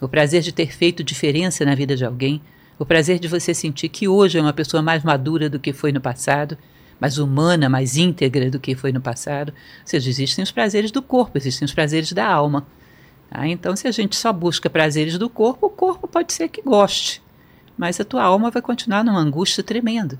o 0.00 0.08
prazer 0.08 0.42
de 0.42 0.52
ter 0.52 0.74
feito 0.74 1.02
diferença 1.02 1.64
na 1.64 1.74
vida 1.74 1.96
de 1.96 2.04
alguém, 2.04 2.40
o 2.78 2.84
prazer 2.84 3.18
de 3.18 3.28
você 3.28 3.54
sentir 3.54 3.88
que 3.88 4.06
hoje 4.06 4.38
é 4.38 4.42
uma 4.42 4.52
pessoa 4.52 4.82
mais 4.82 5.02
madura 5.02 5.48
do 5.48 5.58
que 5.58 5.72
foi 5.72 5.92
no 5.92 6.00
passado, 6.00 6.56
mais 7.00 7.18
humana, 7.18 7.68
mais 7.68 7.96
íntegra 7.96 8.50
do 8.50 8.58
que 8.60 8.74
foi 8.74 8.92
no 8.92 9.00
passado. 9.00 9.50
Ou 9.50 9.86
seja, 9.86 10.08
existem 10.08 10.42
os 10.42 10.50
prazeres 10.50 10.90
do 10.90 11.02
corpo, 11.02 11.36
existem 11.38 11.64
os 11.66 11.74
prazeres 11.74 12.12
da 12.12 12.26
alma. 12.26 12.66
Tá? 13.30 13.46
Então, 13.46 13.74
se 13.76 13.86
a 13.88 13.90
gente 13.92 14.16
só 14.16 14.32
busca 14.32 14.70
prazeres 14.70 15.18
do 15.18 15.28
corpo, 15.28 15.66
o 15.66 15.70
corpo 15.70 16.06
pode 16.08 16.32
ser 16.32 16.48
que 16.48 16.62
goste, 16.62 17.22
mas 17.76 18.00
a 18.00 18.04
tua 18.04 18.22
alma 18.22 18.50
vai 18.50 18.62
continuar 18.62 19.04
numa 19.04 19.18
angústia 19.20 19.62
tremenda. 19.62 20.18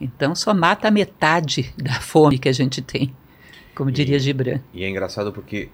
Então, 0.00 0.34
só 0.34 0.54
mata 0.54 0.88
a 0.88 0.90
metade 0.90 1.72
da 1.76 2.00
fome 2.00 2.38
que 2.38 2.48
a 2.48 2.52
gente 2.52 2.80
tem, 2.80 3.14
como 3.74 3.92
diria 3.92 4.18
Gibran. 4.18 4.60
E 4.72 4.82
é 4.82 4.88
engraçado 4.88 5.32
porque 5.32 5.68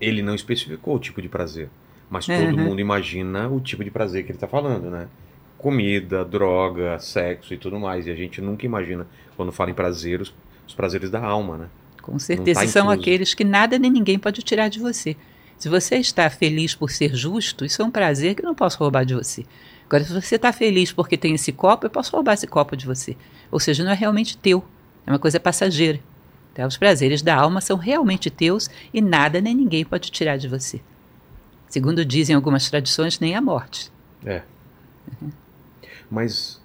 ele 0.00 0.22
não 0.22 0.34
especificou 0.34 0.96
o 0.96 0.98
tipo 0.98 1.20
de 1.22 1.28
prazer, 1.28 1.68
mas 2.10 2.26
Uhum. 2.26 2.36
todo 2.46 2.58
mundo 2.58 2.80
imagina 2.80 3.48
o 3.48 3.60
tipo 3.60 3.84
de 3.84 3.90
prazer 3.90 4.24
que 4.24 4.30
ele 4.30 4.36
está 4.36 4.48
falando, 4.48 4.90
né? 4.90 5.06
Comida, 5.58 6.24
droga, 6.24 6.98
sexo 6.98 7.54
e 7.54 7.58
tudo 7.58 7.78
mais. 7.78 8.06
E 8.06 8.10
a 8.10 8.14
gente 8.14 8.40
nunca 8.40 8.66
imagina, 8.66 9.06
quando 9.36 9.52
fala 9.52 9.70
em 9.70 9.74
prazer, 9.74 10.20
os, 10.20 10.34
prazeres 10.74 11.10
da 11.10 11.24
alma, 11.24 11.58
né? 11.58 11.68
Com 12.02 12.18
certeza, 12.18 12.60
tá 12.60 12.68
são 12.68 12.90
aqueles 12.90 13.32
que 13.32 13.44
nada 13.44 13.78
nem 13.78 13.90
ninguém 13.90 14.18
pode 14.18 14.42
tirar 14.42 14.68
de 14.68 14.78
você. 14.78 15.16
Se 15.56 15.68
você 15.68 15.96
está 15.96 16.28
feliz 16.28 16.74
por 16.74 16.90
ser 16.90 17.14
justo, 17.14 17.64
isso 17.64 17.80
é 17.80 17.84
um 17.84 17.90
prazer 17.90 18.34
que 18.34 18.42
eu 18.42 18.46
não 18.46 18.54
posso 18.54 18.78
roubar 18.78 19.04
de 19.04 19.14
você. 19.14 19.46
Agora, 19.86 20.04
se 20.04 20.12
você 20.12 20.36
está 20.36 20.52
feliz 20.52 20.92
porque 20.92 21.16
tem 21.16 21.34
esse 21.34 21.52
copo, 21.52 21.86
eu 21.86 21.90
posso 21.90 22.12
roubar 22.12 22.34
esse 22.34 22.46
copo 22.46 22.76
de 22.76 22.86
você. 22.86 23.16
Ou 23.50 23.60
seja, 23.60 23.84
não 23.84 23.92
é 23.92 23.94
realmente 23.94 24.36
teu, 24.36 24.64
é 25.06 25.10
uma 25.10 25.18
coisa 25.18 25.38
passageira. 25.38 26.00
Tá? 26.54 26.66
Os 26.66 26.76
prazeres 26.76 27.22
da 27.22 27.34
alma 27.34 27.60
são 27.60 27.76
realmente 27.76 28.30
teus 28.30 28.68
e 28.92 29.00
nada 29.00 29.40
nem 29.40 29.54
ninguém 29.54 29.84
pode 29.84 30.10
tirar 30.10 30.36
de 30.36 30.48
você. 30.48 30.80
Segundo 31.68 32.04
dizem 32.04 32.36
algumas 32.36 32.70
tradições, 32.70 33.18
nem 33.18 33.34
a 33.34 33.40
morte. 33.40 33.90
É. 34.24 34.42
Mas 36.10 36.60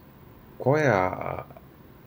qual 0.57 0.77
é 0.77 0.87
a, 0.87 1.45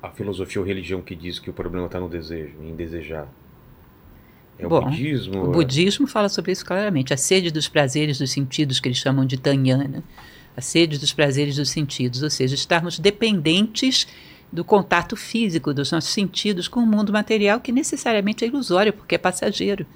a 0.02 0.10
filosofia 0.10 0.60
ou 0.60 0.66
religião 0.66 1.00
que 1.00 1.14
diz 1.14 1.38
que 1.38 1.48
o 1.48 1.52
problema 1.52 1.86
está 1.86 2.00
no 2.00 2.08
desejo, 2.08 2.54
em 2.60 2.74
desejar? 2.74 3.28
É 4.58 4.66
o 4.66 4.68
Bom, 4.68 4.82
budismo? 4.82 5.44
O 5.44 5.50
budismo 5.52 6.06
fala 6.06 6.28
sobre 6.28 6.52
isso 6.52 6.64
claramente. 6.64 7.14
A 7.14 7.16
sede 7.16 7.50
dos 7.50 7.68
prazeres 7.68 8.18
dos 8.18 8.30
sentidos, 8.30 8.80
que 8.80 8.88
eles 8.88 8.98
chamam 8.98 9.24
de 9.24 9.38
tanhana. 9.38 10.02
A 10.56 10.60
sede 10.60 10.98
dos 10.98 11.12
prazeres 11.12 11.56
dos 11.56 11.70
sentidos, 11.70 12.22
ou 12.22 12.28
seja, 12.28 12.54
estarmos 12.54 12.98
dependentes 12.98 14.06
do 14.52 14.64
contato 14.64 15.16
físico 15.16 15.72
dos 15.72 15.90
nossos 15.90 16.10
sentidos 16.10 16.68
com 16.68 16.80
o 16.80 16.86
mundo 16.86 17.12
material, 17.12 17.60
que 17.60 17.72
necessariamente 17.72 18.44
é 18.44 18.48
ilusório, 18.48 18.92
porque 18.92 19.14
é 19.14 19.18
passageiro. 19.18 19.86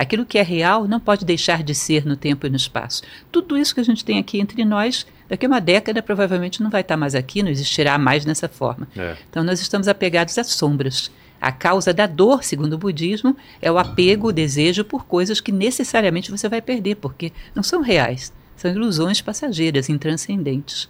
Aquilo 0.00 0.24
que 0.24 0.38
é 0.38 0.42
real 0.42 0.88
não 0.88 0.98
pode 0.98 1.26
deixar 1.26 1.62
de 1.62 1.74
ser 1.74 2.06
no 2.06 2.16
tempo 2.16 2.46
e 2.46 2.50
no 2.50 2.56
espaço. 2.56 3.02
Tudo 3.30 3.54
isso 3.54 3.74
que 3.74 3.82
a 3.82 3.84
gente 3.84 4.02
tem 4.02 4.18
aqui 4.18 4.40
entre 4.40 4.64
nós, 4.64 5.06
daqui 5.28 5.44
a 5.44 5.48
uma 5.48 5.60
década 5.60 6.02
provavelmente 6.02 6.62
não 6.62 6.70
vai 6.70 6.80
estar 6.80 6.96
mais 6.96 7.14
aqui, 7.14 7.42
não 7.42 7.50
existirá 7.50 7.98
mais 7.98 8.24
nessa 8.24 8.48
forma. 8.48 8.88
É. 8.96 9.14
Então 9.28 9.44
nós 9.44 9.60
estamos 9.60 9.88
apegados 9.88 10.38
às 10.38 10.46
sombras. 10.46 11.10
A 11.38 11.52
causa 11.52 11.92
da 11.92 12.06
dor, 12.06 12.42
segundo 12.42 12.72
o 12.72 12.78
budismo, 12.78 13.36
é 13.60 13.70
o 13.70 13.76
apego, 13.76 14.28
o 14.28 14.32
desejo 14.32 14.86
por 14.86 15.04
coisas 15.04 15.38
que 15.38 15.52
necessariamente 15.52 16.30
você 16.30 16.48
vai 16.48 16.62
perder, 16.62 16.94
porque 16.94 17.30
não 17.54 17.62
são 17.62 17.82
reais, 17.82 18.32
são 18.56 18.70
ilusões 18.70 19.20
passageiras, 19.20 19.90
intranscendentes. 19.90 20.88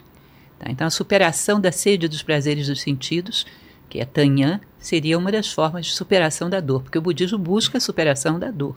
Tá? 0.56 0.70
Então 0.70 0.86
a 0.86 0.90
superação 0.90 1.60
da 1.60 1.72
sede 1.72 2.06
dos 2.06 2.22
prazeres 2.22 2.68
dos 2.68 2.80
sentidos, 2.80 3.44
que 3.88 3.98
é 3.98 4.04
Tanhã, 4.04 4.60
seria 4.78 5.18
uma 5.18 5.32
das 5.32 5.52
formas 5.52 5.86
de 5.86 5.94
superação 5.94 6.48
da 6.48 6.60
dor, 6.60 6.82
porque 6.82 6.98
o 6.98 7.02
budismo 7.02 7.38
busca 7.38 7.78
a 7.78 7.80
superação 7.80 8.38
da 8.38 8.52
dor. 8.52 8.76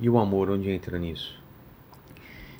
E 0.00 0.08
o 0.08 0.18
amor, 0.18 0.50
onde 0.50 0.70
entra 0.70 0.98
nisso? 0.98 1.34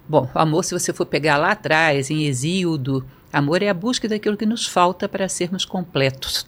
Bom, 0.08 0.28
o 0.34 0.38
amor, 0.38 0.64
se 0.64 0.78
você 0.78 0.92
for 0.92 1.06
pegar 1.06 1.36
lá 1.36 1.52
atrás, 1.52 2.10
em 2.10 2.24
Exíodo, 2.24 3.04
amor 3.32 3.62
é 3.62 3.68
a 3.68 3.74
busca 3.74 4.08
daquilo 4.08 4.36
que 4.36 4.46
nos 4.46 4.66
falta 4.66 5.08
para 5.08 5.28
sermos 5.28 5.64
completos. 5.64 6.46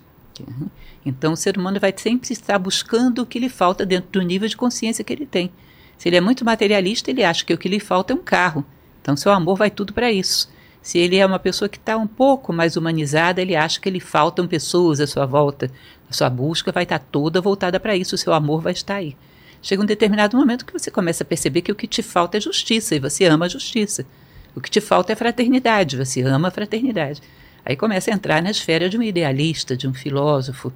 Então, 1.05 1.33
o 1.33 1.37
ser 1.37 1.57
humano 1.57 1.81
vai 1.81 1.95
sempre 1.97 2.33
estar 2.33 2.59
buscando 2.59 3.23
o 3.23 3.27
que 3.27 3.39
lhe 3.39 3.49
falta 3.49 3.87
dentro 3.87 4.11
do 4.11 4.23
nível 4.23 4.49
de 4.49 4.57
consciência 4.57 5.05
que 5.05 5.13
ele 5.13 5.27
tem. 5.27 5.51
Se 5.97 6.09
ele 6.09 6.17
é 6.17 6.21
muito 6.21 6.45
materialista, 6.45 7.11
ele 7.11 7.25
acha 7.25 7.45
que 7.45 7.55
o 7.55 7.59
que 7.59 7.69
lhe 7.69 7.81
falta 7.81 8.13
é 8.13 8.17
um 8.17 8.23
carro. 8.23 8.65
Então, 9.01 9.17
seu 9.17 9.33
amor 9.33 9.57
vai 9.57 9.71
tudo 9.71 9.93
para 9.93 10.13
isso. 10.13 10.51
Se 10.83 10.99
ele 10.99 11.17
é 11.17 11.25
uma 11.25 11.39
pessoa 11.39 11.69
que 11.69 11.79
está 11.79 11.97
um 11.97 12.07
pouco 12.07 12.53
mais 12.53 12.77
humanizada, 12.77 13.41
ele 13.41 13.57
acha 13.57 13.81
que 13.81 13.91
lhe 13.91 14.01
faltam 14.01 14.47
pessoas 14.47 15.01
à 15.01 15.07
sua 15.07 15.27
volta. 15.27 15.71
A 16.11 16.13
sua 16.13 16.29
busca 16.29 16.71
vai 16.71 16.83
estar 16.83 16.99
toda 16.99 17.41
voltada 17.41 17.81
para 17.81 17.97
isso, 17.97 18.15
o 18.15 18.19
seu 18.19 18.33
amor 18.33 18.61
vai 18.61 18.73
estar 18.73 18.97
aí. 18.97 19.17
Chega 19.67 19.83
um 19.83 19.87
determinado 19.87 20.37
momento 20.37 20.65
que 20.65 20.73
você 20.73 20.93
começa 20.93 21.25
a 21.25 21.27
perceber 21.27 21.61
que 21.61 21.73
o 21.73 21.75
que 21.75 21.89
te 21.89 22.01
falta 22.01 22.37
é 22.37 22.41
justiça 22.41 22.95
e 22.95 23.01
você 23.01 23.25
ama 23.25 23.47
a 23.47 23.49
justiça. 23.49 24.07
O 24.55 24.61
que 24.61 24.71
te 24.71 24.81
falta 24.81 25.13
é 25.13 25.17
fraternidade, 25.17 25.97
você 25.97 26.23
ama 26.23 26.47
a 26.47 26.51
fraternidade. 26.53 27.21
Aí 27.65 27.75
começa 27.75 28.09
a 28.09 28.15
entrar 28.15 28.41
na 28.41 28.53
esfera 28.53 28.89
de 28.89 28.97
um 28.97 29.03
idealista, 29.03 29.77
de 29.77 29.89
um 29.89 29.93
filósofo, 29.93 30.73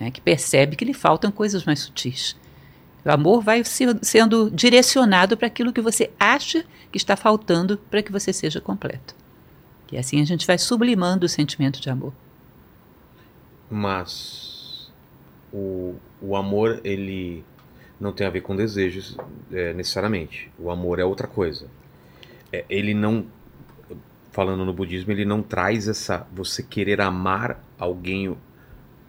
né, 0.00 0.10
que 0.10 0.22
percebe 0.22 0.74
que 0.74 0.86
lhe 0.86 0.94
faltam 0.94 1.30
coisas 1.30 1.66
mais 1.66 1.80
sutis. 1.80 2.34
O 3.04 3.10
amor 3.10 3.42
vai 3.42 3.62
sendo 3.62 4.50
direcionado 4.50 5.36
para 5.36 5.46
aquilo 5.46 5.70
que 5.70 5.82
você 5.82 6.10
acha 6.18 6.64
que 6.90 6.96
está 6.96 7.16
faltando 7.16 7.76
para 7.90 8.02
que 8.02 8.10
você 8.10 8.32
seja 8.32 8.58
completo. 8.58 9.14
E 9.92 9.98
assim 9.98 10.18
a 10.18 10.24
gente 10.24 10.46
vai 10.46 10.56
sublimando 10.56 11.26
o 11.26 11.28
sentimento 11.28 11.78
de 11.78 11.90
amor. 11.90 12.14
Mas 13.70 14.90
o, 15.52 15.96
o 16.22 16.34
amor, 16.34 16.80
ele 16.82 17.44
não 18.00 18.12
tem 18.12 18.26
a 18.26 18.30
ver 18.30 18.40
com 18.40 18.56
desejos 18.56 19.16
é, 19.52 19.74
necessariamente. 19.74 20.50
O 20.58 20.70
amor 20.70 20.98
é 20.98 21.04
outra 21.04 21.26
coisa. 21.26 21.66
É, 22.50 22.64
ele 22.70 22.94
não, 22.94 23.26
falando 24.32 24.64
no 24.64 24.72
budismo, 24.72 25.12
ele 25.12 25.24
não 25.24 25.42
traz 25.42 25.86
essa 25.86 26.26
você 26.32 26.62
querer 26.62 27.00
amar 27.00 27.62
alguém. 27.78 28.34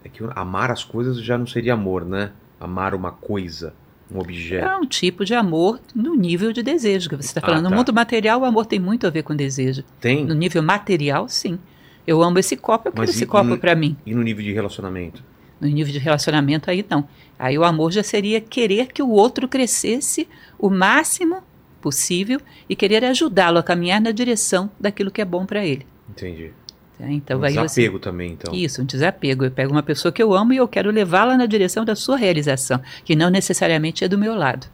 É 0.04 0.08
que 0.08 0.22
amar 0.34 0.70
as 0.70 0.84
coisas 0.84 1.22
já 1.22 1.38
não 1.38 1.46
seria 1.46 1.74
amor, 1.74 2.04
né? 2.04 2.32
Amar 2.60 2.94
uma 2.94 3.10
coisa, 3.10 3.72
um 4.12 4.18
objeto. 4.18 4.66
É 4.66 4.76
um 4.76 4.86
tipo 4.86 5.24
de 5.24 5.34
amor 5.34 5.80
no 5.94 6.14
nível 6.14 6.52
de 6.52 6.62
desejo 6.62 7.08
que 7.08 7.16
você 7.16 7.28
está 7.28 7.40
falando. 7.40 7.60
Ah, 7.60 7.62
tá. 7.62 7.70
No 7.70 7.76
mundo 7.76 7.92
material, 7.92 8.40
o 8.40 8.44
amor 8.44 8.66
tem 8.66 8.78
muito 8.78 9.06
a 9.06 9.10
ver 9.10 9.22
com 9.22 9.34
desejo. 9.34 9.84
Tem? 10.00 10.24
No 10.24 10.34
nível 10.34 10.62
material, 10.62 11.28
sim. 11.28 11.58
Eu 12.06 12.22
amo 12.22 12.38
esse 12.38 12.56
copo, 12.56 12.88
eu 12.88 12.92
quero 12.92 13.10
esse 13.10 13.26
copo 13.26 13.56
para 13.56 13.74
mim. 13.74 13.96
E 14.04 14.14
no 14.14 14.22
nível 14.22 14.44
de 14.44 14.52
relacionamento? 14.52 15.22
No 15.60 15.68
nível 15.68 15.92
de 15.92 15.98
relacionamento, 16.00 16.68
aí 16.68 16.84
não. 16.90 17.08
Aí 17.42 17.58
o 17.58 17.64
amor 17.64 17.90
já 17.90 18.04
seria 18.04 18.40
querer 18.40 18.92
que 18.92 19.02
o 19.02 19.10
outro 19.10 19.48
crescesse 19.48 20.28
o 20.56 20.70
máximo 20.70 21.42
possível 21.80 22.40
e 22.68 22.76
querer 22.76 23.04
ajudá-lo 23.04 23.58
a 23.58 23.64
caminhar 23.64 24.00
na 24.00 24.12
direção 24.12 24.70
daquilo 24.78 25.10
que 25.10 25.20
é 25.20 25.24
bom 25.24 25.44
para 25.44 25.66
ele. 25.66 25.84
Entendi. 26.08 26.52
É, 27.00 27.10
então, 27.10 27.40
um 27.40 27.42
desapego 27.42 27.98
você... 27.98 28.02
também, 28.04 28.34
então. 28.34 28.54
Isso, 28.54 28.80
um 28.80 28.84
desapego. 28.84 29.44
Eu 29.44 29.50
pego 29.50 29.72
uma 29.72 29.82
pessoa 29.82 30.12
que 30.12 30.22
eu 30.22 30.32
amo 30.32 30.52
e 30.52 30.58
eu 30.58 30.68
quero 30.68 30.92
levá-la 30.92 31.36
na 31.36 31.46
direção 31.46 31.84
da 31.84 31.96
sua 31.96 32.16
realização, 32.16 32.80
que 33.04 33.16
não 33.16 33.28
necessariamente 33.28 34.04
é 34.04 34.08
do 34.08 34.16
meu 34.16 34.36
lado. 34.36 34.68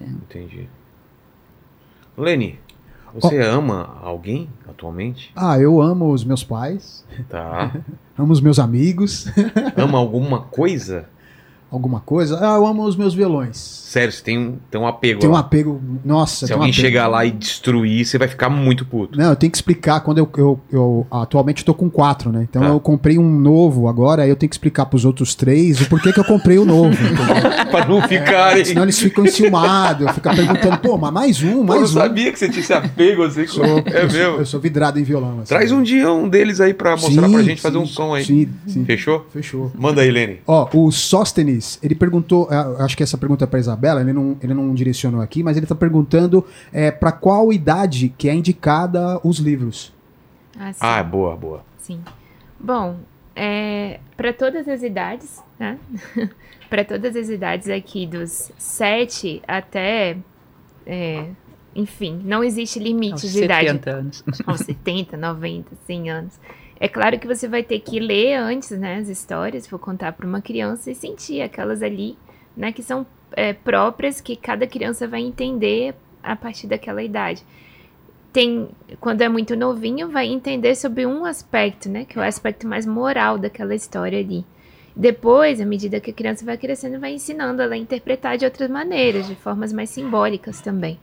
Entendi. 0.00 0.68
Lene, 2.18 2.58
você 3.14 3.38
oh. 3.38 3.58
ama 3.58 4.00
alguém 4.02 4.48
atualmente? 4.68 5.30
Ah, 5.36 5.60
eu 5.60 5.80
amo 5.80 6.10
os 6.10 6.24
meus 6.24 6.42
pais. 6.42 7.06
Tá. 7.28 7.72
amo 8.18 8.32
os 8.32 8.40
meus 8.40 8.58
amigos. 8.58 9.26
ama 9.76 9.96
alguma 9.96 10.40
coisa? 10.40 11.08
alguma 11.74 12.00
coisa. 12.00 12.38
Ah, 12.40 12.56
eu 12.56 12.66
amo 12.66 12.84
os 12.84 12.96
meus 12.96 13.14
violões. 13.14 13.83
Sério, 13.94 14.10
você 14.10 14.24
tem 14.24 14.36
um, 14.36 14.58
tem 14.68 14.80
um 14.80 14.88
apego. 14.88 15.20
Tem 15.20 15.30
um 15.30 15.36
apego. 15.36 15.80
Nossa, 16.04 16.48
Se 16.48 16.52
alguém 16.52 16.70
um 16.70 16.72
chegar 16.72 17.06
lá 17.06 17.24
e 17.24 17.30
destruir, 17.30 18.04
você 18.04 18.18
vai 18.18 18.26
ficar 18.26 18.50
muito 18.50 18.84
puto. 18.84 19.16
Não, 19.16 19.30
eu 19.30 19.36
tenho 19.36 19.52
que 19.52 19.56
explicar. 19.56 20.00
Quando 20.00 20.18
eu. 20.18 20.28
eu, 20.36 20.60
eu 20.72 21.06
atualmente 21.08 21.58
estou 21.58 21.76
com 21.76 21.88
quatro, 21.88 22.32
né? 22.32 22.44
Então 22.50 22.60
tá. 22.60 22.68
eu 22.70 22.80
comprei 22.80 23.18
um 23.18 23.38
novo 23.38 23.86
agora, 23.86 24.24
aí 24.24 24.28
eu 24.28 24.34
tenho 24.34 24.50
que 24.50 24.54
explicar 24.56 24.86
para 24.86 24.96
os 24.96 25.04
outros 25.04 25.36
três 25.36 25.80
o 25.80 25.88
porquê 25.88 26.12
que 26.12 26.18
eu 26.18 26.24
comprei 26.24 26.58
o 26.58 26.64
novo. 26.64 26.96
para 27.70 27.86
não 27.86 28.02
ficarem. 28.02 28.64
Senão 28.64 28.82
eles 28.82 28.98
ficam 28.98 29.24
enciumados. 29.24 30.10
Ficam 30.10 30.34
perguntando, 30.34 30.78
pô, 30.78 30.98
mas 30.98 31.12
mais 31.12 31.42
um, 31.44 31.62
mais 31.62 31.82
eu 31.82 31.86
um. 31.86 32.02
Eu 32.02 32.08
sabia 32.08 32.32
que 32.32 32.38
você 32.40 32.48
tinha 32.48 32.62
esse 32.62 32.72
apego 32.72 33.22
assim. 33.22 33.46
Sou, 33.46 33.64
é 33.64 34.02
eu, 34.02 34.10
meu. 34.10 34.38
Eu 34.40 34.46
sou 34.46 34.58
vidrado 34.58 34.98
em 34.98 35.04
violão. 35.04 35.38
Assim. 35.38 35.54
Traz 35.54 35.70
um 35.70 35.84
dia 35.84 36.12
um 36.12 36.28
deles 36.28 36.60
aí 36.60 36.74
para 36.74 36.96
mostrar 36.96 37.28
sim, 37.28 37.32
pra 37.32 37.42
gente 37.44 37.58
sim, 37.58 37.62
fazer 37.62 37.78
um 37.78 37.86
som 37.86 38.12
aí. 38.12 38.24
Sim, 38.24 38.48
sim. 38.66 38.84
Fechou? 38.84 39.24
Fechou. 39.32 39.70
Manda 39.78 40.02
aí, 40.02 40.10
Lene. 40.10 40.40
Ó, 40.48 40.68
o 40.74 40.90
Sóstenes, 40.90 41.78
ele 41.80 41.94
perguntou, 41.94 42.48
acho 42.80 42.96
que 42.96 43.04
essa 43.04 43.16
pergunta 43.16 43.44
é 43.44 43.46
para 43.46 43.60
Ele 43.88 44.12
não, 44.12 44.36
ele 44.42 44.54
não 44.54 44.74
direcionou 44.74 45.20
aqui, 45.20 45.42
mas 45.42 45.56
ele 45.56 45.64
está 45.64 45.74
perguntando 45.74 46.44
é, 46.72 46.90
para 46.90 47.12
qual 47.12 47.52
idade 47.52 48.14
que 48.16 48.28
é 48.28 48.34
indicada 48.34 49.20
os 49.24 49.38
livros. 49.38 49.92
Ah, 50.58 50.72
ah 50.80 51.02
boa, 51.02 51.36
boa. 51.36 51.64
Sim. 51.78 52.00
Bom, 52.58 52.96
é, 53.34 54.00
para 54.16 54.32
todas 54.32 54.68
as 54.68 54.82
idades, 54.82 55.42
né? 55.58 55.78
para 56.70 56.84
todas 56.84 57.16
as 57.16 57.28
idades 57.28 57.68
aqui, 57.68 58.06
dos 58.06 58.50
7 58.56 59.42
até. 59.46 60.16
É, 60.86 61.26
enfim, 61.74 62.20
não 62.24 62.44
existe 62.44 62.78
limite 62.78 63.22
de 63.22 63.28
70 63.28 63.44
idade. 63.44 63.66
70 63.66 63.90
anos. 63.90 64.24
Aos 64.46 64.60
70, 64.60 65.16
90, 65.16 65.70
100 65.86 66.10
anos. 66.10 66.40
É 66.78 66.88
claro 66.88 67.18
que 67.18 67.26
você 67.26 67.48
vai 67.48 67.62
ter 67.62 67.80
que 67.80 67.98
ler 67.98 68.34
antes, 68.34 68.70
né, 68.72 68.96
as 68.96 69.08
histórias, 69.08 69.66
vou 69.66 69.78
contar 69.78 70.12
para 70.12 70.26
uma 70.26 70.42
criança 70.42 70.90
e 70.90 70.94
sentir 70.94 71.40
aquelas 71.40 71.82
ali, 71.82 72.16
né, 72.56 72.72
que 72.72 72.82
são 72.82 73.06
é, 73.36 73.52
próprias 73.52 74.20
que 74.20 74.36
cada 74.36 74.66
criança 74.66 75.06
vai 75.06 75.20
entender 75.20 75.94
a 76.22 76.34
partir 76.34 76.66
daquela 76.66 77.02
idade. 77.02 77.44
Tem, 78.32 78.68
quando 79.00 79.22
é 79.22 79.28
muito 79.28 79.54
novinho, 79.54 80.10
vai 80.10 80.26
entender 80.26 80.74
sobre 80.74 81.06
um 81.06 81.24
aspecto, 81.24 81.88
né? 81.88 82.04
Que 82.04 82.18
é 82.18 82.22
o 82.22 82.24
aspecto 82.24 82.66
mais 82.66 82.84
moral 82.84 83.38
daquela 83.38 83.74
história 83.74 84.18
ali. 84.18 84.44
Depois, 84.96 85.60
à 85.60 85.64
medida 85.64 86.00
que 86.00 86.10
a 86.10 86.14
criança 86.14 86.44
vai 86.44 86.56
crescendo, 86.56 87.00
vai 87.00 87.14
ensinando 87.14 87.60
ela 87.62 87.74
a 87.74 87.78
interpretar 87.78 88.38
de 88.38 88.44
outras 88.44 88.70
maneiras, 88.70 89.26
de 89.26 89.34
formas 89.34 89.72
mais 89.72 89.90
simbólicas 89.90 90.60
também. 90.60 90.98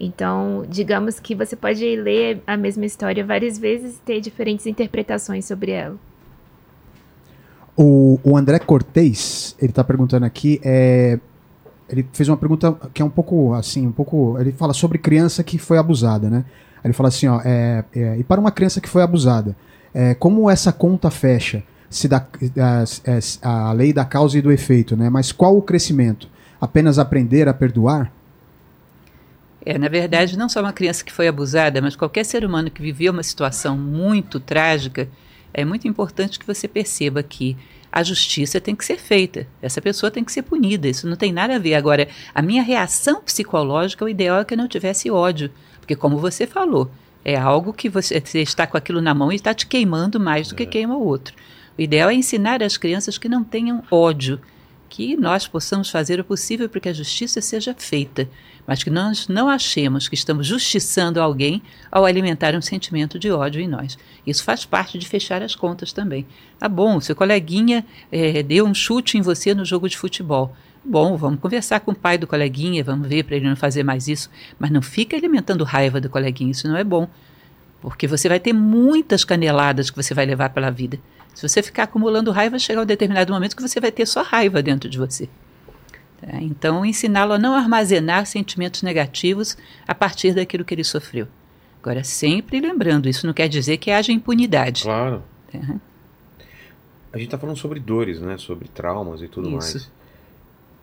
Então, 0.00 0.64
digamos 0.68 1.20
que 1.20 1.34
você 1.34 1.54
pode 1.54 1.84
ler 1.96 2.42
a 2.46 2.56
mesma 2.56 2.86
história 2.86 3.24
várias 3.24 3.58
vezes 3.58 3.96
e 3.96 4.00
ter 4.00 4.20
diferentes 4.20 4.66
interpretações 4.66 5.44
sobre 5.44 5.72
ela. 5.72 5.96
O, 7.76 8.18
o 8.22 8.36
André 8.36 8.58
Cortez, 8.58 9.56
ele 9.58 9.70
está 9.70 9.84
perguntando 9.84 10.26
aqui, 10.26 10.60
é, 10.64 11.18
ele 11.92 12.08
fez 12.12 12.28
uma 12.28 12.38
pergunta 12.38 12.72
que 12.94 13.02
é 13.02 13.04
um 13.04 13.10
pouco 13.10 13.52
assim, 13.52 13.86
um 13.86 13.92
pouco. 13.92 14.36
Ele 14.40 14.50
fala 14.50 14.72
sobre 14.72 14.96
criança 14.96 15.44
que 15.44 15.58
foi 15.58 15.76
abusada, 15.76 16.30
né? 16.30 16.44
Ele 16.82 16.94
fala 16.94 17.10
assim, 17.10 17.28
ó, 17.28 17.40
é, 17.44 17.84
é, 17.94 18.16
e 18.18 18.24
para 18.24 18.40
uma 18.40 18.50
criança 18.50 18.80
que 18.80 18.88
foi 18.88 19.02
abusada, 19.02 19.54
é, 19.94 20.14
como 20.14 20.50
essa 20.50 20.72
conta 20.72 21.10
fecha? 21.10 21.62
Se 21.90 22.08
dá, 22.08 22.26
a, 22.56 22.84
é, 23.04 23.18
a 23.42 23.72
lei 23.72 23.92
da 23.92 24.04
causa 24.06 24.38
e 24.38 24.42
do 24.42 24.50
efeito, 24.50 24.96
né? 24.96 25.10
Mas 25.10 25.30
qual 25.30 25.56
o 25.56 25.60
crescimento? 25.60 26.26
Apenas 26.58 26.98
aprender 26.98 27.46
a 27.46 27.52
perdoar? 27.52 28.10
É, 29.64 29.76
na 29.76 29.88
verdade, 29.88 30.36
não 30.36 30.48
só 30.48 30.60
uma 30.60 30.72
criança 30.72 31.04
que 31.04 31.12
foi 31.12 31.28
abusada, 31.28 31.82
mas 31.82 31.94
qualquer 31.94 32.24
ser 32.24 32.44
humano 32.44 32.70
que 32.70 32.80
viveu 32.80 33.12
uma 33.12 33.22
situação 33.22 33.76
muito 33.76 34.40
trágica, 34.40 35.06
é 35.52 35.64
muito 35.64 35.86
importante 35.86 36.38
que 36.38 36.46
você 36.46 36.66
perceba 36.66 37.22
que 37.22 37.56
a 37.92 38.02
justiça 38.02 38.58
tem 38.58 38.74
que 38.74 38.84
ser 38.84 38.98
feita. 38.98 39.46
Essa 39.60 39.82
pessoa 39.82 40.10
tem 40.10 40.24
que 40.24 40.32
ser 40.32 40.42
punida. 40.42 40.88
Isso 40.88 41.06
não 41.06 41.14
tem 41.14 41.30
nada 41.30 41.56
a 41.56 41.58
ver. 41.58 41.74
Agora, 41.74 42.08
a 42.34 42.40
minha 42.40 42.62
reação 42.62 43.20
psicológica, 43.20 44.04
o 44.04 44.08
ideal 44.08 44.40
é 44.40 44.44
que 44.44 44.54
eu 44.54 44.58
não 44.58 44.66
tivesse 44.66 45.10
ódio. 45.10 45.50
Porque, 45.78 45.94
como 45.94 46.16
você 46.16 46.46
falou, 46.46 46.90
é 47.22 47.36
algo 47.36 47.72
que 47.72 47.90
você, 47.90 48.18
você 48.18 48.40
está 48.40 48.66
com 48.66 48.78
aquilo 48.78 49.02
na 49.02 49.12
mão 49.12 49.30
e 49.30 49.36
está 49.36 49.52
te 49.52 49.66
queimando 49.66 50.18
mais 50.18 50.48
do 50.48 50.54
que 50.54 50.62
é. 50.62 50.66
queima 50.66 50.96
o 50.96 51.06
outro. 51.06 51.34
O 51.76 51.82
ideal 51.82 52.08
é 52.08 52.14
ensinar 52.14 52.62
as 52.62 52.78
crianças 52.78 53.18
que 53.18 53.28
não 53.28 53.44
tenham 53.44 53.82
ódio, 53.90 54.40
que 54.88 55.16
nós 55.16 55.46
possamos 55.46 55.90
fazer 55.90 56.18
o 56.18 56.24
possível 56.24 56.68
para 56.68 56.80
que 56.80 56.88
a 56.88 56.92
justiça 56.92 57.40
seja 57.40 57.74
feita, 57.76 58.28
mas 58.66 58.82
que 58.82 58.90
nós 58.90 59.28
não 59.28 59.48
achemos 59.48 60.08
que 60.08 60.14
estamos 60.14 60.46
justiçando 60.46 61.20
alguém 61.20 61.62
ao 61.90 62.04
alimentar 62.04 62.54
um 62.54 62.62
sentimento 62.62 63.18
de 63.18 63.30
ódio 63.30 63.60
em 63.60 63.68
nós. 63.68 63.98
Isso 64.26 64.44
faz 64.44 64.64
parte 64.64 64.98
de 64.98 65.08
fechar 65.08 65.42
as 65.42 65.54
contas 65.54 65.92
também. 65.92 66.26
Tá 66.58 66.68
bom, 66.68 67.00
seu 67.00 67.16
coleguinha 67.16 67.84
é, 68.10 68.42
deu 68.42 68.64
um 68.66 68.74
chute 68.74 69.18
em 69.18 69.22
você 69.22 69.54
no 69.54 69.64
jogo 69.64 69.88
de 69.88 69.96
futebol. 69.96 70.54
Bom, 70.84 71.16
vamos 71.16 71.40
conversar 71.40 71.80
com 71.80 71.92
o 71.92 71.94
pai 71.94 72.18
do 72.18 72.26
coleguinha, 72.26 72.82
vamos 72.82 73.08
ver 73.08 73.24
para 73.24 73.36
ele 73.36 73.48
não 73.48 73.54
fazer 73.54 73.84
mais 73.84 74.08
isso, 74.08 74.28
mas 74.58 74.70
não 74.70 74.82
fica 74.82 75.16
alimentando 75.16 75.62
raiva 75.62 76.00
do 76.00 76.10
coleguinha, 76.10 76.50
isso 76.50 76.66
não 76.66 76.76
é 76.76 76.82
bom. 76.82 77.08
Porque 77.80 78.06
você 78.06 78.28
vai 78.28 78.40
ter 78.40 78.52
muitas 78.52 79.24
caneladas 79.24 79.90
que 79.90 79.96
você 79.96 80.14
vai 80.14 80.26
levar 80.26 80.50
pela 80.50 80.70
vida. 80.70 80.98
Se 81.34 81.48
você 81.48 81.62
ficar 81.62 81.84
acumulando 81.84 82.30
raiva, 82.30 82.58
chegar 82.58 82.82
um 82.82 82.86
determinado 82.86 83.32
momento 83.32 83.56
que 83.56 83.62
você 83.62 83.80
vai 83.80 83.90
ter 83.90 84.06
só 84.06 84.22
raiva 84.22 84.62
dentro 84.62 84.88
de 84.88 84.98
você. 84.98 85.28
Tá? 86.22 86.40
Então, 86.40 86.86
ensiná-lo 86.86 87.32
a 87.32 87.38
não 87.38 87.54
armazenar 87.54 88.26
sentimentos 88.26 88.82
negativos 88.82 89.56
a 89.86 89.94
partir 89.94 90.32
daquilo 90.32 90.64
que 90.64 90.72
ele 90.72 90.84
sofreu. 90.84 91.26
Agora, 91.82 92.04
sempre 92.04 92.60
lembrando, 92.60 93.08
isso 93.08 93.26
não 93.26 93.34
quer 93.34 93.48
dizer 93.48 93.76
que 93.78 93.90
haja 93.90 94.12
impunidade. 94.12 94.84
Claro. 94.84 95.22
Tá? 95.50 95.58
A 97.12 97.18
gente 97.18 97.26
está 97.26 97.36
falando 97.36 97.56
sobre 97.56 97.80
dores, 97.80 98.20
né? 98.20 98.38
Sobre 98.38 98.68
traumas 98.68 99.20
e 99.20 99.28
tudo 99.28 99.48
Isso. 99.48 99.76
mais. 99.76 99.90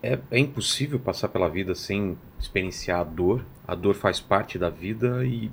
É, 0.02 0.18
é 0.30 0.38
impossível 0.38 0.98
passar 0.98 1.28
pela 1.28 1.48
vida 1.48 1.74
sem 1.74 2.16
experienciar 2.38 3.00
a 3.00 3.04
dor. 3.04 3.44
A 3.66 3.74
dor 3.74 3.94
faz 3.94 4.20
parte 4.20 4.58
da 4.58 4.70
vida 4.70 5.24
e, 5.24 5.50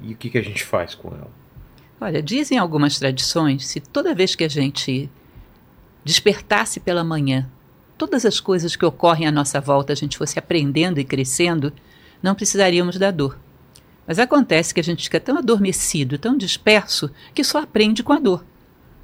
e 0.00 0.12
o 0.14 0.16
que, 0.16 0.30
que 0.30 0.38
a 0.38 0.42
gente 0.42 0.64
faz 0.64 0.94
com 0.94 1.08
ela? 1.08 1.30
Olha, 2.00 2.22
dizem 2.22 2.58
algumas 2.58 2.98
tradições, 2.98 3.66
se 3.66 3.80
toda 3.80 4.14
vez 4.14 4.34
que 4.34 4.42
a 4.42 4.48
gente 4.48 5.08
despertasse 6.04 6.80
pela 6.80 7.04
manhã, 7.04 7.48
todas 8.02 8.26
as 8.26 8.40
coisas 8.40 8.74
que 8.74 8.84
ocorrem 8.84 9.28
à 9.28 9.30
nossa 9.30 9.60
volta 9.60 9.92
a 9.92 9.96
gente 9.96 10.18
fosse 10.18 10.36
aprendendo 10.36 10.98
e 10.98 11.04
crescendo, 11.04 11.72
não 12.20 12.34
precisaríamos 12.34 12.98
da 12.98 13.12
dor. 13.12 13.38
Mas 14.04 14.18
acontece 14.18 14.74
que 14.74 14.80
a 14.80 14.82
gente 14.82 15.04
fica 15.04 15.20
tão 15.20 15.38
adormecido, 15.38 16.18
tão 16.18 16.36
disperso, 16.36 17.12
que 17.32 17.44
só 17.44 17.58
aprende 17.58 18.02
com 18.02 18.12
a 18.12 18.18
dor. 18.18 18.44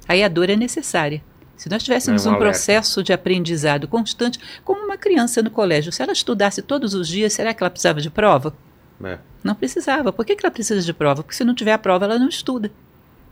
Aí 0.05 0.21
a 0.21 0.27
dor 0.27 0.49
é 0.49 0.55
necessária. 0.57 1.23
Se 1.55 1.69
nós 1.69 1.81
tivéssemos 1.81 2.25
É 2.25 2.29
um 2.29 2.33
um, 2.33 2.37
processo 2.37 3.01
de 3.01 3.13
aprendizado 3.13 3.87
constante, 3.87 4.37
como 4.65 4.83
uma 4.83 4.97
criança 4.97 5.41
no 5.41 5.49
colégio, 5.49 5.93
se 5.93 6.03
ela 6.03 6.11
estudasse 6.11 6.61
todos 6.61 6.93
os 6.93 7.07
dias, 7.07 7.31
será 7.31 7.53
que 7.53 7.63
ela 7.63 7.69
precisava 7.69 8.01
de 8.01 8.09
prova? 8.09 8.53
É. 9.01 9.17
Não 9.41 9.55
precisava. 9.55 10.11
Por 10.11 10.25
que, 10.25 10.35
que 10.35 10.45
ela 10.45 10.51
precisa 10.51 10.81
de 10.81 10.93
prova? 10.93 11.23
Porque 11.23 11.37
se 11.37 11.45
não 11.45 11.55
tiver 11.55 11.71
a 11.71 11.77
prova, 11.77 12.03
ela 12.03 12.19
não 12.19 12.27
estuda. 12.27 12.69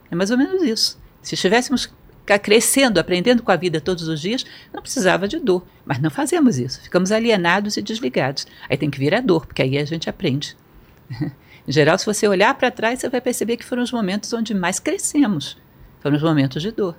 É 0.09 0.15
mais 0.15 0.31
ou 0.31 0.37
menos 0.37 0.63
isso. 0.63 0.97
Se 1.21 1.35
estivéssemos 1.35 1.91
ca- 2.27 2.37
crescendo, 2.37 2.99
aprendendo 2.99 3.41
com 3.41 3.51
a 3.51 3.55
vida 3.55 3.81
todos 3.81 4.07
os 4.07 4.19
dias, 4.21 4.45
não 4.71 4.81
precisava 4.81 5.27
de 5.27 5.39
dor. 5.39 5.65
Mas 5.85 5.99
não 5.99 6.11
fazemos 6.11 6.59
isso. 6.59 6.81
Ficamos 6.81 7.11
alienados 7.11 7.77
e 7.77 7.81
desligados. 7.81 8.45
Aí 8.69 8.77
tem 8.77 8.91
que 8.91 8.99
vir 8.99 9.15
a 9.15 9.21
dor, 9.21 9.47
porque 9.47 9.63
aí 9.63 9.77
a 9.79 9.85
gente 9.85 10.09
aprende. 10.09 10.55
em 11.67 11.71
geral, 11.71 11.97
se 11.97 12.05
você 12.05 12.27
olhar 12.27 12.53
para 12.55 12.69
trás, 12.69 12.99
você 12.99 13.09
vai 13.09 13.21
perceber 13.21 13.57
que 13.57 13.65
foram 13.65 13.81
os 13.81 13.91
momentos 13.91 14.31
onde 14.33 14.53
mais 14.53 14.79
crescemos. 14.79 15.57
Foram 16.01 16.17
os 16.17 16.21
momentos 16.23 16.61
de 16.61 16.71
dor. 16.71 16.95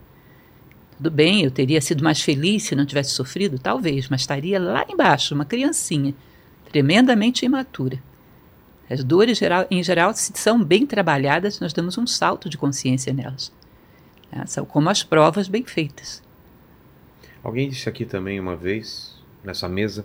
Tudo 0.97 1.11
bem, 1.13 1.45
eu 1.45 1.51
teria 1.51 1.81
sido 1.81 2.03
mais 2.03 2.21
feliz 2.21 2.65
se 2.65 2.75
não 2.75 2.85
tivesse 2.85 3.11
sofrido, 3.11 3.57
talvez, 3.57 4.09
mas 4.09 4.23
estaria 4.23 4.59
lá 4.59 4.85
embaixo, 4.89 5.33
uma 5.33 5.45
criancinha, 5.45 6.13
tremendamente 6.73 7.45
imatura. 7.45 8.03
As 8.91 9.05
dores, 9.05 9.39
em 9.71 9.83
geral, 9.83 10.13
se 10.15 10.33
são 10.35 10.65
bem 10.65 10.85
trabalhadas, 10.87 11.61
nós 11.61 11.73
damos 11.73 11.97
um 11.99 12.07
salto 12.07 12.49
de 12.49 12.59
consciência 12.59 13.13
nelas. 13.13 13.53
Né? 14.31 14.45
São 14.47 14.65
como 14.65 14.89
as 14.89 15.03
provas 15.03 15.49
bem 15.49 15.65
feitas. 15.65 16.23
Alguém 17.43 17.69
disse 17.69 17.89
aqui 17.89 18.05
também 18.05 18.39
uma 18.41 18.57
vez, 18.57 19.23
nessa 19.43 19.69
mesa, 19.69 20.05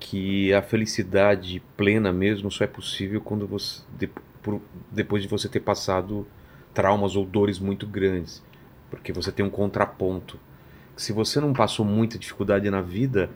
que 0.00 0.52
a 0.52 0.62
felicidade 0.62 1.62
plena 1.76 2.12
mesmo 2.12 2.50
só 2.50 2.64
é 2.64 2.66
possível 2.66 3.20
quando 3.20 3.46
você, 3.46 3.82
de- 3.98 4.10
por- 4.42 4.60
depois 4.90 5.22
de 5.22 5.28
você 5.28 5.48
ter 5.48 5.60
passado 5.60 6.26
traumas 6.74 7.14
ou 7.14 7.24
dores 7.24 7.58
muito 7.58 7.86
grandes. 7.86 8.42
Porque 8.90 9.12
você 9.12 9.30
tem 9.30 9.44
um 9.44 9.50
contraponto. 9.50 10.38
Se 10.96 11.12
você 11.12 11.40
não 11.40 11.52
passou 11.52 11.84
muita 11.84 12.18
dificuldade 12.18 12.68
na 12.70 12.82
vida, 12.82 13.30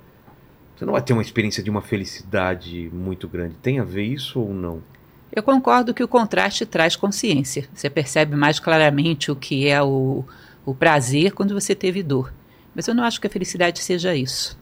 você 0.74 0.84
não 0.84 0.92
vai 0.92 1.02
ter 1.02 1.12
uma 1.12 1.22
experiência 1.22 1.62
de 1.62 1.70
uma 1.70 1.80
felicidade 1.82 2.90
muito 2.92 3.28
grande. 3.28 3.54
Tem 3.56 3.78
a 3.78 3.84
ver 3.84 4.02
isso 4.04 4.40
ou 4.40 4.52
não? 4.52 4.82
Eu 5.36 5.42
concordo 5.42 5.92
que 5.92 6.02
o 6.02 6.08
contraste 6.08 6.64
traz 6.64 6.96
consciência. 6.96 7.68
Você 7.74 7.90
percebe 7.90 8.34
mais 8.34 8.58
claramente 8.58 9.30
o 9.30 9.36
que 9.36 9.68
é 9.68 9.82
o, 9.82 10.24
o 10.64 10.74
prazer 10.74 11.32
quando 11.32 11.52
você 11.52 11.74
teve 11.74 12.02
dor. 12.02 12.32
Mas 12.74 12.88
eu 12.88 12.94
não 12.94 13.04
acho 13.04 13.20
que 13.20 13.26
a 13.26 13.30
felicidade 13.30 13.80
seja 13.80 14.14
isso. 14.16 14.58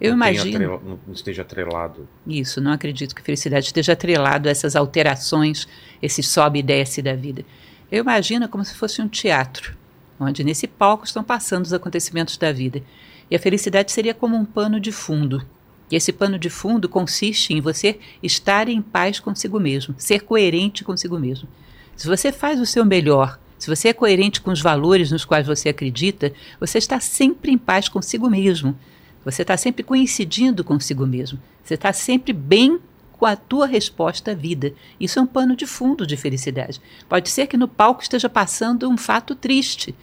Eu 0.00 0.10
não 0.10 0.16
imagino. 0.18 0.54
atrela- 0.54 0.80
não 1.04 1.12
esteja 1.12 1.42
atrelado. 1.42 2.08
Isso, 2.24 2.60
não 2.60 2.70
acredito 2.70 3.12
que 3.12 3.20
felicidade 3.22 3.66
esteja 3.66 3.94
atrelado 3.94 4.48
a 4.48 4.52
essas 4.52 4.76
alterações, 4.76 5.66
esse 6.00 6.22
sobe 6.22 6.60
e 6.60 6.62
desce 6.62 7.02
da 7.02 7.16
vida. 7.16 7.44
Eu 7.90 8.02
imagino 8.04 8.48
como 8.48 8.64
se 8.64 8.76
fosse 8.76 9.02
um 9.02 9.08
teatro, 9.08 9.76
onde 10.20 10.44
nesse 10.44 10.68
palco 10.68 11.04
estão 11.04 11.24
passando 11.24 11.64
os 11.64 11.72
acontecimentos 11.72 12.36
da 12.36 12.52
vida. 12.52 12.80
E 13.28 13.34
a 13.34 13.38
felicidade 13.40 13.90
seria 13.90 14.14
como 14.14 14.36
um 14.36 14.44
pano 14.44 14.78
de 14.78 14.92
fundo. 14.92 15.44
E 15.90 15.96
esse 15.96 16.12
pano 16.12 16.38
de 16.38 16.50
fundo 16.50 16.88
consiste 16.88 17.52
em 17.52 17.60
você 17.60 17.98
estar 18.22 18.68
em 18.68 18.82
paz 18.82 19.18
consigo 19.18 19.58
mesmo, 19.58 19.94
ser 19.98 20.20
coerente 20.20 20.84
consigo 20.84 21.18
mesmo. 21.18 21.48
Se 21.96 22.06
você 22.06 22.30
faz 22.30 22.60
o 22.60 22.66
seu 22.66 22.84
melhor, 22.84 23.38
se 23.58 23.68
você 23.68 23.88
é 23.88 23.92
coerente 23.92 24.40
com 24.40 24.52
os 24.52 24.60
valores 24.60 25.10
nos 25.10 25.24
quais 25.24 25.46
você 25.46 25.70
acredita, 25.70 26.32
você 26.60 26.78
está 26.78 27.00
sempre 27.00 27.50
em 27.50 27.58
paz 27.58 27.88
consigo 27.88 28.30
mesmo. 28.30 28.78
Você 29.24 29.42
está 29.42 29.56
sempre 29.56 29.82
coincidindo 29.82 30.62
consigo 30.62 31.06
mesmo. 31.06 31.40
Você 31.64 31.74
está 31.74 31.92
sempre 31.92 32.32
bem 32.32 32.78
com 33.12 33.26
a 33.26 33.34
tua 33.34 33.66
resposta 33.66 34.30
à 34.30 34.34
vida. 34.34 34.72
Isso 35.00 35.18
é 35.18 35.22
um 35.22 35.26
pano 35.26 35.56
de 35.56 35.66
fundo 35.66 36.06
de 36.06 36.16
felicidade. 36.16 36.80
Pode 37.08 37.28
ser 37.28 37.48
que 37.48 37.56
no 37.56 37.66
palco 37.66 38.00
esteja 38.00 38.28
passando 38.28 38.88
um 38.88 38.96
fato 38.96 39.34
triste. 39.34 39.94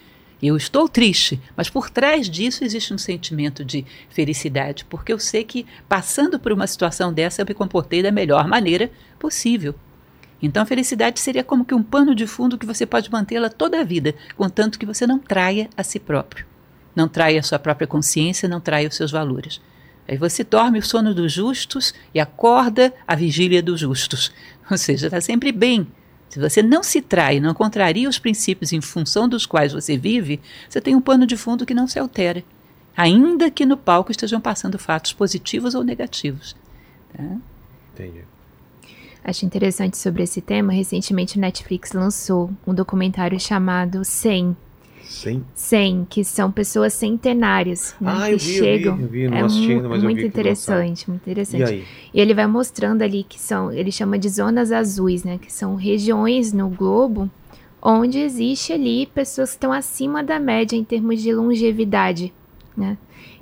Eu 0.42 0.56
estou 0.56 0.86
triste, 0.86 1.40
mas 1.56 1.70
por 1.70 1.88
trás 1.88 2.28
disso 2.28 2.62
existe 2.62 2.92
um 2.92 2.98
sentimento 2.98 3.64
de 3.64 3.86
felicidade, 4.10 4.84
porque 4.84 5.12
eu 5.12 5.18
sei 5.18 5.44
que 5.44 5.64
passando 5.88 6.38
por 6.38 6.52
uma 6.52 6.66
situação 6.66 7.12
dessa 7.12 7.40
eu 7.40 7.46
me 7.46 7.54
comportei 7.54 8.02
da 8.02 8.10
melhor 8.10 8.46
maneira 8.46 8.90
possível. 9.18 9.74
Então 10.42 10.62
a 10.62 10.66
felicidade 10.66 11.18
seria 11.20 11.42
como 11.42 11.64
que 11.64 11.74
um 11.74 11.82
pano 11.82 12.14
de 12.14 12.26
fundo 12.26 12.58
que 12.58 12.66
você 12.66 12.84
pode 12.84 13.10
mantê-la 13.10 13.48
toda 13.48 13.80
a 13.80 13.84
vida, 13.84 14.14
contanto 14.36 14.78
que 14.78 14.84
você 14.84 15.06
não 15.06 15.18
traia 15.18 15.70
a 15.74 15.82
si 15.82 15.98
próprio. 15.98 16.44
Não 16.94 17.08
traia 17.08 17.40
a 17.40 17.42
sua 17.42 17.58
própria 17.58 17.86
consciência, 17.86 18.48
não 18.48 18.60
traia 18.60 18.88
os 18.88 18.94
seus 18.94 19.10
valores. 19.10 19.60
Aí 20.06 20.16
você 20.16 20.44
dorme 20.44 20.78
o 20.78 20.82
sono 20.82 21.14
dos 21.14 21.32
justos 21.32 21.94
e 22.14 22.20
acorda 22.20 22.92
a 23.06 23.16
vigília 23.16 23.62
dos 23.62 23.80
justos. 23.80 24.32
Ou 24.70 24.78
seja, 24.78 25.06
está 25.06 25.20
sempre 25.20 25.50
bem. 25.50 25.86
Se 26.28 26.40
você 26.40 26.62
não 26.62 26.82
se 26.82 27.00
trai, 27.00 27.40
não 27.40 27.54
contraria 27.54 28.08
os 28.08 28.18
princípios 28.18 28.72
em 28.72 28.80
função 28.80 29.28
dos 29.28 29.46
quais 29.46 29.72
você 29.72 29.96
vive, 29.96 30.40
você 30.68 30.80
tem 30.80 30.94
um 30.94 31.00
pano 31.00 31.26
de 31.26 31.36
fundo 31.36 31.64
que 31.64 31.74
não 31.74 31.86
se 31.86 31.98
altera. 31.98 32.44
Ainda 32.96 33.50
que 33.50 33.66
no 33.66 33.76
palco 33.76 34.10
estejam 34.10 34.40
passando 34.40 34.78
fatos 34.78 35.12
positivos 35.12 35.74
ou 35.74 35.84
negativos. 35.84 36.56
Tá? 37.14 37.36
Entendi. 37.94 38.24
Acho 39.22 39.44
interessante 39.44 39.98
sobre 39.98 40.22
esse 40.22 40.40
tema. 40.40 40.72
Recentemente, 40.72 41.36
o 41.36 41.40
Netflix 41.40 41.92
lançou 41.92 42.50
um 42.66 42.72
documentário 42.72 43.38
chamado 43.40 44.04
100. 44.04 44.56
Sim. 45.06 45.44
100, 45.54 46.04
que 46.10 46.24
são 46.24 46.50
pessoas 46.50 46.92
centenárias 46.92 47.94
né, 48.00 48.10
Ah, 48.14 48.26
que 48.28 48.34
eu 48.34 48.38
vi, 48.38 48.56
eu 48.56 48.64
vi, 48.64 48.66
chegam. 48.66 49.00
eu 49.00 49.08
vi, 49.08 49.28
não 49.28 49.36
é 49.36 49.42
assisti 49.42 49.68
mu- 49.70 49.76
ainda, 49.76 49.88
mas 49.88 49.98
eu 49.98 50.04
muito 50.04 50.16
vi 50.16 50.22
que 50.22 50.28
interessante, 50.28 51.08
muito 51.08 51.26
E 51.26 51.30
interessante. 51.30 51.64
aí? 51.64 51.84
E 52.12 52.20
ele 52.20 52.34
vai 52.34 52.46
mostrando 52.46 53.02
ali 53.02 53.22
que 53.24 53.38
são, 53.40 53.72
ele 53.72 53.90
chama 53.92 54.18
de 54.18 54.28
zonas 54.28 54.72
azuis, 54.72 55.24
né? 55.24 55.38
Que 55.40 55.52
são 55.52 55.74
regiões 55.76 56.52
no 56.52 56.68
globo 56.68 57.30
onde 57.80 58.18
existe 58.18 58.72
ali 58.72 59.06
pessoas 59.06 59.50
que 59.50 59.56
estão 59.56 59.72
acima 59.72 60.22
da 60.24 60.40
média 60.40 60.76
em 60.76 60.82
termos 60.84 61.22
de 61.22 61.32
longevidade, 61.32 62.32
né? 62.76 62.98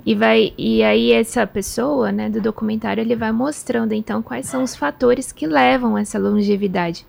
E 0.07 0.15
vai 0.15 0.53
e 0.59 0.83
aí 0.83 1.13
essa 1.13 1.47
pessoa, 1.47 2.13
né, 2.13 2.29
do 2.29 2.41
documentário, 2.41 3.01
ele 3.01 3.17
vai 3.17 3.33
mostrando 3.33 3.93
então 3.95 4.21
quais 4.21 4.47
são 4.47 4.63
os 4.63 4.77
fatores 4.77 5.33
que 5.33 5.47
levam 5.47 5.97
a 5.97 6.03
essa 6.03 6.19
longevidade. 6.19 7.07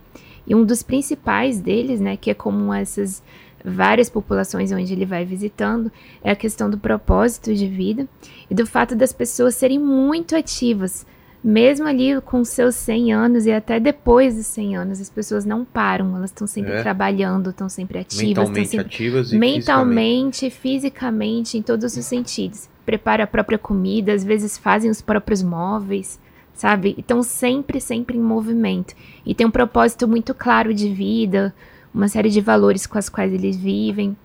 E 0.47 0.55
um 0.55 0.63
dos 0.63 0.81
principais 0.81 1.59
deles, 1.59 1.99
né, 1.99 2.15
que 2.15 2.29
é 2.29 2.33
comum 2.33 2.71
a 2.71 2.79
essas 2.79 3.21
várias 3.65 4.09
populações 4.09 4.71
onde 4.71 4.93
ele 4.93 5.05
vai 5.05 5.25
visitando, 5.25 5.91
é 6.23 6.31
a 6.31 6.35
questão 6.35 6.69
do 6.69 6.77
propósito 6.77 7.53
de 7.53 7.67
vida 7.67 8.07
e 8.49 8.53
do 8.55 8.65
fato 8.65 8.95
das 8.95 9.11
pessoas 9.11 9.55
serem 9.55 9.79
muito 9.79 10.35
ativas. 10.35 11.05
Mesmo 11.43 11.87
ali 11.87 12.19
com 12.21 12.43
seus 12.43 12.73
100 12.73 13.13
anos 13.13 13.45
e 13.45 13.51
até 13.51 13.79
depois 13.79 14.35
dos 14.35 14.47
100 14.47 14.77
anos, 14.77 14.99
as 14.99 15.11
pessoas 15.11 15.45
não 15.45 15.63
param, 15.63 16.15
elas 16.15 16.31
estão 16.31 16.47
sempre 16.47 16.71
É. 16.71 16.81
trabalhando, 16.81 17.51
estão 17.51 17.69
sempre 17.69 17.99
ativas, 17.99 18.27
Mentalmente 18.27 18.67
sempre 18.67 18.85
ativas 18.87 19.31
e 19.31 19.37
mentalmente, 19.37 20.49
fisicamente, 20.49 21.57
em 21.57 21.61
todos 21.61 21.95
os 21.95 22.05
sentidos. 22.05 22.67
Prepara 22.83 23.25
a 23.25 23.27
própria 23.27 23.59
comida, 23.59 24.11
às 24.11 24.23
vezes 24.23 24.57
fazem 24.57 24.89
os 24.89 25.01
próprios 25.03 25.43
móveis, 25.43 26.19
sabe? 26.53 26.95
Estão 26.97 27.21
sempre, 27.21 27.79
sempre 27.79 28.17
em 28.17 28.21
movimento. 28.21 28.95
E 29.23 29.35
tem 29.35 29.45
um 29.45 29.51
propósito 29.51 30.07
muito 30.07 30.33
claro 30.33 30.73
de 30.73 30.89
vida, 30.91 31.53
uma 31.95 32.09
série 32.09 32.29
de 32.29 32.41
valores 32.41 32.85
com 32.85 32.97
as 32.97 33.07
quais 33.07 33.33
eles 33.33 33.55
vivem. 33.55 34.15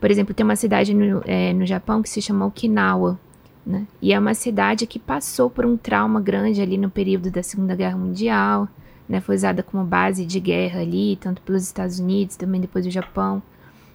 Por 0.00 0.10
exemplo, 0.10 0.32
tem 0.32 0.44
uma 0.44 0.54
cidade 0.54 0.94
no, 0.94 1.22
eh, 1.26 1.52
no 1.52 1.66
Japão 1.66 2.00
que 2.00 2.08
se 2.08 2.22
chama 2.22 2.46
Okinawa. 2.46 3.18
Né? 3.66 3.84
E 4.00 4.12
é 4.12 4.18
uma 4.18 4.32
cidade 4.32 4.86
que 4.86 4.98
passou 4.98 5.50
por 5.50 5.66
um 5.66 5.76
trauma 5.76 6.20
grande 6.20 6.62
ali 6.62 6.78
no 6.78 6.88
período 6.88 7.28
da 7.28 7.42
Segunda 7.42 7.74
Guerra 7.74 7.98
Mundial. 7.98 8.68
Né? 9.08 9.20
Foi 9.20 9.34
usada 9.34 9.60
como 9.60 9.82
base 9.82 10.24
de 10.24 10.38
guerra 10.38 10.80
ali, 10.80 11.16
tanto 11.16 11.42
pelos 11.42 11.64
Estados 11.64 11.98
Unidos, 11.98 12.36
também 12.36 12.60
depois 12.60 12.84
do 12.84 12.90
Japão. 12.92 13.42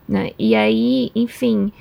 Né? 0.07 0.31
E 0.37 0.53
aí, 0.53 1.09
enfim, 1.15 1.71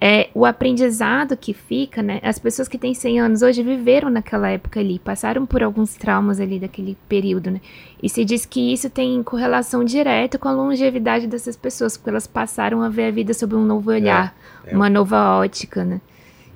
é, 0.00 0.28
o 0.34 0.44
aprendizado 0.44 1.36
que 1.36 1.54
fica, 1.54 2.02
né? 2.02 2.20
As 2.22 2.38
pessoas 2.38 2.68
que 2.68 2.76
têm 2.76 2.92
100 2.92 3.20
anos 3.20 3.42
hoje 3.42 3.62
viveram 3.62 4.10
naquela 4.10 4.50
época 4.50 4.78
ali, 4.78 4.98
passaram 4.98 5.46
por 5.46 5.62
alguns 5.62 5.94
traumas 5.94 6.38
ali 6.38 6.58
daquele 6.58 6.96
período, 7.08 7.50
né? 7.50 7.60
E 8.02 8.08
se 8.08 8.24
diz 8.24 8.44
que 8.44 8.72
isso 8.72 8.90
tem 8.90 9.22
correlação 9.22 9.82
direta 9.82 10.38
com 10.38 10.48
a 10.48 10.52
longevidade 10.52 11.26
dessas 11.26 11.56
pessoas, 11.56 11.96
porque 11.96 12.10
elas 12.10 12.26
passaram 12.26 12.82
a 12.82 12.90
ver 12.90 13.06
a 13.06 13.10
vida 13.10 13.32
sob 13.32 13.54
um 13.54 13.64
novo 13.64 13.90
olhar, 13.90 14.36
é. 14.66 14.74
uma 14.74 14.90
nova 14.90 15.38
ótica, 15.38 15.82
né? 15.82 16.00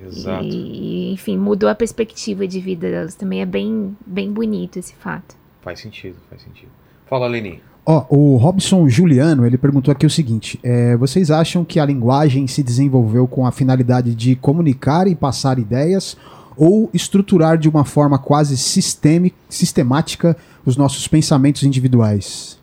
Exato. 0.02 0.44
E, 0.44 1.12
enfim, 1.12 1.38
mudou 1.38 1.68
a 1.68 1.74
perspectiva 1.74 2.46
de 2.46 2.60
vida 2.60 2.90
delas. 2.90 3.14
Também 3.14 3.40
é 3.40 3.46
bem, 3.46 3.96
bem 4.06 4.30
bonito 4.30 4.78
esse 4.78 4.94
fato. 4.94 5.34
Faz 5.62 5.80
sentido, 5.80 6.16
faz 6.28 6.42
sentido. 6.42 6.70
Fala, 7.06 7.26
Leni. 7.26 7.62
Ó, 7.84 8.04
o 8.10 8.36
Robson 8.36 8.88
Juliano, 8.88 9.46
ele 9.46 9.56
perguntou 9.56 9.90
aqui 9.92 10.06
o 10.06 10.10
seguinte: 10.10 10.60
é, 10.62 10.96
vocês 10.96 11.30
acham 11.30 11.64
que 11.64 11.80
a 11.80 11.84
linguagem 11.84 12.46
se 12.46 12.62
desenvolveu 12.62 13.26
com 13.26 13.46
a 13.46 13.52
finalidade 13.52 14.14
de 14.14 14.36
comunicar 14.36 15.06
e 15.06 15.14
passar 15.14 15.58
ideias 15.58 16.16
ou 16.56 16.90
estruturar 16.92 17.56
de 17.56 17.68
uma 17.68 17.84
forma 17.84 18.18
quase 18.18 18.56
sistemi- 18.56 19.34
sistemática 19.48 20.36
os 20.64 20.76
nossos 20.76 21.08
pensamentos 21.08 21.62
individuais? 21.62 22.58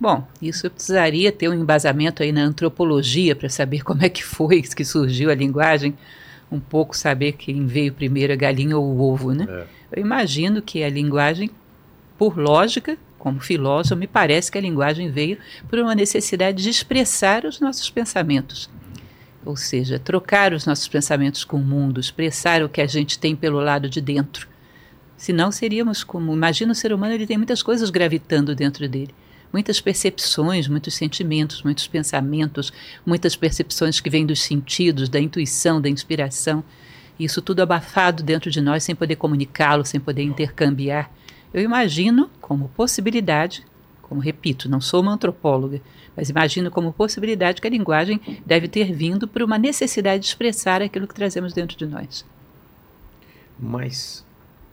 Bom, 0.00 0.24
isso 0.40 0.66
eu 0.66 0.70
precisaria 0.70 1.32
ter 1.32 1.48
um 1.48 1.54
embasamento 1.54 2.22
aí 2.22 2.30
na 2.30 2.42
antropologia 2.42 3.34
para 3.34 3.48
saber 3.48 3.82
como 3.84 4.04
é 4.04 4.08
que 4.08 4.24
foi 4.24 4.62
que 4.62 4.84
surgiu 4.84 5.30
a 5.30 5.34
linguagem, 5.34 5.94
um 6.50 6.60
pouco 6.60 6.96
saber 6.96 7.32
quem 7.32 7.66
veio 7.66 7.92
primeiro, 7.92 8.32
a 8.32 8.36
galinha 8.36 8.78
ou 8.78 8.84
o 8.84 9.00
ovo, 9.00 9.32
né? 9.32 9.46
É. 9.48 9.64
Eu 9.96 10.02
imagino 10.02 10.62
que 10.62 10.82
a 10.84 10.88
linguagem, 10.88 11.50
por 12.18 12.36
lógica, 12.36 12.98
como 13.18 13.40
filósofo, 13.40 13.96
me 13.96 14.06
parece 14.06 14.50
que 14.50 14.58
a 14.58 14.60
linguagem 14.60 15.10
veio 15.10 15.38
por 15.68 15.78
uma 15.78 15.94
necessidade 15.94 16.62
de 16.62 16.68
expressar 16.68 17.44
os 17.44 17.60
nossos 17.60 17.88
pensamentos. 17.88 18.68
Ou 19.44 19.56
seja, 19.56 19.98
trocar 19.98 20.52
os 20.52 20.66
nossos 20.66 20.88
pensamentos 20.88 21.44
com 21.44 21.56
o 21.58 21.64
mundo, 21.64 22.00
expressar 22.00 22.62
o 22.62 22.68
que 22.68 22.80
a 22.80 22.86
gente 22.86 23.18
tem 23.18 23.34
pelo 23.34 23.60
lado 23.60 23.88
de 23.88 24.00
dentro. 24.00 24.48
Senão 25.16 25.50
seríamos 25.50 26.04
como. 26.04 26.32
Imagina 26.32 26.72
o 26.72 26.74
ser 26.74 26.92
humano, 26.92 27.14
ele 27.14 27.26
tem 27.26 27.36
muitas 27.36 27.62
coisas 27.62 27.88
gravitando 27.90 28.54
dentro 28.54 28.88
dele. 28.88 29.14
Muitas 29.52 29.80
percepções, 29.80 30.68
muitos 30.68 30.94
sentimentos, 30.94 31.62
muitos 31.62 31.86
pensamentos, 31.86 32.72
muitas 33.06 33.34
percepções 33.34 33.98
que 34.00 34.10
vêm 34.10 34.26
dos 34.26 34.42
sentidos, 34.42 35.08
da 35.08 35.18
intuição, 35.18 35.80
da 35.80 35.88
inspiração. 35.88 36.62
Isso 37.18 37.40
tudo 37.40 37.62
abafado 37.62 38.22
dentro 38.22 38.50
de 38.50 38.60
nós, 38.60 38.84
sem 38.84 38.94
poder 38.94 39.16
comunicá-lo, 39.16 39.84
sem 39.84 39.98
poder 39.98 40.22
intercambiar. 40.22 41.10
Eu 41.52 41.62
imagino 41.62 42.30
como 42.40 42.68
possibilidade, 42.70 43.64
como 44.02 44.20
repito, 44.20 44.68
não 44.68 44.80
sou 44.80 45.00
uma 45.00 45.12
antropóloga, 45.12 45.80
mas 46.16 46.28
imagino 46.28 46.70
como 46.70 46.92
possibilidade 46.92 47.60
que 47.60 47.66
a 47.66 47.70
linguagem 47.70 48.20
deve 48.44 48.68
ter 48.68 48.92
vindo 48.92 49.28
por 49.28 49.42
uma 49.42 49.58
necessidade 49.58 50.22
de 50.22 50.28
expressar 50.28 50.82
aquilo 50.82 51.06
que 51.06 51.14
trazemos 51.14 51.52
dentro 51.52 51.76
de 51.76 51.86
nós. 51.86 52.24
Mas, 53.58 54.24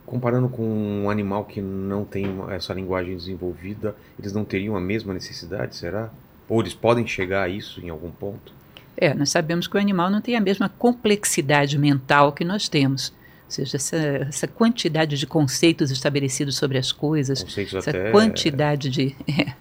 comparando 0.05 0.49
com 0.49 0.63
um 0.63 1.09
animal 1.09 1.45
que 1.45 1.61
não 1.61 2.03
tem 2.03 2.25
essa 2.49 2.73
linguagem 2.73 3.15
desenvolvida, 3.15 3.95
eles 4.19 4.33
não 4.33 4.43
teriam 4.43 4.75
a 4.75 4.81
mesma 4.81 5.13
necessidade, 5.13 5.75
será? 5.75 6.11
Ou 6.47 6.61
eles 6.61 6.73
podem 6.73 7.07
chegar 7.07 7.43
a 7.43 7.49
isso 7.49 7.79
em 7.79 7.89
algum 7.89 8.11
ponto? 8.11 8.53
É, 8.97 9.13
nós 9.13 9.29
sabemos 9.29 9.67
que 9.67 9.75
o 9.75 9.79
animal 9.79 10.09
não 10.09 10.21
tem 10.21 10.35
a 10.35 10.41
mesma 10.41 10.69
complexidade 10.69 11.77
mental 11.77 12.31
que 12.31 12.45
nós 12.45 12.69
temos. 12.69 13.13
Ou 13.45 13.51
seja, 13.51 13.77
essa, 13.77 13.95
essa 13.97 14.47
quantidade 14.47 15.17
de 15.17 15.27
conceitos 15.27 15.91
estabelecidos 15.91 16.55
sobre 16.57 16.77
as 16.77 16.91
coisas, 16.91 17.43
Conceitos 17.43 17.73
essa 17.75 17.89
até. 17.91 18.11
quantidade 18.11 18.89
de 18.89 19.15
é, 19.29 19.53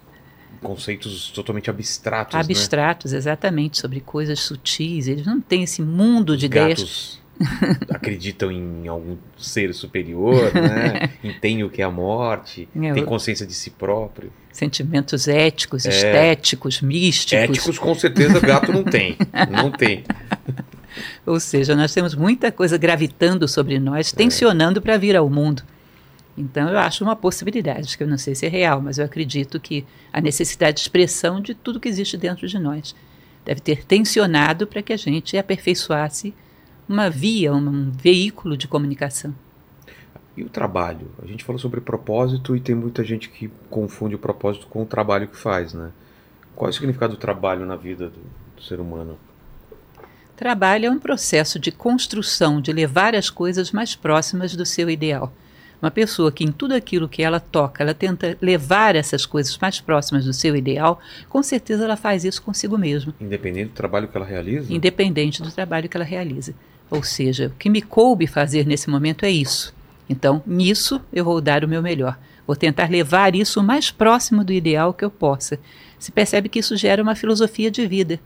Conceitos 0.62 1.30
totalmente 1.30 1.68
abstratos. 1.68 2.34
né? 2.34 2.40
abstratos, 2.40 3.12
exatamente, 3.12 3.78
sobre 3.78 4.00
coisas 4.00 4.40
sutis. 4.40 5.06
Eles 5.06 5.26
não 5.26 5.38
têm 5.40 5.62
esse 5.64 5.82
mundo 5.82 6.34
de 6.36 6.46
Os 6.46 6.50
ideias. 6.50 6.78
gatos 6.80 7.24
acreditam 7.90 8.50
em 8.50 8.88
algum 8.88 9.16
ser 9.36 9.74
superior, 9.74 10.54
né? 10.54 11.10
Entendem 11.22 11.64
o 11.64 11.68
que 11.70 11.82
é 11.82 11.84
a 11.84 11.90
morte, 11.90 12.66
É, 12.80 12.92
têm 12.94 13.04
consciência 13.04 13.44
de 13.46 13.52
si 13.52 13.70
próprio. 13.70 14.32
Sentimentos 14.50 15.28
éticos, 15.28 15.84
É. 15.84 15.88
estéticos, 15.90 16.80
místicos. 16.80 17.32
Éticos, 17.44 17.78
com 17.78 17.94
certeza, 17.94 18.40
gato 18.40 18.72
não 18.72 18.84
tem. 18.84 19.18
Não 19.50 19.70
tem. 19.70 20.04
Ou 21.26 21.38
seja, 21.40 21.74
nós 21.74 21.92
temos 21.92 22.14
muita 22.14 22.50
coisa 22.52 22.76
gravitando 22.78 23.46
sobre 23.48 23.78
nós, 23.78 24.12
É. 24.12 24.16
tensionando 24.16 24.80
para 24.80 24.96
vir 24.96 25.16
ao 25.16 25.28
mundo. 25.28 25.62
Então, 26.36 26.68
eu 26.68 26.78
acho 26.78 27.04
uma 27.04 27.14
possibilidade, 27.14 27.96
que 27.96 28.02
eu 28.02 28.08
não 28.08 28.18
sei 28.18 28.34
se 28.34 28.44
é 28.44 28.48
real, 28.48 28.80
mas 28.80 28.98
eu 28.98 29.04
acredito 29.04 29.60
que 29.60 29.84
a 30.12 30.20
necessidade 30.20 30.76
de 30.76 30.80
expressão 30.80 31.40
de 31.40 31.54
tudo 31.54 31.78
que 31.78 31.88
existe 31.88 32.16
dentro 32.16 32.48
de 32.48 32.58
nós 32.58 32.94
deve 33.44 33.60
ter 33.60 33.84
tensionado 33.84 34.66
para 34.66 34.82
que 34.82 34.92
a 34.92 34.96
gente 34.96 35.36
aperfeiçoasse 35.38 36.34
uma 36.88 37.08
via, 37.08 37.52
um, 37.52 37.68
um 37.68 37.90
veículo 37.90 38.56
de 38.56 38.66
comunicação. 38.66 39.34
E 40.36 40.42
o 40.42 40.48
trabalho? 40.48 41.12
A 41.22 41.26
gente 41.26 41.44
falou 41.44 41.58
sobre 41.60 41.80
propósito 41.80 42.56
e 42.56 42.60
tem 42.60 42.74
muita 42.74 43.04
gente 43.04 43.28
que 43.28 43.48
confunde 43.70 44.16
o 44.16 44.18
propósito 44.18 44.66
com 44.66 44.82
o 44.82 44.86
trabalho 44.86 45.28
que 45.28 45.36
faz, 45.36 45.72
né? 45.72 45.90
Qual 46.56 46.68
é 46.68 46.70
o 46.70 46.74
significado 46.74 47.14
do 47.14 47.18
trabalho 47.18 47.64
na 47.64 47.76
vida 47.76 48.08
do, 48.08 48.20
do 48.56 48.62
ser 48.62 48.80
humano? 48.80 49.16
Trabalho 50.36 50.86
é 50.86 50.90
um 50.90 50.98
processo 50.98 51.58
de 51.60 51.70
construção, 51.70 52.60
de 52.60 52.72
levar 52.72 53.14
as 53.14 53.30
coisas 53.30 53.70
mais 53.70 53.94
próximas 53.94 54.56
do 54.56 54.66
seu 54.66 54.90
ideal. 54.90 55.32
Uma 55.80 55.90
pessoa 55.90 56.32
que 56.32 56.42
em 56.42 56.50
tudo 56.50 56.74
aquilo 56.74 57.08
que 57.08 57.22
ela 57.22 57.38
toca, 57.38 57.82
ela 57.82 57.94
tenta 57.94 58.36
levar 58.40 58.96
essas 58.96 59.26
coisas 59.26 59.56
mais 59.58 59.80
próximas 59.80 60.24
do 60.24 60.32
seu 60.32 60.56
ideal, 60.56 60.98
com 61.28 61.42
certeza 61.42 61.84
ela 61.84 61.96
faz 61.96 62.24
isso 62.24 62.42
consigo 62.42 62.76
mesma, 62.76 63.14
Independente 63.20 63.68
do 63.68 63.74
trabalho 63.74 64.08
que 64.08 64.16
ela 64.16 64.26
realiza? 64.26 64.72
independente 64.72 65.42
do 65.42 65.52
trabalho 65.52 65.88
que 65.88 65.96
ela 65.96 66.04
realiza. 66.04 66.54
Ou 66.90 67.02
seja, 67.02 67.48
o 67.48 67.58
que 67.58 67.70
me 67.70 67.82
coube 67.82 68.26
fazer 68.26 68.66
nesse 68.66 68.88
momento 68.90 69.24
é 69.24 69.30
isso. 69.30 69.74
Então, 70.08 70.42
nisso 70.46 71.00
eu 71.12 71.24
vou 71.24 71.40
dar 71.40 71.64
o 71.64 71.68
meu 71.68 71.82
melhor. 71.82 72.18
Vou 72.46 72.56
tentar 72.56 72.90
levar 72.90 73.34
isso 73.34 73.60
o 73.60 73.64
mais 73.64 73.90
próximo 73.90 74.44
do 74.44 74.52
ideal 74.52 74.92
que 74.92 75.04
eu 75.04 75.10
possa. 75.10 75.58
Se 75.98 76.12
percebe 76.12 76.48
que 76.48 76.58
isso 76.58 76.76
gera 76.76 77.02
uma 77.02 77.14
filosofia 77.14 77.70
de 77.70 77.86
vida. 77.86 78.20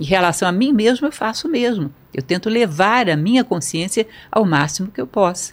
Em 0.00 0.04
relação 0.04 0.48
a 0.48 0.52
mim 0.52 0.72
mesmo, 0.72 1.06
eu 1.06 1.12
faço 1.12 1.46
o 1.46 1.50
mesmo. 1.50 1.92
Eu 2.14 2.22
tento 2.22 2.48
levar 2.48 3.10
a 3.10 3.16
minha 3.16 3.44
consciência 3.44 4.08
ao 4.32 4.46
máximo 4.46 4.90
que 4.90 4.98
eu 4.98 5.06
possa. 5.06 5.52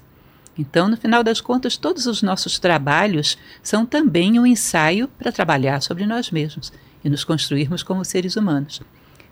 Então, 0.58 0.88
no 0.88 0.96
final 0.96 1.22
das 1.22 1.42
contas, 1.42 1.76
todos 1.76 2.06
os 2.06 2.22
nossos 2.24 2.58
trabalhos 2.58 3.38
são 3.62 3.86
também 3.86 4.40
um 4.40 4.46
ensaio 4.46 5.10
para 5.20 5.34
trabalhar 5.34 5.82
sobre 5.82 6.06
nós 6.06 6.32
mesmos 6.32 6.72
e 7.04 7.10
nos 7.10 7.26
construirmos 7.26 7.84
como 7.84 8.06
seres 8.06 8.38
humanos. 8.38 8.82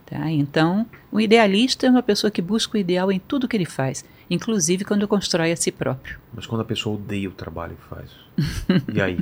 Tá? 0.06 0.30
Então, 0.30 0.86
o 1.10 1.22
idealista 1.22 1.88
é 1.88 1.90
uma 1.90 2.04
pessoa 2.04 2.30
que 2.30 2.42
busca 2.42 2.78
o 2.78 2.80
ideal 2.80 3.10
em 3.10 3.18
tudo 3.18 3.48
que 3.48 3.56
ele 3.56 3.66
faz, 3.66 4.04
inclusive 4.30 4.84
quando 4.84 5.08
constrói 5.08 5.54
a 5.54 5.56
si 5.56 5.72
próprio. 5.72 6.20
Mas 6.34 6.46
quando 6.46 6.62
a 6.62 6.66
pessoa 6.66 6.96
odeia 6.96 7.30
o 7.30 7.32
trabalho 7.32 7.78
que 7.78 7.88
faz. 7.88 8.12
E 8.94 9.02
aí? 9.02 9.18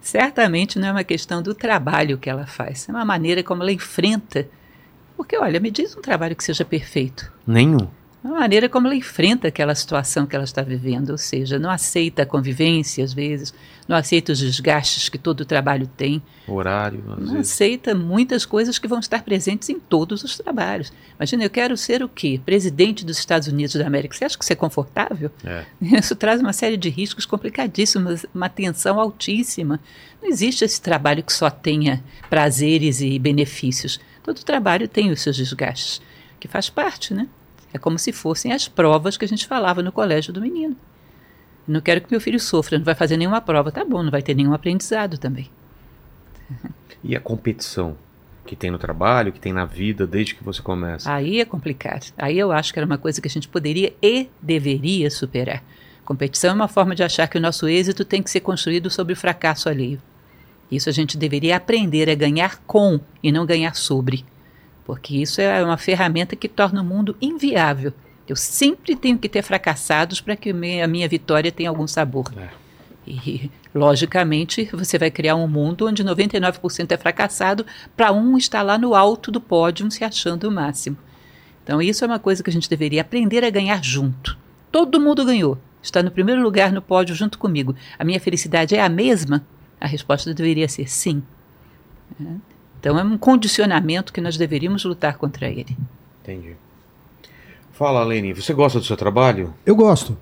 Certamente 0.00 0.76
não 0.76 0.88
é 0.88 0.90
uma 0.90 1.04
questão 1.04 1.40
do 1.40 1.54
trabalho 1.54 2.18
que 2.18 2.28
ela 2.28 2.46
faz, 2.46 2.88
é 2.88 2.92
uma 2.92 3.04
maneira 3.04 3.44
como 3.44 3.62
ela 3.62 3.70
enfrenta. 3.70 4.48
Porque, 5.18 5.36
olha, 5.36 5.58
me 5.58 5.68
diz 5.68 5.96
um 5.96 6.00
trabalho 6.00 6.36
que 6.36 6.44
seja 6.44 6.64
perfeito. 6.64 7.30
Nenhum. 7.44 7.88
A 8.22 8.28
maneira 8.28 8.68
como 8.68 8.86
ela 8.86 8.94
enfrenta 8.94 9.48
aquela 9.48 9.74
situação 9.74 10.26
que 10.26 10.34
ela 10.36 10.44
está 10.44 10.62
vivendo, 10.62 11.10
ou 11.10 11.18
seja, 11.18 11.58
não 11.58 11.70
aceita 11.70 12.22
a 12.22 12.26
convivência 12.26 13.02
às 13.04 13.12
vezes, 13.12 13.52
não 13.86 13.96
aceita 13.96 14.32
os 14.32 14.38
desgastes 14.38 15.08
que 15.08 15.18
todo 15.18 15.44
trabalho 15.44 15.88
tem, 15.96 16.22
Horário, 16.46 17.02
às 17.12 17.18
não 17.18 17.34
vezes. 17.34 17.52
aceita 17.52 17.94
muitas 17.94 18.44
coisas 18.44 18.78
que 18.78 18.86
vão 18.86 18.98
estar 19.00 19.22
presentes 19.22 19.68
em 19.70 19.78
todos 19.78 20.22
os 20.22 20.36
trabalhos. 20.36 20.92
Imagina, 21.18 21.44
eu 21.44 21.50
quero 21.50 21.76
ser 21.76 22.02
o 22.02 22.08
quê? 22.08 22.40
Presidente 22.44 23.04
dos 23.04 23.18
Estados 23.18 23.48
Unidos 23.48 23.74
da 23.74 23.86
América. 23.86 24.14
Você 24.16 24.24
acha 24.24 24.38
que 24.38 24.44
isso 24.44 24.52
é 24.52 24.56
confortável? 24.56 25.30
É. 25.44 25.64
Isso 25.98 26.14
traz 26.14 26.40
uma 26.40 26.52
série 26.52 26.76
de 26.76 26.88
riscos 26.88 27.24
complicadíssimos, 27.26 28.24
uma 28.34 28.48
tensão 28.48 29.00
altíssima. 29.00 29.80
Não 30.22 30.28
existe 30.28 30.64
esse 30.64 30.80
trabalho 30.80 31.22
que 31.22 31.32
só 31.32 31.50
tenha 31.50 32.02
prazeres 32.28 33.00
e 33.00 33.18
benefícios. 33.18 33.98
Todo 34.28 34.44
trabalho 34.44 34.86
tem 34.86 35.10
os 35.10 35.22
seus 35.22 35.36
desgastes, 35.36 36.02
que 36.38 36.46
faz 36.46 36.68
parte, 36.68 37.14
né? 37.14 37.26
É 37.72 37.78
como 37.78 37.98
se 37.98 38.12
fossem 38.12 38.52
as 38.52 38.68
provas 38.68 39.16
que 39.16 39.24
a 39.24 39.28
gente 39.28 39.46
falava 39.46 39.82
no 39.82 39.90
colégio 39.90 40.34
do 40.34 40.40
menino. 40.42 40.76
Não 41.66 41.80
quero 41.80 42.02
que 42.02 42.10
meu 42.10 42.20
filho 42.20 42.38
sofra, 42.38 42.76
não 42.76 42.84
vai 42.84 42.94
fazer 42.94 43.16
nenhuma 43.16 43.40
prova. 43.40 43.72
Tá 43.72 43.86
bom, 43.86 44.02
não 44.02 44.10
vai 44.10 44.20
ter 44.20 44.34
nenhum 44.34 44.52
aprendizado 44.52 45.16
também. 45.16 45.50
E 47.02 47.16
a 47.16 47.20
competição 47.20 47.96
que 48.44 48.56
tem 48.56 48.70
no 48.72 48.78
trabalho, 48.78 49.32
que 49.32 49.38
tem 49.40 49.52
na 49.52 49.64
vida 49.64 50.04
desde 50.04 50.34
que 50.34 50.44
você 50.44 50.60
começa? 50.60 51.10
Aí 51.10 51.40
é 51.40 51.44
complicado. 51.44 52.12
Aí 52.18 52.38
eu 52.38 52.52
acho 52.52 52.72
que 52.72 52.78
era 52.78 52.84
uma 52.84 52.98
coisa 52.98 53.20
que 53.22 53.28
a 53.28 53.30
gente 53.30 53.48
poderia 53.48 53.94
e 54.02 54.28
deveria 54.42 55.08
superar. 55.08 55.62
Competição 56.04 56.50
é 56.50 56.54
uma 56.54 56.68
forma 56.68 56.94
de 56.94 57.04
achar 57.04 57.28
que 57.28 57.38
o 57.38 57.40
nosso 57.40 57.68
êxito 57.68 58.04
tem 58.04 58.20
que 58.20 58.30
ser 58.30 58.40
construído 58.40 58.90
sobre 58.90 59.12
o 59.12 59.16
fracasso 59.16 59.68
alheio. 59.68 60.02
Isso 60.70 60.88
a 60.88 60.92
gente 60.92 61.16
deveria 61.16 61.56
aprender 61.56 62.10
a 62.10 62.14
ganhar 62.14 62.62
com 62.66 63.00
e 63.22 63.32
não 63.32 63.46
ganhar 63.46 63.74
sobre. 63.74 64.24
Porque 64.84 65.16
isso 65.16 65.40
é 65.40 65.62
uma 65.62 65.76
ferramenta 65.76 66.36
que 66.36 66.48
torna 66.48 66.82
o 66.82 66.84
mundo 66.84 67.16
inviável. 67.20 67.92
Eu 68.28 68.36
sempre 68.36 68.94
tenho 68.94 69.18
que 69.18 69.28
ter 69.28 69.42
fracassados 69.42 70.20
para 70.20 70.36
que 70.36 70.50
a 70.50 70.86
minha 70.86 71.08
vitória 71.08 71.50
tenha 71.50 71.70
algum 71.70 71.86
sabor. 71.86 72.32
É. 72.36 72.48
E, 73.06 73.50
logicamente, 73.74 74.68
você 74.72 74.98
vai 74.98 75.10
criar 75.10 75.34
um 75.34 75.48
mundo 75.48 75.86
onde 75.86 76.04
99% 76.04 76.92
é 76.92 76.96
fracassado 76.98 77.64
para 77.96 78.12
um 78.12 78.36
estar 78.36 78.60
lá 78.60 78.76
no 78.76 78.94
alto 78.94 79.30
do 79.30 79.40
pódio 79.40 79.90
se 79.90 80.04
achando 80.04 80.48
o 80.48 80.52
máximo. 80.52 80.98
Então, 81.64 81.80
isso 81.80 82.04
é 82.04 82.06
uma 82.06 82.18
coisa 82.18 82.42
que 82.42 82.50
a 82.50 82.52
gente 82.52 82.68
deveria 82.68 83.00
aprender 83.00 83.44
a 83.44 83.50
ganhar 83.50 83.82
junto. 83.82 84.36
Todo 84.70 85.00
mundo 85.00 85.24
ganhou. 85.24 85.58
Está 85.82 86.02
no 86.02 86.10
primeiro 86.10 86.42
lugar 86.42 86.70
no 86.70 86.82
pódio 86.82 87.14
junto 87.14 87.38
comigo. 87.38 87.74
A 87.98 88.04
minha 88.04 88.20
felicidade 88.20 88.74
é 88.74 88.82
a 88.82 88.88
mesma? 88.88 89.46
A 89.80 89.86
resposta 89.86 90.32
deveria 90.34 90.68
ser 90.68 90.88
sim. 90.90 91.22
É. 92.20 92.24
Então, 92.80 92.98
é 92.98 93.02
um 93.02 93.18
condicionamento 93.18 94.12
que 94.12 94.20
nós 94.20 94.36
deveríamos 94.36 94.84
lutar 94.84 95.16
contra 95.18 95.48
ele. 95.48 95.76
Entendi. 96.22 96.54
Fala, 97.72 98.02
Lene, 98.04 98.32
você 98.32 98.52
gosta 98.52 98.78
do 98.78 98.84
seu 98.84 98.96
trabalho? 98.96 99.52
Eu 99.64 99.74
gosto. 99.76 100.16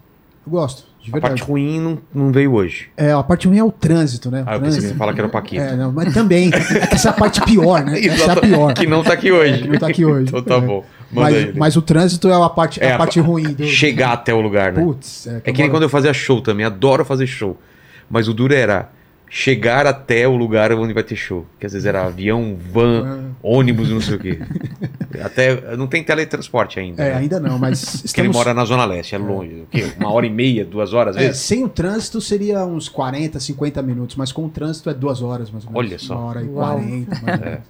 Eu 0.46 0.52
gosto, 0.52 0.84
de 1.02 1.10
A 1.12 1.20
parte 1.20 1.42
ruim 1.42 1.80
não, 1.80 1.98
não 2.14 2.30
veio 2.32 2.52
hoje. 2.54 2.88
É, 2.96 3.10
a 3.10 3.22
parte 3.22 3.48
ruim 3.48 3.58
é 3.58 3.64
o 3.64 3.72
trânsito, 3.72 4.30
né? 4.30 4.42
O 4.42 4.44
Ah, 4.48 4.54
eu 4.54 4.60
pensei 4.60 4.60
que 4.60 4.86
trânsito. 4.86 4.88
você 4.92 4.94
fala 4.98 5.12
que 5.12 5.18
era 5.20 5.26
o 5.26 5.30
Paquito. 5.30 5.60
É, 5.62 5.74
não, 5.76 5.90
mas 5.90 6.14
também. 6.14 6.50
É 6.54 6.86
que 6.86 6.94
essa 6.94 7.08
é 7.08 7.10
a 7.10 7.14
parte 7.14 7.40
pior, 7.40 7.84
né? 7.84 7.98
Essa 8.06 8.30
é 8.30 8.32
a 8.32 8.40
pior. 8.40 8.72
Que 8.74 8.86
não 8.86 9.02
tá 9.02 9.14
aqui 9.14 9.32
hoje. 9.32 9.62
Que 9.62 9.68
não 9.68 9.78
tá 9.78 9.88
aqui 9.88 10.04
hoje. 10.04 10.28
então 10.28 10.42
tá 10.42 10.54
É. 10.54 10.60
bom. 10.60 10.84
Mas, 11.10 11.34
aí. 11.34 11.52
mas 11.56 11.76
o 11.76 11.82
trânsito 11.82 12.28
é 12.28 12.34
a 12.34 12.48
parte, 12.48 12.80
é 12.80 12.86
É, 12.86 12.92
a 12.92 12.98
parte 12.98 13.18
ruim 13.18 13.54
do. 13.54 13.64
Chegar 13.66 14.12
até 14.12 14.32
o 14.32 14.40
lugar, 14.40 14.72
né? 14.72 14.80
Putz, 14.82 15.26
é, 15.26 15.40
É 15.44 15.52
que 15.52 15.60
nem 15.62 15.70
quando 15.70 15.82
eu 15.82 15.88
fazia 15.88 16.12
show 16.14 16.40
também, 16.40 16.64
adoro 16.64 17.04
fazer 17.04 17.26
show. 17.26 17.58
Mas 18.08 18.28
o 18.28 18.34
duro 18.34 18.54
era 18.54 18.88
chegar 19.28 19.86
até 19.86 20.26
o 20.26 20.36
lugar 20.36 20.72
onde 20.72 20.92
vai 20.92 21.02
ter 21.02 21.16
show. 21.16 21.44
Que 21.58 21.66
às 21.66 21.72
vezes 21.72 21.86
era 21.86 22.04
avião, 22.06 22.56
van, 22.72 23.30
ônibus, 23.42 23.90
não 23.90 24.00
sei 24.00 24.14
o 24.14 24.18
quê. 24.18 24.38
Até 25.22 25.76
não 25.76 25.86
tem 25.86 26.02
teletransporte 26.04 26.78
ainda. 26.78 27.02
É, 27.02 27.10
né? 27.12 27.18
ainda 27.18 27.40
não, 27.40 27.58
mas 27.58 27.80
Porque 27.84 28.20
ele 28.20 28.28
estamos. 28.28 28.36
mora 28.36 28.54
na 28.54 28.64
Zona 28.64 28.84
Leste, 28.84 29.14
é 29.14 29.18
longe. 29.18 29.62
O 29.62 29.66
quê? 29.70 29.92
Uma 29.98 30.10
hora 30.12 30.26
e 30.26 30.30
meia, 30.30 30.64
duas 30.64 30.92
horas, 30.92 31.16
às 31.16 31.22
É, 31.22 31.26
vezes? 31.28 31.42
sem 31.42 31.64
o 31.64 31.68
trânsito 31.68 32.20
seria 32.20 32.64
uns 32.64 32.88
40, 32.88 33.40
50 33.40 33.82
minutos, 33.82 34.16
mas 34.16 34.30
com 34.32 34.44
o 34.44 34.48
trânsito 34.48 34.88
é 34.90 34.94
duas 34.94 35.22
horas 35.22 35.50
mais 35.50 35.64
ou 35.66 35.72
menos. 35.72 35.86
Olha 35.90 35.98
só. 35.98 36.14
Uma 36.16 36.24
hora 36.26 36.42
e 36.42 36.48
Uau. 36.48 36.72
40. 36.78 37.20
mais 37.22 37.40
ou 37.40 37.46
menos. 37.46 37.60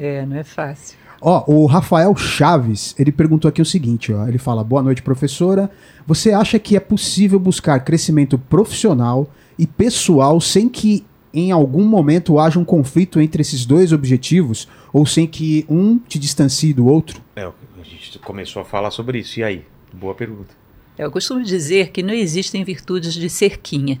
É, 0.00 0.24
não 0.26 0.36
é 0.36 0.42
fácil. 0.44 0.96
Ó, 1.20 1.44
o 1.46 1.66
Rafael 1.66 2.14
Chaves, 2.16 2.94
ele 2.98 3.10
perguntou 3.12 3.48
aqui 3.48 3.60
o 3.60 3.64
seguinte, 3.64 4.12
ó. 4.12 4.26
Ele 4.26 4.38
fala: 4.38 4.62
"Boa 4.64 4.82
noite, 4.82 5.02
professora. 5.02 5.70
Você 6.06 6.32
acha 6.32 6.58
que 6.58 6.76
é 6.76 6.80
possível 6.80 7.38
buscar 7.38 7.80
crescimento 7.80 8.38
profissional 8.38 9.28
e 9.58 9.66
pessoal 9.66 10.40
sem 10.40 10.68
que 10.68 11.04
em 11.32 11.52
algum 11.52 11.84
momento 11.84 12.38
haja 12.38 12.58
um 12.58 12.64
conflito 12.64 13.20
entre 13.20 13.42
esses 13.42 13.66
dois 13.66 13.92
objetivos 13.92 14.66
ou 14.92 15.04
sem 15.04 15.26
que 15.26 15.66
um 15.68 15.98
te 15.98 16.18
distancie 16.18 16.72
do 16.72 16.86
outro?" 16.86 17.20
É, 17.36 17.42
a 17.44 17.52
gente 17.84 18.18
começou 18.18 18.62
a 18.62 18.64
falar 18.64 18.90
sobre 18.90 19.18
isso. 19.18 19.40
E 19.40 19.44
aí? 19.44 19.64
Boa 19.92 20.14
pergunta. 20.14 20.54
Eu 20.98 21.10
costumo 21.10 21.42
dizer 21.42 21.90
que 21.90 22.02
não 22.02 22.14
existem 22.14 22.64
virtudes 22.64 23.12
de 23.12 23.28
cerquinha. 23.28 24.00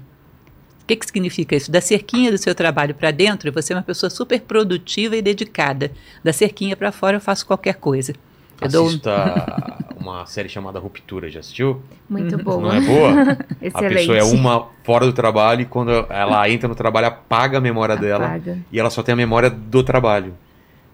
O 0.82 0.86
que, 0.86 0.96
que 0.96 1.06
significa 1.06 1.56
isso? 1.56 1.70
Da 1.70 1.80
cerquinha 1.80 2.30
do 2.30 2.38
seu 2.38 2.54
trabalho 2.54 2.94
para 2.94 3.10
dentro, 3.10 3.52
você 3.52 3.72
é 3.72 3.76
uma 3.76 3.82
pessoa 3.82 4.08
super 4.08 4.40
produtiva 4.40 5.16
e 5.16 5.20
dedicada. 5.20 5.90
Da 6.22 6.32
cerquinha 6.32 6.76
para 6.76 6.92
fora, 6.92 7.16
eu 7.16 7.20
faço 7.20 7.44
qualquer 7.44 7.74
coisa. 7.74 8.14
Eu 8.60 8.68
dou- 8.68 8.86
Assista 8.86 9.84
uma 10.00 10.24
série 10.26 10.48
chamada 10.48 10.78
Ruptura, 10.78 11.28
já 11.28 11.40
assistiu? 11.40 11.82
Muito 12.08 12.36
Não 12.38 12.44
boa. 12.44 12.76
é 12.76 12.80
boa? 12.80 13.10
A 13.60 13.66
Excelente. 13.66 13.94
pessoa 13.94 14.16
é 14.18 14.22
uma 14.22 14.68
fora 14.84 15.04
do 15.04 15.12
trabalho 15.12 15.62
e 15.62 15.64
quando 15.66 15.90
ela 15.90 16.48
entra 16.48 16.68
no 16.68 16.74
trabalho, 16.74 17.08
apaga 17.08 17.58
a 17.58 17.60
memória 17.60 17.96
dela 17.96 18.26
Apaga. 18.26 18.58
e 18.72 18.78
ela 18.78 18.88
só 18.90 19.02
tem 19.02 19.12
a 19.12 19.16
memória 19.16 19.50
do 19.50 19.82
trabalho. 19.82 20.34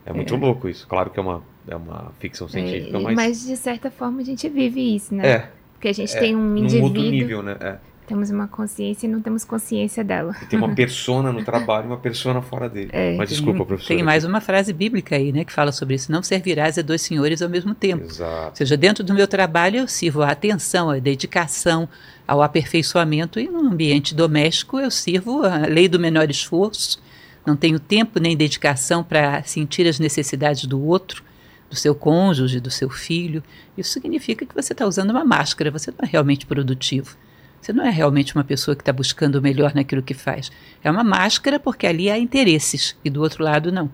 É 0.05 0.13
muito 0.13 0.35
louco 0.35 0.69
isso. 0.69 0.87
Claro 0.89 1.11
que 1.11 1.19
é 1.21 1.23
uma, 1.23 1.43
é 1.69 1.77
uma 1.77 2.11
ficção 2.19 2.49
científica, 2.49 2.97
É, 2.97 3.01
mas, 3.01 3.15
mas 3.15 3.47
de 3.47 3.57
certa 3.57 3.91
forma 3.91 4.21
a 4.21 4.25
gente 4.25 4.49
vive 4.49 4.97
isso, 4.97 5.15
né? 5.15 5.27
é, 5.29 5.49
Porque 5.75 5.89
a 5.89 5.93
gente 5.93 6.17
é 6.17 6.19
tem 6.19 6.35
um 6.35 6.41
num 6.41 6.57
indivíduo, 6.59 6.87
outro 6.89 7.03
nível, 7.03 7.43
né? 7.43 7.57
É. 7.61 7.77
temos 8.13 8.29
uma 8.29 8.47
consciência 8.47 9.07
e 9.07 9.09
não 9.09 9.23
temos 9.23 9.43
consciência 9.43 10.05
dela. 10.05 10.37
E 10.43 10.45
tem 10.45 10.59
uma 10.59 10.75
persona 10.75 11.33
no 11.33 11.43
trabalho 11.43 11.87
e 11.87 11.87
uma 11.87 11.97
persona 11.97 12.43
fora 12.43 12.69
dele. 12.69 12.91
É. 12.93 13.17
mas 13.17 13.31
desculpa, 13.31 13.65
professor. 13.65 13.89
Tem 13.89 14.03
mais 14.03 14.23
uma 14.23 14.39
frase 14.39 14.71
bíblica 14.71 15.17
aí, 15.17 15.33
né, 15.33 15.47
que 15.47 15.53
fala 15.53 15.73
sobre 15.73 15.95
isso. 15.95 16.13
Não 16.13 16.23
servirás 16.23 16.77
a 16.77 16.83
dois 16.83 17.01
senhores 17.01 17.41
ao 17.41 17.49
mesmo 17.49 17.75
tempo. 17.75 18.05
Ou 18.05 18.11
Exato. 18.11 18.59
seja, 18.59 18.77
dentro 18.77 19.03
do 19.03 19.15
meu 19.15 19.27
trabalho 19.27 19.79
eu 19.79 19.89
sirvo 19.89 20.21
a 20.21 20.29
atenção, 20.29 20.91
a 20.91 20.99
dedicação, 20.99 21.89
ao 22.29 22.43
aperfeiçoamento 22.43 23.41
e 23.41 23.49
no 23.49 23.61
ambiente 23.61 24.15
doméstico 24.15 24.79
eu 24.79 24.91
sirvo 24.91 25.43
a 25.47 25.67
lei 25.67 25.89
do 25.89 25.99
menor 25.99 26.29
esforço. 26.29 27.03
Não 27.47 27.57
tenho 27.57 27.81
tempo 27.81 28.21
nem 28.21 28.37
dedicação 28.37 29.03
para 29.03 29.43
sentir 29.45 29.89
as 29.89 29.99
necessidades 29.99 30.67
do 30.67 30.85
outro, 30.85 31.25
do 31.71 31.77
seu 31.77 31.95
cônjuge, 31.95 32.61
do 32.61 32.71
seu 32.71 32.91
filho. 32.91 33.43
Isso 33.75 33.91
significa 33.91 34.45
que 34.45 34.55
você 34.55 34.75
está 34.75 34.87
usando 34.87 35.13
uma 35.13 35.25
máscara, 35.25 35.71
você 35.71 35.91
não 35.91 36.07
é 36.07 36.07
realmente 36.07 36.45
produtivo. 36.45 37.17
Você 37.63 37.73
não 37.73 37.87
é 37.87 37.91
realmente 37.91 38.35
uma 38.35 38.43
pessoa 38.43 38.75
que 38.75 38.83
está 38.83 38.93
buscando 38.93 39.37
o 39.37 39.41
melhor 39.41 39.73
naquilo 39.73 40.03
que 40.03 40.15
faz. 40.15 40.51
É 40.83 40.91
uma 40.91 41.05
máscara 41.05 41.61
porque 41.61 41.87
ali 41.87 42.11
há 42.11 42.19
interesses 42.19 42.97
e 43.05 43.09
do 43.09 43.23
outro 43.23 43.45
lado 43.45 43.71
não. 43.71 43.89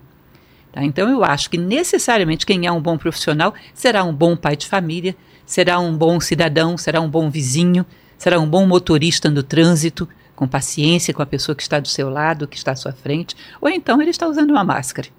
Tá? 0.71 0.83
Então 0.83 1.07
eu 1.07 1.23
acho 1.23 1.51
que 1.51 1.57
necessariamente 1.57 2.47
quem 2.47 2.65
é 2.65 2.71
um 2.71 2.81
bom 2.81 2.97
profissional 2.97 3.53
será 3.71 4.03
um 4.03 4.11
bom 4.11 4.35
pai 4.35 4.55
de 4.55 4.65
família, 4.65 5.15
será 5.45 5.79
um 5.79 5.95
bom 5.95 6.19
cidadão, 6.19 6.79
será 6.79 6.99
um 6.99 7.07
bom 7.07 7.29
vizinho, 7.29 7.85
será 8.17 8.39
um 8.39 8.49
bom 8.49 8.65
motorista 8.65 9.29
no 9.29 9.43
trânsito, 9.43 10.09
com 10.35 10.47
paciência 10.47 11.13
com 11.13 11.21
a 11.21 11.27
pessoa 11.27 11.55
que 11.55 11.61
está 11.61 11.79
do 11.79 11.87
seu 11.87 12.09
lado, 12.09 12.47
que 12.47 12.57
está 12.57 12.71
à 12.71 12.75
sua 12.75 12.91
frente, 12.91 13.35
ou 13.61 13.69
então 13.69 14.01
ele 14.01 14.09
está 14.09 14.27
usando 14.27 14.49
uma 14.49 14.63
máscara. 14.63 15.09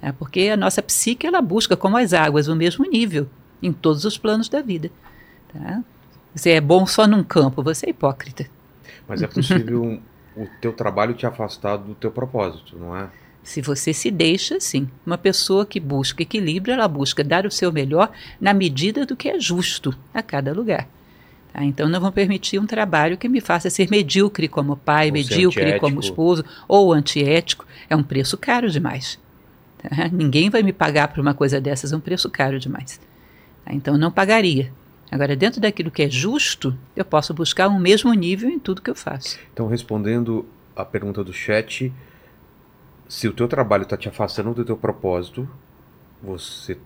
né? 0.00 0.14
Porque 0.16 0.50
a 0.52 0.56
nossa 0.56 0.80
psique 0.80 1.26
ela 1.26 1.42
busca, 1.42 1.76
como 1.76 1.96
as 1.96 2.12
águas, 2.12 2.46
o 2.46 2.54
mesmo 2.54 2.84
nível 2.88 3.28
em 3.60 3.72
todos 3.72 4.04
os 4.04 4.16
planos 4.16 4.48
da 4.48 4.62
vida. 4.62 4.88
Tá? 5.52 5.82
Você 6.34 6.50
é 6.50 6.60
bom 6.60 6.86
só 6.86 7.06
num 7.06 7.22
campo, 7.22 7.62
você 7.62 7.86
é 7.86 7.90
hipócrita. 7.90 8.46
Mas 9.06 9.22
é 9.22 9.26
possível 9.26 10.00
o 10.36 10.46
teu 10.60 10.72
trabalho 10.72 11.14
te 11.14 11.26
afastar 11.26 11.76
do 11.76 11.94
teu 11.94 12.10
propósito, 12.10 12.78
não 12.78 12.96
é? 12.96 13.08
Se 13.42 13.62
você 13.62 13.94
se 13.94 14.10
deixa, 14.10 14.60
sim. 14.60 14.88
Uma 15.06 15.16
pessoa 15.16 15.64
que 15.64 15.80
busca 15.80 16.22
equilíbrio, 16.22 16.74
ela 16.74 16.86
busca 16.86 17.24
dar 17.24 17.46
o 17.46 17.50
seu 17.50 17.72
melhor 17.72 18.10
na 18.38 18.52
medida 18.52 19.06
do 19.06 19.16
que 19.16 19.28
é 19.28 19.40
justo 19.40 19.96
a 20.12 20.22
cada 20.22 20.52
lugar. 20.52 20.86
Tá? 21.52 21.64
Então, 21.64 21.88
não 21.88 22.00
vou 22.00 22.12
permitir 22.12 22.58
um 22.58 22.66
trabalho 22.66 23.16
que 23.16 23.28
me 23.28 23.40
faça 23.40 23.70
ser 23.70 23.88
medíocre 23.90 24.48
como 24.48 24.76
pai, 24.76 25.06
Ou 25.06 25.14
medíocre 25.14 25.80
como 25.80 25.98
esposo 25.98 26.44
ou 26.68 26.92
antiético. 26.92 27.66
É 27.88 27.96
um 27.96 28.02
preço 28.02 28.36
caro 28.36 28.68
demais. 28.68 29.18
tá? 29.78 30.08
Ninguém 30.12 30.50
vai 30.50 30.62
me 30.62 30.72
pagar 30.72 31.08
por 31.08 31.20
uma 31.20 31.32
coisa 31.32 31.58
dessas, 31.60 31.92
é 31.92 31.96
um 31.96 32.00
preço 32.00 32.28
caro 32.28 32.60
demais. 32.60 33.00
Tá? 33.64 33.72
Então, 33.72 33.96
não 33.96 34.10
pagaria. 34.10 34.70
Agora, 35.10 35.34
dentro 35.34 35.60
daquilo 35.60 35.90
que 35.90 36.02
é 36.02 36.10
justo, 36.10 36.76
eu 36.94 37.04
posso 37.04 37.32
buscar 37.32 37.68
um 37.68 37.78
mesmo 37.78 38.12
nível 38.12 38.50
em 38.50 38.58
tudo 38.58 38.82
que 38.82 38.90
eu 38.90 38.94
faço. 38.94 39.38
Então, 39.52 39.66
respondendo 39.66 40.44
a 40.76 40.84
pergunta 40.84 41.24
do 41.24 41.32
chat, 41.32 41.92
se 43.08 43.26
o 43.26 43.32
teu 43.32 43.48
trabalho 43.48 43.84
está 43.84 43.96
te 43.96 44.08
afastando 44.08 44.52
do 44.52 44.64
teu 44.64 44.76
propósito, 44.76 45.48
você 46.22 46.76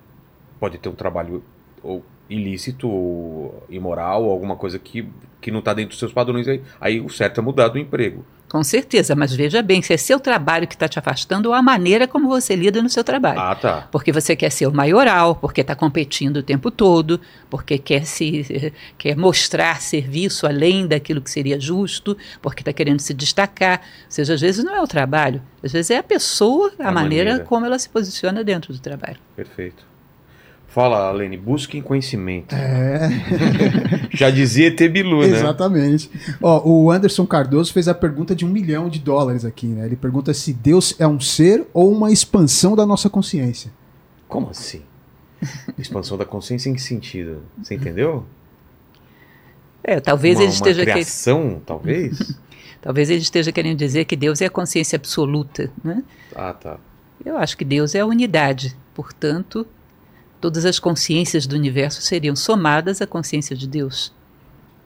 pode 0.61 0.78
ter 0.78 0.89
um 0.89 0.94
trabalho 0.94 1.43
ou 1.82 2.05
ilícito 2.33 2.89
ou 2.89 3.65
imoral 3.69 4.25
ou 4.25 4.31
alguma 4.31 4.57
coisa 4.57 4.79
que, 4.79 5.07
que 5.41 5.51
não 5.51 5.59
está 5.59 5.75
dentro 5.75 5.91
dos 5.91 5.99
seus 5.99 6.13
padrões, 6.13 6.49
aí, 6.49 6.63
aí 6.81 7.01
o 7.01 7.09
certo 7.09 7.41
é 7.41 7.43
mudar 7.43 7.69
do 7.69 7.79
emprego. 7.79 8.25
Com 8.49 8.63
certeza, 8.63 9.17
mas 9.17 9.35
veja 9.35 9.63
bem, 9.63 9.81
se 9.81 9.95
é 9.95 9.97
seu 9.97 10.21
trabalho 10.21 10.69
que 10.69 10.75
está 10.75 10.87
te 10.87 10.99
afastando 10.99 11.49
ou 11.49 11.55
a 11.55 11.63
maneira 11.63 12.07
como 12.07 12.29
você 12.29 12.55
lida 12.55 12.83
no 12.83 12.89
seu 12.91 13.03
trabalho. 13.03 13.41
Ah, 13.41 13.55
tá. 13.55 13.89
Porque 13.91 14.13
você 14.13 14.37
quer 14.37 14.51
ser 14.51 14.67
o 14.67 14.75
maioral, 14.75 15.35
porque 15.37 15.63
está 15.63 15.75
competindo 15.75 16.37
o 16.37 16.43
tempo 16.43 16.71
todo, 16.71 17.19
porque 17.49 17.79
quer 17.79 18.05
se 18.05 18.71
quer 18.99 19.17
mostrar 19.17 19.81
serviço 19.81 20.47
além 20.47 20.87
daquilo 20.87 21.23
que 21.23 21.31
seria 21.31 21.59
justo, 21.59 22.15
porque 22.43 22.61
está 22.61 22.75
querendo 22.75 23.01
se 23.01 23.15
destacar. 23.15 23.81
Ou 23.81 24.11
seja, 24.11 24.35
às 24.35 24.41
vezes 24.43 24.63
não 24.63 24.77
é 24.77 24.83
o 24.83 24.87
trabalho, 24.87 25.41
às 25.63 25.73
vezes 25.73 25.91
é 25.91 25.97
a 25.97 26.03
pessoa, 26.03 26.73
a, 26.79 26.89
A 26.91 26.93
maneira, 26.93 27.31
maneira. 27.31 27.49
como 27.49 27.65
ela 27.65 27.79
se 27.79 27.89
posiciona 27.89 28.45
dentro 28.45 28.75
do 28.75 28.79
trabalho. 28.81 29.17
Perfeito. 29.35 29.91
Fala, 30.73 31.11
Lene, 31.11 31.36
busquem 31.36 31.82
conhecimento. 31.82 32.55
É, 32.55 33.11
Já 34.11 34.31
dizia 34.31 34.74
Tebilu, 34.74 35.20
né? 35.20 35.27
exatamente. 35.28 36.11
Ó, 36.40 36.66
o 36.66 36.90
Anderson 36.90 37.27
Cardoso 37.27 37.74
fez 37.74 37.89
a 37.89 37.94
pergunta 37.94 38.35
de 38.35 38.47
um 38.47 38.49
milhão 38.49 38.89
de 38.89 38.99
dólares 38.99 39.44
aqui, 39.44 39.66
né? 39.66 39.85
Ele 39.85 39.97
pergunta 39.97 40.32
se 40.32 40.51
Deus 40.51 40.99
é 40.99 41.07
um 41.07 41.20
ser 41.20 41.66
ou 41.74 41.93
uma 41.93 42.11
expansão 42.11 42.74
da 42.74 42.86
nossa 42.86 43.11
consciência. 43.11 43.70
Como 44.27 44.49
assim? 44.49 44.81
Expansão 45.77 46.16
da 46.16 46.24
consciência 46.24 46.70
em 46.70 46.74
que 46.74 46.81
sentido? 46.81 47.43
Você 47.62 47.74
entendeu? 47.74 48.24
É, 49.85 50.01
talvez 50.01 50.36
uma, 50.36 50.44
ele 50.44 50.53
uma 50.53 50.55
esteja 50.55 50.85
que- 50.86 50.90
criação, 50.93 51.61
talvez? 51.66 52.35
talvez 52.81 53.11
ele 53.11 53.20
esteja 53.20 53.53
querendo 53.53 53.77
dizer 53.77 54.07
que 54.07 54.16
Deus 54.16 54.40
é 54.40 54.47
a 54.47 54.51
consciência 54.51 54.97
absoluta, 54.97 55.70
né? 55.85 56.03
ah, 56.35 56.55
tá. 56.55 56.78
Eu 57.23 57.36
acho 57.36 57.59
que 57.59 57.65
Deus 57.65 57.94
é 57.94 58.01
a 58.01 58.07
unidade, 58.07 58.74
portanto, 58.94 59.66
todas 60.43 60.66
as 60.66 60.78
consciências 60.78 61.47
do 61.47 61.56
universo 61.56 62.02
seriam 62.02 62.36
somadas 62.36 63.01
à 63.01 63.06
consciência 63.06 63.56
de 63.56 63.66
Deus. 63.69 64.12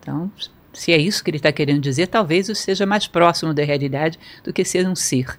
Então, 0.00 0.30
se 0.72 0.92
é 0.92 0.98
isso 0.98 1.24
que 1.24 1.30
ele 1.30 1.38
está 1.38 1.50
querendo 1.50 1.80
dizer, 1.80 2.08
talvez 2.08 2.48
isso 2.48 2.62
seja 2.62 2.84
mais 2.84 3.06
próximo 3.08 3.54
da 3.54 3.64
realidade 3.64 4.18
do 4.44 4.52
que 4.52 4.62
ser 4.64 4.86
um 4.86 4.94
ser. 4.94 5.38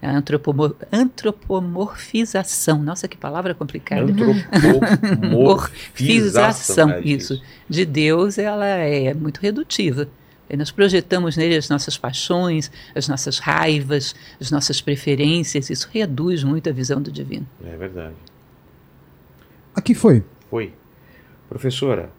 A 0.00 0.10
antropomor- 0.10 0.74
antropomorfização, 0.90 2.82
nossa, 2.82 3.06
que 3.06 3.16
palavra 3.16 3.54
complicada. 3.54 4.10
Antropomorfização. 4.10 6.90
É 6.90 7.00
isso, 7.00 7.40
de 7.68 7.84
Deus, 7.84 8.38
ela 8.38 8.66
é 8.66 9.12
muito 9.12 9.38
redutiva. 9.38 10.08
E 10.48 10.56
nós 10.56 10.70
projetamos 10.70 11.36
nele 11.36 11.56
as 11.56 11.68
nossas 11.68 11.98
paixões, 11.98 12.70
as 12.94 13.06
nossas 13.06 13.38
raivas, 13.38 14.14
as 14.40 14.50
nossas 14.50 14.80
preferências. 14.80 15.68
Isso 15.68 15.90
reduz 15.92 16.42
muito 16.42 16.70
a 16.70 16.72
visão 16.72 17.02
do 17.02 17.12
divino. 17.12 17.46
É 17.62 17.76
verdade. 17.76 18.14
Aqui 19.78 19.94
foi. 19.94 20.24
Foi. 20.50 20.72
Professora, 21.48 22.10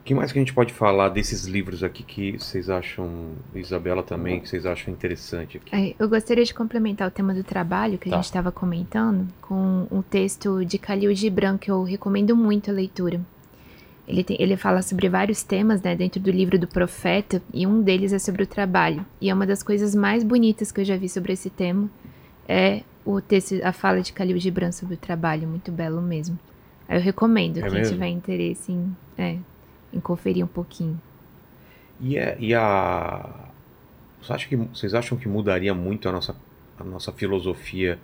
o 0.00 0.02
que 0.04 0.12
mais 0.14 0.32
que 0.32 0.38
a 0.38 0.42
gente 0.42 0.52
pode 0.52 0.72
falar 0.72 1.08
desses 1.08 1.44
livros 1.44 1.84
aqui 1.84 2.02
que 2.02 2.32
vocês 2.32 2.68
acham, 2.68 3.34
Isabela 3.54 4.02
também, 4.02 4.40
que 4.40 4.48
vocês 4.48 4.66
acham 4.66 4.92
interessante 4.92 5.58
aqui? 5.58 5.74
É, 5.74 5.94
Eu 5.96 6.08
gostaria 6.08 6.44
de 6.44 6.52
complementar 6.52 7.06
o 7.06 7.10
tema 7.10 7.32
do 7.32 7.44
trabalho 7.44 7.98
que 7.98 8.08
a 8.08 8.10
Tá. 8.10 8.16
gente 8.16 8.24
estava 8.24 8.50
comentando 8.50 9.28
com 9.40 9.86
um 9.92 10.02
texto 10.02 10.64
de 10.64 10.76
Khalil 10.76 11.14
Gibran 11.14 11.56
que 11.56 11.70
eu 11.70 11.84
recomendo 11.84 12.34
muito 12.34 12.68
a 12.68 12.74
leitura. 12.74 13.20
Ele, 14.08 14.24
tem, 14.24 14.36
ele 14.40 14.56
fala 14.56 14.82
sobre 14.82 15.08
vários 15.08 15.44
temas 15.44 15.80
né, 15.82 15.94
dentro 15.94 16.20
do 16.20 16.32
livro 16.32 16.58
do 16.58 16.66
profeta, 16.66 17.40
e 17.54 17.64
um 17.64 17.80
deles 17.80 18.12
é 18.12 18.18
sobre 18.18 18.42
o 18.42 18.46
trabalho. 18.46 19.06
E 19.20 19.30
é 19.30 19.34
uma 19.34 19.46
das 19.46 19.62
coisas 19.62 19.94
mais 19.94 20.24
bonitas 20.24 20.72
que 20.72 20.80
eu 20.80 20.84
já 20.84 20.96
vi 20.96 21.08
sobre 21.08 21.32
esse 21.32 21.48
tema, 21.48 21.88
é 22.48 22.82
o 23.14 23.20
texto, 23.20 23.60
a 23.62 23.72
fala 23.72 24.00
de 24.02 24.12
Khalil 24.12 24.38
Gibran 24.38 24.72
sobre 24.72 24.94
o 24.94 24.98
trabalho, 24.98 25.48
muito 25.48 25.70
belo 25.72 26.00
mesmo. 26.02 26.38
Aí 26.88 26.98
eu 26.98 27.02
recomendo, 27.02 27.58
É 27.58 27.62
quem 27.62 27.70
mesmo? 27.70 27.94
tiver 27.94 28.08
interesse 28.08 28.72
em, 28.72 28.96
é, 29.18 29.36
em 29.92 30.00
conferir 30.00 30.44
um 30.44 30.48
pouquinho. 30.48 31.00
E, 32.00 32.16
é- 32.16 32.36
e 32.38 32.54
a. 32.54 33.50
Você 34.22 34.32
acha 34.32 34.48
que, 34.48 34.56
vocês 34.56 34.94
acham 34.94 35.18
que 35.18 35.28
mudaria 35.28 35.74
muito 35.74 36.08
a 36.08 36.12
nossa, 36.12 36.36
a 36.78 36.84
nossa 36.84 37.12
filosofia 37.12 37.98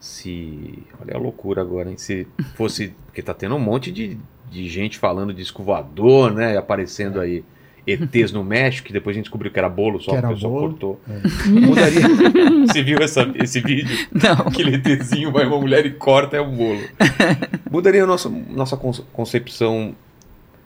se. 0.00 0.86
Olha 1.00 1.14
a 1.16 1.18
loucura 1.18 1.62
agora, 1.62 1.90
hein? 1.90 1.96
Se 1.98 2.26
fosse. 2.54 2.94
Porque 3.06 3.22
tá 3.22 3.34
tendo 3.34 3.54
um 3.56 3.60
monte 3.60 3.92
de, 3.92 4.18
de 4.50 4.68
gente 4.68 4.98
falando 4.98 5.34
de 5.34 5.42
escovador, 5.42 6.32
né? 6.34 6.56
Aparecendo 6.56 7.20
aí. 7.20 7.44
ETs 7.92 8.32
no 8.32 8.44
México, 8.44 8.86
que 8.86 8.92
depois 8.92 9.14
a 9.14 9.16
gente 9.16 9.24
descobriu 9.24 9.50
que 9.50 9.58
era 9.58 9.68
bolo, 9.68 10.00
só 10.00 10.12
Que 10.12 10.24
o 10.26 10.28
pessoal 10.28 10.52
bolo. 10.52 10.68
cortou. 10.70 11.00
Mudaria. 11.46 12.02
Você 12.66 12.82
viu 12.82 12.98
essa- 12.98 13.30
esse 13.36 13.60
vídeo? 13.60 13.96
Não. 14.12 14.46
Aquele 14.48 14.76
ETzinho 14.76 15.32
vai 15.32 15.46
uma 15.46 15.58
mulher 15.58 15.84
e 15.86 15.90
corta 15.90 16.36
é 16.36 16.40
um 16.40 16.54
bolo. 16.54 16.80
Mudaria 17.70 18.04
a 18.04 18.06
nossa, 18.06 18.28
nossa 18.28 18.76
conce- 18.76 19.02
concepção 19.12 19.94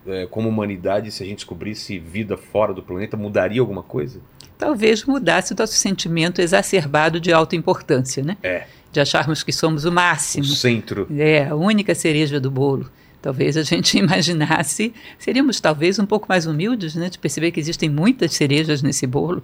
é, 0.06 0.26
como 0.26 0.48
humanidade 0.48 1.10
se 1.12 1.22
a 1.22 1.26
gente 1.26 1.36
descobrisse 1.36 1.98
vida 1.98 2.36
fora 2.36 2.72
do 2.74 2.82
planeta? 2.82 3.16
Mudaria 3.16 3.60
alguma 3.60 3.82
coisa? 3.82 4.20
Talvez 4.58 5.04
mudasse 5.04 5.52
o 5.52 5.56
nosso 5.58 5.74
sentimento 5.74 6.40
exacerbado 6.40 7.18
de 7.20 7.32
autoimportância, 7.32 8.22
né? 8.22 8.36
É. 8.42 8.64
De 8.92 9.00
acharmos 9.00 9.42
que 9.42 9.52
somos 9.52 9.84
o 9.84 9.88
O 9.88 9.92
máximo. 9.92 10.44
centro. 10.44 11.06
É, 11.16 11.46
a 11.48 11.54
única 11.54 11.94
cereja 11.94 12.38
do 12.38 12.50
bolo. 12.50 12.90
Talvez 13.22 13.56
a 13.56 13.62
gente 13.62 13.96
imaginasse, 13.98 14.92
seríamos 15.18 15.60
talvez 15.60 15.98
um 15.98 16.04
pouco 16.04 16.26
mais 16.28 16.44
humildes, 16.44 16.94
né? 16.96 17.08
De 17.08 17.18
perceber 17.18 17.52
que 17.52 17.60
existem 17.60 17.88
muitas 17.88 18.34
cerejas 18.34 18.82
nesse 18.82 19.06
bolo. 19.06 19.42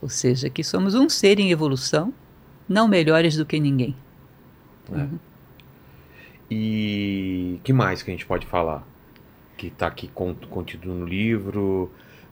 Ou 0.00 0.08
seja, 0.08 0.48
que 0.48 0.62
somos 0.62 0.94
um 0.94 1.08
ser 1.08 1.40
em 1.40 1.50
evolução, 1.50 2.14
não 2.68 2.86
melhores 2.86 3.36
do 3.36 3.44
que 3.44 3.58
ninguém. 3.58 3.96
E 6.50 7.58
que 7.64 7.72
mais 7.72 8.02
que 8.02 8.10
a 8.10 8.14
gente 8.14 8.24
pode 8.24 8.46
falar? 8.46 8.86
Que 9.56 9.66
está 9.66 9.86
aqui 9.88 10.08
con- 10.08 10.34
contido 10.48 10.88
no 10.88 11.04
livro. 11.04 11.90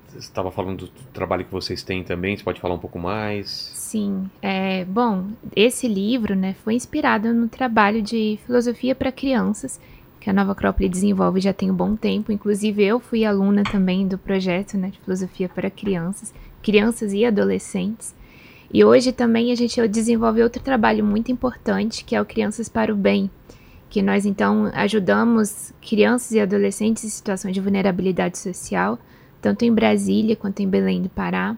Você 0.08 0.18
estava 0.18 0.50
falando 0.50 0.86
do 0.86 1.02
trabalho 1.12 1.44
que 1.44 1.52
vocês 1.52 1.82
têm 1.82 2.02
também. 2.04 2.36
Você 2.36 2.44
pode 2.44 2.60
falar 2.60 2.74
um 2.74 2.78
pouco 2.78 2.98
mais? 2.98 3.48
Sim, 3.74 4.30
é, 4.40 4.84
bom, 4.84 5.26
esse 5.54 5.86
livro 5.88 6.34
né, 6.34 6.54
foi 6.64 6.74
inspirado 6.74 7.34
no 7.34 7.48
trabalho 7.48 8.00
de 8.00 8.38
filosofia 8.46 8.94
para 8.94 9.10
crianças 9.12 9.80
que 10.26 10.30
a 10.30 10.32
Nova 10.32 10.50
Acrópole 10.50 10.88
desenvolve 10.88 11.40
já 11.40 11.52
tem 11.52 11.70
um 11.70 11.74
bom 11.74 11.94
tempo. 11.94 12.32
Inclusive, 12.32 12.82
eu 12.82 12.98
fui 12.98 13.24
aluna 13.24 13.62
também 13.62 14.08
do 14.08 14.18
projeto 14.18 14.76
né, 14.76 14.88
de 14.88 14.98
filosofia 14.98 15.48
para 15.48 15.70
crianças, 15.70 16.34
crianças 16.60 17.12
e 17.12 17.24
adolescentes. 17.24 18.12
E 18.74 18.84
hoje 18.84 19.12
também 19.12 19.52
a 19.52 19.54
gente 19.54 19.86
desenvolve 19.86 20.42
outro 20.42 20.60
trabalho 20.60 21.04
muito 21.04 21.30
importante, 21.30 22.04
que 22.04 22.16
é 22.16 22.20
o 22.20 22.24
Crianças 22.24 22.68
para 22.68 22.92
o 22.92 22.96
Bem, 22.96 23.30
que 23.88 24.02
nós 24.02 24.26
então 24.26 24.68
ajudamos 24.74 25.72
crianças 25.80 26.32
e 26.32 26.40
adolescentes 26.40 27.04
em 27.04 27.08
situação 27.08 27.52
de 27.52 27.60
vulnerabilidade 27.60 28.36
social, 28.36 28.98
tanto 29.40 29.64
em 29.64 29.72
Brasília 29.72 30.34
quanto 30.34 30.58
em 30.58 30.68
Belém 30.68 31.02
do 31.02 31.08
Pará, 31.08 31.56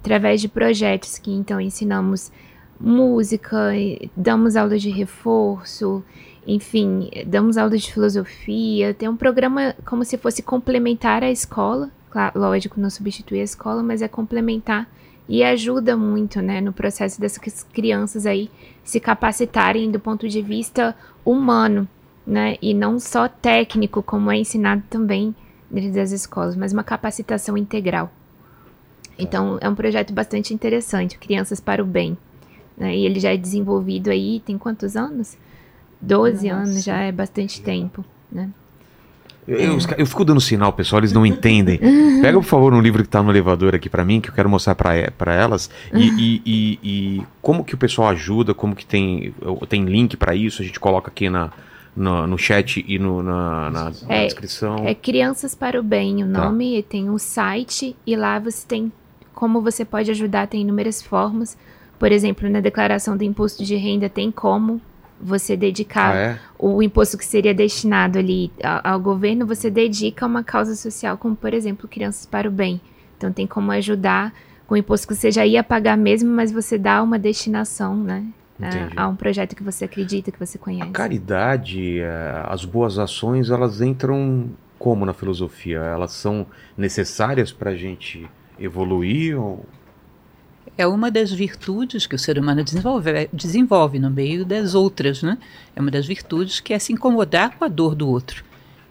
através 0.00 0.40
de 0.40 0.48
projetos 0.48 1.18
que 1.18 1.30
então 1.30 1.60
ensinamos 1.60 2.32
música, 2.80 3.70
damos 4.16 4.56
aulas 4.56 4.82
de 4.82 4.90
reforço, 4.90 6.02
enfim, 6.48 7.10
damos 7.26 7.58
aulas 7.58 7.82
de 7.82 7.92
filosofia. 7.92 8.94
Tem 8.94 9.06
um 9.06 9.16
programa 9.16 9.74
como 9.84 10.02
se 10.02 10.16
fosse 10.16 10.42
complementar 10.42 11.22
à 11.22 11.30
escola, 11.30 11.90
claro, 12.10 12.40
lógico, 12.40 12.80
não 12.80 12.88
substitui 12.88 13.40
a 13.40 13.44
escola, 13.44 13.82
mas 13.82 14.00
é 14.00 14.08
complementar 14.08 14.88
e 15.28 15.44
ajuda 15.44 15.94
muito, 15.94 16.40
né, 16.40 16.58
no 16.62 16.72
processo 16.72 17.20
dessas 17.20 17.62
crianças 17.64 18.24
aí 18.24 18.50
se 18.82 18.98
capacitarem 18.98 19.90
do 19.90 20.00
ponto 20.00 20.26
de 20.26 20.40
vista 20.40 20.96
humano, 21.22 21.86
né, 22.26 22.56
e 22.62 22.72
não 22.72 22.98
só 22.98 23.28
técnico, 23.28 24.02
como 24.02 24.30
é 24.32 24.38
ensinado 24.38 24.82
também 24.88 25.34
dentro 25.70 25.92
das 25.92 26.12
escolas, 26.12 26.56
mas 26.56 26.72
uma 26.72 26.82
capacitação 26.82 27.58
integral. 27.58 28.10
Então, 29.18 29.58
é 29.60 29.68
um 29.68 29.74
projeto 29.74 30.14
bastante 30.14 30.54
interessante, 30.54 31.18
Crianças 31.18 31.60
para 31.60 31.82
o 31.82 31.86
Bem. 31.86 32.16
Né? 32.74 32.96
E 32.96 33.04
ele 33.04 33.20
já 33.20 33.34
é 33.34 33.36
desenvolvido 33.36 34.08
aí, 34.08 34.40
tem 34.46 34.56
quantos 34.56 34.96
anos? 34.96 35.36
12 36.00 36.48
Nossa. 36.48 36.60
anos, 36.62 36.84
já 36.84 36.98
é 37.00 37.12
bastante 37.12 37.60
tempo, 37.60 38.04
né? 38.30 38.48
Eu, 39.46 39.56
eu- 39.58 39.78
eu 39.96 40.06
fico 40.06 40.24
dando 40.26 40.40
sinal, 40.42 40.72
pessoal, 40.74 41.00
eles 41.00 41.12
não 41.12 41.24
entendem. 41.24 41.78
Pega, 42.20 42.38
por 42.38 42.44
favor, 42.46 42.74
um 42.74 42.80
livro 42.82 43.02
que 43.02 43.08
tá 43.08 43.22
no 43.22 43.30
elevador 43.30 43.74
aqui 43.74 43.88
pra 43.88 44.04
mim, 44.04 44.20
que 44.20 44.28
eu 44.28 44.34
quero 44.34 44.48
mostrar 44.48 44.74
pra 44.74 45.10
pra 45.16 45.32
elas. 45.34 45.70
E, 45.94 46.06
e- 46.06 46.42
e- 46.44 46.78
e 46.82 47.22
como 47.40 47.64
que 47.64 47.74
o 47.74 47.78
pessoal 47.78 48.08
ajuda, 48.08 48.52
como 48.52 48.76
que 48.76 48.84
tem, 48.84 49.32
tem 49.68 49.84
link 49.86 50.16
pra 50.18 50.34
isso, 50.34 50.60
a 50.60 50.64
gente 50.64 50.78
coloca 50.78 51.10
aqui 51.10 51.30
na, 51.30 51.50
no, 51.96 52.26
no 52.26 52.36
chat 52.36 52.84
e 52.86 52.98
no- 52.98 53.22
na, 53.22 53.70
na- 53.70 53.84
na 53.90 54.14
É, 54.14 54.24
descrição. 54.26 54.86
É 54.86 54.94
Crianças 54.94 55.54
para 55.54 55.80
o 55.80 55.82
Bem 55.82 56.22
o 56.22 56.30
Tá. 56.30 56.44
nome, 56.44 56.76
e 56.78 56.82
tem 56.82 57.08
um 57.08 57.18
site 57.18 57.96
e 58.06 58.14
lá 58.14 58.38
você 58.38 58.66
tem 58.66 58.92
como 59.34 59.62
você 59.62 59.82
pode 59.84 60.10
ajudar, 60.10 60.46
tem 60.48 60.60
inúmeras 60.60 61.00
formas. 61.02 61.56
Por 61.98 62.12
exemplo, 62.12 62.50
na 62.50 62.60
declaração 62.60 63.16
do 63.16 63.24
imposto 63.24 63.64
de 63.64 63.76
renda 63.76 64.08
tem 64.10 64.30
como 64.30 64.78
você 65.20 65.56
dedicar 65.56 66.14
Ah, 66.14 66.16
é? 66.16 66.38
o 66.58 66.82
imposto 66.82 67.18
que 67.18 67.24
seria 67.24 67.54
destinado 67.54 68.18
ali 68.18 68.50
a- 68.62 68.92
ao 68.92 69.00
governo, 69.00 69.46
você 69.46 69.70
dedica 69.70 70.24
a 70.24 70.28
uma 70.28 70.44
causa 70.44 70.74
social, 70.76 71.16
como 71.18 71.34
por 71.36 71.52
exemplo, 71.54 71.88
Crianças 71.88 72.24
para 72.26 72.48
o 72.48 72.50
Bem. 72.52 72.80
Então 73.16 73.32
tem 73.32 73.46
como 73.46 73.70
ajudar 73.72 74.32
com 74.66 74.74
o 74.74 74.76
imposto 74.76 75.08
que 75.08 75.14
você 75.14 75.30
já 75.30 75.44
ia 75.46 75.64
pagar 75.64 75.96
mesmo, 75.96 76.30
mas 76.30 76.52
você 76.52 76.76
dá 76.78 77.02
uma 77.02 77.18
destinação, 77.18 77.96
né? 77.96 78.24
A, 78.96 79.04
a 79.04 79.08
um 79.08 79.14
projeto 79.16 79.54
que 79.54 79.62
você 79.62 79.84
acredita, 79.84 80.30
que 80.32 80.38
você 80.38 80.58
A 80.58 80.60
conhece. 80.60 80.92
caridade, 80.92 82.00
eh, 82.00 82.42
as 82.46 82.64
boas 82.64 82.98
ações, 82.98 83.50
elas 83.50 83.80
entram 83.80 84.50
como 84.78 85.06
na 85.06 85.12
filosofia? 85.14 85.78
Elas 85.78 86.12
são 86.12 86.44
necessárias 86.76 87.52
pra 87.52 87.74
gente 87.76 88.28
evoluir? 88.58 89.38
Ou... 89.40 89.64
É 90.78 90.86
uma 90.86 91.10
das 91.10 91.32
virtudes 91.32 92.06
que 92.06 92.14
o 92.14 92.18
ser 92.18 92.38
humano 92.38 92.62
desenvolve, 92.62 93.28
desenvolve 93.32 93.98
no 93.98 94.08
meio 94.08 94.44
das 94.44 94.76
outras, 94.76 95.24
né? 95.24 95.36
É 95.74 95.80
uma 95.80 95.90
das 95.90 96.06
virtudes 96.06 96.60
que 96.60 96.72
é 96.72 96.78
se 96.78 96.92
incomodar 96.92 97.58
com 97.58 97.64
a 97.64 97.68
dor 97.68 97.96
do 97.96 98.08
outro. 98.08 98.44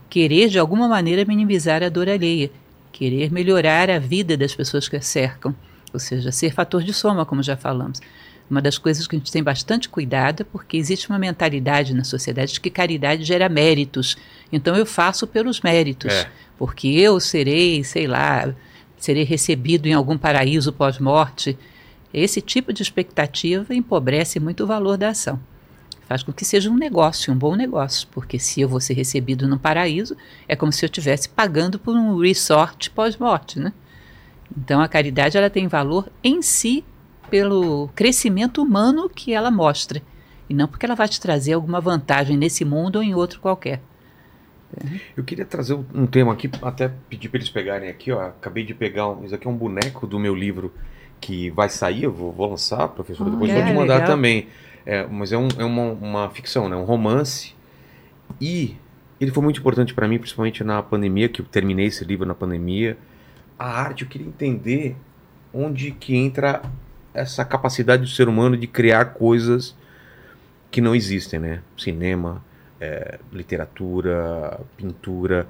Querer, 0.09 0.49
de 0.49 0.59
alguma 0.59 0.89
maneira, 0.89 1.23
minimizar 1.23 1.81
a 1.81 1.88
dor 1.88 2.09
alheia. 2.09 2.51
Querer 2.91 3.31
melhorar 3.31 3.89
a 3.89 3.99
vida 3.99 4.35
das 4.35 4.53
pessoas 4.53 4.89
que 4.89 4.97
a 4.97 5.01
cercam. 5.01 5.55
Ou 5.93 5.99
seja, 5.99 6.30
ser 6.30 6.51
fator 6.53 6.84
de 6.84 6.93
soma, 6.93 7.26
como 7.26 7.41
já 7.41 7.55
falamos. 7.55 8.01
Uma 8.49 8.61
das 8.61 8.77
coisas 8.77 9.07
que 9.07 9.15
a 9.15 9.19
gente 9.19 9.31
tem 9.31 9.41
bastante 9.41 9.88
cuidado 9.88 10.41
é 10.41 10.43
porque 10.43 10.76
existe 10.76 11.09
uma 11.09 11.18
mentalidade 11.18 11.93
na 11.93 12.03
sociedade 12.03 12.53
de 12.53 12.59
que 12.59 12.69
caridade 12.69 13.23
gera 13.23 13.47
méritos. 13.47 14.18
Então 14.51 14.76
eu 14.76 14.85
faço 14.85 15.26
pelos 15.26 15.61
méritos. 15.61 16.14
É. 16.14 16.30
Porque 16.57 16.88
eu 16.89 17.18
serei, 17.22 17.81
sei 17.85 18.07
lá, 18.07 18.53
serei 18.97 19.23
recebido 19.23 19.88
em 19.88 19.93
algum 19.93 20.18
paraíso 20.18 20.73
pós-morte. 20.73 21.57
Esse 22.14 22.42
tipo 22.42 22.72
de 22.72 22.82
expectativa 22.82 23.74
empobrece 23.76 24.40
muito 24.40 24.64
o 24.64 24.68
valor 24.68 24.98
da 24.98 25.10
ação. 25.10 25.40
Faz 26.08 26.24
com 26.24 26.32
que 26.32 26.46
seja 26.46 26.70
um 26.70 26.78
negócio, 26.78 27.34
um 27.34 27.38
bom 27.38 27.56
negócio, 27.56 28.08
porque 28.12 28.40
se 28.40 28.62
eu 28.62 28.70
vou 28.70 28.80
ser 28.80 28.94
recebido 28.94 29.48
no 29.48 29.60
paraíso, 29.60 30.16
é 30.48 30.56
como 30.56 30.72
se 30.72 30.86
eu 30.86 30.88
estivesse 30.88 31.28
pagando 31.28 31.78
por 31.78 31.96
um 31.96 32.18
resort 32.18 32.90
pós-morte, 32.92 33.60
né? 33.60 33.74
Então 34.58 34.80
a 34.80 34.88
caridade 34.88 35.38
ela 35.38 35.50
tem 35.50 35.68
valor 35.68 36.10
em 36.24 36.42
si 36.42 36.86
pelo 37.30 37.90
crescimento 37.94 38.62
humano 38.62 39.10
que 39.10 39.34
ela 39.34 39.52
mostra, 39.52 40.02
e 40.50 40.54
não 40.54 40.66
porque 40.66 40.86
ela 40.86 40.96
vai 40.96 41.10
te 41.10 41.20
trazer 41.20 41.52
alguma 41.54 41.82
vantagem 41.82 42.38
nesse 42.38 42.64
mundo 42.64 42.96
ou 42.96 43.04
em 43.04 43.14
outro 43.14 43.42
qualquer. 43.42 43.82
Eu 45.16 45.26
queria 45.26 45.46
trazer 45.46 45.74
um- 45.74 46.06
tema 46.08 46.32
aqui, 46.32 46.50
até 46.62 46.90
pedir 47.10 47.28
para 47.28 47.40
eles 47.40 47.50
pegarem 47.50 47.90
aqui, 47.90 48.12
ó. 48.14 48.28
Acabei 48.28 48.64
de 48.64 48.74
pegar, 48.74 49.10
um, 49.10 49.26
isso 49.26 49.36
aqui 49.36 49.46
é 49.46 49.50
um 49.50 49.56
boneco 49.58 50.08
do 50.08 50.18
meu 50.20 50.34
livro 50.34 50.74
que 51.19 51.49
vai 51.52 51.69
sair, 51.69 52.03
eu 52.03 52.11
vou, 52.11 52.31
vou 52.31 52.49
lançar, 52.52 52.88
professor, 52.89 53.30
depois 53.30 53.52
vou 53.52 53.64
te 53.65 53.73
mandar 53.73 53.94
legal. 53.95 54.07
também. 54.07 54.48
É, 54.85 55.06
mas 55.06 55.31
é, 55.34 55.38
um- 55.38 55.48
é 55.57 55.65
uma, 55.65 55.91
uma 55.91 56.30
ficção, 56.30 56.69
né? 56.69 56.76
Um 56.76 56.84
romance. 56.84 57.53
E 58.39 58.76
ele 59.19 59.31
foi 59.31 59.44
muito 59.44 59.60
importante 59.60 59.94
para 59.94 60.07
mim, 60.07 60.18
principalmente 60.18 60.64
na 60.64 60.81
pandemia, 60.81 61.27
que 61.27 61.41
eu 61.41 61.45
terminei 61.45 61.88
esse 61.88 62.06
livro 62.06 62.26
na 62.26 62.35
pandemia. 62.35 62.98
A 63.57 63.65
arte, 63.81 64.03
eu 64.03 64.10
queria 64.10 64.27
entender 64.27 64.95
onde 65.53 65.91
que 65.91 66.15
entra 66.15 66.61
essa 67.14 67.44
capacidade 67.44 68.03
do 68.03 68.07
ser 68.10 68.30
humano 68.30 68.56
de 68.56 68.68
criar 68.68 69.06
coisas 69.06 69.76
que 70.69 70.80
não 70.80 70.94
existem, 70.95 71.39
né? 71.39 71.61
Cinema, 71.77 72.44
é, 72.80 73.18
literatura, 73.34 74.60
pintura. 74.77 75.48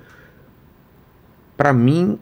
Para 1.57 1.73
mim, 1.73 2.17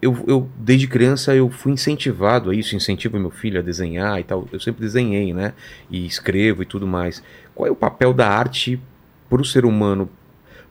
eu, 0.00 0.24
eu 0.26 0.48
desde 0.56 0.86
criança 0.86 1.34
eu 1.34 1.50
fui 1.50 1.72
incentivado 1.72 2.50
a 2.50 2.54
isso, 2.54 2.76
incentivo 2.76 3.18
meu 3.18 3.30
filho 3.30 3.58
a 3.58 3.62
desenhar 3.62 4.20
e 4.20 4.24
tal. 4.24 4.48
Eu 4.52 4.60
sempre 4.60 4.80
desenhei, 4.80 5.34
né? 5.34 5.52
E 5.90 6.06
escrevo 6.06 6.62
e 6.62 6.66
tudo 6.66 6.86
mais. 6.86 7.22
Qual 7.54 7.66
é 7.66 7.70
o 7.70 7.76
papel 7.76 8.12
da 8.12 8.28
arte 8.28 8.80
para 9.28 9.42
o 9.42 9.44
ser 9.44 9.64
humano? 9.64 10.08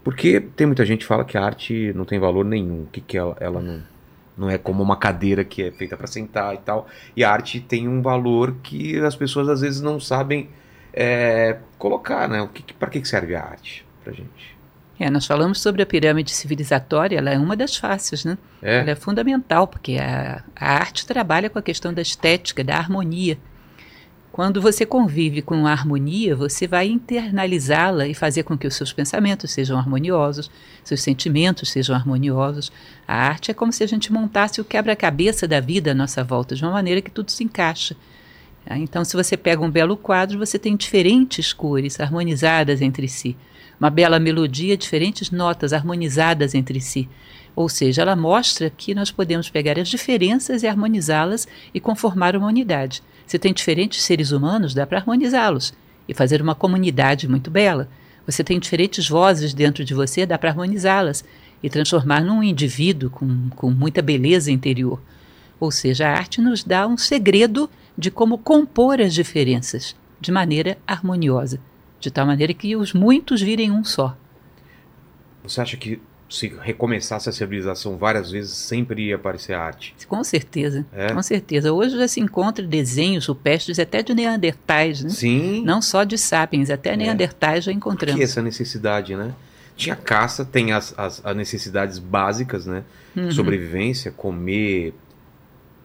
Porque 0.04 0.40
tem 0.40 0.66
muita 0.66 0.86
gente 0.86 1.00
que 1.00 1.06
fala 1.06 1.26
que 1.26 1.38
a 1.38 1.44
arte 1.44 1.92
não 1.94 2.06
tem 2.06 2.18
valor 2.18 2.46
nenhum, 2.46 2.86
que, 2.90 3.02
que 3.02 3.18
ela, 3.18 3.36
ela 3.42 3.62
não, 3.62 3.84
não 4.38 4.50
é 4.50 4.58
como 4.58 4.82
uma 4.82 4.96
cadeira 4.96 5.44
que 5.44 5.62
é 5.62 5.72
feita 5.72 5.98
para 5.98 6.08
sentar 6.08 6.56
e 6.56 6.60
tal. 6.60 6.88
E 7.14 7.24
a 7.24 7.30
arte 7.30 7.60
tem 7.60 7.90
um 7.90 8.02
valor 8.02 8.56
que 8.64 8.98
as 9.00 9.16
pessoas 9.18 9.50
às 9.50 9.60
vezes 9.60 9.82
não 9.82 10.00
sabem 10.00 10.50
é, 10.94 11.58
colocar, 11.78 12.30
né? 12.30 12.42
O 12.42 12.48
que, 12.48 12.74
para 12.74 12.90
que 12.90 13.04
serve 13.04 13.36
a 13.36 13.44
arte 13.44 13.86
pra 14.02 14.14
gente? 14.14 14.57
É, 15.00 15.10
nós 15.10 15.26
falamos 15.28 15.62
sobre 15.62 15.84
a 15.84 15.86
pirâmide 15.86 16.32
civilizatória, 16.32 17.18
ela 17.18 17.30
é 17.30 17.38
uma 17.38 17.56
das 17.56 17.76
faces, 17.76 18.26
né? 18.26 18.38
É. 18.62 18.80
Ela 18.80 18.92
é 18.92 18.96
fundamental, 18.96 19.68
porque 19.68 19.98
a, 19.98 20.44
a 20.56 20.74
arte 20.74 21.06
trabalha 21.06 21.50
com 21.50 21.60
a 21.60 21.62
questão 21.62 21.94
da 21.94 22.02
estética, 22.02 22.64
da 22.64 22.76
harmonia. 22.76 23.38
Quando 24.32 24.62
você 24.62 24.86
convive 24.86 25.42
com 25.42 25.66
a 25.66 25.72
harmonia, 25.72 26.36
você 26.36 26.68
vai 26.68 26.88
internalizá-la 26.88 28.08
e 28.08 28.14
fazer 28.14 28.44
com 28.44 28.56
que 28.56 28.68
os 28.68 28.76
seus 28.76 28.94
pensamentos 28.94 29.52
sejam 29.52 29.78
harmoniosos, 29.78 30.52
seus 30.84 31.02
sentimentos 31.02 31.72
sejam 31.72 31.96
harmoniosos. 31.96 32.72
A 33.08 33.16
arte 33.16 33.50
é 33.50 33.54
como 33.54 33.74
se 33.74 33.84
a 33.84 33.88
gente 33.88 34.14
montasse 34.14 34.62
o 34.62 34.66
quebra-cabeça 34.66 35.48
da 35.48 35.60
vida 35.60 35.92
à 35.92 35.96
nossa 35.96 36.24
volta, 36.24 36.56
de 36.56 36.64
uma 36.64 36.72
maneira 36.72 37.02
que 37.02 37.10
tudo 37.10 37.32
se 37.32 37.44
encaixa. 37.44 37.96
Então, 38.70 39.04
se 39.04 39.16
você 39.16 39.38
pega 39.38 39.64
um 39.64 39.72
belo 39.72 39.96
quadro, 39.96 40.38
você 40.38 40.60
tem 40.60 40.76
diferentes 40.76 41.54
cores 41.54 42.00
harmonizadas 42.00 42.82
entre 42.82 43.08
si. 43.08 43.36
Uma 43.80 43.90
bela 43.90 44.20
melodia, 44.20 44.76
diferentes 44.76 45.30
notas 45.30 45.74
harmonizadas 45.74 46.56
entre 46.56 46.82
si. 46.82 47.08
Ou 47.56 47.68
seja, 47.70 48.02
ela 48.02 48.16
mostra 48.16 48.70
que 48.70 48.94
nós 48.94 49.12
podemos 49.12 49.50
pegar 49.50 49.80
as 49.80 49.88
diferenças 49.88 50.64
e 50.64 50.68
harmonizá-las 50.68 51.48
e 51.74 51.80
conformar 51.80 52.36
uma 52.36 52.48
unidade. 52.48 53.02
Se 53.26 53.38
tem 53.38 53.54
diferentes 53.54 54.04
seres 54.04 54.32
humanos, 54.32 54.74
dá 54.74 54.86
para 54.86 55.00
harmonizá-los 55.00 55.74
e 56.08 56.14
fazer 56.14 56.42
uma 56.42 56.56
comunidade 56.56 57.28
muito 57.28 57.52
bela. 57.52 57.90
Você 58.26 58.44
tem 58.44 58.60
diferentes 58.60 59.08
vozes 59.08 59.54
dentro 59.54 59.84
de 59.84 59.94
você, 59.94 60.26
dá 60.26 60.38
para 60.38 60.50
harmonizá-las 60.50 61.24
e 61.62 61.70
transformar 61.70 62.22
num 62.22 62.44
indivíduo 62.44 63.10
com, 63.10 63.50
com 63.56 63.72
muita 63.72 64.02
beleza 64.02 64.52
interior. 64.52 65.02
Ou 65.60 65.72
seja, 65.72 66.08
a 66.08 66.12
arte 66.12 66.40
nos 66.40 66.64
dá 66.64 66.88
um 66.88 66.98
segredo 66.98 67.70
de 67.98 68.12
como 68.12 68.38
compor 68.38 69.02
as 69.02 69.14
diferenças 69.14 69.96
de 70.20 70.32
maneira 70.32 70.78
harmoniosa, 70.86 71.60
de 72.00 72.12
tal 72.12 72.26
maneira 72.26 72.54
que 72.54 72.76
os 72.76 72.94
muitos 72.94 73.42
virem 73.42 73.72
um 73.72 73.84
só. 73.84 74.16
Você 75.44 75.62
acha 75.62 75.78
que 75.78 76.00
se 76.30 76.54
recomeçasse 76.62 77.30
a 77.30 77.32
civilização 77.32 77.98
várias 77.98 78.30
vezes, 78.32 78.52
sempre 78.52 79.08
ia 79.08 79.16
aparecer 79.16 79.54
arte? 79.54 79.96
Com 80.08 80.22
certeza, 80.24 80.86
É? 80.92 81.14
com 81.14 81.22
certeza. 81.24 81.72
Hoje 81.72 81.98
já 81.98 82.08
se 82.08 82.20
encontra 82.20 82.66
desenhos 82.66 83.26
rupestres 83.28 83.80
até 83.80 84.04
de 84.04 84.14
neandertais, 84.14 85.02
né? 85.04 85.10
Sim. 85.10 85.64
Não 85.64 85.82
só 85.82 86.04
de 86.04 86.18
sapiens, 86.18 86.70
até 86.70 86.98
neandertais 86.98 87.64
já 87.64 87.72
Por 87.72 87.74
que 87.74 87.78
encontramos. 87.78 88.22
essa 88.22 88.42
necessidade, 88.42 89.16
né? 89.16 89.34
Tinha 89.78 89.96
caça, 89.96 90.44
tem 90.44 90.74
as, 90.74 90.94
as, 90.98 91.24
as 91.26 91.38
necessidades 91.38 91.98
básicas, 91.98 92.66
né? 92.66 92.84
Uhum. 93.16 93.32
Sobrevivência, 93.32 94.12
comer, 94.12 94.94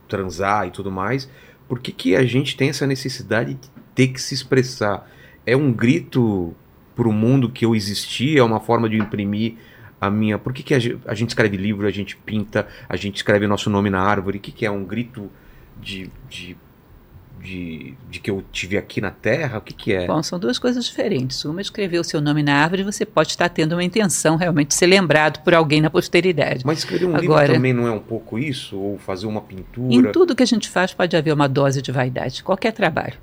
transar 0.09 0.67
e 0.67 0.71
tudo 0.71 0.91
mais. 0.91 1.29
Por 1.69 1.79
que, 1.79 1.93
que 1.93 2.17
a 2.17 2.25
gente 2.25 2.57
tem 2.57 2.69
essa 2.71 2.87
necessidade 2.87 3.55
de 3.55 3.61
ter 3.95 4.09
que 4.09 4.21
se 4.21 4.35
expressar? 4.35 5.09
É 5.47 5.57
um 5.57 5.73
grito 5.73 6.55
para 6.95 7.09
o 7.09 7.13
mundo 7.13 7.49
que 7.49 7.65
eu 7.65 7.75
existi? 7.75 8.39
É 8.39 8.43
uma 8.43 8.61
forma 8.61 8.89
de 8.89 8.97
imprimir 8.97 9.55
a 10.01 10.11
minha. 10.11 10.39
Por 10.39 10.53
que, 10.53 10.63
que 10.63 10.75
a 10.75 10.79
gente 11.15 11.29
escreve 11.29 11.57
livro, 11.57 11.87
a 11.87 11.91
gente 11.91 12.17
pinta, 12.17 12.67
a 12.89 12.97
gente 12.97 13.17
escreve 13.17 13.47
nosso 13.47 13.71
nome 13.71 13.89
na 13.91 14.01
árvore? 14.01 14.39
O 14.39 14.41
que, 14.41 14.53
que 14.53 14.67
é 14.67 14.71
um 14.71 14.85
grito 14.85 15.31
de, 15.81 16.11
de, 16.29 16.57
de, 17.41 17.95
de 18.11 18.21
que 18.21 18.31
eu 18.31 18.43
tive 18.53 18.77
aqui 18.77 19.01
na 19.01 19.11
Terra? 19.11 19.59
O 19.59 19.61
que, 19.61 19.73
que 19.73 19.93
é? 19.93 20.07
Bom, 20.07 20.23
são 20.23 20.39
duas 20.39 20.59
coisas 20.59 20.85
diferentes. 20.85 21.45
Uma 21.45 21.61
é 21.61 21.63
escrever 21.63 21.99
o 21.99 22.05
seu 22.05 22.21
nome 22.21 22.43
na 22.43 22.55
árvore, 22.55 22.83
você 22.83 23.07
pode 23.07 23.31
estar 23.31 23.49
tendo 23.49 23.73
uma 23.75 23.85
intenção 23.85 24.37
realmente 24.37 24.69
de 24.69 24.75
ser 24.75 24.87
lembrado 24.87 25.43
por 25.43 25.55
alguém 25.55 25.81
na 25.81 25.91
posteridade. 25.91 26.65
Mas 26.67 26.79
escrever 26.79 27.07
um 27.07 27.17
Agora- 27.17 27.43
livro 27.43 27.55
também 27.55 27.73
não 27.73 27.87
é 27.87 27.91
um 27.93 28.01
pouco 28.01 28.39
isso? 28.39 28.77
Ou 28.77 28.99
fazer 28.99 29.27
uma 29.27 29.41
pintura? 29.41 29.95
Em 29.95 30.13
tudo 30.13 30.35
que 30.35 30.43
a 30.43 30.47
gente 30.47 30.69
faz 30.69 30.93
pode 30.93 31.17
haver 31.17 31.33
uma 31.33 31.49
dose 31.49 31.81
de 31.81 31.91
vaidade, 31.93 32.43
qualquer 32.43 32.73
trabalho. 32.73 33.15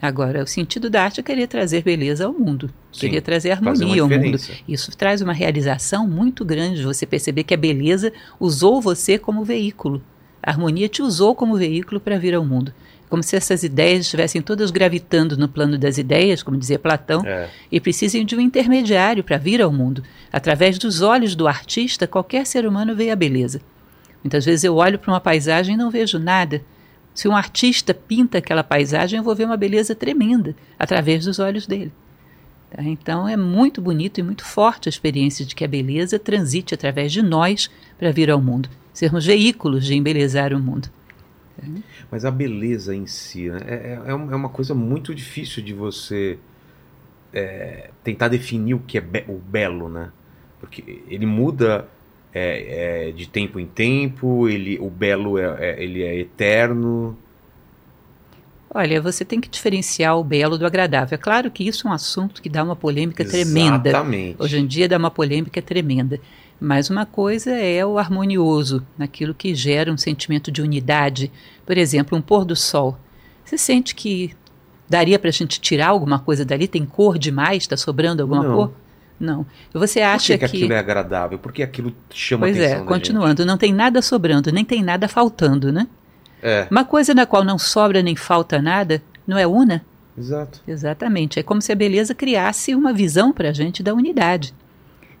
Agora, 0.00 0.44
o 0.44 0.46
sentido 0.46 0.88
da 0.88 1.02
arte 1.02 1.18
é 1.18 1.22
querer 1.22 1.48
trazer 1.48 1.82
beleza 1.82 2.26
ao 2.26 2.32
mundo, 2.32 2.70
Sim, 2.92 3.00
querer 3.00 3.20
trazer 3.20 3.50
harmonia 3.50 4.02
ao 4.02 4.08
mundo. 4.08 4.38
Isso 4.68 4.96
traz 4.96 5.20
uma 5.20 5.32
realização 5.32 6.06
muito 6.06 6.44
grande, 6.44 6.84
você 6.84 7.04
perceber 7.04 7.42
que 7.42 7.52
a 7.54 7.56
beleza 7.56 8.12
usou 8.38 8.80
você 8.80 9.18
como 9.18 9.44
veículo. 9.44 10.00
A 10.40 10.50
harmonia 10.50 10.88
te 10.88 11.02
usou 11.02 11.34
como 11.34 11.56
veículo 11.56 11.98
para 12.00 12.16
vir 12.16 12.32
ao 12.34 12.44
mundo. 12.44 12.72
Como 13.10 13.22
se 13.22 13.34
essas 13.34 13.62
ideias 13.64 14.02
estivessem 14.02 14.40
todas 14.40 14.70
gravitando 14.70 15.36
no 15.36 15.48
plano 15.48 15.76
das 15.76 15.98
ideias, 15.98 16.42
como 16.42 16.56
dizia 16.56 16.78
Platão, 16.78 17.24
É. 17.26 17.48
e 17.72 17.80
precisem 17.80 18.24
de 18.24 18.36
um 18.36 18.40
intermediário 18.40 19.24
para 19.24 19.36
vir 19.38 19.60
ao 19.60 19.72
mundo. 19.72 20.04
Através 20.32 20.78
dos 20.78 21.00
olhos 21.02 21.34
do 21.34 21.48
artista, 21.48 22.06
qualquer 22.06 22.46
ser 22.46 22.66
humano 22.66 22.94
vê 22.94 23.10
a 23.10 23.16
beleza. 23.16 23.60
Muitas 24.22 24.44
vezes 24.44 24.62
eu 24.62 24.76
olho 24.76 24.98
para 24.98 25.12
uma 25.12 25.20
paisagem 25.20 25.74
e 25.74 25.78
não 25.78 25.90
vejo 25.90 26.18
nada. 26.18 26.62
Se 27.18 27.26
um 27.26 27.34
artista 27.34 27.92
pinta 27.92 28.38
aquela 28.38 28.62
paisagem, 28.62 29.18
eu 29.18 29.24
vou 29.24 29.34
ver 29.34 29.44
uma 29.44 29.56
beleza 29.56 29.92
tremenda 29.92 30.54
através 30.78 31.24
dos 31.24 31.40
olhos 31.40 31.66
dele. 31.66 31.90
Tá? 32.70 32.80
Então 32.84 33.28
é 33.28 33.36
muito 33.36 33.82
bonito 33.82 34.20
e 34.20 34.22
muito 34.22 34.44
forte 34.44 34.88
a 34.88 34.90
experiência 34.90 35.44
de 35.44 35.52
que 35.52 35.64
a 35.64 35.66
beleza 35.66 36.16
transite 36.16 36.74
através 36.74 37.10
de 37.10 37.20
nós 37.20 37.68
para 37.98 38.12
vir 38.12 38.30
ao 38.30 38.40
mundo. 38.40 38.68
Sermos 38.94 39.26
veículos 39.26 39.84
de 39.84 39.96
embelezar 39.96 40.52
o 40.52 40.60
mundo. 40.60 40.88
Mas 42.08 42.24
a 42.24 42.30
beleza 42.30 42.94
em 42.94 43.08
si, 43.08 43.50
né? 43.50 43.58
é, 43.66 43.74
é, 43.74 44.00
é 44.06 44.10
é 44.10 44.14
uma 44.14 44.48
coisa 44.48 44.72
muito 44.72 45.12
difícil 45.12 45.60
de 45.60 45.74
você 45.74 46.38
é, 47.32 47.90
tentar 48.04 48.28
definir 48.28 48.74
o 48.74 48.78
que 48.78 48.96
é 48.96 49.00
be- 49.00 49.24
o 49.26 49.38
belo, 49.38 49.88
né? 49.88 50.12
Porque 50.60 51.02
ele 51.08 51.26
muda 51.26 51.88
é, 52.34 53.08
é, 53.08 53.12
de 53.12 53.26
tempo 53.26 53.58
em 53.58 53.66
tempo, 53.66 54.48
ele, 54.48 54.78
o 54.78 54.90
belo 54.90 55.38
é, 55.38 55.56
é- 55.58 55.82
ele 55.82 56.02
é 56.02 56.16
eterno. 56.18 57.16
Olha, 58.72 59.00
você 59.00 59.24
tem 59.24 59.40
que 59.40 59.48
diferenciar 59.48 60.18
o 60.18 60.22
belo 60.24 60.58
do 60.58 60.66
agradável. 60.66 61.14
É 61.14 61.18
claro 61.18 61.50
que 61.50 61.66
isso 61.66 61.86
é 61.86 61.90
um 61.90 61.94
assunto 61.94 62.42
que 62.42 62.50
dá 62.50 62.62
uma 62.62 62.76
polêmica 62.76 63.24
tremenda. 63.24 63.88
Exatamente. 63.88 64.42
Hoje 64.42 64.58
em 64.58 64.66
dia 64.66 64.86
dá 64.86 64.98
uma 64.98 65.10
polêmica 65.10 65.62
tremenda. 65.62 66.20
Mas 66.60 66.90
uma 66.90 67.06
coisa 67.06 67.52
é 67.52 67.86
o 67.86 67.98
harmonioso, 67.98 68.84
naquilo 68.98 69.32
que 69.32 69.54
gera 69.54 69.90
um 69.92 69.96
sentimento 69.96 70.50
de 70.50 70.60
unidade. 70.60 71.30
Por 71.64 71.78
exemplo, 71.78 72.18
um 72.18 72.20
pôr 72.20 72.44
do 72.44 72.54
sol. 72.54 72.98
Você 73.44 73.56
sente 73.56 73.94
que 73.94 74.34
daria 74.88 75.18
para 75.18 75.30
a 75.30 75.32
gente 75.32 75.60
tirar 75.60 75.88
alguma 75.88 76.18
coisa 76.18 76.44
dali? 76.44 76.68
Tem 76.68 76.84
cor 76.84 77.16
demais? 77.16 77.62
Está 77.62 77.76
sobrando 77.76 78.22
alguma 78.22 78.42
Não. 78.42 78.54
cor? 78.54 78.72
Não. 79.18 79.44
Você 79.72 80.00
Por 80.00 80.06
acha 80.06 80.32
que, 80.34 80.38
que 80.38 80.44
aquilo 80.44 80.72
é 80.72 80.78
agradável? 80.78 81.38
Por 81.38 81.52
que 81.52 81.62
aquilo 81.62 81.92
chama 82.10 82.46
Pois 82.46 82.56
atenção 82.56 82.76
é, 82.76 82.80
da 82.80 82.86
continuando, 82.86 83.44
não 83.44 83.58
tem 83.58 83.72
nada 83.72 84.00
sobrando, 84.00 84.52
nem 84.52 84.64
tem 84.64 84.82
nada 84.82 85.08
faltando, 85.08 85.72
né? 85.72 85.80
gente? 85.80 85.90
É, 86.42 86.68
Uma 86.70 86.84
coisa 86.84 87.14
na 87.14 87.26
qual 87.26 87.44
não 87.44 87.58
sobra 87.58 88.02
nem 88.02 88.14
falta 88.14 88.62
nada, 88.62 89.02
não 89.26 89.36
é 89.36 89.46
una? 89.46 89.84
exato. 90.16 90.60
Exatamente. 90.66 91.38
É 91.38 91.42
como 91.42 91.62
se 91.62 91.70
a 91.70 91.76
beleza 91.76 92.14
criasse 92.14 92.74
uma 92.74 92.92
visão 92.92 93.32
para 93.32 93.50
a 93.50 93.52
gente 93.52 93.82
da 93.82 93.94
unidade. 93.94 94.52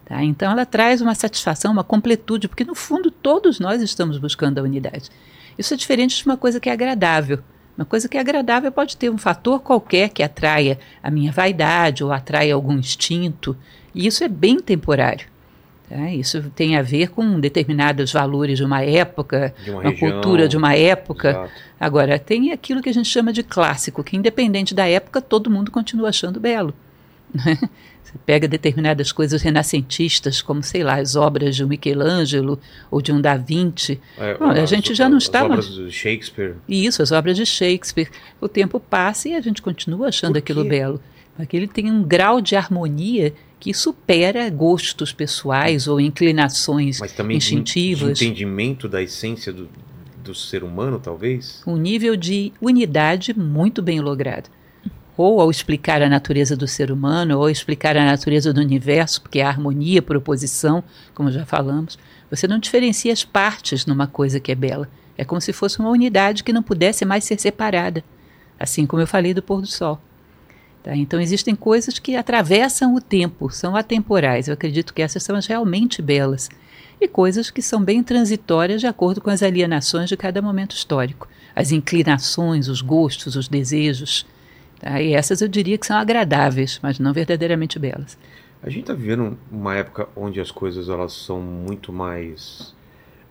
Tá? 0.04 0.22
Então 0.24 0.50
ela 0.50 0.66
traz 0.66 1.00
uma 1.00 1.14
satisfação, 1.14 1.72
uma 1.72 1.84
completude, 1.84 2.48
porque 2.48 2.64
no 2.64 2.74
fundo 2.74 3.10
todos 3.10 3.60
nós 3.60 3.80
estamos 3.82 4.18
buscando 4.18 4.58
a 4.58 4.62
unidade. 4.62 5.10
Isso 5.56 5.74
é 5.74 5.76
diferente 5.76 6.16
de 6.16 6.24
uma 6.24 6.36
coisa 6.36 6.58
que 6.58 6.68
é 6.68 6.72
agradável. 6.72 7.40
Uma 7.76 7.84
coisa 7.84 8.08
que 8.08 8.16
é 8.16 8.20
agradável 8.20 8.72
pode 8.72 8.96
ter 8.96 9.08
um 9.08 9.18
fator 9.18 9.60
qualquer 9.60 10.08
que 10.08 10.22
atraia 10.22 10.80
a 11.00 11.12
minha 11.12 11.30
vaidade 11.30 12.02
ou 12.02 12.10
atraia 12.10 12.54
algum 12.54 12.72
instinto, 12.72 13.56
e 13.94 14.06
isso 14.06 14.22
é 14.24 14.28
bem 14.28 14.58
temporário. 14.60 15.26
tá? 15.88 16.10
Isso 16.10 16.42
tem 16.54 16.76
a 16.76 16.82
ver 16.82 17.08
com 17.10 17.38
determinados 17.40 18.12
valores 18.12 18.58
de 18.58 18.64
uma 18.64 18.82
época, 18.82 19.54
De 19.64 19.70
uma, 19.70 19.80
uma 19.80 19.90
região. 19.90 20.10
cultura 20.12 20.48
de 20.48 20.56
uma 20.56 20.74
época. 20.74 21.30
Exato. 21.30 21.50
Agora, 21.80 22.18
tem 22.18 22.52
aquilo 22.52 22.82
que 22.82 22.88
a 22.88 22.92
gente 22.94 23.08
chama 23.08 23.32
de 23.32 23.42
clássico, 23.42 24.02
que 24.04 24.16
independente 24.16 24.74
da 24.74 24.86
época, 24.88 25.20
todo 25.20 25.50
mundo 25.50 25.70
continua 25.70 26.08
achando 26.10 26.38
belo. 26.40 26.74
né? 27.34 27.58
Você 28.02 28.14
pega 28.24 28.48
determinadas 28.48 29.12
coisas 29.12 29.42
renascentistas, 29.42 30.40
como, 30.40 30.62
sei 30.62 30.82
lá, 30.82 30.94
as 30.98 31.14
obras 31.14 31.54
de 31.54 31.62
um 31.62 31.68
Michelangelo 31.68 32.58
ou 32.90 33.02
de 33.02 33.12
um 33.12 33.20
Da 33.20 33.36
Vinci, 33.36 34.00
É, 34.16 34.32
Bom, 34.34 34.46
a 34.48 34.64
gente 34.64 34.94
já 34.94 35.10
não 35.10 35.18
está 35.18 35.40
As 35.40 35.44
obras 35.44 35.68
do 35.68 35.90
Shakespeare. 35.90 36.54
isso, 36.66 37.02
as 37.02 37.12
obras 37.12 37.36
de 37.36 37.44
Shakespeare. 37.44 38.08
O 38.40 38.48
tempo 38.48 38.80
passa 38.80 39.28
e 39.28 39.34
a 39.34 39.40
gente 39.42 39.60
continua 39.60 40.08
achando 40.08 40.38
aquilo 40.38 40.64
belo. 40.64 41.02
Porque 41.36 41.54
ele 41.54 41.68
tem 41.68 41.90
um 41.92 42.02
grau 42.02 42.40
de 42.40 42.56
harmonia 42.56 43.34
que 43.60 43.74
supera 43.74 44.48
gostos 44.50 45.12
pessoais 45.12 45.88
ou 45.88 46.00
inclinações 46.00 47.00
Mas 47.00 47.12
também 47.12 47.38
de, 47.38 47.46
de 47.46 47.54
instintivas. 47.54 48.20
entendimento 48.20 48.88
da 48.88 49.02
essência 49.02 49.52
do, 49.52 49.68
do 50.22 50.34
ser 50.34 50.62
humano, 50.62 50.98
talvez? 50.98 51.62
um 51.66 51.76
nível 51.76 52.16
de 52.16 52.52
unidade 52.60 53.36
muito 53.38 53.82
bem 53.82 54.00
logrado. 54.00 54.48
Ou 55.16 55.40
ao 55.40 55.50
explicar 55.50 56.00
a 56.00 56.08
natureza 56.08 56.56
do 56.56 56.68
ser 56.68 56.92
humano, 56.92 57.36
ou 57.36 57.42
ao 57.42 57.50
explicar 57.50 57.96
a 57.96 58.04
natureza 58.04 58.52
do 58.52 58.60
universo, 58.60 59.20
porque 59.20 59.40
a 59.40 59.48
harmonia 59.48 60.00
por 60.00 60.16
oposição, 60.16 60.84
como 61.12 61.32
já 61.32 61.44
falamos, 61.44 61.98
você 62.30 62.46
não 62.46 62.60
diferencia 62.60 63.12
as 63.12 63.24
partes 63.24 63.84
numa 63.84 64.06
coisa 64.06 64.38
que 64.38 64.52
é 64.52 64.54
bela. 64.54 64.88
É 65.16 65.24
como 65.24 65.40
se 65.40 65.52
fosse 65.52 65.80
uma 65.80 65.90
unidade 65.90 66.44
que 66.44 66.52
não 66.52 66.62
pudesse 66.62 67.04
mais 67.04 67.24
ser 67.24 67.40
separada. 67.40 68.04
Assim 68.60 68.86
como 68.86 69.02
eu 69.02 69.06
falei 69.08 69.34
do 69.34 69.42
pôr 69.42 69.60
do 69.60 69.66
sol. 69.66 70.00
Tá? 70.82 70.96
Então, 70.96 71.20
existem 71.20 71.54
coisas 71.54 71.98
que 71.98 72.16
atravessam 72.16 72.94
o 72.94 73.00
tempo, 73.00 73.50
são 73.50 73.76
atemporais. 73.76 74.48
Eu 74.48 74.54
acredito 74.54 74.94
que 74.94 75.02
essas 75.02 75.22
são 75.22 75.36
as 75.36 75.46
realmente 75.46 76.00
belas. 76.00 76.48
E 77.00 77.06
coisas 77.06 77.50
que 77.50 77.62
são 77.62 77.82
bem 77.82 78.02
transitórias 78.02 78.80
de 78.80 78.86
acordo 78.86 79.20
com 79.20 79.30
as 79.30 79.42
alienações 79.42 80.08
de 80.08 80.16
cada 80.16 80.42
momento 80.42 80.74
histórico. 80.74 81.28
As 81.54 81.70
inclinações, 81.70 82.68
os 82.68 82.80
gostos, 82.80 83.36
os 83.36 83.48
desejos. 83.48 84.26
Tá? 84.80 85.00
E 85.00 85.12
essas 85.12 85.40
eu 85.40 85.48
diria 85.48 85.78
que 85.78 85.86
são 85.86 85.96
agradáveis, 85.96 86.78
mas 86.82 86.98
não 86.98 87.12
verdadeiramente 87.12 87.78
belas. 87.78 88.18
A 88.62 88.68
gente 88.68 88.82
está 88.82 88.94
vivendo 88.94 89.38
uma 89.50 89.76
época 89.76 90.08
onde 90.16 90.40
as 90.40 90.50
coisas 90.50 90.88
elas 90.88 91.12
são 91.12 91.40
muito 91.40 91.92
mais 91.92 92.74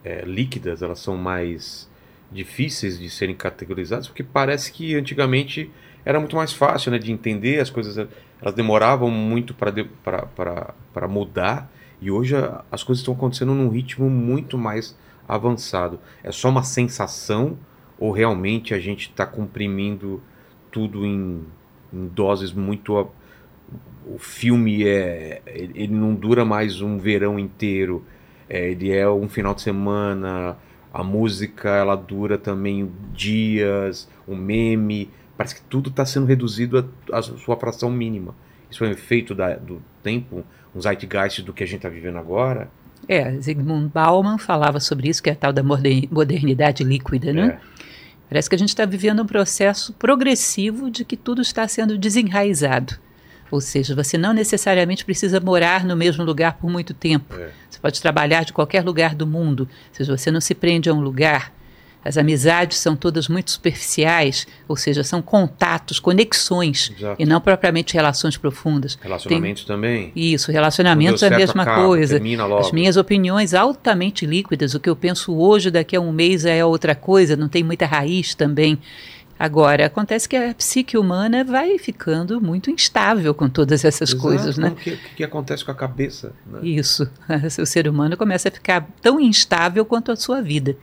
é, 0.04 0.24
líquidas, 0.24 0.82
elas 0.82 1.00
são 1.00 1.18
mais 1.18 1.90
difíceis 2.32 2.98
de 2.98 3.10
serem 3.10 3.36
categorizadas, 3.36 4.08
porque 4.08 4.24
parece 4.24 4.72
que 4.72 4.96
antigamente 4.96 5.70
era 6.08 6.22
muito 6.22 6.38
mais 6.38 6.54
fácil 6.54 6.90
né, 6.90 6.98
de 6.98 7.12
entender, 7.12 7.60
as 7.60 7.70
coisas 7.70 7.98
elas 8.42 8.56
demoravam 8.56 9.12
muito 9.12 9.54
para 9.54 11.08
mudar, 11.10 11.70
e 12.00 12.10
hoje 12.10 12.34
as 12.72 12.82
coisas 12.82 13.02
estão 13.02 13.14
acontecendo 13.14 13.54
num 13.54 13.68
ritmo 13.68 14.10
muito 14.10 14.58
mais 14.58 14.98
avançado. 15.28 16.00
É 16.24 16.32
só 16.32 16.48
uma 16.48 16.64
sensação 16.64 17.58
ou 18.00 18.12
realmente 18.12 18.74
a 18.74 18.80
gente 18.80 19.10
está 19.10 19.26
comprimindo 19.26 20.24
tudo 20.72 21.06
em, 21.06 21.44
em 21.92 22.08
doses 22.08 22.54
muito. 22.54 23.10
O 24.06 24.18
filme 24.18 24.88
é. 24.88 25.42
Ele 25.46 25.94
não 25.94 26.16
dura 26.16 26.46
mais 26.46 26.80
um 26.80 26.98
verão 26.98 27.38
inteiro, 27.38 28.06
é, 28.48 28.70
ele 28.70 28.92
é 28.94 29.10
um 29.10 29.28
final 29.28 29.54
de 29.54 29.62
semana 29.62 30.56
a 30.98 31.04
música 31.04 31.70
ela 31.70 31.96
dura 31.96 32.40
também 32.40 32.92
dias, 33.14 34.10
o 34.28 34.36
meme, 34.36 35.12
parece 35.38 35.56
que 35.56 35.62
tudo 35.62 35.90
está 35.90 36.06
sendo 36.06 36.26
reduzido 36.26 36.90
à 37.12 37.22
sua 37.22 37.56
fração 37.56 37.90
mínima. 37.92 38.36
Isso 38.70 38.84
é 38.84 38.88
um 38.88 38.92
efeito 38.92 39.36
da, 39.36 39.56
do 39.56 39.82
tempo, 40.04 40.44
um 40.76 40.82
zeitgeist 40.82 41.42
do 41.42 41.54
que 41.54 41.64
a 41.64 41.68
gente 41.68 41.78
está 41.78 41.90
vivendo 41.90 42.18
agora. 42.18 42.70
É, 43.08 43.40
Zygmunt 43.40 43.92
Bauman 43.94 44.38
falava 44.38 44.80
sobre 44.80 45.08
isso, 45.08 45.22
que 45.22 45.30
é 45.30 45.34
a 45.34 45.36
tal 45.36 45.54
da 45.54 45.64
modernidade 45.64 46.84
líquida, 46.84 47.32
né? 47.32 47.60
É. 47.64 47.78
Parece 48.30 48.50
que 48.50 48.56
a 48.56 48.58
gente 48.58 48.70
está 48.70 48.86
vivendo 48.86 49.22
um 49.22 49.26
processo 49.26 49.94
progressivo 49.94 50.92
de 50.92 51.06
que 51.06 51.16
tudo 51.16 51.42
está 51.42 51.66
sendo 51.68 51.98
desenraizado. 51.98 52.96
Ou 53.50 53.62
seja, 53.62 53.96
você 53.96 54.18
não 54.18 54.34
necessariamente 54.34 55.06
precisa 55.06 55.40
morar 55.40 55.86
no 55.86 55.96
mesmo 55.96 56.24
lugar 56.26 56.58
por 56.58 56.70
muito 56.70 56.94
tempo. 56.94 57.34
É. 57.36 57.52
Você 57.70 57.80
pode 57.80 58.02
trabalhar 58.02 58.44
de 58.44 58.52
qualquer 58.52 58.84
lugar 58.84 59.16
do 59.16 59.26
mundo. 59.26 59.62
Ou 59.62 59.96
seja, 59.96 60.18
você 60.18 60.30
não 60.30 60.42
se 60.42 60.54
prende 60.54 60.90
a 60.90 60.94
um 60.94 61.00
lugar. 61.00 61.54
As 62.08 62.16
amizades 62.16 62.78
são 62.78 62.96
todas 62.96 63.28
muito 63.28 63.52
superficiais, 63.52 64.48
ou 64.66 64.78
seja, 64.78 65.04
são 65.04 65.22
contatos, 65.22 66.00
conexões, 66.00 66.94
Exato. 66.98 67.22
e 67.22 67.26
não 67.26 67.42
propriamente 67.42 67.94
relações 67.94 68.38
profundas. 68.38 68.98
Relacionamentos 69.02 69.66
Tem... 69.66 69.76
também? 69.76 70.14
Isso, 70.16 70.50
relacionamentos 70.50 71.22
é 71.22 71.28
a 71.28 71.38
mesma 71.38 71.64
acaba, 71.64 71.86
coisa. 71.86 72.22
As 72.60 72.72
minhas 72.72 72.96
opiniões 72.96 73.54
altamente 73.54 74.26
líquidas, 74.26 74.74
o 74.74 74.80
que 74.80 74.90
eu 74.90 74.96
penso 74.96 75.36
hoje, 75.36 75.70
daqui 75.70 75.98
a 75.98 76.00
um 76.00 76.14
mês 76.14 76.46
é 76.46 76.64
outra 76.64 76.96
coisa, 76.96 77.36
não 77.36 77.50
tem 77.50 77.62
muita 77.62 77.86
raiz 77.86 78.34
também. 78.34 78.80
Agora, 79.38 79.86
acontece 79.86 80.30
que 80.30 80.36
a 80.38 80.54
psique 80.56 80.98
humana 80.98 81.44
vai 81.44 81.78
ficando 81.78 82.40
muito 82.40 82.72
instável 82.72 83.34
com 83.34 83.50
todas 83.50 83.84
essas 83.84 84.12
Exato, 84.12 84.22
coisas, 84.24 84.58
né? 84.58 84.70
O 84.70 84.76
que, 84.76 84.98
que, 85.18 85.24
acontece 85.26 85.64
com 85.64 85.72
a 85.72 85.76
cabeça? 85.76 86.34
Né? 86.46 86.60
Isso. 86.64 87.08
O 87.62 87.66
ser 87.66 87.88
humano 87.88 88.16
começa 88.16 88.48
a 88.48 88.52
ficar 88.52 88.88
tão 89.02 89.20
instável 89.20 89.84
quanto 89.84 90.12
a 90.12 90.16
sua 90.16 90.42
vida. 90.42 90.78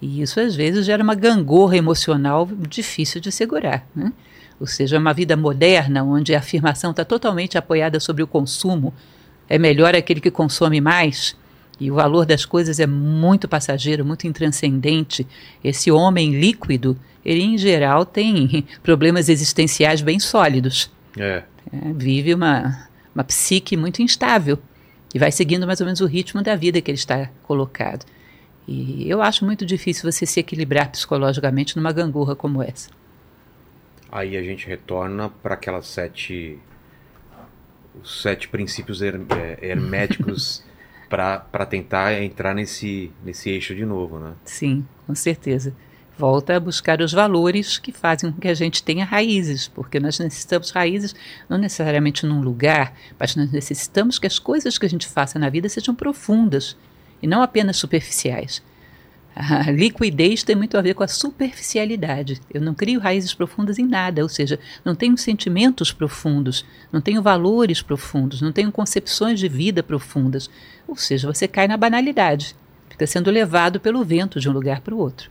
E 0.00 0.22
isso, 0.22 0.40
às 0.40 0.54
vezes, 0.54 0.86
gera 0.86 1.02
uma 1.02 1.14
gangorra 1.14 1.76
emocional 1.76 2.48
difícil 2.68 3.20
de 3.20 3.32
segurar, 3.32 3.86
né? 3.94 4.12
Ou 4.60 4.66
seja, 4.66 4.98
uma 4.98 5.12
vida 5.12 5.36
moderna, 5.36 6.02
onde 6.02 6.34
a 6.34 6.38
afirmação 6.38 6.90
está 6.90 7.04
totalmente 7.04 7.56
apoiada 7.56 8.00
sobre 8.00 8.22
o 8.22 8.26
consumo, 8.26 8.92
é 9.48 9.58
melhor 9.58 9.94
aquele 9.94 10.20
que 10.20 10.30
consome 10.30 10.80
mais, 10.80 11.36
e 11.80 11.90
o 11.90 11.94
valor 11.94 12.26
das 12.26 12.44
coisas 12.44 12.80
é 12.80 12.86
muito 12.86 13.46
passageiro, 13.46 14.04
muito 14.04 14.26
intranscendente. 14.26 15.26
Esse 15.62 15.90
homem 15.90 16.38
líquido, 16.38 16.98
ele 17.24 17.40
em 17.40 17.56
geral 17.56 18.04
tem 18.04 18.66
problemas 18.82 19.28
existenciais 19.28 20.02
bem 20.02 20.18
sólidos. 20.18 20.90
É. 21.16 21.44
É, 21.72 21.92
vive 21.94 22.34
uma, 22.34 22.88
uma 23.14 23.22
psique 23.22 23.76
muito 23.76 24.02
instável 24.02 24.58
e 25.14 25.18
vai 25.18 25.30
seguindo 25.30 25.66
mais 25.66 25.80
ou 25.80 25.86
menos 25.86 26.00
o 26.00 26.06
ritmo 26.06 26.42
da 26.42 26.56
vida 26.56 26.80
que 26.80 26.90
ele 26.90 26.98
está 26.98 27.30
colocado. 27.44 28.04
E 28.68 29.08
eu 29.08 29.22
acho 29.22 29.46
muito 29.46 29.64
difícil 29.64 30.12
você 30.12 30.26
se 30.26 30.38
equilibrar 30.38 30.90
psicologicamente 30.90 31.74
numa 31.74 31.90
gangorra 31.90 32.36
como 32.36 32.62
essa. 32.62 32.90
Aí 34.12 34.36
a 34.36 34.42
gente 34.42 34.66
retorna 34.66 35.30
para 35.30 35.54
aquelas 35.54 35.86
sete 35.86 36.58
os 38.02 38.20
sete 38.20 38.46
princípios 38.46 39.00
her, 39.00 39.18
é, 39.30 39.70
herméticos 39.70 40.62
para 41.08 41.64
tentar 41.64 42.12
entrar 42.22 42.54
nesse, 42.54 43.10
nesse 43.24 43.48
eixo 43.48 43.74
de 43.74 43.86
novo, 43.86 44.18
né? 44.18 44.34
Sim, 44.44 44.86
com 45.06 45.14
certeza. 45.14 45.74
Volta 46.18 46.56
a 46.56 46.60
buscar 46.60 47.00
os 47.00 47.12
valores 47.12 47.78
que 47.78 47.90
fazem 47.90 48.30
com 48.30 48.40
que 48.40 48.48
a 48.48 48.54
gente 48.54 48.82
tenha 48.82 49.04
raízes, 49.04 49.66
porque 49.66 49.98
nós 49.98 50.18
necessitamos 50.18 50.70
raízes 50.70 51.14
não 51.48 51.56
necessariamente 51.56 52.26
num 52.26 52.42
lugar, 52.42 52.92
mas 53.18 53.34
nós 53.34 53.50
necessitamos 53.50 54.18
que 54.18 54.26
as 54.26 54.38
coisas 54.38 54.76
que 54.76 54.84
a 54.84 54.90
gente 54.90 55.06
faça 55.06 55.38
na 55.38 55.48
vida 55.48 55.68
sejam 55.70 55.94
profundas 55.94 56.76
e 57.22 57.26
não 57.26 57.42
apenas 57.42 57.76
superficiais. 57.76 58.62
A 59.40 59.70
liquidez 59.70 60.42
tem 60.42 60.56
muito 60.56 60.76
a 60.76 60.82
ver 60.82 60.94
com 60.94 61.04
a 61.04 61.08
superficialidade. 61.08 62.40
Eu 62.52 62.60
não 62.60 62.74
crio 62.74 62.98
raízes 62.98 63.32
profundas 63.32 63.78
em 63.78 63.86
nada, 63.86 64.20
ou 64.20 64.28
seja, 64.28 64.58
não 64.84 64.96
tenho 64.96 65.16
sentimentos 65.16 65.92
profundos, 65.92 66.66
não 66.90 67.00
tenho 67.00 67.22
valores 67.22 67.80
profundos, 67.80 68.42
não 68.42 68.50
tenho 68.50 68.72
concepções 68.72 69.38
de 69.38 69.48
vida 69.48 69.80
profundas. 69.80 70.50
Ou 70.88 70.96
seja, 70.96 71.32
você 71.32 71.46
cai 71.46 71.68
na 71.68 71.76
banalidade, 71.76 72.56
fica 72.90 73.06
sendo 73.06 73.30
levado 73.30 73.78
pelo 73.78 74.04
vento 74.04 74.40
de 74.40 74.48
um 74.48 74.52
lugar 74.52 74.80
para 74.80 74.94
o 74.94 74.98
outro. 74.98 75.30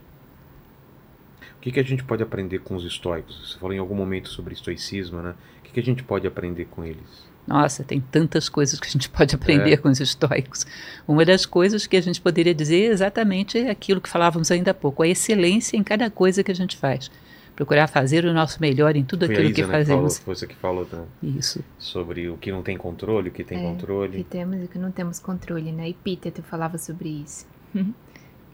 O 1.58 1.60
que, 1.60 1.70
que 1.70 1.80
a 1.80 1.84
gente 1.84 2.02
pode 2.02 2.22
aprender 2.22 2.60
com 2.60 2.76
os 2.76 2.86
estoicos? 2.86 3.50
Você 3.50 3.58
falou 3.58 3.74
em 3.74 3.78
algum 3.78 3.94
momento 3.94 4.30
sobre 4.30 4.54
estoicismo, 4.54 5.20
né? 5.20 5.34
O 5.58 5.62
que, 5.64 5.72
que 5.72 5.80
a 5.80 5.82
gente 5.82 6.02
pode 6.02 6.26
aprender 6.26 6.64
com 6.64 6.82
eles? 6.82 7.27
Nossa, 7.48 7.82
tem 7.82 7.98
tantas 7.98 8.46
coisas 8.46 8.78
que 8.78 8.86
a 8.86 8.90
gente 8.90 9.08
pode 9.08 9.32
aprender 9.34 9.72
é. 9.72 9.76
com 9.78 9.88
os 9.88 9.98
estoicos. 10.00 10.66
Uma 11.06 11.24
das 11.24 11.46
coisas 11.46 11.86
que 11.86 11.96
a 11.96 12.00
gente 12.02 12.20
poderia 12.20 12.54
dizer 12.54 12.82
é 12.82 12.92
exatamente 12.92 13.56
aquilo 13.58 14.02
que 14.02 14.08
falávamos 14.08 14.50
ainda 14.50 14.72
há 14.72 14.74
pouco, 14.74 15.02
a 15.02 15.08
excelência 15.08 15.74
em 15.74 15.82
cada 15.82 16.10
coisa 16.10 16.44
que 16.44 16.52
a 16.52 16.54
gente 16.54 16.76
faz. 16.76 17.10
Procurar 17.56 17.88
fazer 17.88 18.24
o 18.26 18.34
nosso 18.34 18.60
melhor 18.60 18.94
em 18.94 19.02
tudo 19.02 19.24
foi 19.24 19.34
aquilo 19.34 19.48
Isa, 19.48 19.54
que 19.54 19.62
né, 19.62 19.72
fazemos. 19.72 20.18
Falou, 20.18 20.24
foi 20.26 20.34
você 20.34 20.46
que 20.46 20.54
falou 20.54 20.86
né? 20.92 21.04
Isso. 21.22 21.64
sobre 21.78 22.28
o 22.28 22.36
que 22.36 22.52
não 22.52 22.62
tem 22.62 22.76
controle, 22.76 23.30
o 23.30 23.32
que 23.32 23.42
tem 23.42 23.58
é, 23.58 23.62
controle. 23.62 24.20
O 24.20 24.24
que 24.24 24.30
temos 24.30 24.60
e 24.60 24.64
o 24.66 24.68
que 24.68 24.78
não 24.78 24.92
temos 24.92 25.18
controle, 25.18 25.72
né? 25.72 25.88
Epíteto 25.88 26.42
falava 26.42 26.76
sobre 26.76 27.08
isso. 27.08 27.46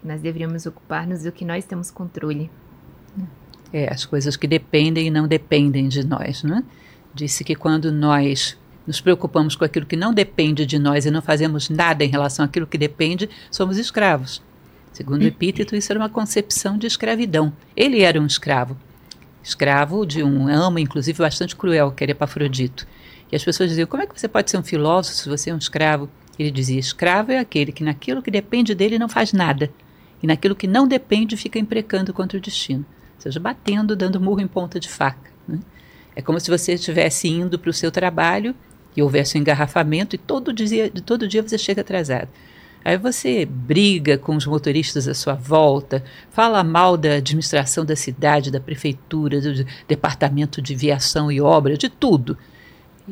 nós 0.03 0.23
deveríamos 0.23 0.65
ocupar-nos 0.65 1.25
do 1.25 1.33
que 1.33 1.45
nós 1.45 1.67
temos 1.67 1.91
controle. 1.91 2.49
É, 3.73 3.93
as 3.93 4.07
coisas 4.07 4.37
que 4.37 4.47
dependem 4.47 5.09
e 5.09 5.11
não 5.11 5.27
dependem 5.27 5.89
de 5.89 6.07
nós, 6.07 6.45
né? 6.45 6.65
Disse 7.13 7.45
que 7.45 7.55
quando 7.55 7.93
nós 7.93 8.57
nos 8.87 9.01
preocupamos 9.01 9.57
com 9.57 9.65
aquilo 9.65 9.87
que 9.87 9.97
não 9.97 10.13
depende 10.13 10.67
de 10.67 10.79
nós 10.79 11.07
e 11.07 11.11
não 11.11 11.23
fazemos 11.23 11.69
nada 11.69 12.05
em 12.05 12.09
relação 12.09 12.45
àquilo 12.45 12.67
que 12.67 12.79
depende, 12.79 13.29
somos 13.51 13.79
escravos. 13.79 14.43
Segundo 14.93 15.23
o 15.23 15.27
Epíteto, 15.27 15.75
isso 15.75 15.91
era 15.91 15.99
uma 15.99 16.09
concepção 16.09 16.79
de 16.79 16.87
escravidão. 16.87 17.53
Ele 17.77 18.03
era 18.03 18.21
um 18.21 18.27
escravo. 18.27 18.77
Escravo 19.43 20.07
de 20.07 20.23
um 20.23 20.47
amo, 20.47 20.79
inclusive, 20.79 21.19
bastante 21.19 21.57
cruel, 21.57 21.91
que 21.91 22.05
era 22.05 22.13
Epafrodito. 22.13 22.87
E 23.31 23.35
as 23.35 23.43
pessoas 23.43 23.71
diziam: 23.71 23.89
como 23.89 24.03
é 24.03 24.07
que 24.07 24.19
você 24.19 24.29
pode 24.29 24.51
ser 24.51 24.57
um 24.57 24.63
filósofo 24.63 25.17
se 25.17 25.29
você 25.29 25.51
é 25.51 25.55
um 25.55 25.59
escravo? 25.59 26.09
Ele 26.39 26.51
dizia: 26.51 26.79
escravo 26.79 27.33
é 27.33 27.39
aquele 27.39 27.73
que 27.73 27.83
naquilo 27.83 28.23
que 28.23 28.31
depende 28.31 28.75
dele 28.75 28.99
não 28.99 29.09
faz 29.09 29.33
nada. 29.33 29.71
E 30.23 30.27
naquilo 30.27 30.55
que 30.55 30.69
não 30.69 30.87
depende 30.87 31.37
fica 31.37 31.59
imprecando 31.59 32.13
contra 32.13 32.39
o 32.39 32.41
destino. 32.41 32.85
Ou 33.17 33.21
seja, 33.21 33.41
batendo, 33.41 33.97
dando 33.97 34.21
murro 34.21 34.41
em 34.41 34.47
ponta 34.47 34.79
de 34.79 34.89
faca. 34.89 35.31
Né? 35.47 35.59
É 36.15 36.23
como 36.23 36.39
se 36.39 36.51
você 36.51 36.75
estivesse 36.75 37.29
indo 37.29 37.59
para 37.59 37.71
o 37.71 37.75
seu 37.75 37.91
trabalho 37.91 38.55
e 38.97 39.03
houvesse 39.03 39.37
um 39.37 39.41
engarrafamento 39.41 40.15
e 40.15 40.19
todo 40.19 40.53
dia, 40.53 40.91
todo 41.05 41.29
dia 41.29 41.43
você 41.43 41.59
chega 41.59 41.81
atrasado. 41.81 42.29
Aí 42.85 42.99
você 42.99 43.47
briga 43.47 44.19
com 44.19 44.37
os 44.37 44.47
motoristas 44.47 45.09
à 45.09 45.15
sua 45.15 45.33
volta, 45.33 46.05
fala 46.31 46.63
mal 46.63 46.99
da 46.99 47.15
administração 47.15 47.83
da 47.83 47.97
cidade, 47.97 48.51
da 48.51 48.61
prefeitura, 48.61 49.41
do 49.41 49.65
departamento 49.89 50.61
de 50.61 50.75
viação 50.75 51.33
e 51.33 51.41
obra, 51.41 51.79
de 51.79 51.89
tudo. 51.89 52.37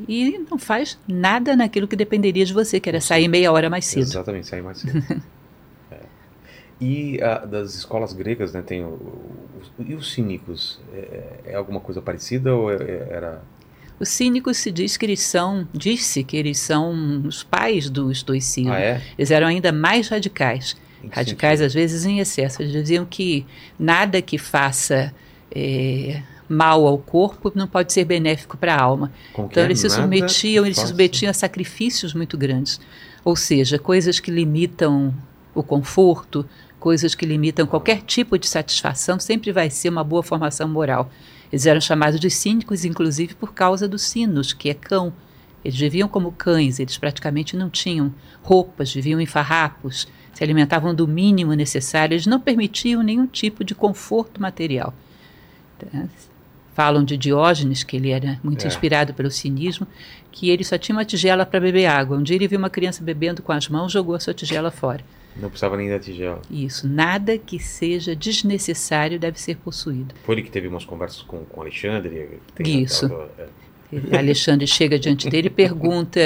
E 0.06 0.38
não 0.50 0.58
faz 0.58 0.98
nada 1.08 1.56
naquilo 1.56 1.88
que 1.88 1.96
dependeria 1.96 2.44
de 2.44 2.52
você, 2.52 2.78
que 2.78 2.88
era 2.88 3.00
sair 3.00 3.28
meia 3.28 3.50
hora 3.50 3.70
mais 3.70 3.86
cedo. 3.86 4.02
Exatamente, 4.02 4.46
sair 4.46 4.62
mais 4.62 4.78
cedo. 4.78 5.02
é. 5.90 6.00
E 6.78 7.18
uh, 7.18 7.46
das 7.46 7.74
escolas 7.74 8.12
gregas, 8.12 8.52
né, 8.52 8.60
tem 8.60 8.84
o, 8.84 8.88
o, 8.88 9.32
e 9.86 9.94
os 9.94 10.12
cínicos? 10.12 10.80
É, 10.92 11.40
é 11.46 11.54
alguma 11.54 11.80
coisa 11.80 12.02
parecida 12.02 12.54
ou 12.54 12.70
é, 12.70 12.76
é, 12.76 13.08
era 13.10 13.42
os 14.02 14.08
cínicos 14.08 14.56
se 14.56 14.72
diz 14.72 14.96
que 14.96 15.06
eles 15.06 15.20
são, 15.20 15.66
disse 15.72 16.24
que 16.24 16.36
eles 16.36 16.58
são 16.58 17.22
os 17.24 17.44
pais 17.44 17.88
do 17.88 18.10
estoicismo. 18.10 18.72
Ah, 18.72 18.80
é? 18.80 19.02
Eles 19.16 19.30
eram 19.30 19.46
ainda 19.46 19.70
mais 19.70 20.08
radicais. 20.08 20.76
Radicais, 21.08 21.60
sentido? 21.60 21.66
às 21.66 21.72
vezes, 21.72 22.04
em 22.04 22.18
excesso. 22.18 22.60
Eles 22.60 22.72
diziam 22.72 23.04
que 23.04 23.46
nada 23.78 24.20
que 24.20 24.38
faça 24.38 25.14
é, 25.54 26.20
mal 26.48 26.84
ao 26.84 26.98
corpo 26.98 27.52
não 27.54 27.68
pode 27.68 27.92
ser 27.92 28.04
benéfico 28.04 28.56
para 28.56 28.74
a 28.74 28.82
alma. 28.82 29.12
Então 29.38 29.62
é? 29.62 29.66
eles 29.66 29.78
se 29.78 29.88
submetiam, 29.88 30.66
eles 30.66 30.78
se 30.78 30.88
submetiam 30.88 31.30
a 31.30 31.34
sacrifícios 31.34 32.12
muito 32.12 32.36
grandes. 32.36 32.80
Ou 33.24 33.36
seja, 33.36 33.78
coisas 33.78 34.18
que 34.18 34.32
limitam 34.32 35.14
o 35.54 35.62
conforto, 35.62 36.44
coisas 36.80 37.14
que 37.14 37.24
limitam 37.24 37.68
qualquer 37.68 38.02
tipo 38.02 38.36
de 38.36 38.48
satisfação, 38.48 39.20
sempre 39.20 39.52
vai 39.52 39.70
ser 39.70 39.90
uma 39.90 40.02
boa 40.02 40.24
formação 40.24 40.66
moral. 40.66 41.08
Eles 41.52 41.66
eram 41.66 41.80
chamados 41.80 42.18
de 42.18 42.30
cínicos, 42.30 42.84
inclusive, 42.84 43.34
por 43.34 43.52
causa 43.52 43.86
dos 43.86 44.02
sinos, 44.02 44.52
que 44.54 44.70
é 44.70 44.74
cão. 44.74 45.12
Eles 45.62 45.78
viviam 45.78 46.08
como 46.08 46.32
cães, 46.32 46.80
eles 46.80 46.96
praticamente 46.96 47.56
não 47.56 47.68
tinham 47.68 48.12
roupas, 48.42 48.92
viviam 48.92 49.20
em 49.20 49.26
farrapos, 49.26 50.08
se 50.32 50.42
alimentavam 50.42 50.94
do 50.94 51.06
mínimo 51.06 51.52
necessário, 51.52 52.14
eles 52.14 52.26
não 52.26 52.40
permitiam 52.40 53.02
nenhum 53.02 53.26
tipo 53.26 53.62
de 53.62 53.74
conforto 53.74 54.40
material. 54.40 54.94
Falam 56.74 57.04
de 57.04 57.16
Diógenes, 57.18 57.82
que 57.82 57.96
ele 57.96 58.10
era 58.10 58.40
muito 58.42 58.64
É. 58.64 58.66
inspirado 58.66 59.12
pelo 59.12 59.30
cinismo, 59.30 59.86
que 60.30 60.48
ele 60.48 60.64
só 60.64 60.78
tinha 60.78 60.96
uma 60.96 61.04
tigela 61.04 61.44
para 61.44 61.60
beber 61.60 61.84
água. 61.86 62.16
Um 62.16 62.22
dia 62.22 62.36
ele 62.36 62.48
viu 62.48 62.58
uma 62.58 62.70
criança 62.70 63.04
bebendo 63.04 63.42
com 63.42 63.52
as 63.52 63.68
mãos, 63.68 63.92
jogou 63.92 64.14
a 64.14 64.20
sua 64.20 64.32
tigela 64.32 64.70
fora. 64.70 65.04
Não 65.36 65.48
precisava 65.48 65.76
nem 65.76 65.88
da 65.88 65.98
tigela. 65.98 66.40
Isso, 66.50 66.86
nada 66.86 67.38
que 67.38 67.58
seja 67.58 68.14
desnecessário 68.14 69.18
deve 69.18 69.40
ser 69.40 69.56
possuído. 69.56 70.14
Foi 70.24 70.34
ele 70.34 70.42
que 70.42 70.50
teve 70.50 70.68
umas 70.68 70.84
conversas 70.84 71.22
com, 71.22 71.38
com 71.44 71.60
o 71.60 71.62
Alexandre? 71.62 72.28
tem 72.54 72.82
Isso. 72.82 73.06
aquela- 73.06 73.30
é. 73.38 74.16
Alexandre 74.16 74.66
chega 74.66 74.98
diante 74.98 75.28
dele 75.28 75.48
e 75.48 75.50
pergunta: 75.50 76.20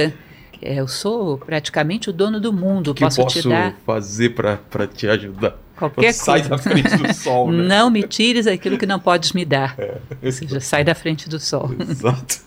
é, 0.63 0.75
Eu 0.81 0.87
sou 0.89 1.37
praticamente 1.39 2.09
o 2.11 2.13
dono 2.13 2.41
do 2.41 2.53
mundo, 2.53 2.93
O 2.93 2.95
que 2.95 3.03
eu 3.05 3.09
posso, 3.09 3.23
posso 3.23 3.43
te 3.43 3.49
dar 3.49 3.75
fazer 3.85 4.31
pra 4.31 4.59
te 4.93 5.09
ajudar? 5.09 5.57
qualquer 5.77 6.13
Sai 6.15 6.41
coisa. 6.41 6.49
da 6.51 6.59
frente 6.59 6.97
do 6.97 7.13
sol, 7.13 7.51
né? 7.53 7.65
Não 7.69 7.91
me 7.91 8.03
tires 8.03 8.47
aquilo 8.47 8.79
que 8.79 8.87
não 8.87 8.99
podes 8.99 9.33
me 9.33 9.45
dar. 9.45 9.77
Ou 10.23 10.33
seja, 10.33 10.59
sai 10.61 10.83
da 10.85 10.95
frente 10.95 11.29
do 11.29 11.39
sol. 11.39 11.71
Exato. 11.79 12.41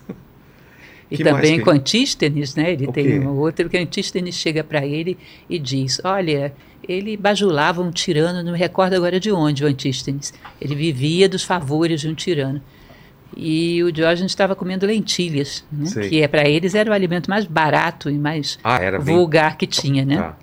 E 1.12 1.18
Que 1.18 1.24
também 1.24 1.58
que- 1.58 1.64
com 1.66 1.72
Antístenes, 1.72 2.56
né? 2.56 2.72
Ele 2.74 2.88
O 2.88 2.92
tem 2.92 3.06
quê? 3.06 3.20
uma 3.20 3.32
outra 3.32 3.68
que 3.68 3.78
Antístenes 3.78 4.36
chega 4.36 4.64
para 4.64 4.86
ele 4.86 5.18
e 5.50 5.58
diz: 5.58 6.00
Olha, 6.04 6.54
ele 6.88 7.18
bajulava 7.18 7.82
um 7.82 7.90
tirano, 7.92 8.44
não 8.44 8.52
me 8.54 8.58
recordo 8.58 8.94
agora 8.94 9.20
de 9.20 9.32
onde 9.32 9.64
o 9.64 9.68
Antístenes. 9.68 10.34
Ele 10.62 10.76
vivia 10.76 11.28
dos 11.28 11.44
favores 11.44 12.02
de 12.02 12.08
um 12.10 12.14
tirano. 12.14 12.62
E 13.38 13.82
o 13.84 13.92
Diógenes 13.92 14.32
estava 14.32 14.56
comendo 14.56 14.86
lentilhas, 14.86 15.64
né? 15.72 16.08
Que 16.10 16.22
é 16.22 16.28
para 16.28 16.48
eles 16.50 16.74
era 16.76 16.90
o 16.90 16.94
alimento 16.94 17.30
mais 17.30 17.46
barato 17.46 18.10
e 18.10 18.18
mais 18.18 18.58
Ah, 18.64 18.80
era 18.82 19.00
bem... 19.00 19.16
vulgar 19.16 19.56
que 19.58 19.68
tinha, 19.68 20.04
né? 20.04 20.18
Tá. 20.18 20.38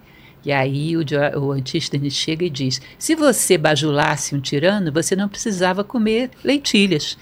E 0.44 0.52
aí 0.52 0.96
o, 0.96 1.02
o 1.40 1.50
Antístenes 1.52 2.14
chega 2.14 2.44
e 2.44 2.50
diz: 2.50 2.80
se 2.98 3.14
você 3.16 3.58
bajulasse 3.58 4.34
um 4.34 4.40
tirano, 4.40 4.92
você 4.92 5.14
não 5.16 5.28
precisava 5.28 5.82
comer 5.84 6.30
lentilhas. 6.44 7.18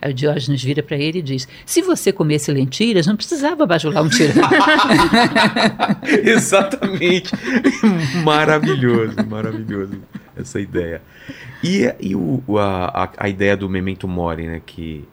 Aí 0.00 0.12
o 0.12 0.14
Diógenes 0.14 0.62
vira 0.62 0.82
para 0.82 0.96
ele 0.96 1.18
e 1.18 1.22
diz: 1.22 1.48
se 1.66 1.82
você 1.82 2.12
comesse 2.12 2.52
lentilhas, 2.52 3.06
não 3.06 3.16
precisava 3.16 3.66
bajular 3.66 4.02
um 4.02 4.08
tirano. 4.08 4.40
Exatamente. 6.24 7.32
maravilhoso, 8.22 9.16
maravilhoso 9.28 10.00
essa 10.36 10.60
ideia. 10.60 11.02
E, 11.62 11.92
e 12.00 12.14
o, 12.14 12.42
a, 12.58 13.10
a, 13.16 13.28
ideia 13.28 13.56
do 13.56 13.68
memento 13.68 14.06
mori, 14.06 14.46
né? 14.46 14.62
Que 14.64 15.04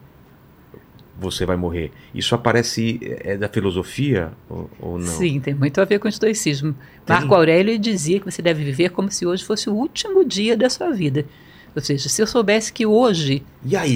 você 1.17 1.45
vai 1.45 1.55
morrer. 1.55 1.91
Isso 2.13 2.35
aparece 2.35 2.99
é 3.01 3.37
da 3.37 3.47
filosofia 3.47 4.33
ou, 4.49 4.69
ou 4.79 4.99
não? 4.99 5.07
Sim, 5.07 5.39
tem 5.39 5.55
muito 5.55 5.79
a 5.81 5.85
ver 5.85 5.97
com 5.97 6.07
o 6.07 6.09
estoicismo. 6.09 6.75
Marco 7.07 7.33
Aurélio 7.33 7.79
dizia 7.79 8.19
que 8.19 8.29
você 8.29 8.41
deve 8.41 8.63
viver 8.63 8.89
como 8.89 9.09
se 9.09 9.25
hoje 9.25 9.43
fosse 9.43 9.69
o 9.69 9.73
último 9.73 10.23
dia 10.23 10.55
da 10.55 10.69
sua 10.69 10.91
vida. 10.91 11.25
Ou 11.75 11.81
seja, 11.81 12.07
se 12.07 12.21
eu 12.21 12.27
soubesse 12.27 12.71
que 12.71 12.85
hoje 12.85 13.43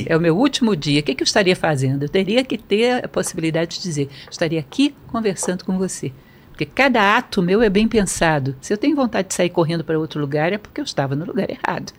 é 0.05 0.17
o 0.17 0.19
meu 0.19 0.37
último 0.37 0.75
dia, 0.75 0.99
o 0.99 1.03
que, 1.03 1.15
que 1.15 1.23
eu 1.23 1.25
estaria 1.25 1.55
fazendo? 1.55 2.03
Eu 2.03 2.09
teria 2.09 2.43
que 2.43 2.57
ter 2.57 3.05
a 3.05 3.07
possibilidade 3.07 3.77
de 3.77 3.83
dizer: 3.83 4.09
estaria 4.29 4.59
aqui 4.59 4.93
conversando 5.07 5.63
com 5.63 5.77
você. 5.77 6.11
Porque 6.49 6.65
cada 6.65 7.15
ato 7.15 7.41
meu 7.41 7.61
é 7.61 7.69
bem 7.69 7.87
pensado. 7.87 8.53
Se 8.59 8.73
eu 8.73 8.77
tenho 8.77 8.95
vontade 8.95 9.29
de 9.29 9.33
sair 9.33 9.49
correndo 9.49 9.81
para 9.81 9.97
outro 9.97 10.19
lugar, 10.19 10.51
é 10.51 10.57
porque 10.57 10.81
eu 10.81 10.83
estava 10.83 11.15
no 11.15 11.23
lugar 11.23 11.49
errado. 11.49 11.93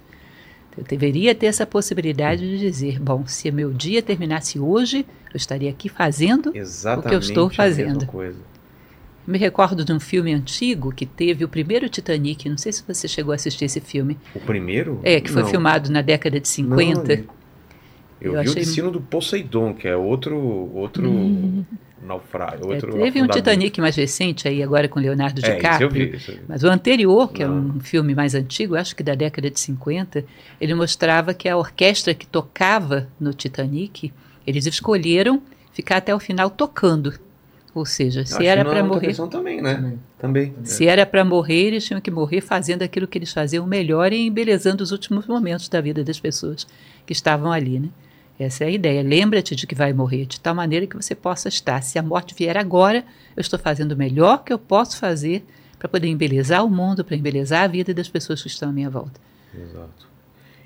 Eu 0.76 0.84
deveria 0.84 1.34
ter 1.34 1.46
essa 1.46 1.66
possibilidade 1.66 2.42
de 2.42 2.58
dizer: 2.58 3.00
bom, 3.00 3.26
se 3.26 3.50
meu 3.50 3.72
dia 3.72 4.02
terminasse 4.02 4.58
hoje, 4.58 5.06
eu 5.32 5.36
estaria 5.36 5.70
aqui 5.70 5.88
fazendo. 5.88 6.54
Exatamente 6.54 7.06
o 7.06 7.08
que 7.08 7.14
eu 7.14 7.20
estou 7.20 7.50
fazendo. 7.50 8.06
Me 9.30 9.38
recordo 9.38 9.84
de 9.84 9.92
um 9.92 10.00
filme 10.00 10.32
antigo 10.34 10.90
que 10.92 11.06
teve 11.06 11.44
o 11.44 11.48
primeiro 11.48 11.88
Titanic. 11.88 12.48
Não 12.48 12.58
sei 12.58 12.72
se 12.72 12.82
você 12.86 13.06
chegou 13.06 13.30
a 13.32 13.36
assistir 13.36 13.64
esse 13.66 13.80
filme. 13.80 14.18
O 14.34 14.40
primeiro? 14.40 14.98
É, 15.04 15.20
que 15.20 15.30
foi 15.30 15.42
Não. 15.42 15.48
filmado 15.48 15.90
na 15.92 16.02
década 16.02 16.40
de 16.40 16.48
50. 16.48 17.16
Não, 17.16 17.22
eu, 17.22 17.26
Eu 18.20 18.30
vi 18.32 18.36
o 18.36 18.40
achei- 18.40 18.54
destino 18.56 18.90
do 18.90 19.00
Poseidon, 19.00 19.72
que 19.72 19.86
é 19.86 19.96
outro 19.96 20.36
outro 20.74 21.04
naufrágio, 22.02 22.72
É, 22.72 22.74
outro 22.74 22.92
teve 22.94 23.22
um. 23.22 23.28
Titanic 23.28 23.80
mais 23.80 23.94
recente 23.94 24.48
aí 24.48 24.62
agora 24.62 24.88
com 24.88 24.98
Leonardo 24.98 25.38
É, 25.38 25.42
isso 25.42 25.50
eu 25.50 25.56
DiCaprio. 25.56 26.10
vi, 26.10 26.16
isso. 26.16 26.38
Mas 26.48 26.62
o 26.64 26.68
anterior, 26.68 27.30
que 27.32 27.42
é 27.42 27.46
Não. 27.46 27.76
um 27.76 27.80
filme 27.80 28.14
mais 28.14 28.34
antigo, 28.34 28.74
acho 28.74 28.96
que 28.96 29.02
da 29.02 29.14
década 29.14 29.48
de 29.50 29.60
50, 29.60 30.24
ele 30.60 30.74
mostrava 30.74 31.32
que 31.32 31.48
a 31.48 31.56
orquestra 31.56 32.14
que 32.14 32.26
tocava 32.26 33.06
no 33.20 33.32
Titanic, 33.32 34.12
eles 34.46 34.66
escolheram 34.66 35.40
ficar 35.72 35.98
até 35.98 36.12
o 36.14 36.18
final 36.18 36.50
tocando. 36.50 37.14
Ou 37.74 37.86
seja, 37.86 38.26
se 38.26 38.44
era 38.46 38.64
para 38.64 38.82
morrer, 38.82 39.14
também, 39.30 39.62
né? 39.62 39.96
Também. 40.18 40.54
se 40.64 40.86
era 40.88 41.06
para 41.06 41.24
morrer, 41.24 41.66
eles 41.68 41.84
tinham 41.84 42.00
que 42.00 42.10
morrer 42.10 42.40
fazendo 42.40 42.82
aquilo 42.82 43.06
que 43.06 43.16
eles 43.16 43.32
faziam 43.32 43.64
melhor 43.66 44.12
e 44.12 44.26
embelezando 44.26 44.82
os 44.82 44.90
últimos 44.90 45.26
momentos 45.26 45.68
da 45.68 45.80
vida 45.80 46.02
das 46.02 46.18
pessoas 46.18 46.66
que 47.06 47.12
estavam 47.12 47.52
ali, 47.52 47.78
né? 47.78 47.88
Essa 48.38 48.64
é 48.64 48.68
a 48.68 48.70
ideia. 48.70 49.02
Lembra-te 49.02 49.54
de 49.54 49.66
que 49.66 49.74
vai 49.74 49.92
morrer, 49.92 50.24
de 50.26 50.40
tal 50.40 50.54
maneira 50.54 50.86
que 50.86 50.96
você 50.96 51.14
possa 51.14 51.48
estar. 51.48 51.80
Se 51.82 51.98
a 51.98 52.02
morte 52.02 52.34
vier 52.34 52.56
agora, 52.56 53.04
eu 53.36 53.40
estou 53.40 53.58
fazendo 53.58 53.92
o 53.92 53.96
melhor 53.96 54.42
que 54.42 54.52
eu 54.52 54.58
posso 54.58 54.96
fazer 54.98 55.44
para 55.78 55.88
poder 55.88 56.08
embelezar 56.08 56.64
o 56.64 56.70
mundo, 56.70 57.04
para 57.04 57.14
embelezar 57.16 57.64
a 57.64 57.66
vida 57.66 57.92
das 57.94 58.08
pessoas 58.08 58.42
que 58.42 58.48
estão 58.48 58.70
à 58.70 58.72
minha 58.72 58.90
volta. 58.90 59.20
Exato. 59.54 60.08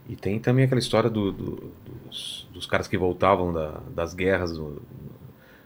E 0.08 0.14
tem 0.16 0.38
também 0.38 0.64
aquela 0.66 0.78
história 0.78 1.08
do- 1.10 1.32
do- 1.32 1.72
dos, 2.06 2.46
dos 2.52 2.66
caras 2.66 2.86
que 2.86 2.96
voltavam 2.96 3.52
da- 3.52 3.80
das 3.94 4.14
guerras 4.14 4.52
do- 4.52 4.80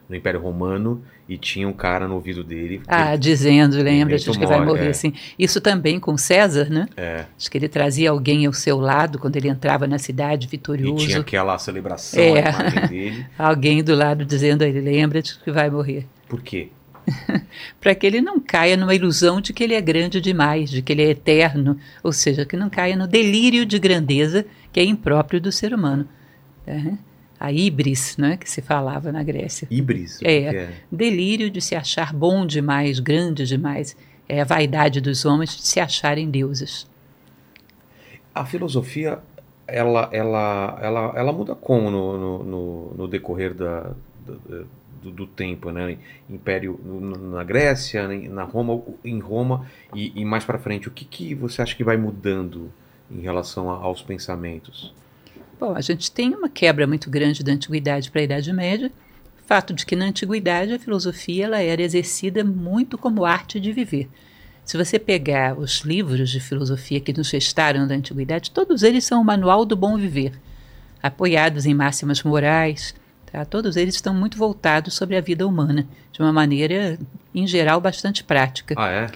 no 0.09 0.17
Império 0.17 0.41
Romano 0.41 1.03
e 1.29 1.37
tinha 1.37 1.69
um 1.69 1.73
cara 1.73 2.09
no 2.09 2.15
ouvido 2.15 2.43
dele. 2.43 2.81
Ah, 2.89 3.15
dizendo, 3.15 3.77
lembra-te 3.77 4.31
que 4.31 4.47
vai 4.47 4.65
morrer, 4.65 4.87
é. 4.87 4.91
assim. 4.91 5.13
Isso 5.39 5.61
também 5.61 6.01
com 6.01 6.17
César, 6.17 6.71
né? 6.71 6.89
É, 6.97 7.27
Diz 7.37 7.49
que 7.49 7.59
ele 7.59 7.69
trazia 7.69 8.11
alguém 8.11 8.47
ao 8.47 8.53
seu 8.55 8.79
lado 8.81 9.19
quando 9.19 9.37
ele 9.37 9.49
entrava 9.49 9.87
na 9.87 9.99
cidade 9.99 10.47
e 10.47 10.51
vitorioso. 10.51 11.07
tinha 11.07 11.21
aquela 11.21 11.59
celebração, 11.59 12.23
É. 12.23 12.47
a 12.47 12.51
imagem 12.51 12.87
dele. 12.89 13.27
Alguém 13.39 13.85
do 13.85 13.95
lado 13.95 14.25
dizendo 14.25 14.63
a 14.63 14.67
ele, 14.67 14.81
lembra-te 14.81 15.39
que 15.39 15.51
vai 15.51 15.69
morrer. 15.69 16.07
Por 16.29 16.41
quê? 16.41 16.69
para 17.81 17.95
que 17.95 18.07
ele 18.07 18.21
não 18.21 18.39
caia 18.41 18.77
numa 18.77 18.95
ilusão 18.95 19.41
de 19.41 19.53
que 19.53 19.65
ele 19.65 19.75
é 19.75 19.81
grande 19.81 20.21
demais, 20.21 20.71
de 20.71 20.83
que 20.83 20.93
ele 20.93 21.03
é 21.03 21.11
eterno, 21.11 21.79
ou 22.03 22.13
seja, 22.13 22.45
que 22.45 22.57
não 22.57 22.69
caia 22.71 22.97
no 22.97 23.07
delírio 23.07 23.65
de 23.67 23.79
grandeza 23.79 24.45
que 24.73 24.81
é 24.81 24.85
impróprio 24.85 25.41
do 25.41 25.51
ser 25.53 25.73
humano. 25.73 26.07
né? 26.67 26.99
A 27.41 27.53
ibris, 27.53 28.17
né, 28.17 28.37
que 28.37 28.51
se 28.51 28.61
falava 28.61 29.13
na 29.13 29.23
Grécia. 29.23 29.69
Ibris? 29.71 30.19
É. 30.23 30.39
é? 30.55 30.71
Delírio 30.91 31.51
de 31.51 31.61
se 31.61 31.75
achar 31.77 32.13
bom 32.13 32.45
demais, 32.45 32.99
grande 32.99 33.45
demais. 33.47 33.97
É 34.29 34.41
a 34.41 34.45
vaidade 34.45 35.01
dos 35.01 35.25
homens 35.25 35.57
de 35.57 35.63
se 35.63 35.79
acharem 35.81 36.31
deuses. 36.31 36.87
A 38.35 38.45
filosofia, 38.45 39.19
ela, 39.67 40.09
ela, 40.13 40.79
ela, 40.83 41.13
ela 41.17 41.33
muda 41.33 41.55
como 41.55 41.91
no, 41.91 42.43
no, 42.45 42.95
no- 42.95 43.09
decorrer 43.09 43.55
da, 43.55 43.93
da- 44.27 44.65
do, 45.03 45.11
do 45.13 45.27
tempo, 45.27 45.71
né? 45.71 45.97
Império 46.29 46.79
na 46.85 47.45
Grécia, 47.45 48.07
na 48.29 48.43
Roma, 48.43 48.83
em 49.05 49.19
Roma 49.21 49.65
e, 49.95 50.13
e 50.21 50.25
mais 50.25 50.45
para 50.45 50.59
frente. 50.59 50.89
O 50.89 50.91
que, 50.91 51.05
que 51.05 51.35
você 51.35 51.63
acha 51.63 51.75
que 51.77 51.85
vai 51.85 51.97
mudando 51.97 52.71
em 53.11 53.21
relação 53.21 53.71
a- 53.71 53.77
aos 53.77 54.03
pensamentos? 54.03 54.93
Bom, 55.59 55.75
a 55.75 55.81
gente 55.81 56.11
tem 56.13 56.35
uma 56.35 56.49
quebra 56.49 56.87
muito 56.87 57.11
grande 57.11 57.43
da 57.43 57.53
antiguidade 57.53 58.11
para 58.11 58.21
a 58.21 58.25
Idade 58.25 58.53
Média. 58.53 58.93
Fato 59.45 59.75
de 59.75 59.85
que 59.85 59.97
na 59.97 60.05
antiguidade 60.05 60.73
a 60.73 60.79
filosofia 60.79 61.47
ela 61.47 61.61
era 61.61 61.83
exercida 61.83 62.45
muito 62.45 62.97
como 62.97 63.25
arte 63.25 63.59
de 63.59 63.73
viver. 63.73 64.09
Se 64.65 64.77
você 64.77 64.99
pegar 64.99 65.59
os 65.59 65.81
livros 65.81 66.31
de 66.31 66.39
filosofia 66.39 67.01
que 67.01 67.13
nos 67.13 67.31
restaram 67.31 67.89
da 67.89 67.95
antiguidade, 67.95 68.51
todos 68.51 68.83
eles 68.83 69.05
são 69.05 69.21
o 69.21 69.25
manual 69.25 69.65
do 69.65 69.75
bom 69.75 69.97
viver, 69.97 70.33
apoiados 71.03 71.65
em 71.65 71.75
máximas 71.75 72.23
morais. 72.23 72.95
Tá? 73.33 73.45
Todos 73.45 73.77
eles 73.77 73.95
estão 73.95 74.15
muito 74.15 74.39
voltados 74.39 74.95
sobre 74.95 75.17
a 75.17 75.21
vida 75.21 75.47
humana, 75.47 75.89
de 76.13 76.21
uma 76.21 76.33
maneira, 76.33 76.99
em 77.35 77.47
geral, 77.47 77.81
bastante 77.81 78.23
prática. 78.23 78.75
Ah, 78.77 78.91
é? 78.91 79.07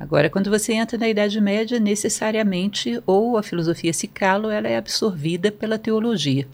Agora, 0.00 0.30
quando 0.30 0.48
você 0.50 0.72
entra 0.72 0.96
na 0.96 1.08
Idade 1.08 1.38
Média, 1.40 1.78
necessariamente 1.78 3.00
ou 3.06 3.36
a 3.36 3.42
filosofia 3.42 3.92
se 3.92 4.06
cala 4.08 4.46
ou 4.46 4.50
ela 4.50 4.66
é 4.66 4.76
absorvida 4.78 5.52
pela 5.52 5.78
teologia. 5.78 6.48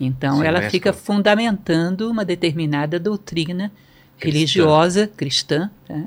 Então, 0.00 0.38
Se 0.38 0.46
ela 0.46 0.58
mescla. 0.58 0.70
fica 0.70 0.92
fundamentando 0.92 2.10
uma 2.10 2.24
determinada 2.24 2.98
doutrina 2.98 3.70
Cristã. 4.18 4.38
religiosa, 4.38 5.06
cristã, 5.16 5.70
tá? 5.86 6.02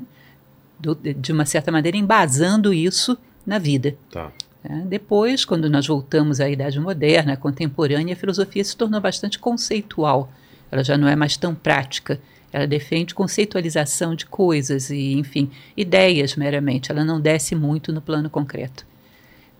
Do- 0.80 0.96
de 0.96 1.30
uma 1.32 1.46
certa 1.46 1.70
maneira 1.70 1.96
embasando 1.96 2.74
isso 2.74 3.16
na 3.46 3.58
vida. 3.58 3.94
Tá. 4.10 4.32
Né? 4.64 4.84
Depois, 4.88 5.44
quando 5.44 5.70
nós 5.70 5.86
voltamos 5.86 6.40
à 6.40 6.48
Idade 6.50 6.80
Moderna, 6.80 7.36
contemporânea, 7.36 8.14
a 8.14 8.16
filosofia 8.16 8.64
se 8.64 8.76
tornou 8.76 9.00
bastante 9.00 9.38
conceitual. 9.38 10.32
Ela 10.70 10.82
já 10.82 10.96
não 10.98 11.06
é 11.06 11.14
mais 11.14 11.36
tão 11.36 11.54
prática. 11.54 12.18
Ela 12.52 12.66
defende 12.66 13.14
conceitualização 13.14 14.14
de 14.14 14.26
coisas 14.26 14.90
e, 14.90 15.14
enfim, 15.14 15.50
ideias 15.76 16.36
meramente. 16.36 16.92
Ela 16.92 17.04
não 17.04 17.20
desce 17.20 17.54
muito 17.54 17.92
no 17.92 18.02
plano 18.02 18.28
concreto. 18.28 18.84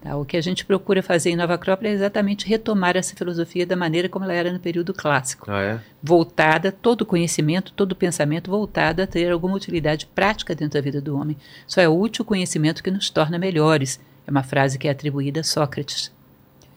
Tá? 0.03 0.17
O 0.17 0.25
que 0.25 0.37
a 0.37 0.41
gente 0.41 0.65
procura 0.65 1.03
fazer 1.03 1.31
em 1.31 1.37
Nova 1.37 1.55
Acrópole 1.55 1.89
é 1.89 1.93
exatamente 1.93 2.47
retomar 2.47 2.97
essa 2.97 3.15
filosofia 3.15 3.65
da 3.65 3.77
maneira 3.77 4.09
como 4.09 4.25
ela 4.25 4.35
era 4.35 4.53
no 4.53 4.59
período 4.59 4.93
clássico. 4.93 5.51
Ah, 5.51 5.63
é? 5.63 5.81
Voltada, 6.03 6.73
todo 6.73 7.07
conhecimento, 7.07 7.73
todo 7.73 7.95
pensamento 7.95 8.51
voltado 8.51 9.01
a 9.01 9.07
ter 9.07 9.31
alguma 9.31 9.55
utilidade 9.55 10.07
prática 10.07 10.55
dentro 10.55 10.75
da 10.75 10.83
vida 10.83 11.01
do 11.01 11.17
homem. 11.17 11.37
Só 11.67 11.81
é 11.81 11.89
útil 11.89 12.25
o 12.25 12.27
conhecimento 12.27 12.83
que 12.83 12.91
nos 12.91 13.11
torna 13.11 13.39
melhores. 13.39 14.01
É 14.27 14.31
uma 14.31 14.43
frase 14.43 14.77
que 14.77 14.89
é 14.89 14.91
atribuída 14.91 15.41
a 15.41 15.45
Sócrates. 15.45 16.13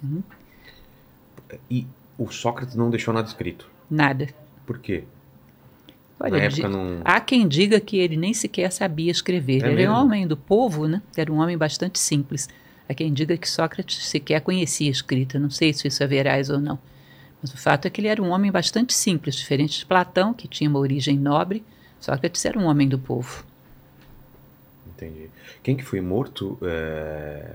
Uhum. 0.03 0.21
E 1.69 1.87
o 2.17 2.29
Sócrates 2.29 2.75
não 2.75 2.89
deixou 2.91 3.13
nada 3.13 3.27
escrito. 3.27 3.67
Nada. 3.89 4.29
Por 4.65 4.77
quê? 4.79 5.03
Olha, 6.19 6.37
época 6.37 6.69
não... 6.69 7.01
Há 7.03 7.19
quem 7.19 7.47
diga 7.47 7.79
que 7.79 7.97
ele 7.97 8.15
nem 8.15 8.33
sequer 8.33 8.71
sabia 8.71 9.11
escrever. 9.11 9.63
É 9.63 9.67
ele 9.67 9.75
mesmo? 9.75 9.81
era 9.81 9.91
um 9.91 10.05
homem 10.05 10.27
do 10.27 10.37
povo, 10.37 10.87
né? 10.87 11.01
Era 11.15 11.31
um 11.31 11.37
homem 11.37 11.57
bastante 11.57 11.99
simples. 11.99 12.47
Há 12.87 12.93
quem 12.93 13.11
diga 13.11 13.35
que 13.37 13.49
Sócrates 13.49 14.07
sequer 14.07 14.41
conhecia 14.41 14.87
a 14.87 14.91
escrita. 14.91 15.39
Não 15.39 15.49
sei 15.49 15.73
se 15.73 15.87
isso 15.87 16.03
é 16.03 16.07
veraz 16.07 16.49
ou 16.49 16.59
não. 16.59 16.79
Mas 17.41 17.53
o 17.53 17.57
fato 17.57 17.85
é 17.85 17.89
que 17.89 17.99
ele 17.99 18.07
era 18.07 18.21
um 18.21 18.29
homem 18.29 18.51
bastante 18.51 18.93
simples, 18.93 19.35
diferente 19.35 19.79
de 19.79 19.85
Platão, 19.85 20.33
que 20.33 20.47
tinha 20.47 20.69
uma 20.69 20.79
origem 20.79 21.17
nobre. 21.17 21.63
Sócrates 21.99 22.43
era 22.45 22.57
um 22.57 22.65
homem 22.65 22.87
do 22.87 22.97
povo. 22.97 23.45
Entendi. 24.87 25.29
Quem 25.61 25.75
que 25.75 25.83
foi 25.83 25.99
morto? 25.99 26.57
É... 26.61 27.53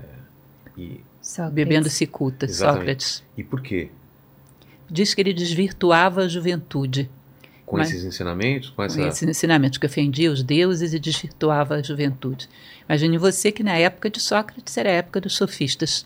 E... 0.77 1.01
Bebendo 1.51 1.89
cicuta, 1.89 2.47
Sócrates. 2.47 3.23
E 3.37 3.43
por 3.43 3.61
quê? 3.61 3.89
Diz 4.89 5.13
que 5.13 5.21
ele 5.21 5.33
desvirtuava 5.33 6.21
a 6.21 6.27
juventude. 6.27 7.09
Com 7.71 7.77
Mas, 7.77 7.89
esses 7.89 8.03
ensinamentos? 8.03 8.69
Com, 8.71 8.83
essa... 8.83 8.97
com 8.97 9.07
esses 9.07 9.23
ensinamentos, 9.23 9.77
que 9.77 9.85
ofendia 9.85 10.29
os 10.29 10.43
deuses 10.43 10.93
e 10.93 10.99
desvirtuava 10.99 11.75
a 11.75 11.81
juventude. 11.81 12.49
Imagine 12.83 13.17
você 13.17 13.49
que 13.49 13.63
na 13.63 13.77
época 13.77 14.09
de 14.09 14.19
Sócrates 14.19 14.75
era 14.75 14.89
a 14.89 14.91
época 14.91 15.21
dos 15.21 15.37
sofistas. 15.37 16.05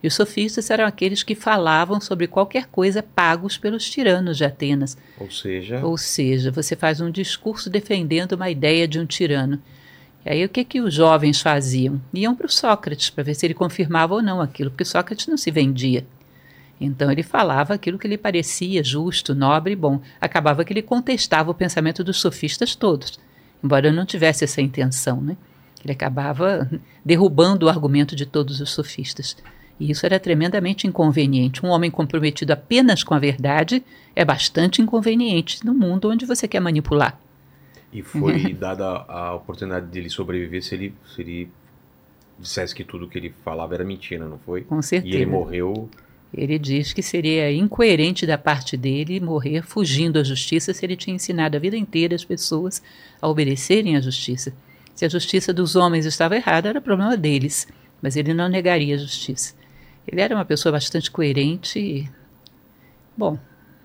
E 0.00 0.06
os 0.06 0.14
sofistas 0.14 0.70
eram 0.70 0.86
aqueles 0.86 1.24
que 1.24 1.34
falavam 1.34 2.00
sobre 2.00 2.28
qualquer 2.28 2.66
coisa 2.66 3.02
pagos 3.02 3.58
pelos 3.58 3.90
tiranos 3.90 4.36
de 4.36 4.44
Atenas. 4.44 4.96
Ou 5.18 5.28
seja. 5.28 5.84
Ou 5.84 5.98
seja, 5.98 6.52
você 6.52 6.76
faz 6.76 7.00
um 7.00 7.10
discurso 7.10 7.68
defendendo 7.68 8.34
uma 8.34 8.48
ideia 8.48 8.86
de 8.86 9.00
um 9.00 9.04
tirano. 9.04 9.60
E 10.24 10.30
aí 10.30 10.44
o 10.44 10.48
que, 10.48 10.62
que 10.62 10.80
os 10.80 10.94
jovens 10.94 11.40
faziam? 11.40 12.00
Iam 12.14 12.36
para 12.36 12.46
o 12.46 12.48
Sócrates 12.48 13.10
para 13.10 13.24
ver 13.24 13.34
se 13.34 13.44
ele 13.44 13.54
confirmava 13.54 14.14
ou 14.14 14.22
não 14.22 14.40
aquilo, 14.40 14.70
porque 14.70 14.84
Sócrates 14.84 15.26
não 15.26 15.36
se 15.36 15.50
vendia. 15.50 16.06
Então 16.80 17.12
ele 17.12 17.22
falava 17.22 17.74
aquilo 17.74 17.98
que 17.98 18.08
lhe 18.08 18.16
parecia 18.16 18.82
justo, 18.82 19.34
nobre 19.34 19.74
e 19.74 19.76
bom. 19.76 20.00
Acabava 20.18 20.64
que 20.64 20.72
ele 20.72 20.80
contestava 20.80 21.50
o 21.50 21.54
pensamento 21.54 22.02
dos 22.02 22.18
sofistas 22.18 22.74
todos, 22.74 23.20
embora 23.62 23.92
não 23.92 24.06
tivesse 24.06 24.44
essa 24.44 24.62
intenção, 24.62 25.20
né? 25.20 25.36
Ele 25.84 25.92
acabava 25.92 26.70
derrubando 27.04 27.66
o 27.66 27.68
argumento 27.68 28.16
de 28.16 28.24
todos 28.24 28.60
os 28.60 28.70
sofistas. 28.70 29.36
E 29.78 29.90
isso 29.90 30.04
era 30.04 30.18
tremendamente 30.18 30.86
inconveniente. 30.86 31.64
Um 31.64 31.70
homem 31.70 31.90
comprometido 31.90 32.52
apenas 32.52 33.02
com 33.02 33.14
a 33.14 33.18
verdade 33.18 33.82
é 34.14 34.24
bastante 34.24 34.82
inconveniente 34.82 35.64
no 35.64 35.74
mundo 35.74 36.10
onde 36.10 36.26
você 36.26 36.48
quer 36.48 36.60
manipular. 36.60 37.18
E 37.92 38.02
foi 38.02 38.52
dada 38.54 39.04
a 39.08 39.34
oportunidade 39.34 39.86
dele 39.86 40.10
sobreviver 40.10 40.62
se 40.62 40.74
ele, 40.74 40.94
se 41.14 41.22
ele 41.22 41.50
dissesse 42.38 42.74
que 42.74 42.84
tudo 42.84 43.08
que 43.08 43.18
ele 43.18 43.34
falava 43.42 43.74
era 43.74 43.84
mentira, 43.84 44.26
não 44.26 44.38
foi? 44.38 44.62
Com 44.62 44.80
certeza. 44.80 45.14
E 45.14 45.16
ele 45.16 45.30
morreu 45.30 45.88
ele 46.32 46.58
diz 46.58 46.92
que 46.92 47.02
seria 47.02 47.52
incoerente 47.52 48.26
da 48.26 48.38
parte 48.38 48.76
dele 48.76 49.20
morrer 49.20 49.62
fugindo 49.62 50.18
à 50.18 50.24
justiça 50.24 50.72
se 50.72 50.84
ele 50.84 50.96
tinha 50.96 51.16
ensinado 51.16 51.56
a 51.56 51.60
vida 51.60 51.76
inteira 51.76 52.14
as 52.14 52.24
pessoas 52.24 52.82
a 53.20 53.28
obedecerem 53.28 53.96
à 53.96 54.00
justiça. 54.00 54.52
Se 54.94 55.04
a 55.04 55.08
justiça 55.08 55.52
dos 55.52 55.76
homens 55.76 56.06
estava 56.06 56.36
errada, 56.36 56.68
era 56.68 56.80
problema 56.80 57.16
deles, 57.16 57.66
mas 58.00 58.16
ele 58.16 58.32
não 58.32 58.48
negaria 58.48 58.94
a 58.94 58.98
justiça. 58.98 59.54
Ele 60.06 60.20
era 60.20 60.34
uma 60.34 60.44
pessoa 60.44 60.72
bastante 60.72 61.10
coerente 61.10 61.78
e, 61.78 62.10
bom, 63.16 63.38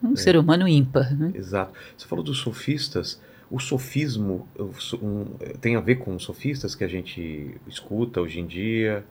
um 0.04 0.14
é. 0.14 0.16
ser 0.16 0.38
humano 0.38 0.68
ímpar. 0.68 1.16
Né? 1.16 1.32
Exato. 1.34 1.74
Você 1.98 2.08
falou 2.08 2.24
dos 2.24 2.40
sofistas. 2.40 3.20
O 3.50 3.60
sofismo 3.60 4.48
um, 5.02 5.26
tem 5.62 5.76
a 5.76 5.80
ver 5.80 5.96
com 5.96 6.16
os 6.16 6.24
sofistas 6.24 6.74
que 6.74 6.84
a 6.84 6.88
gente 6.88 7.56
escuta 7.68 8.20
hoje 8.20 8.40
em 8.40 8.46
dia? 8.46 9.06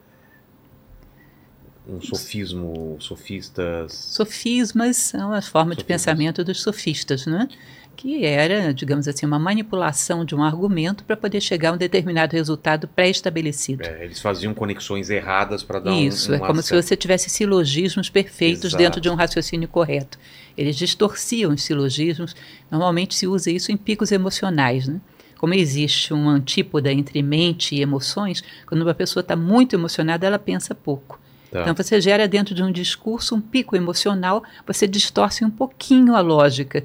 Um 1.86 2.00
sofismo, 2.00 2.96
sofistas. 3.00 3.92
Sofismas 3.92 4.96
são 4.96 5.32
as 5.32 5.46
formas 5.46 5.76
de 5.76 5.84
pensamento 5.84 6.42
dos 6.42 6.62
sofistas, 6.62 7.26
né? 7.26 7.48
que 7.96 8.24
era, 8.24 8.74
digamos 8.74 9.06
assim, 9.08 9.24
uma 9.24 9.38
manipulação 9.38 10.24
de 10.24 10.34
um 10.34 10.42
argumento 10.42 11.04
para 11.04 11.16
poder 11.16 11.40
chegar 11.40 11.70
a 11.70 11.72
um 11.72 11.76
determinado 11.76 12.34
resultado 12.34 12.88
pré-estabelecido. 12.88 13.84
É, 13.84 14.04
eles 14.04 14.20
faziam 14.20 14.52
conexões 14.52 15.10
erradas 15.10 15.62
para 15.62 15.80
dar 15.80 15.92
Isso, 15.92 16.32
um, 16.32 16.34
é 16.34 16.38
como 16.38 16.60
se 16.60 16.74
você 16.74 16.96
tivesse 16.96 17.30
silogismos 17.30 18.10
perfeitos 18.10 18.66
Exato. 18.66 18.82
dentro 18.82 19.00
de 19.00 19.08
um 19.08 19.14
raciocínio 19.14 19.68
correto. 19.68 20.18
Eles 20.56 20.76
distorciam 20.76 21.52
os 21.52 21.62
silogismos, 21.62 22.34
normalmente 22.70 23.14
se 23.14 23.26
usa 23.26 23.50
isso 23.50 23.72
em 23.72 23.76
picos 23.76 24.12
emocionais, 24.12 24.86
né? 24.86 25.00
Como 25.38 25.52
existe 25.52 26.12
uma 26.12 26.32
antípoda 26.32 26.92
entre 26.92 27.22
mente 27.22 27.74
e 27.74 27.82
emoções, 27.82 28.42
quando 28.66 28.82
uma 28.82 28.94
pessoa 28.94 29.20
está 29.20 29.36
muito 29.36 29.74
emocionada, 29.74 30.26
ela 30.26 30.38
pensa 30.38 30.74
pouco. 30.74 31.20
Tá. 31.54 31.60
Então 31.60 31.72
você 31.72 32.00
gera 32.00 32.26
dentro 32.26 32.52
de 32.52 32.64
um 32.64 32.72
discurso 32.72 33.36
um 33.36 33.40
pico 33.40 33.76
emocional, 33.76 34.42
você 34.66 34.88
distorce 34.88 35.44
um 35.44 35.50
pouquinho 35.50 36.16
a 36.16 36.20
lógica. 36.20 36.84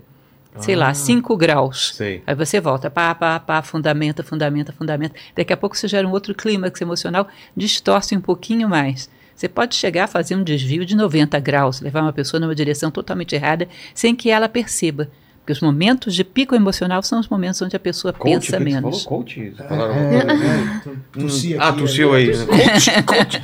Sei 0.59 0.75
ah, 0.75 0.77
lá, 0.77 0.93
5 0.93 1.35
graus. 1.35 1.95
Sei. 1.95 2.21
Aí 2.27 2.35
você 2.35 2.61
volta, 2.61 2.87
pá, 2.87 3.15
pá, 3.15 3.39
pá, 3.39 3.63
fundamenta, 3.63 4.21
fundamenta, 4.21 4.71
fundamenta. 4.71 5.15
Daqui 5.35 5.51
a 5.51 5.57
pouco 5.57 5.75
você 5.75 5.87
gera 5.87 6.07
um 6.07 6.11
outro 6.11 6.35
clímax 6.35 6.79
emocional, 6.81 7.27
distorce 7.57 8.15
um 8.15 8.21
pouquinho 8.21 8.69
mais. 8.69 9.09
Você 9.35 9.49
pode 9.49 9.73
chegar 9.73 10.03
a 10.03 10.07
fazer 10.07 10.35
um 10.35 10.43
desvio 10.43 10.85
de 10.85 10.95
90 10.95 11.39
graus, 11.39 11.81
levar 11.81 12.03
uma 12.03 12.13
pessoa 12.13 12.39
numa 12.39 12.53
direção 12.53 12.91
totalmente 12.91 13.33
errada, 13.33 13.67
sem 13.95 14.15
que 14.15 14.29
ela 14.29 14.47
perceba. 14.47 15.09
Porque 15.49 15.53
os 15.53 15.61
momentos 15.61 16.13
de 16.13 16.23
pico 16.23 16.53
emocional 16.53 17.01
são 17.01 17.19
os 17.19 17.27
momentos 17.27 17.59
onde 17.63 17.75
a 17.75 17.79
pessoa 17.79 18.13
coach, 18.13 18.33
pensa 18.33 18.59
menos. 18.59 19.03
Falou 19.03 19.23
coach? 19.23 19.51
Falaram, 19.57 19.95
é, 19.95 20.17
é, 20.17 21.53
é, 21.53 21.57
ah, 21.57 21.73
tossiu 21.73 22.13
aí. 22.13 22.27
Né? 22.27 22.45
coach, 22.45 23.03
coach. 23.03 23.41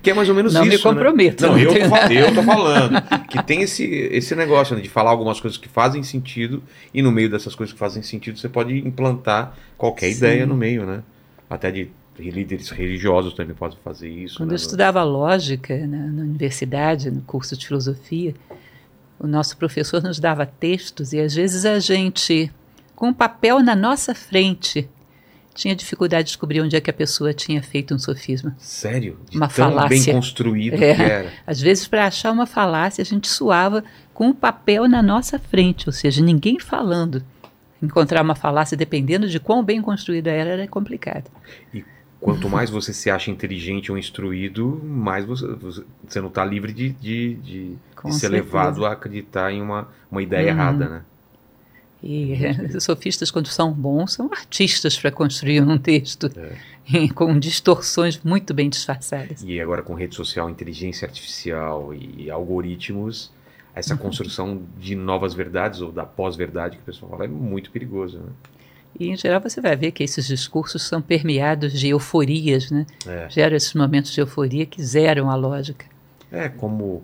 que 0.00 0.10
é 0.10 0.14
mais 0.14 0.28
ou 0.28 0.34
menos 0.36 0.54
não 0.54 0.64
isso. 0.64 0.84
Não 0.84 0.92
me 0.92 0.96
comprometo. 0.96 1.42
Né? 1.42 1.48
Não, 1.48 1.58
eu, 1.58 1.72
eu 1.72 2.34
tô 2.36 2.42
falando. 2.44 3.02
Que 3.28 3.42
tem 3.42 3.62
esse, 3.62 3.84
esse 3.84 4.36
negócio 4.36 4.76
né, 4.76 4.82
de 4.82 4.88
falar 4.88 5.10
algumas 5.10 5.40
coisas 5.40 5.58
que 5.58 5.68
fazem 5.68 6.04
sentido 6.04 6.62
e 6.94 7.02
no 7.02 7.10
meio 7.10 7.28
dessas 7.28 7.56
coisas 7.56 7.72
que 7.72 7.78
fazem 7.80 8.00
sentido 8.00 8.38
você 8.38 8.48
pode 8.48 8.78
implantar 8.78 9.56
qualquer 9.76 10.12
Sim. 10.12 10.18
ideia 10.18 10.46
no 10.46 10.54
meio, 10.54 10.86
né? 10.86 11.02
Até 11.50 11.72
de 11.72 11.90
líderes 12.16 12.70
religiosos 12.70 13.34
também 13.34 13.56
podem 13.56 13.76
fazer 13.82 14.08
isso. 14.08 14.36
Quando 14.36 14.50
né? 14.50 14.54
eu 14.54 14.56
estudava 14.56 15.02
lógica 15.02 15.76
né, 15.84 16.10
na 16.14 16.22
universidade, 16.22 17.10
no 17.10 17.22
curso 17.22 17.56
de 17.56 17.66
filosofia, 17.66 18.34
o 19.22 19.26
nosso 19.28 19.56
professor 19.56 20.02
nos 20.02 20.18
dava 20.18 20.44
textos 20.44 21.12
e 21.12 21.20
às 21.20 21.32
vezes 21.32 21.64
a 21.64 21.78
gente, 21.78 22.50
com 22.96 23.10
o 23.10 23.14
papel 23.14 23.62
na 23.62 23.76
nossa 23.76 24.16
frente, 24.16 24.88
tinha 25.54 25.76
dificuldade 25.76 26.24
de 26.24 26.30
descobrir 26.30 26.60
onde 26.60 26.74
é 26.74 26.80
que 26.80 26.90
a 26.90 26.92
pessoa 26.92 27.32
tinha 27.32 27.62
feito 27.62 27.94
um 27.94 27.98
sofisma. 28.00 28.56
Sério? 28.58 29.20
De 29.30 29.36
uma 29.36 29.48
falácia. 29.48 29.88
bem 29.88 30.14
construído 30.14 30.74
é. 30.74 30.94
que 30.94 31.02
era. 31.02 31.32
Às 31.46 31.60
vezes, 31.60 31.86
para 31.86 32.06
achar 32.06 32.32
uma 32.32 32.46
falácia, 32.46 33.00
a 33.00 33.04
gente 33.04 33.28
suava 33.28 33.84
com 34.12 34.30
o 34.30 34.34
papel 34.34 34.88
na 34.88 35.02
nossa 35.02 35.38
frente, 35.38 35.88
ou 35.88 35.92
seja, 35.92 36.20
ninguém 36.20 36.58
falando. 36.58 37.22
Encontrar 37.80 38.22
uma 38.22 38.34
falácia, 38.34 38.76
dependendo 38.76 39.28
de 39.28 39.38
quão 39.38 39.62
bem 39.62 39.80
construída 39.80 40.30
era, 40.30 40.50
era 40.50 40.68
complicado. 40.68 41.30
E 41.72 41.84
quanto 42.20 42.48
mais 42.48 42.70
você 42.70 42.92
se 42.92 43.10
acha 43.10 43.30
inteligente 43.30 43.90
ou 43.90 43.98
instruído, 43.98 44.80
mais 44.84 45.24
você, 45.24 45.46
você 46.02 46.20
não 46.20 46.28
está 46.28 46.44
livre 46.44 46.72
de, 46.72 46.90
de, 46.90 47.34
de, 47.34 47.76
de 48.04 48.14
ser 48.14 48.28
levado 48.28 48.84
a 48.84 48.92
acreditar 48.92 49.52
em 49.52 49.62
uma, 49.62 49.88
uma 50.10 50.22
ideia 50.22 50.52
uhum. 50.52 50.58
errada, 50.58 50.88
né? 50.88 51.02
E 52.02 52.34
os 52.74 52.82
sofistas, 52.82 53.30
quando 53.30 53.46
são 53.46 53.72
bons, 53.72 54.14
são 54.14 54.28
artistas 54.32 54.98
para 54.98 55.12
construir 55.12 55.62
um 55.62 55.78
texto 55.78 56.28
é. 56.36 57.08
com 57.14 57.38
distorções 57.38 58.20
muito 58.24 58.52
bem 58.52 58.68
disfarçadas. 58.68 59.42
E 59.44 59.60
agora 59.60 59.82
com 59.82 59.94
rede 59.94 60.16
social, 60.16 60.50
inteligência 60.50 61.06
artificial 61.06 61.94
e 61.94 62.28
algoritmos, 62.28 63.30
essa 63.74 63.94
uhum. 63.94 64.00
construção 64.00 64.62
de 64.78 64.96
novas 64.96 65.32
verdades 65.32 65.80
ou 65.80 65.92
da 65.92 66.04
pós-verdade 66.04 66.76
que 66.76 66.82
o 66.82 66.86
pessoal 66.86 67.12
fala 67.12 67.24
é 67.24 67.28
muito 67.28 67.70
perigoso, 67.70 68.18
né? 68.18 68.32
E, 68.98 69.08
em 69.08 69.16
geral, 69.16 69.40
você 69.40 69.60
vai 69.60 69.74
ver 69.74 69.92
que 69.92 70.02
esses 70.02 70.26
discursos 70.26 70.82
são 70.82 71.00
permeados 71.00 71.72
de 71.72 71.88
euforias, 71.88 72.70
né? 72.70 72.86
É. 73.06 73.26
Geram 73.30 73.56
esses 73.56 73.72
momentos 73.72 74.12
de 74.12 74.20
euforia 74.20 74.66
que 74.66 74.82
zeram 74.82 75.30
a 75.30 75.34
lógica. 75.34 75.86
É, 76.30 76.48
como, 76.48 77.02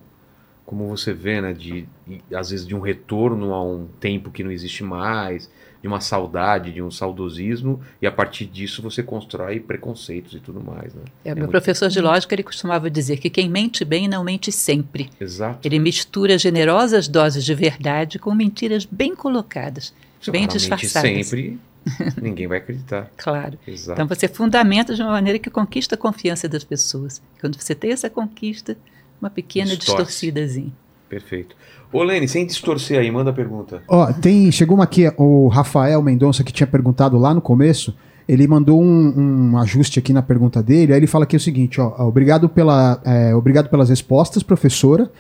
como 0.69 0.87
você 0.87 1.15
vê, 1.15 1.41
né? 1.41 1.55
De, 1.55 1.89
às 2.31 2.51
vezes 2.51 2.67
de 2.67 2.77
um 2.77 2.81
retorno 2.81 3.55
a 3.55 3.65
um 3.65 3.87
tempo 3.99 4.31
que 4.31 4.45
não 4.45 4.51
existe 4.51 4.85
mais. 4.85 5.51
de 5.81 5.89
uma 5.89 6.01
saudade, 6.01 6.73
de 6.73 6.83
um 6.83 6.91
saudosismo, 6.91 7.81
e 8.03 8.07
a 8.07 8.13
partir 8.13 8.45
disso 8.45 8.83
você 8.83 9.01
constrói 9.03 9.61
preconceitos 9.61 10.35
e 10.35 10.41
tudo 10.41 10.61
mais. 10.61 10.93
Né? 10.93 11.03
É, 11.25 11.29
meu 11.31 11.45
muito... 11.45 11.53
professor 11.53 11.89
de 11.89 12.01
lógica 12.01 12.35
ele 12.35 12.43
costumava 12.43 12.91
dizer 12.91 13.17
que 13.19 13.31
quem 13.31 13.49
mente 13.49 13.83
bem 13.83 14.09
não 14.09 14.23
mente 14.25 14.51
sempre. 14.53 15.09
Exato. 15.19 15.67
Ele 15.67 15.79
mistura 15.79 16.37
generosas 16.37 17.09
doses 17.09 17.45
de 17.45 17.55
verdade 17.55 18.19
com 18.19 18.35
mentiras 18.35 18.85
bem 18.85 19.15
colocadas, 19.15 19.95
Se 20.21 20.31
bem 20.31 20.47
disfarçadas. 20.49 21.29
sempre, 21.29 21.59
ninguém 22.21 22.47
vai 22.47 22.59
acreditar. 22.59 23.11
claro. 23.17 23.57
Exato. 23.67 24.03
Então 24.03 24.07
você 24.07 24.29
fundamenta 24.29 24.95
de 24.95 25.01
uma 25.01 25.13
maneira 25.13 25.39
que 25.39 25.49
conquista 25.49 25.95
a 25.95 25.99
confiança 25.99 26.47
das 26.49 26.65
pessoas. 26.65 27.23
Quando 27.41 27.59
você 27.59 27.75
tem 27.75 27.93
essa 27.93 28.11
conquista, 28.11 28.77
uma 29.21 29.31
pequena 29.31 29.77
Distorce. 29.77 29.97
distorcidazinha. 29.97 30.73
Perfeito. 31.09 31.57
Ô, 31.93 32.03
Lene, 32.03 32.29
sem 32.29 32.47
distorcer 32.47 32.99
aí, 33.01 33.11
manda 33.11 33.31
a 33.31 33.33
pergunta. 33.33 33.83
Ó, 33.89 34.13
tem, 34.13 34.53
chegou 34.53 34.77
uma 34.77 34.85
aqui, 34.85 35.11
o 35.17 35.49
Rafael 35.49 36.03
Mendonça, 36.03 36.45
que 36.45 36.53
tinha 36.53 36.67
perguntado 36.67 37.17
lá 37.17 37.33
no 37.33 37.41
começo, 37.41 37.97
ele 38.29 38.47
mandou 38.47 38.83
um, 38.83 39.53
um, 39.53 39.59
ajuste 39.59 39.99
aqui 39.99 40.13
na 40.13 40.21
pergunta 40.21 40.63
dele, 40.63 40.93
aí 40.93 40.99
ele 40.99 41.07
fala 41.07 41.25
aqui 41.25 41.35
o 41.35 41.41
seguinte, 41.41 41.81
ó, 41.81 42.07
obrigado, 42.07 42.47
pela, 42.47 43.01
é, 43.05 43.35
obrigado 43.35 43.71
pelas 43.71 43.89
respostas, 43.89 44.43
professora, 44.43 45.11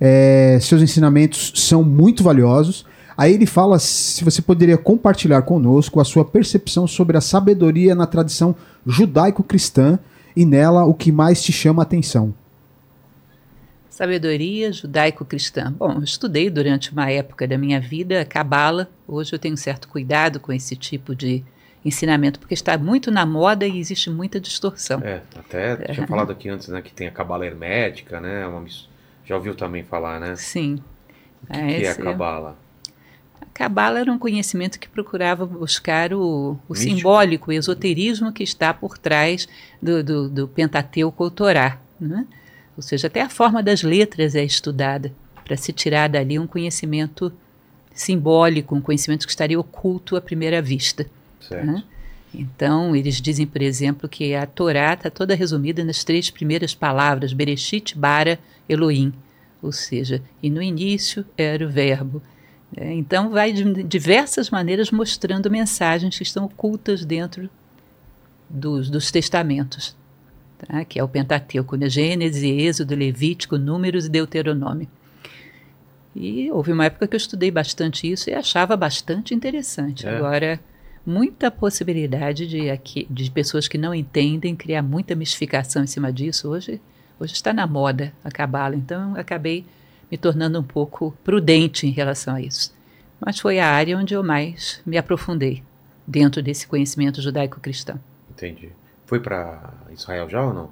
é, 0.00 0.58
seus 0.60 0.82
ensinamentos 0.82 1.52
são 1.54 1.84
muito 1.84 2.24
valiosos, 2.24 2.84
Aí 3.16 3.32
ele 3.32 3.46
fala 3.46 3.78
se 3.78 4.22
você 4.22 4.42
poderia 4.42 4.76
compartilhar 4.76 5.40
conosco 5.42 6.00
a 6.00 6.04
sua 6.04 6.22
percepção 6.22 6.86
sobre 6.86 7.16
a 7.16 7.20
sabedoria 7.20 7.94
na 7.94 8.06
tradição 8.06 8.54
judaico-cristã 8.86 9.98
e 10.36 10.44
nela 10.44 10.84
o 10.84 10.92
que 10.92 11.10
mais 11.10 11.42
te 11.42 11.50
chama 11.50 11.80
a 11.80 11.84
atenção. 11.84 12.34
Sabedoria 13.96 14.70
judaico-cristã. 14.70 15.72
Bom, 15.72 15.92
eu 15.92 16.04
estudei 16.04 16.50
durante 16.50 16.92
uma 16.92 17.10
época 17.10 17.48
da 17.48 17.56
minha 17.56 17.80
vida 17.80 18.20
a 18.20 18.26
Cabala. 18.26 18.90
Hoje 19.08 19.32
eu 19.32 19.38
tenho 19.38 19.56
certo 19.56 19.88
cuidado 19.88 20.38
com 20.38 20.52
esse 20.52 20.76
tipo 20.76 21.14
de 21.16 21.42
ensinamento, 21.82 22.38
porque 22.38 22.52
está 22.52 22.76
muito 22.76 23.10
na 23.10 23.24
moda 23.24 23.66
e 23.66 23.78
existe 23.78 24.10
muita 24.10 24.38
distorção. 24.38 25.00
É, 25.00 25.22
até 25.34 25.72
é. 25.72 25.94
tinha 25.94 26.06
falado 26.06 26.30
aqui 26.30 26.46
antes, 26.46 26.68
né, 26.68 26.82
que 26.82 26.92
tem 26.92 27.06
a 27.06 27.10
Cabala 27.10 27.46
hermética, 27.46 28.20
né? 28.20 28.46
Uma, 28.46 28.66
já 29.24 29.34
ouviu 29.34 29.54
também 29.54 29.82
falar, 29.82 30.20
né? 30.20 30.36
Sim. 30.36 30.74
O 31.44 31.46
que 31.46 31.58
é, 31.58 31.78
que 31.78 31.86
é 31.86 31.90
a 31.90 31.94
Cabala? 31.94 32.58
A 33.40 33.46
Cabala 33.46 34.00
era 34.00 34.12
um 34.12 34.18
conhecimento 34.18 34.78
que 34.78 34.90
procurava 34.90 35.46
buscar 35.46 36.12
o, 36.12 36.58
o 36.68 36.74
simbólico, 36.74 37.48
o 37.50 37.54
esoterismo 37.54 38.30
que 38.30 38.42
está 38.42 38.74
por 38.74 38.98
trás 38.98 39.48
do, 39.80 40.04
do, 40.04 40.28
do 40.28 40.48
Pentateuco 40.48 41.24
ou 41.24 41.30
Torá. 41.30 41.78
Né? 41.98 42.26
Ou 42.76 42.82
seja, 42.82 43.06
até 43.06 43.22
a 43.22 43.28
forma 43.28 43.62
das 43.62 43.82
letras 43.82 44.34
é 44.34 44.44
estudada 44.44 45.12
para 45.44 45.56
se 45.56 45.72
tirar 45.72 46.08
dali 46.08 46.38
um 46.38 46.46
conhecimento 46.46 47.32
simbólico, 47.94 48.74
um 48.74 48.80
conhecimento 48.80 49.24
que 49.26 49.30
estaria 49.30 49.58
oculto 49.58 50.16
à 50.16 50.20
primeira 50.20 50.60
vista. 50.60 51.06
Né? 51.50 51.82
Então, 52.34 52.94
eles 52.94 53.20
dizem, 53.20 53.46
por 53.46 53.62
exemplo, 53.62 54.08
que 54.08 54.34
a 54.34 54.44
Torá 54.44 54.92
está 54.92 55.08
toda 55.08 55.34
resumida 55.34 55.82
nas 55.82 56.04
três 56.04 56.28
primeiras 56.28 56.74
palavras, 56.74 57.32
Bereshit, 57.32 57.96
Bara, 57.96 58.38
Elohim. 58.68 59.12
Ou 59.62 59.72
seja, 59.72 60.22
e 60.42 60.50
no 60.50 60.60
início 60.60 61.24
era 61.36 61.64
o 61.64 61.70
verbo. 61.70 62.22
É, 62.76 62.92
então, 62.92 63.30
vai 63.30 63.52
de 63.52 63.82
diversas 63.84 64.50
maneiras 64.50 64.90
mostrando 64.90 65.50
mensagens 65.50 66.18
que 66.18 66.24
estão 66.24 66.44
ocultas 66.44 67.04
dentro 67.04 67.48
dos, 68.50 68.90
dos 68.90 69.10
testamentos 69.10 69.96
tá? 70.58 70.84
que 70.84 70.98
é 70.98 71.04
o 71.04 71.08
Pentateuco, 71.08 71.76
né? 71.76 71.88
Gênesis, 71.88 72.42
Êxodo, 72.42 72.94
Levítico, 72.94 73.58
Números 73.58 74.06
e 74.06 74.08
Deuteronômio. 74.08 74.88
E 76.14 76.50
houve 76.50 76.72
uma 76.72 76.86
época 76.86 77.06
que 77.06 77.14
eu 77.14 77.18
estudei 77.18 77.50
bastante 77.50 78.10
isso 78.10 78.30
e 78.30 78.34
achava 78.34 78.74
bastante 78.76 79.34
interessante. 79.34 80.06
É. 80.06 80.16
Agora, 80.16 80.58
muita 81.04 81.50
possibilidade 81.50 82.46
de, 82.46 82.70
aqui, 82.70 83.06
de 83.10 83.30
pessoas 83.30 83.68
que 83.68 83.76
não 83.76 83.94
entendem 83.94 84.56
criar 84.56 84.82
muita 84.82 85.14
mistificação 85.14 85.84
em 85.84 85.86
cima 85.86 86.10
disso. 86.10 86.48
Hoje, 86.48 86.80
hoje 87.20 87.34
está 87.34 87.52
na 87.52 87.66
moda 87.66 88.12
a 88.24 88.30
cabala, 88.30 88.74
então 88.74 89.14
acabei 89.14 89.66
me 90.10 90.16
tornando 90.16 90.58
um 90.58 90.62
pouco 90.62 91.14
prudente 91.22 91.86
em 91.86 91.90
relação 91.90 92.34
a 92.34 92.40
isso. 92.40 92.74
Mas 93.20 93.38
foi 93.38 93.58
a 93.58 93.68
área 93.68 93.96
onde 93.98 94.14
eu 94.14 94.22
mais 94.22 94.80
me 94.86 94.96
aprofundei 94.96 95.62
dentro 96.06 96.42
desse 96.42 96.66
conhecimento 96.66 97.20
judaico-cristão. 97.20 98.00
Entendi. 98.30 98.70
Foi 99.06 99.20
para 99.20 99.72
Israel 99.90 100.28
já 100.28 100.44
ou 100.44 100.52
não? 100.52 100.70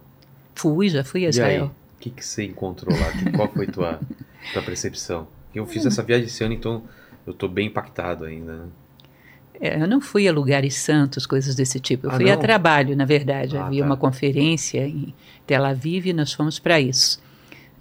Fui, 0.55 0.89
já 0.89 1.03
fui 1.03 1.25
a 1.25 1.29
Israel. 1.29 1.71
O 1.97 2.01
que, 2.01 2.11
que 2.11 2.25
você 2.25 2.45
encontrou 2.45 2.95
lá? 2.95 3.33
Qual 3.35 3.49
foi 3.49 3.67
tua, 3.67 4.01
tua 4.53 4.63
percepção? 4.63 5.27
Eu 5.55 5.65
fiz 5.67 5.87
essa 5.87 6.03
viagem 6.03 6.27
esse 6.27 6.43
ano, 6.45 6.53
então 6.53 6.83
eu 7.27 7.33
estou 7.33 7.49
bem 7.49 7.69
impactado 7.69 8.25
ainda. 8.25 8.57
Né? 8.57 8.67
É, 9.61 9.81
eu 9.81 9.87
não 9.87 10.01
fui 10.01 10.27
a 10.27 10.33
lugares 10.33 10.75
santos, 10.75 11.27
coisas 11.27 11.55
desse 11.55 11.79
tipo. 11.79 12.07
Eu 12.07 12.11
ah, 12.11 12.17
fui 12.17 12.25
não? 12.25 12.33
a 12.33 12.37
trabalho, 12.37 12.97
na 12.97 13.05
verdade. 13.05 13.57
Ah, 13.57 13.67
Havia 13.67 13.83
tá. 13.83 13.87
uma 13.87 13.97
conferência 13.97 14.87
em 14.87 15.15
Tel 15.47 15.65
Aviv 15.65 16.07
e 16.07 16.13
nós 16.13 16.33
fomos 16.33 16.59
para 16.59 16.81
isso. 16.81 17.23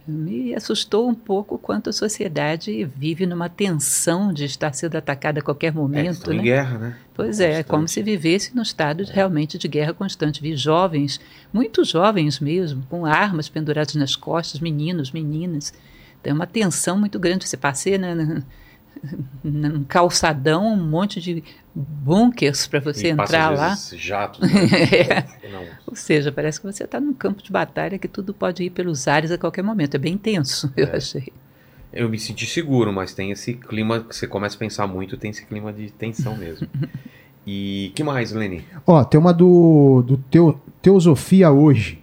Me 0.05 0.53
assustou 0.53 1.07
um 1.07 1.15
pouco 1.15 1.57
quanto 1.57 1.89
a 1.89 1.93
sociedade 1.93 2.83
vive 2.95 3.25
numa 3.25 3.47
tensão 3.47 4.33
de 4.33 4.43
estar 4.43 4.73
sendo 4.73 4.97
atacada 4.97 5.39
a 5.39 5.43
qualquer 5.43 5.73
momento. 5.73 6.29
É, 6.29 6.33
né? 6.33 6.39
em 6.39 6.43
guerra, 6.43 6.77
né? 6.77 6.97
Pois 7.13 7.39
é, 7.39 7.59
é 7.59 7.63
como 7.63 7.87
se 7.87 8.03
vivesse 8.03 8.53
num 8.55 8.61
estado 8.61 9.05
de, 9.05 9.13
realmente 9.13 9.57
de 9.57 9.67
guerra 9.67 9.93
constante. 9.93 10.41
Vi 10.41 10.57
jovens, 10.57 11.21
muito 11.53 11.85
jovens 11.85 12.39
mesmo, 12.39 12.83
com 12.89 13.05
armas 13.05 13.47
penduradas 13.47 13.95
nas 13.95 14.15
costas, 14.15 14.59
meninos, 14.59 15.11
meninas. 15.11 15.73
Tem 16.21 16.33
uma 16.33 16.47
tensão 16.47 16.97
muito 16.97 17.17
grande. 17.17 17.47
Você 17.47 17.55
passeia 17.55 17.97
na, 17.97 18.43
num 19.43 19.83
calçadão, 19.83 20.73
um 20.73 20.89
monte 20.89 21.19
de 21.21 21.43
bunkers 21.75 22.67
para 22.67 22.79
você 22.79 23.07
e 23.07 23.11
entrar 23.11 23.49
passa, 23.49 23.61
lá. 23.61 23.67
Às 23.73 23.89
vezes, 23.91 24.05
jatos. 24.05 24.39
Né? 24.41 24.47
é. 25.43 25.71
Ou 25.87 25.95
seja, 25.95 26.31
parece 26.31 26.59
que 26.61 26.65
você 26.71 26.83
está 26.83 26.99
num 26.99 27.13
campo 27.13 27.41
de 27.41 27.51
batalha 27.51 27.97
que 27.97 28.07
tudo 28.07 28.33
pode 28.33 28.63
ir 28.63 28.69
pelos 28.69 29.07
ares 29.07 29.31
a 29.31 29.37
qualquer 29.37 29.63
momento. 29.63 29.95
É 29.95 29.97
bem 29.97 30.17
tenso, 30.17 30.71
eu 30.77 30.87
É. 30.87 30.97
achei. 30.97 31.31
Eu 31.91 32.09
me 32.09 32.17
senti 32.17 32.45
seguro, 32.47 32.91
mas 32.91 33.13
tem 33.13 33.29
esse 33.31 33.53
clima 33.53 33.99
que 33.99 34.15
você 34.15 34.25
começa 34.25 34.55
a 34.55 34.59
pensar 34.59 34.87
muito, 34.87 35.15
tem 35.15 35.29
esse 35.29 35.45
clima 35.45 35.71
de 35.71 35.91
tensão 35.91 36.35
mesmo. 36.37 36.67
E 37.45 37.91
que 37.93 38.03
mais, 38.03 38.31
Leni? 38.31 38.63
Ó, 38.87 39.03
tem 39.03 39.19
uma 39.19 39.33
do, 39.33 40.01
do 40.07 40.15
teo, 40.15 40.61
Teosofia 40.81 41.51
Hoje. 41.51 42.01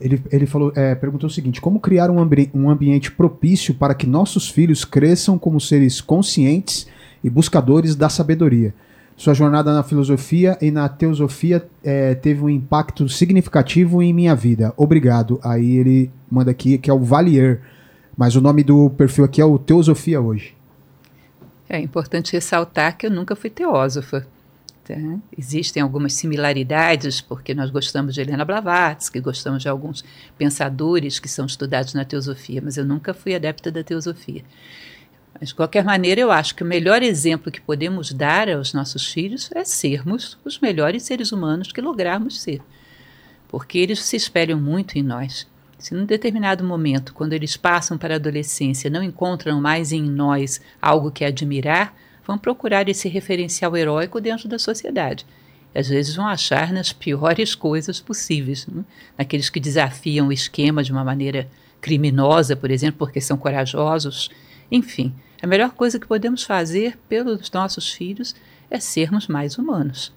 Ele, 0.00 0.22
ele 0.30 0.46
falou, 0.46 0.72
é, 0.74 0.94
perguntou 0.94 1.26
o 1.26 1.32
seguinte: 1.32 1.60
como 1.60 1.80
criar 1.80 2.10
um, 2.10 2.18
ambi 2.18 2.50
um 2.54 2.68
ambiente 2.68 3.10
propício 3.10 3.74
para 3.74 3.94
que 3.94 4.06
nossos 4.06 4.48
filhos 4.48 4.84
cresçam 4.84 5.38
como 5.38 5.60
seres 5.60 6.00
conscientes 6.00 6.86
e 7.24 7.30
buscadores 7.30 7.96
da 7.96 8.08
sabedoria? 8.08 8.74
Sua 9.16 9.32
jornada 9.32 9.72
na 9.72 9.82
filosofia 9.82 10.58
e 10.60 10.70
na 10.70 10.90
teosofia 10.90 11.66
é, 11.82 12.14
teve 12.14 12.42
um 12.42 12.50
impacto 12.50 13.08
significativo 13.08 14.02
em 14.02 14.12
minha 14.12 14.34
vida. 14.34 14.74
Obrigado. 14.76 15.40
Aí 15.42 15.76
ele 15.76 16.10
manda 16.30 16.50
aqui 16.50 16.76
que 16.76 16.90
é 16.90 16.92
o 16.92 17.00
Valier. 17.00 17.62
Mas 18.16 18.36
o 18.36 18.40
nome 18.40 18.62
do 18.62 18.90
perfil 18.90 19.24
aqui 19.24 19.40
é 19.40 19.44
o 19.44 19.58
Teosofia 19.58 20.20
Hoje. 20.20 20.54
É 21.68 21.78
importante 21.78 22.32
ressaltar 22.32 22.96
que 22.96 23.06
eu 23.06 23.10
nunca 23.10 23.34
fui 23.34 23.50
teósofa. 23.50 24.26
Tá? 24.86 24.94
Existem 25.36 25.82
algumas 25.82 26.12
similaridades, 26.12 27.20
porque 27.20 27.52
nós 27.52 27.70
gostamos 27.70 28.14
de 28.14 28.20
Helena 28.20 28.44
Blavatsky, 28.44 29.20
gostamos 29.20 29.62
de 29.62 29.68
alguns 29.68 30.04
pensadores 30.38 31.18
que 31.18 31.28
são 31.28 31.44
estudados 31.44 31.92
na 31.92 32.04
teosofia, 32.04 32.62
mas 32.62 32.76
eu 32.76 32.84
nunca 32.84 33.12
fui 33.12 33.34
adepta 33.34 33.70
da 33.70 33.82
teosofia. 33.82 34.44
Mas, 35.38 35.50
de 35.50 35.54
qualquer 35.54 35.84
maneira, 35.84 36.20
eu 36.20 36.30
acho 36.30 36.54
que 36.54 36.62
o 36.62 36.66
melhor 36.66 37.02
exemplo 37.02 37.52
que 37.52 37.60
podemos 37.60 38.12
dar 38.12 38.48
aos 38.48 38.72
nossos 38.72 39.12
filhos 39.12 39.50
é 39.52 39.64
sermos 39.64 40.38
os 40.44 40.60
melhores 40.60 41.02
seres 41.02 41.32
humanos 41.32 41.72
que 41.72 41.80
lograrmos 41.80 42.40
ser. 42.40 42.62
Porque 43.48 43.78
eles 43.78 44.02
se 44.02 44.16
espelham 44.16 44.58
muito 44.58 44.96
em 44.96 45.02
nós. 45.02 45.46
Se 45.78 45.94
num 45.94 46.06
determinado 46.06 46.64
momento, 46.64 47.12
quando 47.12 47.34
eles 47.34 47.56
passam 47.56 47.98
para 47.98 48.14
a 48.14 48.16
adolescência, 48.16 48.88
não 48.88 49.02
encontram 49.02 49.60
mais 49.60 49.92
em 49.92 50.02
nós 50.02 50.60
algo 50.80 51.10
que 51.10 51.24
admirar, 51.24 51.94
vão 52.26 52.36
procurar 52.36 52.88
esse 52.88 53.08
referencial 53.08 53.76
heróico 53.76 54.20
dentro 54.20 54.48
da 54.48 54.58
sociedade. 54.58 55.24
E 55.74 55.78
às 55.78 55.88
vezes 55.88 56.16
vão 56.16 56.26
achar 56.26 56.72
nas 56.72 56.92
piores 56.92 57.54
coisas 57.54 58.00
possíveis, 58.00 58.66
né? 58.66 58.84
naqueles 59.16 59.48
que 59.48 59.60
desafiam 59.60 60.28
o 60.28 60.32
esquema 60.32 60.82
de 60.82 60.90
uma 60.90 61.04
maneira 61.04 61.48
criminosa, 61.80 62.56
por 62.56 62.70
exemplo, 62.70 62.98
porque 62.98 63.20
são 63.20 63.36
corajosos. 63.36 64.28
Enfim, 64.72 65.14
a 65.40 65.46
melhor 65.46 65.70
coisa 65.70 66.00
que 66.00 66.06
podemos 66.06 66.42
fazer 66.42 66.98
pelos 67.08 67.50
nossos 67.52 67.92
filhos 67.92 68.34
é 68.70 68.80
sermos 68.80 69.28
mais 69.28 69.56
humanos. 69.58 70.12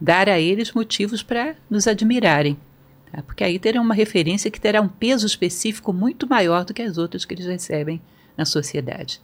Dar 0.00 0.28
a 0.28 0.40
eles 0.40 0.72
motivos 0.72 1.22
para 1.22 1.54
nos 1.68 1.86
admirarem, 1.86 2.58
tá? 3.12 3.22
porque 3.22 3.44
aí 3.44 3.58
terão 3.58 3.82
uma 3.82 3.94
referência 3.94 4.50
que 4.50 4.60
terá 4.60 4.80
um 4.80 4.88
peso 4.88 5.26
específico 5.26 5.92
muito 5.92 6.26
maior 6.26 6.64
do 6.64 6.74
que 6.74 6.82
as 6.82 6.96
outras 6.96 7.24
que 7.24 7.34
eles 7.34 7.46
recebem 7.46 8.00
na 8.36 8.46
sociedade. 8.46 9.20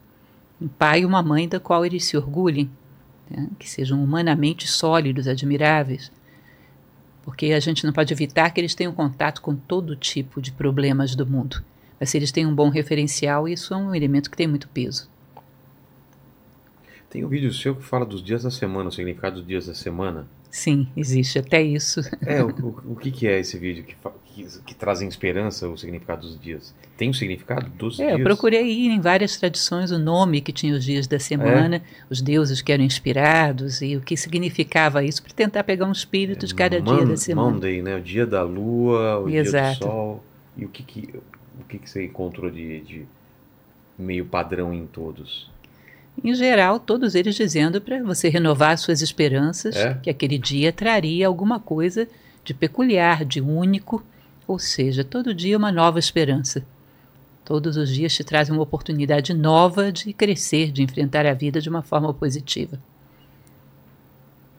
Um 0.60 0.68
pai 0.68 1.00
e 1.00 1.06
uma 1.06 1.22
mãe 1.22 1.48
da 1.48 1.60
qual 1.60 1.84
eles 1.84 2.04
se 2.04 2.16
orgulhem, 2.16 2.70
tá? 3.30 3.46
que 3.58 3.68
sejam 3.68 4.02
humanamente 4.02 4.66
sólidos, 4.66 5.28
admiráveis, 5.28 6.10
porque 7.22 7.52
a 7.52 7.60
gente 7.60 7.84
não 7.84 7.92
pode 7.92 8.12
evitar 8.12 8.50
que 8.50 8.60
eles 8.60 8.74
tenham 8.74 8.92
contato 8.92 9.42
com 9.42 9.54
todo 9.54 9.96
tipo 9.96 10.40
de 10.40 10.52
problemas 10.52 11.14
do 11.14 11.26
mundo. 11.26 11.62
Mas 11.98 12.10
se 12.10 12.16
eles 12.16 12.30
têm 12.30 12.46
um 12.46 12.54
bom 12.54 12.68
referencial, 12.68 13.48
isso 13.48 13.74
é 13.74 13.76
um 13.76 13.94
elemento 13.94 14.30
que 14.30 14.36
tem 14.36 14.46
muito 14.46 14.68
peso. 14.68 15.10
Tem 17.10 17.24
um 17.24 17.28
vídeo 17.28 17.52
seu 17.52 17.74
que 17.74 17.82
fala 17.82 18.04
dos 18.04 18.22
dias 18.22 18.42
da 18.42 18.50
semana, 18.50 18.88
o 18.88 18.92
significado 18.92 19.36
dos 19.36 19.46
dias 19.46 19.66
da 19.66 19.74
semana. 19.74 20.26
Sim, 20.56 20.88
existe 20.96 21.38
até 21.38 21.60
isso. 21.62 22.00
É, 22.24 22.42
o, 22.42 22.48
o, 22.48 22.92
o 22.92 22.96
que, 22.96 23.10
que 23.10 23.26
é 23.26 23.38
esse 23.38 23.58
vídeo 23.58 23.84
que, 23.84 23.94
que, 24.24 24.60
que 24.62 24.74
trazem 24.74 25.06
esperança, 25.06 25.68
o 25.68 25.76
significado 25.76 26.22
dos 26.26 26.40
dias? 26.40 26.74
Tem 26.96 27.10
o 27.10 27.14
significado 27.14 27.68
dos 27.68 28.00
É, 28.00 28.06
dias? 28.06 28.18
eu 28.18 28.24
procurei 28.24 28.64
ir 28.66 28.88
em 28.90 28.98
várias 28.98 29.36
tradições 29.36 29.90
o 29.90 29.98
nome 29.98 30.40
que 30.40 30.54
tinha 30.54 30.74
os 30.74 30.82
dias 30.82 31.06
da 31.06 31.18
semana, 31.18 31.82
os 32.08 32.22
deuses 32.22 32.62
que 32.62 32.72
eram 32.72 32.82
inspirados 32.84 33.82
e 33.82 33.98
o 33.98 34.00
que 34.00 34.16
significava 34.16 35.04
isso, 35.04 35.22
para 35.22 35.34
tentar 35.34 35.62
pegar 35.62 35.84
um 35.84 35.92
espírito 35.92 36.46
de 36.46 36.54
cada 36.54 36.80
dia 36.80 36.94
Mon- 36.94 37.08
da 37.08 37.16
semana. 37.18 37.50
Monday, 37.50 37.82
né? 37.82 37.96
O 37.96 38.00
dia 38.00 38.26
da 38.26 38.42
lua, 38.42 39.18
o 39.18 39.28
dia 39.28 39.42
Exato. 39.42 39.80
do 39.80 39.84
sol. 39.84 40.24
E 40.56 40.64
o 40.64 40.70
que 40.70 40.82
que, 40.82 41.14
o 41.60 41.64
que, 41.68 41.78
que 41.78 41.90
você 41.90 42.06
encontrou 42.06 42.50
de, 42.50 42.80
de 42.80 43.06
meio 43.98 44.24
padrão 44.24 44.72
em 44.72 44.86
todos? 44.86 45.50
Em 46.24 46.34
geral, 46.34 46.80
todos 46.80 47.14
eles 47.14 47.34
dizendo 47.34 47.80
para 47.80 48.02
você 48.02 48.28
renovar 48.28 48.76
suas 48.78 49.02
esperanças, 49.02 49.76
É? 49.76 49.94
que 49.94 50.10
aquele 50.10 50.38
dia 50.38 50.72
traria 50.72 51.26
alguma 51.26 51.60
coisa 51.60 52.08
de 52.44 52.54
peculiar, 52.54 53.24
de 53.24 53.40
único, 53.40 54.02
ou 54.46 54.58
seja, 54.58 55.04
todo 55.04 55.34
dia 55.34 55.56
uma 55.56 55.70
nova 55.72 55.98
esperança. 55.98 56.64
Todos 57.44 57.76
os 57.76 57.88
dias 57.94 58.12
te 58.14 58.24
trazem 58.24 58.54
uma 58.54 58.62
oportunidade 58.62 59.32
nova 59.32 59.92
de 59.92 60.12
crescer, 60.12 60.72
de 60.72 60.82
enfrentar 60.82 61.26
a 61.26 61.32
vida 61.34 61.60
de 61.60 61.68
uma 61.68 61.82
forma 61.82 62.12
positiva. 62.12 62.80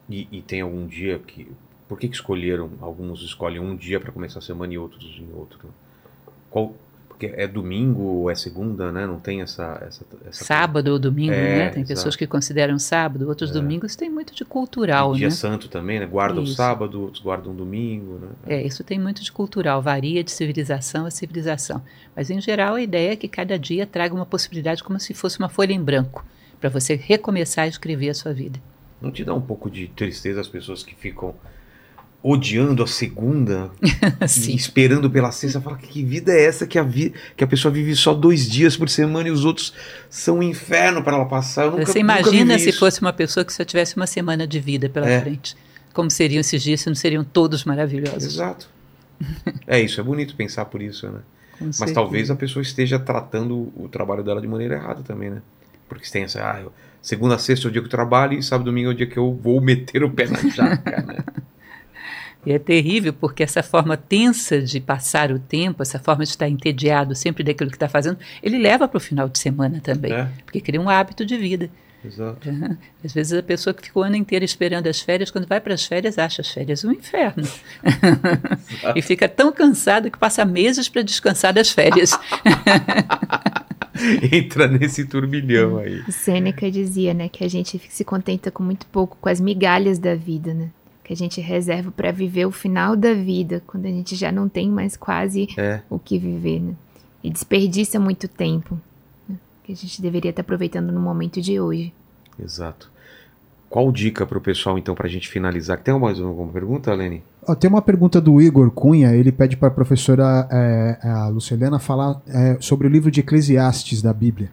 E, 0.09 0.27
e 0.31 0.41
tem 0.41 0.61
algum 0.61 0.88
dia 0.88 1.19
que. 1.19 1.51
Por 1.88 1.97
que, 1.97 2.07
que 2.07 2.15
escolheram? 2.15 2.69
Alguns 2.81 3.21
escolhem 3.21 3.59
um 3.59 3.75
dia 3.75 3.99
para 3.99 4.11
começar 4.11 4.39
a 4.39 4.41
semana 4.41 4.73
e 4.73 4.77
outros 4.77 5.03
em 5.19 5.34
outro. 5.34 5.59
Qual? 6.49 6.75
Porque 7.18 7.34
é 7.35 7.48
domingo 7.48 8.03
ou 8.03 8.30
é 8.30 8.35
segunda, 8.35 8.91
né? 8.91 9.07
Não 9.07 9.19
tem 9.19 9.41
essa. 9.41 9.81
essa, 9.88 10.06
essa 10.27 10.45
Sábado 10.45 10.89
ou 10.89 10.99
domingo, 10.99 11.34
É, 11.34 11.57
né? 11.57 11.69
Tem 11.72 11.81
pessoas 11.84 12.10
exato. 12.14 12.18
que 12.19 12.27
consideram 12.27 12.77
sábado, 12.77 13.27
outros 13.27 13.49
É. 13.49 13.53
domingos 13.53 13.95
tem 13.95 14.07
muito 14.07 14.35
de 14.35 14.44
E 14.44 14.45
cultural, 14.45 15.15
dia 15.15 15.26
né? 15.26 15.31
santo 15.31 15.68
também, 15.68 15.99
né? 15.99 16.06
Guarda 16.06 16.39
o 16.39 16.44
Isso. 16.44 16.53
sábado, 16.53 17.02
outros 17.02 17.23
guardam 17.23 17.53
o 17.53 17.56
domingo, 17.56 18.19
né? 18.19 18.27
É, 18.45 18.61
isso 18.64 18.84
tem 18.84 18.99
muito 18.99 19.23
de 19.23 19.31
cultural, 19.31 19.81
varia 19.81 20.23
de 20.23 20.30
civilização 20.30 21.07
a 21.07 21.11
civilização. 21.11 21.81
Mas, 22.15 22.30
em 22.30 22.39
geral, 22.39 22.76
a 22.76 22.81
ideia 22.84 23.14
é 23.14 23.15
que 23.15 23.27
cada 23.27 23.57
dia 23.57 23.88
traga 23.88 24.14
uma 24.14 24.26
possibilidade 24.26 24.84
como 24.84 24.99
se 24.99 25.15
fosse 25.15 25.39
uma 25.39 25.49
folha 25.49 25.73
em 25.73 25.81
branco, 25.81 26.23
para 26.61 26.69
você 26.69 26.94
recomeçar 26.94 27.65
a 27.65 27.68
escrever 27.68 28.10
a 28.10 28.14
sua 28.14 28.31
vida. 28.31 28.60
Não 29.02 29.10
te 29.11 29.23
dá 29.23 29.34
um 29.34 29.41
pouco 29.41 29.72
de 29.72 29.88
tristeza 29.88 30.39
as 30.39 30.48
pessoas 30.48 30.84
que 30.84 30.94
ficam 30.94 31.34
odiando 32.29 32.83
a 32.83 32.87
segunda 32.87 33.71
esperando 34.21 35.09
pela 35.09 35.31
sexta? 35.31 35.61
Fala 35.61 35.77
que 35.77 36.03
vida 36.03 36.31
é 36.33 36.43
essa 36.45 36.67
que 36.67 36.77
a, 36.77 36.83
vi 36.83 37.13
que 37.35 37.43
a 37.43 37.47
pessoa 37.47 37.71
vive 37.71 37.95
só 37.95 38.13
dois 38.13 38.49
dias 38.49 38.75
por 38.75 38.89
semana 38.89 39.29
e 39.29 39.31
os 39.31 39.45
outros 39.45 39.73
são 40.09 40.39
um 40.39 40.43
inferno 40.43 41.01
para 41.03 41.15
ela 41.15 41.25
passar? 41.25 41.71
Nunca, 41.71 41.85
Você 41.85 41.99
imagina 41.99 42.59
se 42.59 42.69
isso. 42.69 42.79
fosse 42.79 42.99
uma 43.01 43.13
pessoa 43.13 43.45
que 43.45 43.53
só 43.53 43.63
tivesse 43.63 43.95
uma 43.95 44.07
semana 44.07 44.45
de 44.45 44.59
vida 44.59 44.89
pela 44.89 45.09
É. 45.09 45.21
frente. 45.21 45.55
Como 45.93 46.11
seriam 46.11 46.41
esses 46.41 46.61
dias 46.61 46.81
se 46.81 46.87
não 46.87 46.95
seriam 46.95 47.23
todos 47.23 47.63
maravilhosos? 47.63 48.23
Exato. 48.25 48.69
É 49.65 49.79
isso, 49.79 49.99
é 49.99 50.03
bonito 50.03 50.35
pensar 50.35 50.65
por 50.65 50.81
isso, 50.81 51.07
né? 51.07 51.19
Com 51.57 51.65
Mas 51.65 51.77
certeza. 51.77 51.95
talvez 51.95 52.29
a 52.29 52.35
pessoa 52.35 52.61
esteja 52.61 52.99
tratando 52.99 53.73
o 53.75 53.87
trabalho 53.91 54.23
dela 54.23 54.39
de 54.39 54.47
maneira 54.47 54.75
errada 54.75 55.01
também, 55.01 55.29
né? 55.31 55.41
Porque 55.89 56.07
tem 56.09 56.23
essa, 56.23 56.39
ah, 56.41 56.61
segunda 57.01 57.35
a 57.35 57.39
sexta 57.39 57.67
é 57.67 57.69
o 57.69 57.71
dia 57.71 57.81
que 57.81 57.87
eu 57.87 57.91
trabalho 57.91 58.37
e 58.37 58.43
sábado 58.43 58.67
e 58.67 58.71
domingo 58.71 58.89
é 58.89 58.93
o 58.93 58.95
dia 58.95 59.07
que 59.07 59.17
eu 59.17 59.33
vou 59.33 59.59
meter 59.59 60.03
o 60.03 60.09
pé 60.11 60.27
na 60.27 60.37
jaca, 60.49 61.01
né? 61.01 61.17
E 62.48 62.53
é 62.53 62.57
terrível 62.57 63.11
porque 63.11 63.44
essa 63.44 63.61
forma 63.61 63.98
tensa 63.98 64.61
de 64.61 64.80
passar 64.80 65.34
o 65.34 65.38
tempo, 65.38 65.84
essa 65.84 65.99
forma 65.99 66.24
de 66.24 66.30
estar 66.30 66.48
entediado 66.48 67.14
sempre 67.14 67.44
daquilo 67.44 67.69
que 67.69 67.76
está 67.76 67.90
fazendo, 67.90 68.18
ele 68.41 68.57
leva 68.57 68.88
para 68.88 68.95
o 68.95 69.02
final 69.02 69.28
de 69.28 69.38
semana 69.38 69.82
também, 69.84 70.14
É, 70.14 70.30
porque 70.45 70.61
cria 70.61 70.80
um 70.80 70.88
hábito 70.88 71.26
de 71.26 71.36
vida. 71.38 71.69
exato. 72.06 72.48
Às 73.03 73.11
vezes 73.11 73.34
a 73.34 73.44
pessoa 73.44 73.74
que 73.74 73.84
ficou 73.84 74.02
o 74.02 74.06
ano 74.06 74.15
inteiro 74.15 74.45
esperando 74.45 74.88
as 74.88 75.02
férias, 75.02 75.30
quando 75.30 75.45
vai 75.45 75.60
para 75.60 75.74
as 75.74 75.84
férias, 75.86 76.18
acha 76.18 76.41
as 76.41 76.49
férias 76.49 76.86
um 76.86 76.91
inferno. 76.94 77.44
e 78.95 79.02
fica 79.02 79.28
tão 79.28 79.52
cansado 79.52 80.10
que 80.10 80.18
passa 80.18 80.45
meses 80.45 80.88
para 80.88 81.02
descansar 81.02 81.53
das 81.53 81.69
férias. 81.69 82.11
Entra 84.32 84.69
nesse 84.69 85.03
turbilhão 85.06 85.80
aí. 85.80 85.99
O 86.07 86.14
Sêneca 86.14 86.72
dizia, 86.72 87.14
né, 87.14 87.28
que 87.28 87.44
a 87.44 87.49
gente 87.49 87.78
se 87.90 88.06
contenta 88.06 88.49
com 88.52 88.64
muito 88.64 88.86
pouco, 88.86 89.18
com 89.19 89.28
as 89.28 89.41
migalhas 89.41 89.99
da 89.99 90.15
vida, 90.15 90.53
né? 90.53 90.69
Que 91.07 91.13
a 91.13 91.15
gente 91.15 91.39
reserva 91.39 91.89
para 91.89 92.11
viver 92.11 92.45
o 92.45 92.51
final 92.51 92.93
da 92.95 93.13
vida, 93.13 93.63
quando 93.65 93.85
a 93.85 93.89
gente 93.89 94.13
já 94.13 94.29
não 94.29 94.49
tem 94.49 94.69
mais 94.69 94.97
quase 94.97 95.47
É. 95.57 95.79
o 95.89 95.97
que 95.97 96.19
viver, 96.19 96.59
né? 96.59 96.73
E 97.23 97.29
desperdiça 97.29 97.97
muito 97.97 98.27
tempo, 98.27 98.77
né? 99.27 99.38
que 99.63 99.71
a 99.71 99.75
gente 99.75 100.01
deveria 100.01 100.29
estar 100.31 100.41
aproveitando 100.41 100.91
no 100.91 100.99
momento 100.99 101.41
de 101.41 101.59
hoje. 101.59 101.93
Exato. 102.38 102.91
Qual 103.69 103.91
dica 103.91 104.25
pro 104.25 104.39
pessoal, 104.39 104.77
então, 104.77 104.93
pra 104.95 105.07
gente 105.07 105.27
finalizar? 105.29 105.79
Tem 105.79 105.97
mais 105.97 106.19
alguma 106.19 106.51
pergunta, 106.51 106.93
Lene? 106.93 107.23
Tem 107.59 107.69
uma 107.69 107.81
pergunta 107.81 108.19
do 108.19 108.41
Igor 108.41 108.69
Cunha, 108.71 109.13
ele 109.13 109.31
pede 109.31 109.55
para 109.57 109.69
a 109.69 109.71
professora 109.71 110.47
é, 110.51 110.99
a 111.07 111.27
Lucilena 111.29 111.79
falar 111.79 112.21
é, 112.27 112.57
sobre 112.59 112.85
o 112.88 112.89
livro 112.89 113.09
de 113.09 113.21
Eclesiastes 113.21 114.01
da 114.01 114.13
Bíblia. 114.13 114.51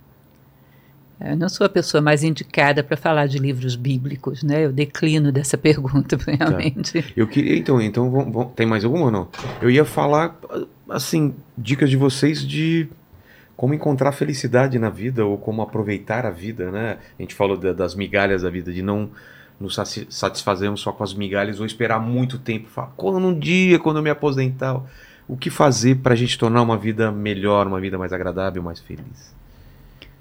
Eu 1.21 1.37
não 1.37 1.49
sou 1.49 1.65
a 1.65 1.69
pessoa 1.69 2.01
mais 2.01 2.23
indicada 2.25 2.83
para 2.83 2.97
falar 2.97 3.27
de 3.27 3.39
livros 3.39 3.77
bíblicos, 3.77 4.43
né? 4.43 4.65
Eu 4.65 4.73
declino 4.73 5.31
dessa 5.31 5.57
pergunta, 5.59 6.19
realmente. 6.27 7.05
Eu 7.17 7.27
queria, 7.27 7.57
então, 7.57 7.81
então 7.81 8.11
vamos- 8.11 8.33
vamos- 8.33 8.53
tem 8.55 8.67
mais 8.67 8.85
alguma 8.85 9.05
ou 9.07 9.11
não? 9.11 9.29
Eu 9.63 9.71
ia 9.71 9.85
falar, 9.85 10.37
assim, 10.89 11.35
dicas 11.57 11.89
de 11.89 11.97
vocês 11.97 12.41
de 12.47 12.89
como 13.57 13.73
encontrar 13.73 14.11
felicidade 14.13 14.79
na 14.79 14.91
vida 14.91 15.25
ou 15.25 15.39
como 15.39 15.63
aproveitar 15.63 16.27
a 16.27 16.31
vida, 16.31 16.71
né? 16.73 16.99
A 17.19 17.23
gente 17.23 17.35
falou 17.35 17.57
da- 17.57 17.73
das 17.73 17.95
migalhas 17.95 18.43
da 18.43 18.51
vida, 18.51 18.73
de 18.73 18.83
não 18.83 19.09
nos 19.61 19.77
satisfazermos 20.11 20.81
só 20.81 20.91
com 20.93 21.05
as 21.05 21.15
migalhas 21.15 21.61
ou 21.61 21.65
esperar 21.67 22.01
muito 22.01 22.39
tempo. 22.39 22.69
Falar, 22.69 22.93
quando 22.97 23.25
um 23.29 23.39
dia, 23.39 23.79
quando 23.79 23.99
eu 23.99 24.03
me 24.03 24.11
aposentar, 24.11 24.83
o 25.29 25.37
que 25.37 25.49
fazer 25.49 25.99
para 25.99 26.13
a 26.13 26.17
gente 26.17 26.37
tornar 26.37 26.61
uma 26.61 26.77
vida 26.77 27.13
melhor, 27.13 27.67
uma 27.69 27.81
vida 27.81 27.97
mais 27.97 28.13
agradável, 28.13 28.61
mais 28.63 28.81
feliz? 28.81 29.33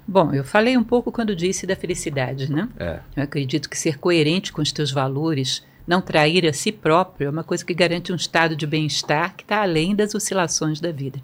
Bom, 0.06 0.32
eu 0.34 0.44
falei 0.44 0.76
um 0.76 0.84
pouco 0.84 1.10
quando 1.10 1.34
disse 1.34 1.66
da 1.66 1.74
felicidade, 1.74 2.50
né? 2.50 2.68
É. 2.78 3.00
Eu 3.16 3.22
acredito 3.22 3.70
que 3.70 3.78
ser 3.78 3.98
coerente 3.98 4.52
com 4.52 4.60
os 4.60 4.70
teus 4.70 4.90
valores, 4.90 5.64
não 5.86 6.00
trair 6.00 6.46
a 6.46 6.52
si 6.52 6.70
próprio, 6.70 7.26
é 7.26 7.30
uma 7.30 7.44
coisa 7.44 7.64
que 7.64 7.72
garante 7.72 8.12
um 8.12 8.16
estado 8.16 8.54
de 8.54 8.66
bem-estar 8.66 9.34
que 9.34 9.42
está 9.42 9.62
além 9.62 9.94
das 9.94 10.14
oscilações 10.14 10.80
da 10.80 10.92
vida. 10.92 11.20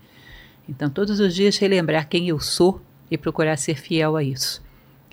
Então, 0.69 0.89
todos 0.89 1.21
os 1.21 1.35
dias 1.35 1.59
relembrar 1.59 2.09
quem 2.09 2.29
eu 2.29 2.39
sou 2.41 2.81
e 3.11 3.19
procurar 3.19 3.57
ser 3.57 3.77
fiel 3.77 4.17
a 4.17 4.23
isso. 4.23 4.63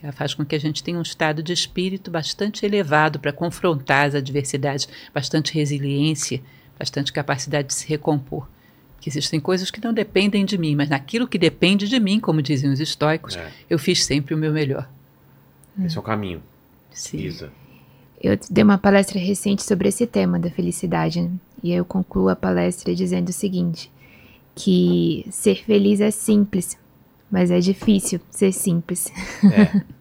Ela 0.01 0.11
faz 0.11 0.33
com 0.33 0.45
que 0.45 0.55
a 0.55 0.59
gente 0.59 0.83
tenha 0.83 0.99
um 0.99 1.01
estado 1.01 1.41
de 1.41 1.51
espírito 1.51 2.11
bastante 2.11 2.65
elevado 2.65 3.19
para 3.19 3.33
confrontar 3.33 4.07
as 4.07 4.15
adversidades, 4.15 4.87
bastante 5.13 5.53
resiliência, 5.53 6.41
bastante 6.77 7.11
capacidade 7.11 7.69
de 7.69 7.73
se 7.73 7.87
recompor. 7.87 8.47
Que 8.99 9.09
existem 9.09 9.39
coisas 9.39 9.69
que 9.71 9.83
não 9.83 9.93
dependem 9.93 10.43
de 10.45 10.57
mim, 10.57 10.75
mas 10.75 10.89
naquilo 10.89 11.27
que 11.27 11.37
depende 11.37 11.87
de 11.87 11.99
mim, 11.99 12.19
como 12.19 12.41
dizem 12.41 12.71
os 12.71 12.79
estoicos, 12.79 13.35
É. 13.35 13.51
eu 13.69 13.77
fiz 13.77 14.03
sempre 14.03 14.33
o 14.33 14.37
meu 14.37 14.51
melhor. 14.51 14.89
Esse 15.83 15.95
é 15.95 15.99
o 15.99 16.03
caminho, 16.03 16.41
Sim. 16.91 17.17
Isa. 17.19 17.51
Eu 18.19 18.37
dei 18.49 18.63
uma 18.63 18.79
palestra 18.79 19.19
recente 19.19 19.61
sobre 19.61 19.89
esse 19.89 20.07
tema 20.07 20.39
da 20.39 20.49
felicidade, 20.49 21.21
né? 21.21 21.29
e 21.61 21.71
eu 21.71 21.85
concluo 21.85 22.29
a 22.29 22.35
palestra 22.35 22.95
dizendo 22.95 23.29
o 23.29 23.33
seguinte: 23.33 23.91
que 24.55 25.23
ser 25.29 25.63
feliz 25.63 26.01
é 26.01 26.09
simples, 26.09 26.75
mas 27.29 27.51
é 27.51 27.59
difícil 27.59 28.19
ser 28.31 28.51
simples. 28.51 29.11
É. 29.43 29.81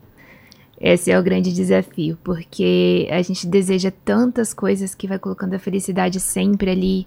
Esse 0.78 1.10
é 1.10 1.18
o 1.18 1.22
grande 1.22 1.52
desafio, 1.54 2.18
porque 2.22 3.08
a 3.10 3.22
gente 3.22 3.46
deseja 3.46 3.90
tantas 4.04 4.52
coisas 4.52 4.94
que 4.94 5.06
vai 5.08 5.18
colocando 5.18 5.54
a 5.54 5.58
felicidade 5.58 6.20
sempre 6.20 6.70
ali 6.70 7.06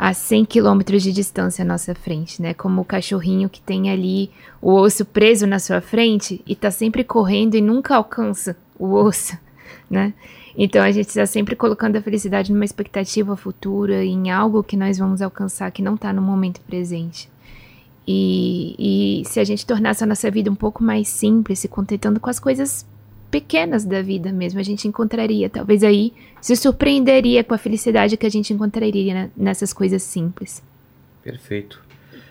a 0.00 0.14
100 0.14 0.46
quilômetros 0.46 1.02
de 1.02 1.12
distância 1.12 1.62
à 1.62 1.66
nossa 1.66 1.94
frente, 1.94 2.40
né? 2.40 2.54
Como 2.54 2.80
o 2.80 2.84
cachorrinho 2.86 3.50
que 3.50 3.60
tem 3.60 3.90
ali 3.90 4.30
o 4.62 4.72
osso 4.72 5.04
preso 5.04 5.46
na 5.46 5.58
sua 5.58 5.82
frente 5.82 6.40
e 6.46 6.56
tá 6.56 6.70
sempre 6.70 7.04
correndo 7.04 7.54
e 7.54 7.60
nunca 7.60 7.96
alcança 7.96 8.56
o 8.78 8.94
osso, 8.94 9.36
né? 9.90 10.14
Então 10.56 10.82
a 10.82 10.90
gente 10.90 11.08
está 11.08 11.26
sempre 11.26 11.54
colocando 11.54 11.96
a 11.96 12.00
felicidade 12.00 12.50
numa 12.50 12.64
expectativa 12.64 13.36
futura, 13.36 14.02
em 14.02 14.30
algo 14.30 14.64
que 14.64 14.74
nós 14.74 14.96
vamos 14.96 15.20
alcançar 15.20 15.70
que 15.70 15.82
não 15.82 15.96
está 15.96 16.14
no 16.14 16.22
momento 16.22 16.62
presente. 16.62 17.28
E, 18.08 18.74
e 18.78 19.24
se 19.26 19.38
a 19.38 19.44
gente 19.44 19.66
tornasse 19.66 20.02
a 20.02 20.06
nossa 20.06 20.30
vida 20.30 20.50
um 20.50 20.54
pouco 20.54 20.82
mais 20.82 21.08
simples, 21.08 21.58
se 21.58 21.68
contentando 21.68 22.18
com 22.18 22.30
as 22.30 22.40
coisas 22.40 22.86
pequenas 23.30 23.84
da 23.84 24.02
vida 24.02 24.32
mesmo, 24.32 24.58
a 24.58 24.62
gente 24.62 24.88
encontraria, 24.88 25.48
talvez 25.48 25.84
aí 25.84 26.12
se 26.40 26.56
surpreenderia 26.56 27.44
com 27.44 27.54
a 27.54 27.58
felicidade 27.58 28.16
que 28.16 28.26
a 28.26 28.30
gente 28.30 28.52
encontraria 28.52 29.30
nessas 29.36 29.72
coisas 29.72 30.02
simples. 30.02 30.62
Perfeito. 31.22 31.80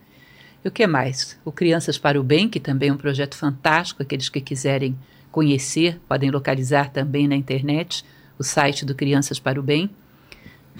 E 0.64 0.68
o 0.68 0.72
que 0.72 0.88
mais? 0.88 1.38
O 1.46 1.52
Crianças 1.52 1.98
para 1.98 2.20
o 2.20 2.24
Bem, 2.24 2.50
que 2.50 2.60
também 2.60 2.90
é 2.90 2.94
um 2.94 2.98
projeto 2.98 3.36
fantástico. 3.36 4.02
Aqueles 4.02 4.30
que 4.30 4.42
quiserem 4.42 4.98
conhecer 5.32 6.00
podem 6.08 6.32
localizar 6.32 6.90
também 6.90 7.28
na 7.28 7.36
internet 7.36 8.04
o 8.40 8.44
site 8.44 8.86
do 8.86 8.96
Crianças 8.96 9.38
para 9.38 9.60
o 9.60 9.64
Bem. 9.64 9.90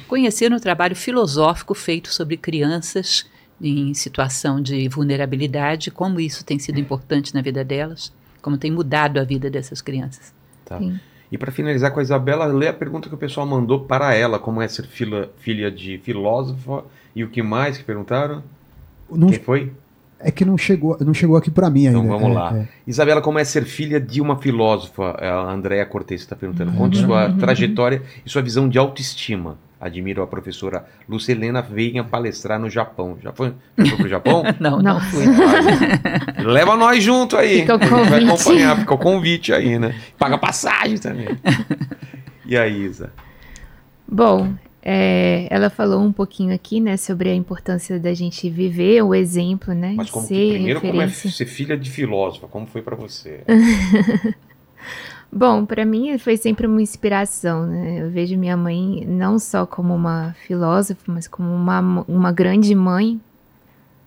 Conhecer 0.08 0.52
um 0.52 0.60
trabalho 0.60 0.96
filosófico 0.96 1.76
feito 1.76 2.12
sobre 2.12 2.38
crianças 2.38 3.26
em 3.62 3.94
situação 3.94 4.62
de 4.62 4.88
vulnerabilidade, 4.90 5.90
como 5.92 6.20
isso 6.20 6.44
tem 6.46 6.60
sido 6.60 6.80
importante 6.80 7.34
na 7.34 7.42
vida 7.42 7.64
delas, 7.64 8.12
como 8.42 8.58
tem 8.58 8.72
mudado 8.72 9.20
a 9.20 9.24
vida 9.24 9.50
dessas 9.50 9.82
crianças. 9.82 10.34
Tá. 10.66 10.78
Sim. 10.78 11.00
E 11.32 11.38
para 11.38 11.52
finalizar 11.52 11.92
com 11.92 12.00
a 12.00 12.04
Isabela, 12.04 12.46
lê 12.46 12.68
a 12.68 12.74
pergunta 12.74 13.10
que 13.10 13.16
o 13.16 13.18
pessoal 13.18 13.46
mandou 13.48 13.80
para 13.82 14.14
ela, 14.14 14.38
como 14.40 14.62
é 14.62 14.68
ser 14.68 14.86
fila- 14.86 15.30
filha 15.40 15.72
de 15.72 15.98
filósofa 16.00 16.84
e 17.16 17.24
o 17.24 17.30
que 17.30 17.42
mais 17.42 17.78
que 17.78 17.84
perguntaram? 17.84 18.44
Não- 19.10 19.30
Quem 19.30 19.40
foi? 19.40 19.72
É 20.28 20.32
que 20.32 20.44
não 20.44 20.58
chegou, 20.58 20.98
não 21.00 21.14
chegou 21.14 21.38
aqui 21.38 21.50
pra 21.52 21.70
mim 21.70 21.88
ainda. 21.88 22.00
Então 22.00 22.20
vamos 22.20 22.32
É, 22.36 22.40
lá. 22.40 22.58
é. 22.58 22.68
Isabela, 22.88 23.22
como 23.22 23.40
é 23.40 23.44
ser 23.44 23.64
filha 23.66 24.00
de 24.00 24.20
uma 24.22 24.38
filósofa? 24.38 25.16
É, 25.20 25.30
A 25.30 25.52
Andréa 25.52 25.86
Cortez 25.86 26.22
está 26.22 26.36
perguntando. 26.36 26.72
Conte 26.74 26.98
sua 26.98 27.32
trajetória 27.34 28.02
e 28.26 28.30
sua 28.30 28.42
visão 28.42 28.68
de 28.68 28.78
autoestima. 28.78 29.58
Admiro 29.80 30.24
a 30.24 30.28
professora 30.28 30.86
Lucelena 31.08 31.62
venha 31.62 32.04
palestrar 32.04 32.58
no 32.60 32.70
Japão. 32.70 33.18
Já 33.22 33.32
foi, 33.32 33.54
já 33.78 33.86
foi 33.88 33.98
pro 33.98 34.08
Japão? 34.10 34.44
Não, 34.60 34.78
Não. 34.82 34.96
não 34.96 35.02
fui. 35.02 35.26
Leva 36.44 36.76
nós 36.76 37.04
junto 37.04 37.38
aí. 37.38 37.60
Fica 37.62 37.74
o 37.76 37.78
A 37.78 37.80
gente 37.84 37.90
vai 37.92 38.02
convite. 38.22 38.32
acompanhar, 38.32 38.80
fica 38.80 38.94
o 38.94 38.98
convite 38.98 39.54
aí, 39.54 39.78
né? 39.78 39.96
Paga 40.18 40.38
passagem 40.38 40.98
também. 40.98 41.28
E 42.48 42.56
aí, 42.56 42.84
Isa? 42.86 43.12
Bom, 44.08 44.54
é, 44.88 45.48
ela 45.50 45.72
falou 45.72 46.00
um 46.00 46.12
pouquinho 46.12 46.54
aqui, 46.54 46.80
né, 46.80 46.96
sobre 46.96 47.30
a 47.30 47.34
importância 47.34 48.00
da 48.00 48.14
gente 48.14 48.48
viver 48.52 49.02
o 49.02 49.16
exemplo, 49.16 49.74
né, 49.74 49.96
Mas 49.98 50.12
como 50.12 50.28
ser 50.28 50.54
primeiro, 50.54 50.80
como 50.80 51.02
é 51.02 51.06
referência. 51.06 51.32
ser 51.32 51.46
filha 51.48 51.76
de 51.76 51.90
filósofa? 51.90 52.48
Como 52.48 52.68
foi 52.68 52.84
pra 52.84 52.96
você? 52.96 53.42
Bom, 55.34 55.66
para 55.66 55.84
mim 55.86 56.16
foi 56.20 56.38
sempre 56.38 56.68
uma 56.68 56.82
inspiração, 56.82 57.66
né? 57.66 58.04
Eu 58.04 58.10
vejo 58.10 58.38
minha 58.38 58.56
mãe 58.56 59.04
não 59.06 59.38
só 59.38 59.66
como 59.66 59.94
uma 59.94 60.34
filósofa, 60.48 61.02
mas 61.08 61.28
como 61.28 61.54
uma, 61.54 62.06
uma 62.08 62.32
grande 62.32 62.74
mãe 62.74 63.20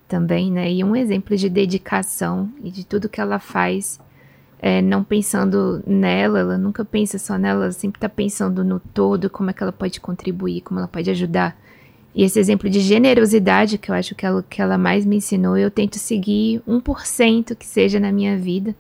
também, 0.07 0.51
né? 0.51 0.73
E 0.73 0.83
um 0.83 0.97
exemplo 0.97 1.37
de 1.37 1.51
dedicação 1.51 2.49
e 2.63 2.71
de 2.71 2.87
tudo 2.87 3.11
que 3.11 3.21
ela 3.21 3.39
faz, 3.39 4.01
é, 4.61 4.83
não 4.83 5.05
pensando 5.05 5.83
nela, 5.87 6.41
ela 6.41 6.59
nunca 6.59 6.85
pensa 6.85 7.19
só 7.19 7.39
nela, 7.39 7.65
ela 7.65 7.73
sempre 7.73 7.99
está 7.99 8.09
pensando 8.09 8.65
no 8.65 8.81
todo, 8.81 9.31
como 9.31 9.51
é 9.51 9.53
que 9.53 9.63
ela 9.63 9.73
pode 9.73 10.01
contribuir, 10.01 10.63
como 10.63 10.81
ela 10.81 10.89
pode 10.89 11.11
ajudar. 11.11 11.57
E 12.15 12.25
esse 12.25 12.41
exemplo 12.41 12.69
de 12.69 12.81
generosidade, 12.81 13.79
que 13.79 13.91
eu 13.91 13.95
acho 13.95 14.15
que 14.15 14.27
ela, 14.27 14.45
que 14.49 14.61
ela 14.61 14.77
mais 14.77 15.07
me 15.07 15.17
ensinou, 15.17 15.57
eu 15.57 15.71
tento 15.71 15.99
seguir 15.99 16.61
1% 16.67 17.55
que 17.55 17.67
seja 17.67 18.01
na 18.01 18.11
minha 18.11 18.37
vida. 18.37 18.75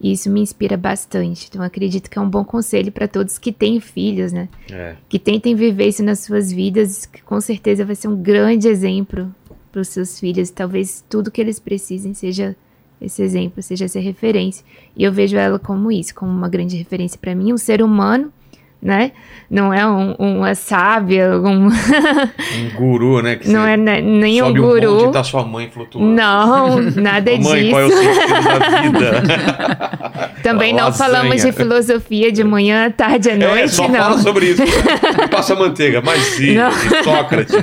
E 0.00 0.12
isso 0.12 0.30
me 0.30 0.40
inspira 0.40 0.76
bastante. 0.76 1.46
Então, 1.48 1.62
acredito 1.62 2.08
que 2.08 2.18
é 2.18 2.20
um 2.20 2.28
bom 2.28 2.44
conselho 2.44 2.92
para 2.92 3.08
todos 3.08 3.38
que 3.38 3.50
têm 3.50 3.80
filhos, 3.80 4.32
né? 4.32 4.48
É. 4.70 4.94
Que 5.08 5.18
tentem 5.18 5.56
viver 5.56 5.88
isso 5.88 6.04
nas 6.04 6.20
suas 6.20 6.52
vidas, 6.52 7.04
que 7.06 7.22
com 7.22 7.40
certeza 7.40 7.84
vai 7.84 7.96
ser 7.96 8.06
um 8.06 8.16
grande 8.16 8.68
exemplo 8.68 9.34
para 9.72 9.80
os 9.80 9.88
seus 9.88 10.20
filhos. 10.20 10.50
Talvez 10.50 11.04
tudo 11.08 11.30
que 11.30 11.40
eles 11.40 11.58
precisem 11.58 12.14
seja 12.14 12.54
esse 13.00 13.22
exemplo, 13.22 13.62
seja 13.62 13.84
essa 13.84 14.00
referência. 14.00 14.64
E 14.96 15.04
eu 15.04 15.12
vejo 15.12 15.36
ela 15.36 15.58
como 15.58 15.90
isso, 15.92 16.14
como 16.14 16.30
uma 16.30 16.48
grande 16.48 16.76
referência 16.76 17.18
para 17.20 17.34
mim, 17.34 17.52
um 17.52 17.58
ser 17.58 17.82
humano, 17.82 18.32
né? 18.80 19.10
Não 19.50 19.74
é 19.74 19.84
um, 19.84 20.12
uma 20.18 20.54
sábia, 20.54 21.32
um- 21.40 21.66
Um 22.58 22.70
guru, 22.76 23.20
né? 23.22 23.34
Que 23.36 23.48
não 23.48 23.64
é 23.66 23.76
ne- 23.76 24.00
nem 24.00 24.40
um 24.42 24.46
sobe 24.46 24.60
guru. 24.60 24.92
o 24.92 24.94
monte 25.00 25.08
e 25.08 25.12
tá 25.12 25.24
sua 25.24 25.44
mãe 25.44 25.68
flutuando. 25.68 26.06
Não, 26.08 26.80
nada 26.94 27.32
Ô, 27.32 27.38
mãe, 27.38 27.60
disso. 27.62 27.70
qual 27.70 27.82
é 27.82 27.86
o 27.86 27.90
sentido 27.90 28.42
da 28.42 28.80
vida? 28.82 30.28
Também 30.44 30.72
não 30.72 30.92
falamos 30.92 31.42
de 31.42 31.50
filosofia 31.50 32.30
de 32.30 32.44
manhã, 32.44 32.86
à 32.86 32.90
tarde, 32.90 33.30
à 33.30 33.36
noite, 33.36 33.62
é, 33.64 33.66
só 33.68 33.88
não. 33.88 33.96
fala 33.98 34.18
sobre 34.18 34.46
isso. 34.50 34.62
Me 34.62 35.28
passa 35.28 35.54
manteiga. 35.56 36.00
Mas 36.00 36.22
sim, 36.22 36.54
Sócrates. 37.02 37.56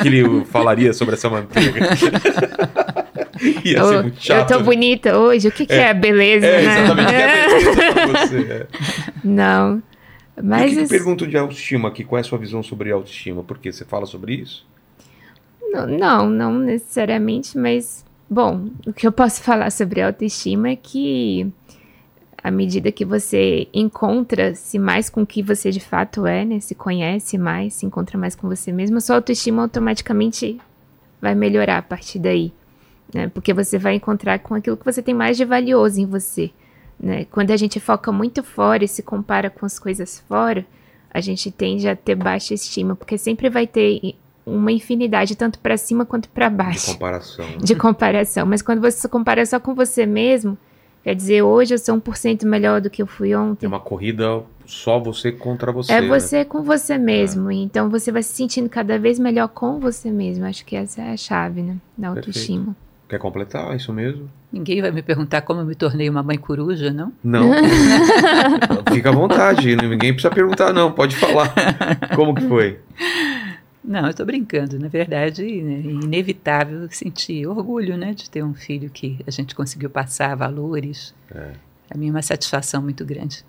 Que 0.00 0.08
ele 0.08 0.44
falaria 0.46 0.92
sobre 0.94 1.14
essa 1.16 1.28
manteiga? 1.28 1.80
Ia 3.64 3.84
ser 3.84 3.94
Eu, 3.96 4.02
muito 4.02 4.22
chato. 4.22 4.50
eu 4.50 4.56
tô 4.56 4.58
né? 4.60 4.64
bonita 4.64 5.18
hoje, 5.18 5.48
o 5.48 5.52
que, 5.52 5.66
que 5.66 5.72
é, 5.74 5.90
a 5.90 5.94
beleza, 5.94 6.46
É, 6.46 6.62
né? 6.62 6.80
exatamente. 6.84 7.14
É 7.14 7.46
beleza 7.48 7.92
pra 7.92 8.26
você. 8.26 8.36
é. 8.52 8.66
Não. 9.24 9.82
Mas 10.42 10.62
o 10.62 10.68
que, 10.68 10.74
que 10.76 10.80
isso- 10.82 10.90
perguntam 10.90 11.26
de 11.28 11.36
autoestima 11.36 11.88
aqui? 11.88 12.04
Qual 12.04 12.18
é 12.18 12.20
a 12.20 12.24
sua 12.24 12.38
visão 12.38 12.62
sobre 12.62 12.90
autoestima? 12.92 13.42
Por 13.42 13.58
quê? 13.58 13.72
Você 13.72 13.84
fala 13.84 14.06
sobre 14.06 14.34
isso? 14.34 14.66
não, 15.72 15.86
não, 15.86 16.30
não 16.30 16.58
necessariamente, 16.58 17.58
mas 17.58 18.04
bom, 18.30 18.68
o 18.86 18.92
que 18.94 19.06
eu 19.06 19.12
posso 19.12 19.42
falar 19.44 19.70
sobre 19.70 20.00
autoestima 20.00 20.70
é 20.70 20.76
que 20.76 21.50
à 22.42 22.50
medida 22.50 22.90
que 22.92 23.04
você 23.04 23.66
encontra-se 23.74 24.78
mais 24.78 25.10
com 25.10 25.22
o 25.22 25.26
que 25.26 25.42
você 25.42 25.70
de 25.70 25.80
fato 25.80 26.26
é, 26.26 26.44
né? 26.44 26.60
Se 26.60 26.74
conhece 26.74 27.36
mais, 27.36 27.74
se 27.74 27.84
encontra 27.84 28.16
mais 28.16 28.34
com 28.36 28.48
você 28.48 28.70
mesmo, 28.72 28.98
a 28.98 29.00
sua 29.00 29.16
autoestima 29.16 29.62
automaticamente 29.62 30.58
vai 31.20 31.34
melhorar 31.34 31.78
a 31.78 31.82
partir 31.82 32.18
daí. 32.20 32.52
Né? 33.16 33.28
Porque 33.28 33.54
você 33.54 33.78
vai 33.78 33.94
encontrar 33.94 34.38
com 34.40 34.54
aquilo 34.54 34.76
que 34.76 34.84
você 34.84 35.00
tem 35.02 35.14
mais 35.14 35.36
de 35.38 35.44
valioso 35.44 35.98
em 36.00 36.04
você. 36.06 36.50
Né? 37.00 37.24
Quando 37.30 37.50
a 37.50 37.56
gente 37.56 37.80
foca 37.80 38.12
muito 38.12 38.42
fora 38.42 38.84
e 38.84 38.88
se 38.88 39.02
compara 39.02 39.48
com 39.48 39.64
as 39.64 39.78
coisas 39.78 40.22
fora, 40.28 40.66
a 41.10 41.20
gente 41.20 41.50
tende 41.50 41.88
a 41.88 41.96
ter 41.96 42.14
baixa 42.14 42.52
estima, 42.52 42.94
porque 42.94 43.16
sempre 43.16 43.48
vai 43.48 43.66
ter 43.66 44.14
uma 44.44 44.70
infinidade, 44.70 45.34
tanto 45.34 45.58
para 45.58 45.76
cima 45.76 46.04
quanto 46.04 46.28
para 46.28 46.48
De 46.50 46.54
baixo 46.54 46.92
comparação. 46.92 47.46
né? 47.46 47.56
de 47.58 47.74
comparação. 47.74 48.46
Mas 48.46 48.60
quando 48.62 48.80
você 48.80 48.98
se 48.98 49.08
compara 49.08 49.44
só 49.46 49.58
com 49.58 49.74
você 49.74 50.04
mesmo, 50.06 50.56
quer 51.02 51.14
dizer, 51.14 51.42
hoje 51.42 51.74
eu 51.74 51.78
sou 51.78 51.96
1% 51.96 52.44
melhor 52.44 52.80
do 52.80 52.90
que 52.90 53.00
eu 53.02 53.06
fui 53.06 53.30
É 53.32 53.38
ontem. 53.38 53.66
uma 53.66 53.80
corrida 53.80 54.42
só 54.66 54.98
você 55.00 55.32
contra 55.32 55.72
você. 55.72 55.90
É 55.92 56.00
né? 56.00 56.06
você 56.08 56.44
com 56.44 56.62
você 56.62 56.98
mesmo. 56.98 57.50
Então 57.50 57.88
você 57.88 58.12
vai 58.12 58.22
se 58.22 58.34
sentindo 58.34 58.68
cada 58.68 58.98
vez 58.98 59.18
melhor 59.18 59.48
com 59.48 59.80
você 59.80 60.10
mesmo. 60.10 60.44
Acho 60.44 60.64
que 60.66 60.76
essa 60.76 61.00
é 61.02 61.12
a 61.12 61.16
chave, 61.16 61.62
né? 61.62 61.76
Da 61.96 62.08
autoestima. 62.08 62.76
Quer 63.08 63.18
completar? 63.18 63.72
É 63.72 63.76
isso 63.76 63.92
mesmo? 63.92 64.28
Ninguém 64.52 64.82
vai 64.82 64.90
me 64.90 65.00
perguntar 65.00 65.42
como 65.42 65.60
eu 65.60 65.64
me 65.64 65.74
tornei 65.74 66.10
uma 66.10 66.22
mãe 66.22 66.36
coruja, 66.36 66.92
não? 66.92 67.12
Não. 67.22 67.50
Fica 68.92 69.10
à 69.10 69.12
vontade. 69.12 69.76
Ninguém 69.76 70.12
precisa 70.12 70.34
perguntar, 70.34 70.72
não. 70.72 70.90
Pode 70.90 71.14
falar. 71.14 71.54
Como 72.16 72.34
que 72.34 72.42
foi? 72.48 72.80
Não, 73.84 74.00
eu 74.00 74.10
estou 74.10 74.26
brincando. 74.26 74.78
Na 74.78 74.88
verdade, 74.88 75.44
é 75.44 75.46
inevitável 75.46 76.88
sentir 76.90 77.46
orgulho, 77.46 77.96
né, 77.96 78.12
de 78.12 78.28
ter 78.28 78.42
um 78.42 78.54
filho 78.54 78.90
que 78.90 79.18
a 79.24 79.30
gente 79.30 79.54
conseguiu 79.54 79.88
passar 79.88 80.34
valores. 80.34 81.14
É. 81.32 81.52
A 81.88 81.96
mim 81.96 82.08
é 82.08 82.10
uma 82.10 82.22
satisfação 82.22 82.82
muito 82.82 83.04
grande. 83.04 83.44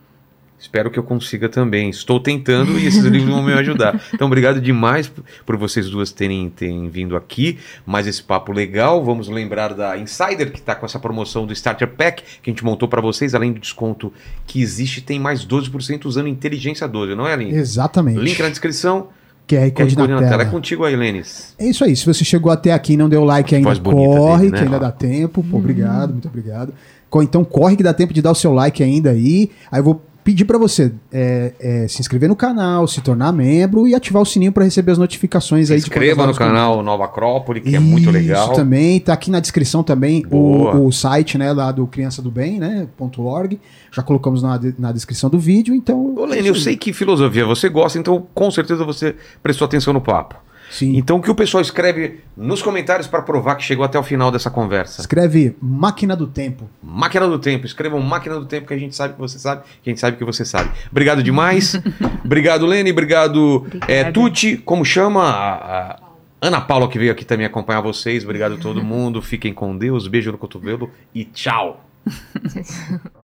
Espero 0.60 0.90
que 0.90 0.98
eu 0.98 1.04
consiga 1.04 1.48
também. 1.48 1.90
Estou 1.90 2.20
tentando 2.20 2.80
e 2.80 2.88
esses 2.88 3.04
livros 3.04 3.30
vão 3.30 3.44
me 3.44 3.54
ajudar. 3.54 4.02
Então, 4.14 4.26
obrigado 4.26 4.60
demais 4.60 5.12
por 5.46 5.58
vocês 5.58 5.90
duas 5.90 6.12
terem, 6.12 6.50
terem 6.50 6.90
vindo 6.90 7.16
aqui. 7.16 7.60
Mais 7.86 8.08
esse 8.08 8.24
papo 8.24 8.52
legal. 8.52 9.04
Vamos 9.04 9.28
lembrar 9.28 9.74
da 9.74 9.98
Insider, 9.98 10.52
que 10.52 10.60
está 10.60 10.74
com 10.74 10.86
essa 10.86 10.98
promoção 10.98 11.46
do 11.46 11.54
Starter 11.54 11.90
Pack, 11.90 12.24
que 12.42 12.50
a 12.50 12.52
gente 12.52 12.66
montou 12.66 12.88
para 12.88 13.00
vocês. 13.00 13.36
Além 13.36 13.54
do 13.54 13.60
desconto 13.60 14.12
que 14.48 14.62
existe, 14.62 15.02
tem 15.02 15.20
mais 15.20 15.46
12% 15.46 16.06
usando 16.06 16.28
Inteligência 16.28 16.88
12, 16.88 17.14
não 17.14 17.28
é, 17.28 17.34
Aline? 17.34 17.54
Exatamente. 17.54 18.20
Link 18.20 18.42
na 18.42 18.50
descrição. 18.50 19.10
QR 19.48 19.72
Code 19.72 19.96
na, 19.96 20.08
na 20.08 20.18
tela. 20.18 20.30
tela. 20.30 20.44
É 20.44 20.46
contigo 20.46 20.84
aí, 20.84 20.96
Lênis. 20.96 21.56
É 21.58 21.70
isso 21.70 21.84
aí. 21.84 21.96
Se 21.96 22.06
você 22.06 22.26
chegou 22.26 22.52
até 22.52 22.74
aqui 22.74 22.94
e 22.94 22.98
não 22.98 23.08
deu 23.08 23.24
like 23.24 23.56
ainda, 23.56 23.80
corre, 23.80 24.46
dele, 24.46 24.52
né? 24.52 24.58
que 24.58 24.64
ainda 24.66 24.80
dá 24.80 24.92
tempo. 24.92 25.44
Pô, 25.44 25.58
obrigado, 25.58 26.12
muito 26.12 26.28
obrigado. 26.28 26.74
Então 27.22 27.44
corre 27.46 27.78
que 27.78 27.84
dá 27.84 27.94
tempo 27.94 28.14
de 28.14 28.22
dar 28.22 28.32
o 28.32 28.36
seu 28.36 28.54
like 28.54 28.84
ainda 28.84 29.12
aí. 29.12 29.50
Aí 29.72 29.80
eu 29.80 29.84
vou 29.84 30.02
pedir 30.28 30.44
para 30.44 30.58
você 30.58 30.92
é, 31.10 31.54
é, 31.58 31.88
se 31.88 32.02
inscrever 32.02 32.28
no 32.28 32.36
canal, 32.36 32.86
se 32.86 33.00
tornar 33.00 33.32
membro 33.32 33.88
e 33.88 33.96
ativar 33.96 34.22
o 34.22 34.26
sininho 34.26 34.52
para 34.52 34.66
receber 34.66 34.92
as 34.92 34.98
notificações 34.98 35.68
Se 35.68 35.74
aí 35.74 35.80
inscreva 35.80 36.28
no 36.28 36.36
canal 36.36 36.84
Nova 36.84 37.06
Acrópole, 37.06 37.62
que 37.62 37.74
é 37.74 37.80
muito 37.80 38.12
legal. 38.12 38.48
Isso 38.48 38.54
também, 38.54 39.00
tá 39.00 39.14
aqui 39.14 39.32
na 39.32 39.40
descrição 39.40 39.84
também 39.84 40.26
o, 40.30 40.86
o 40.86 40.92
site, 40.92 41.38
né, 41.38 41.54
lá 41.54 41.72
do 41.72 41.88
Criança 41.88 42.22
do 42.22 42.30
Bem, 42.30 42.60
né, 42.60 42.90
.org. 43.00 43.58
Já 43.90 44.04
colocamos 44.04 44.44
na, 44.44 44.60
na 44.78 44.92
descrição 44.92 45.30
do 45.30 45.40
vídeo, 45.40 45.74
então... 45.74 46.14
Ô, 46.18 46.26
Lene, 46.26 46.50
eu 46.50 46.56
sei 46.56 46.76
que 46.76 46.92
filosofia 46.92 47.46
você 47.46 47.70
gosta, 47.70 47.98
então 47.98 48.28
com 48.34 48.52
certeza 48.52 48.84
você 48.84 49.16
prestou 49.42 49.64
atenção 49.64 49.94
no 49.94 50.02
papo. 50.02 50.36
Sim. 50.70 50.98
Então 50.98 51.18
o 51.18 51.22
que 51.22 51.32
o 51.32 51.36
pessoal 51.36 51.62
escreve 51.62 52.20
nos 52.36 52.62
comentários 52.62 53.08
para 53.08 53.22
provar 53.22 53.56
que 53.56 53.64
chegou 53.64 53.86
até 53.86 53.98
o 53.98 54.04
final 54.04 54.32
dessa 54.32 54.50
conversa? 54.50 55.02
Escreve 55.02 55.56
Máquina 55.62 56.16
do 56.16 56.28
Tempo. 56.28 56.70
Máquina 56.82 57.28
do 57.28 57.40
Tempo, 57.40 57.66
escrevam 57.66 58.00
Máquina 58.02 58.40
do 58.40 58.46
Tempo 58.46 58.68
que 58.68 58.74
a 58.74 58.78
gente 58.78 58.96
sabe 58.96 59.14
que 59.14 59.20
você 59.20 59.40
sabe, 59.40 59.64
que 59.82 59.90
a 59.90 59.92
gente 59.92 60.00
sabe 60.00 60.18
que 60.18 60.24
você 60.24 60.44
sabe. 60.44 60.72
Obrigado 60.92 61.24
demais. 61.24 61.80
obrigado, 62.24 62.66
Lene. 62.66 62.92
Obrigado, 62.92 63.58
Obrigada. 63.58 63.92
é, 63.92 64.12
Tuti. 64.12 64.58
Como 64.58 64.84
chama? 64.84 65.24
A, 65.24 65.92
a 65.94 66.00
Ana 66.42 66.62
Paula 66.62 66.88
que 66.88 67.00
veio 67.00 67.12
aqui 67.12 67.26
também 67.26 67.46
acompanhar 67.46 67.82
vocês. 67.82 68.24
Obrigado 68.24 68.56
a 68.56 68.58
todo 68.58 68.84
mundo. 68.84 69.22
Fiquem 69.22 69.54
com 69.54 69.76
Deus. 69.78 70.08
Beijo 70.08 70.32
no 70.32 70.38
cotovelo 70.38 70.92
e 71.14 71.26
tchau. 71.26 71.84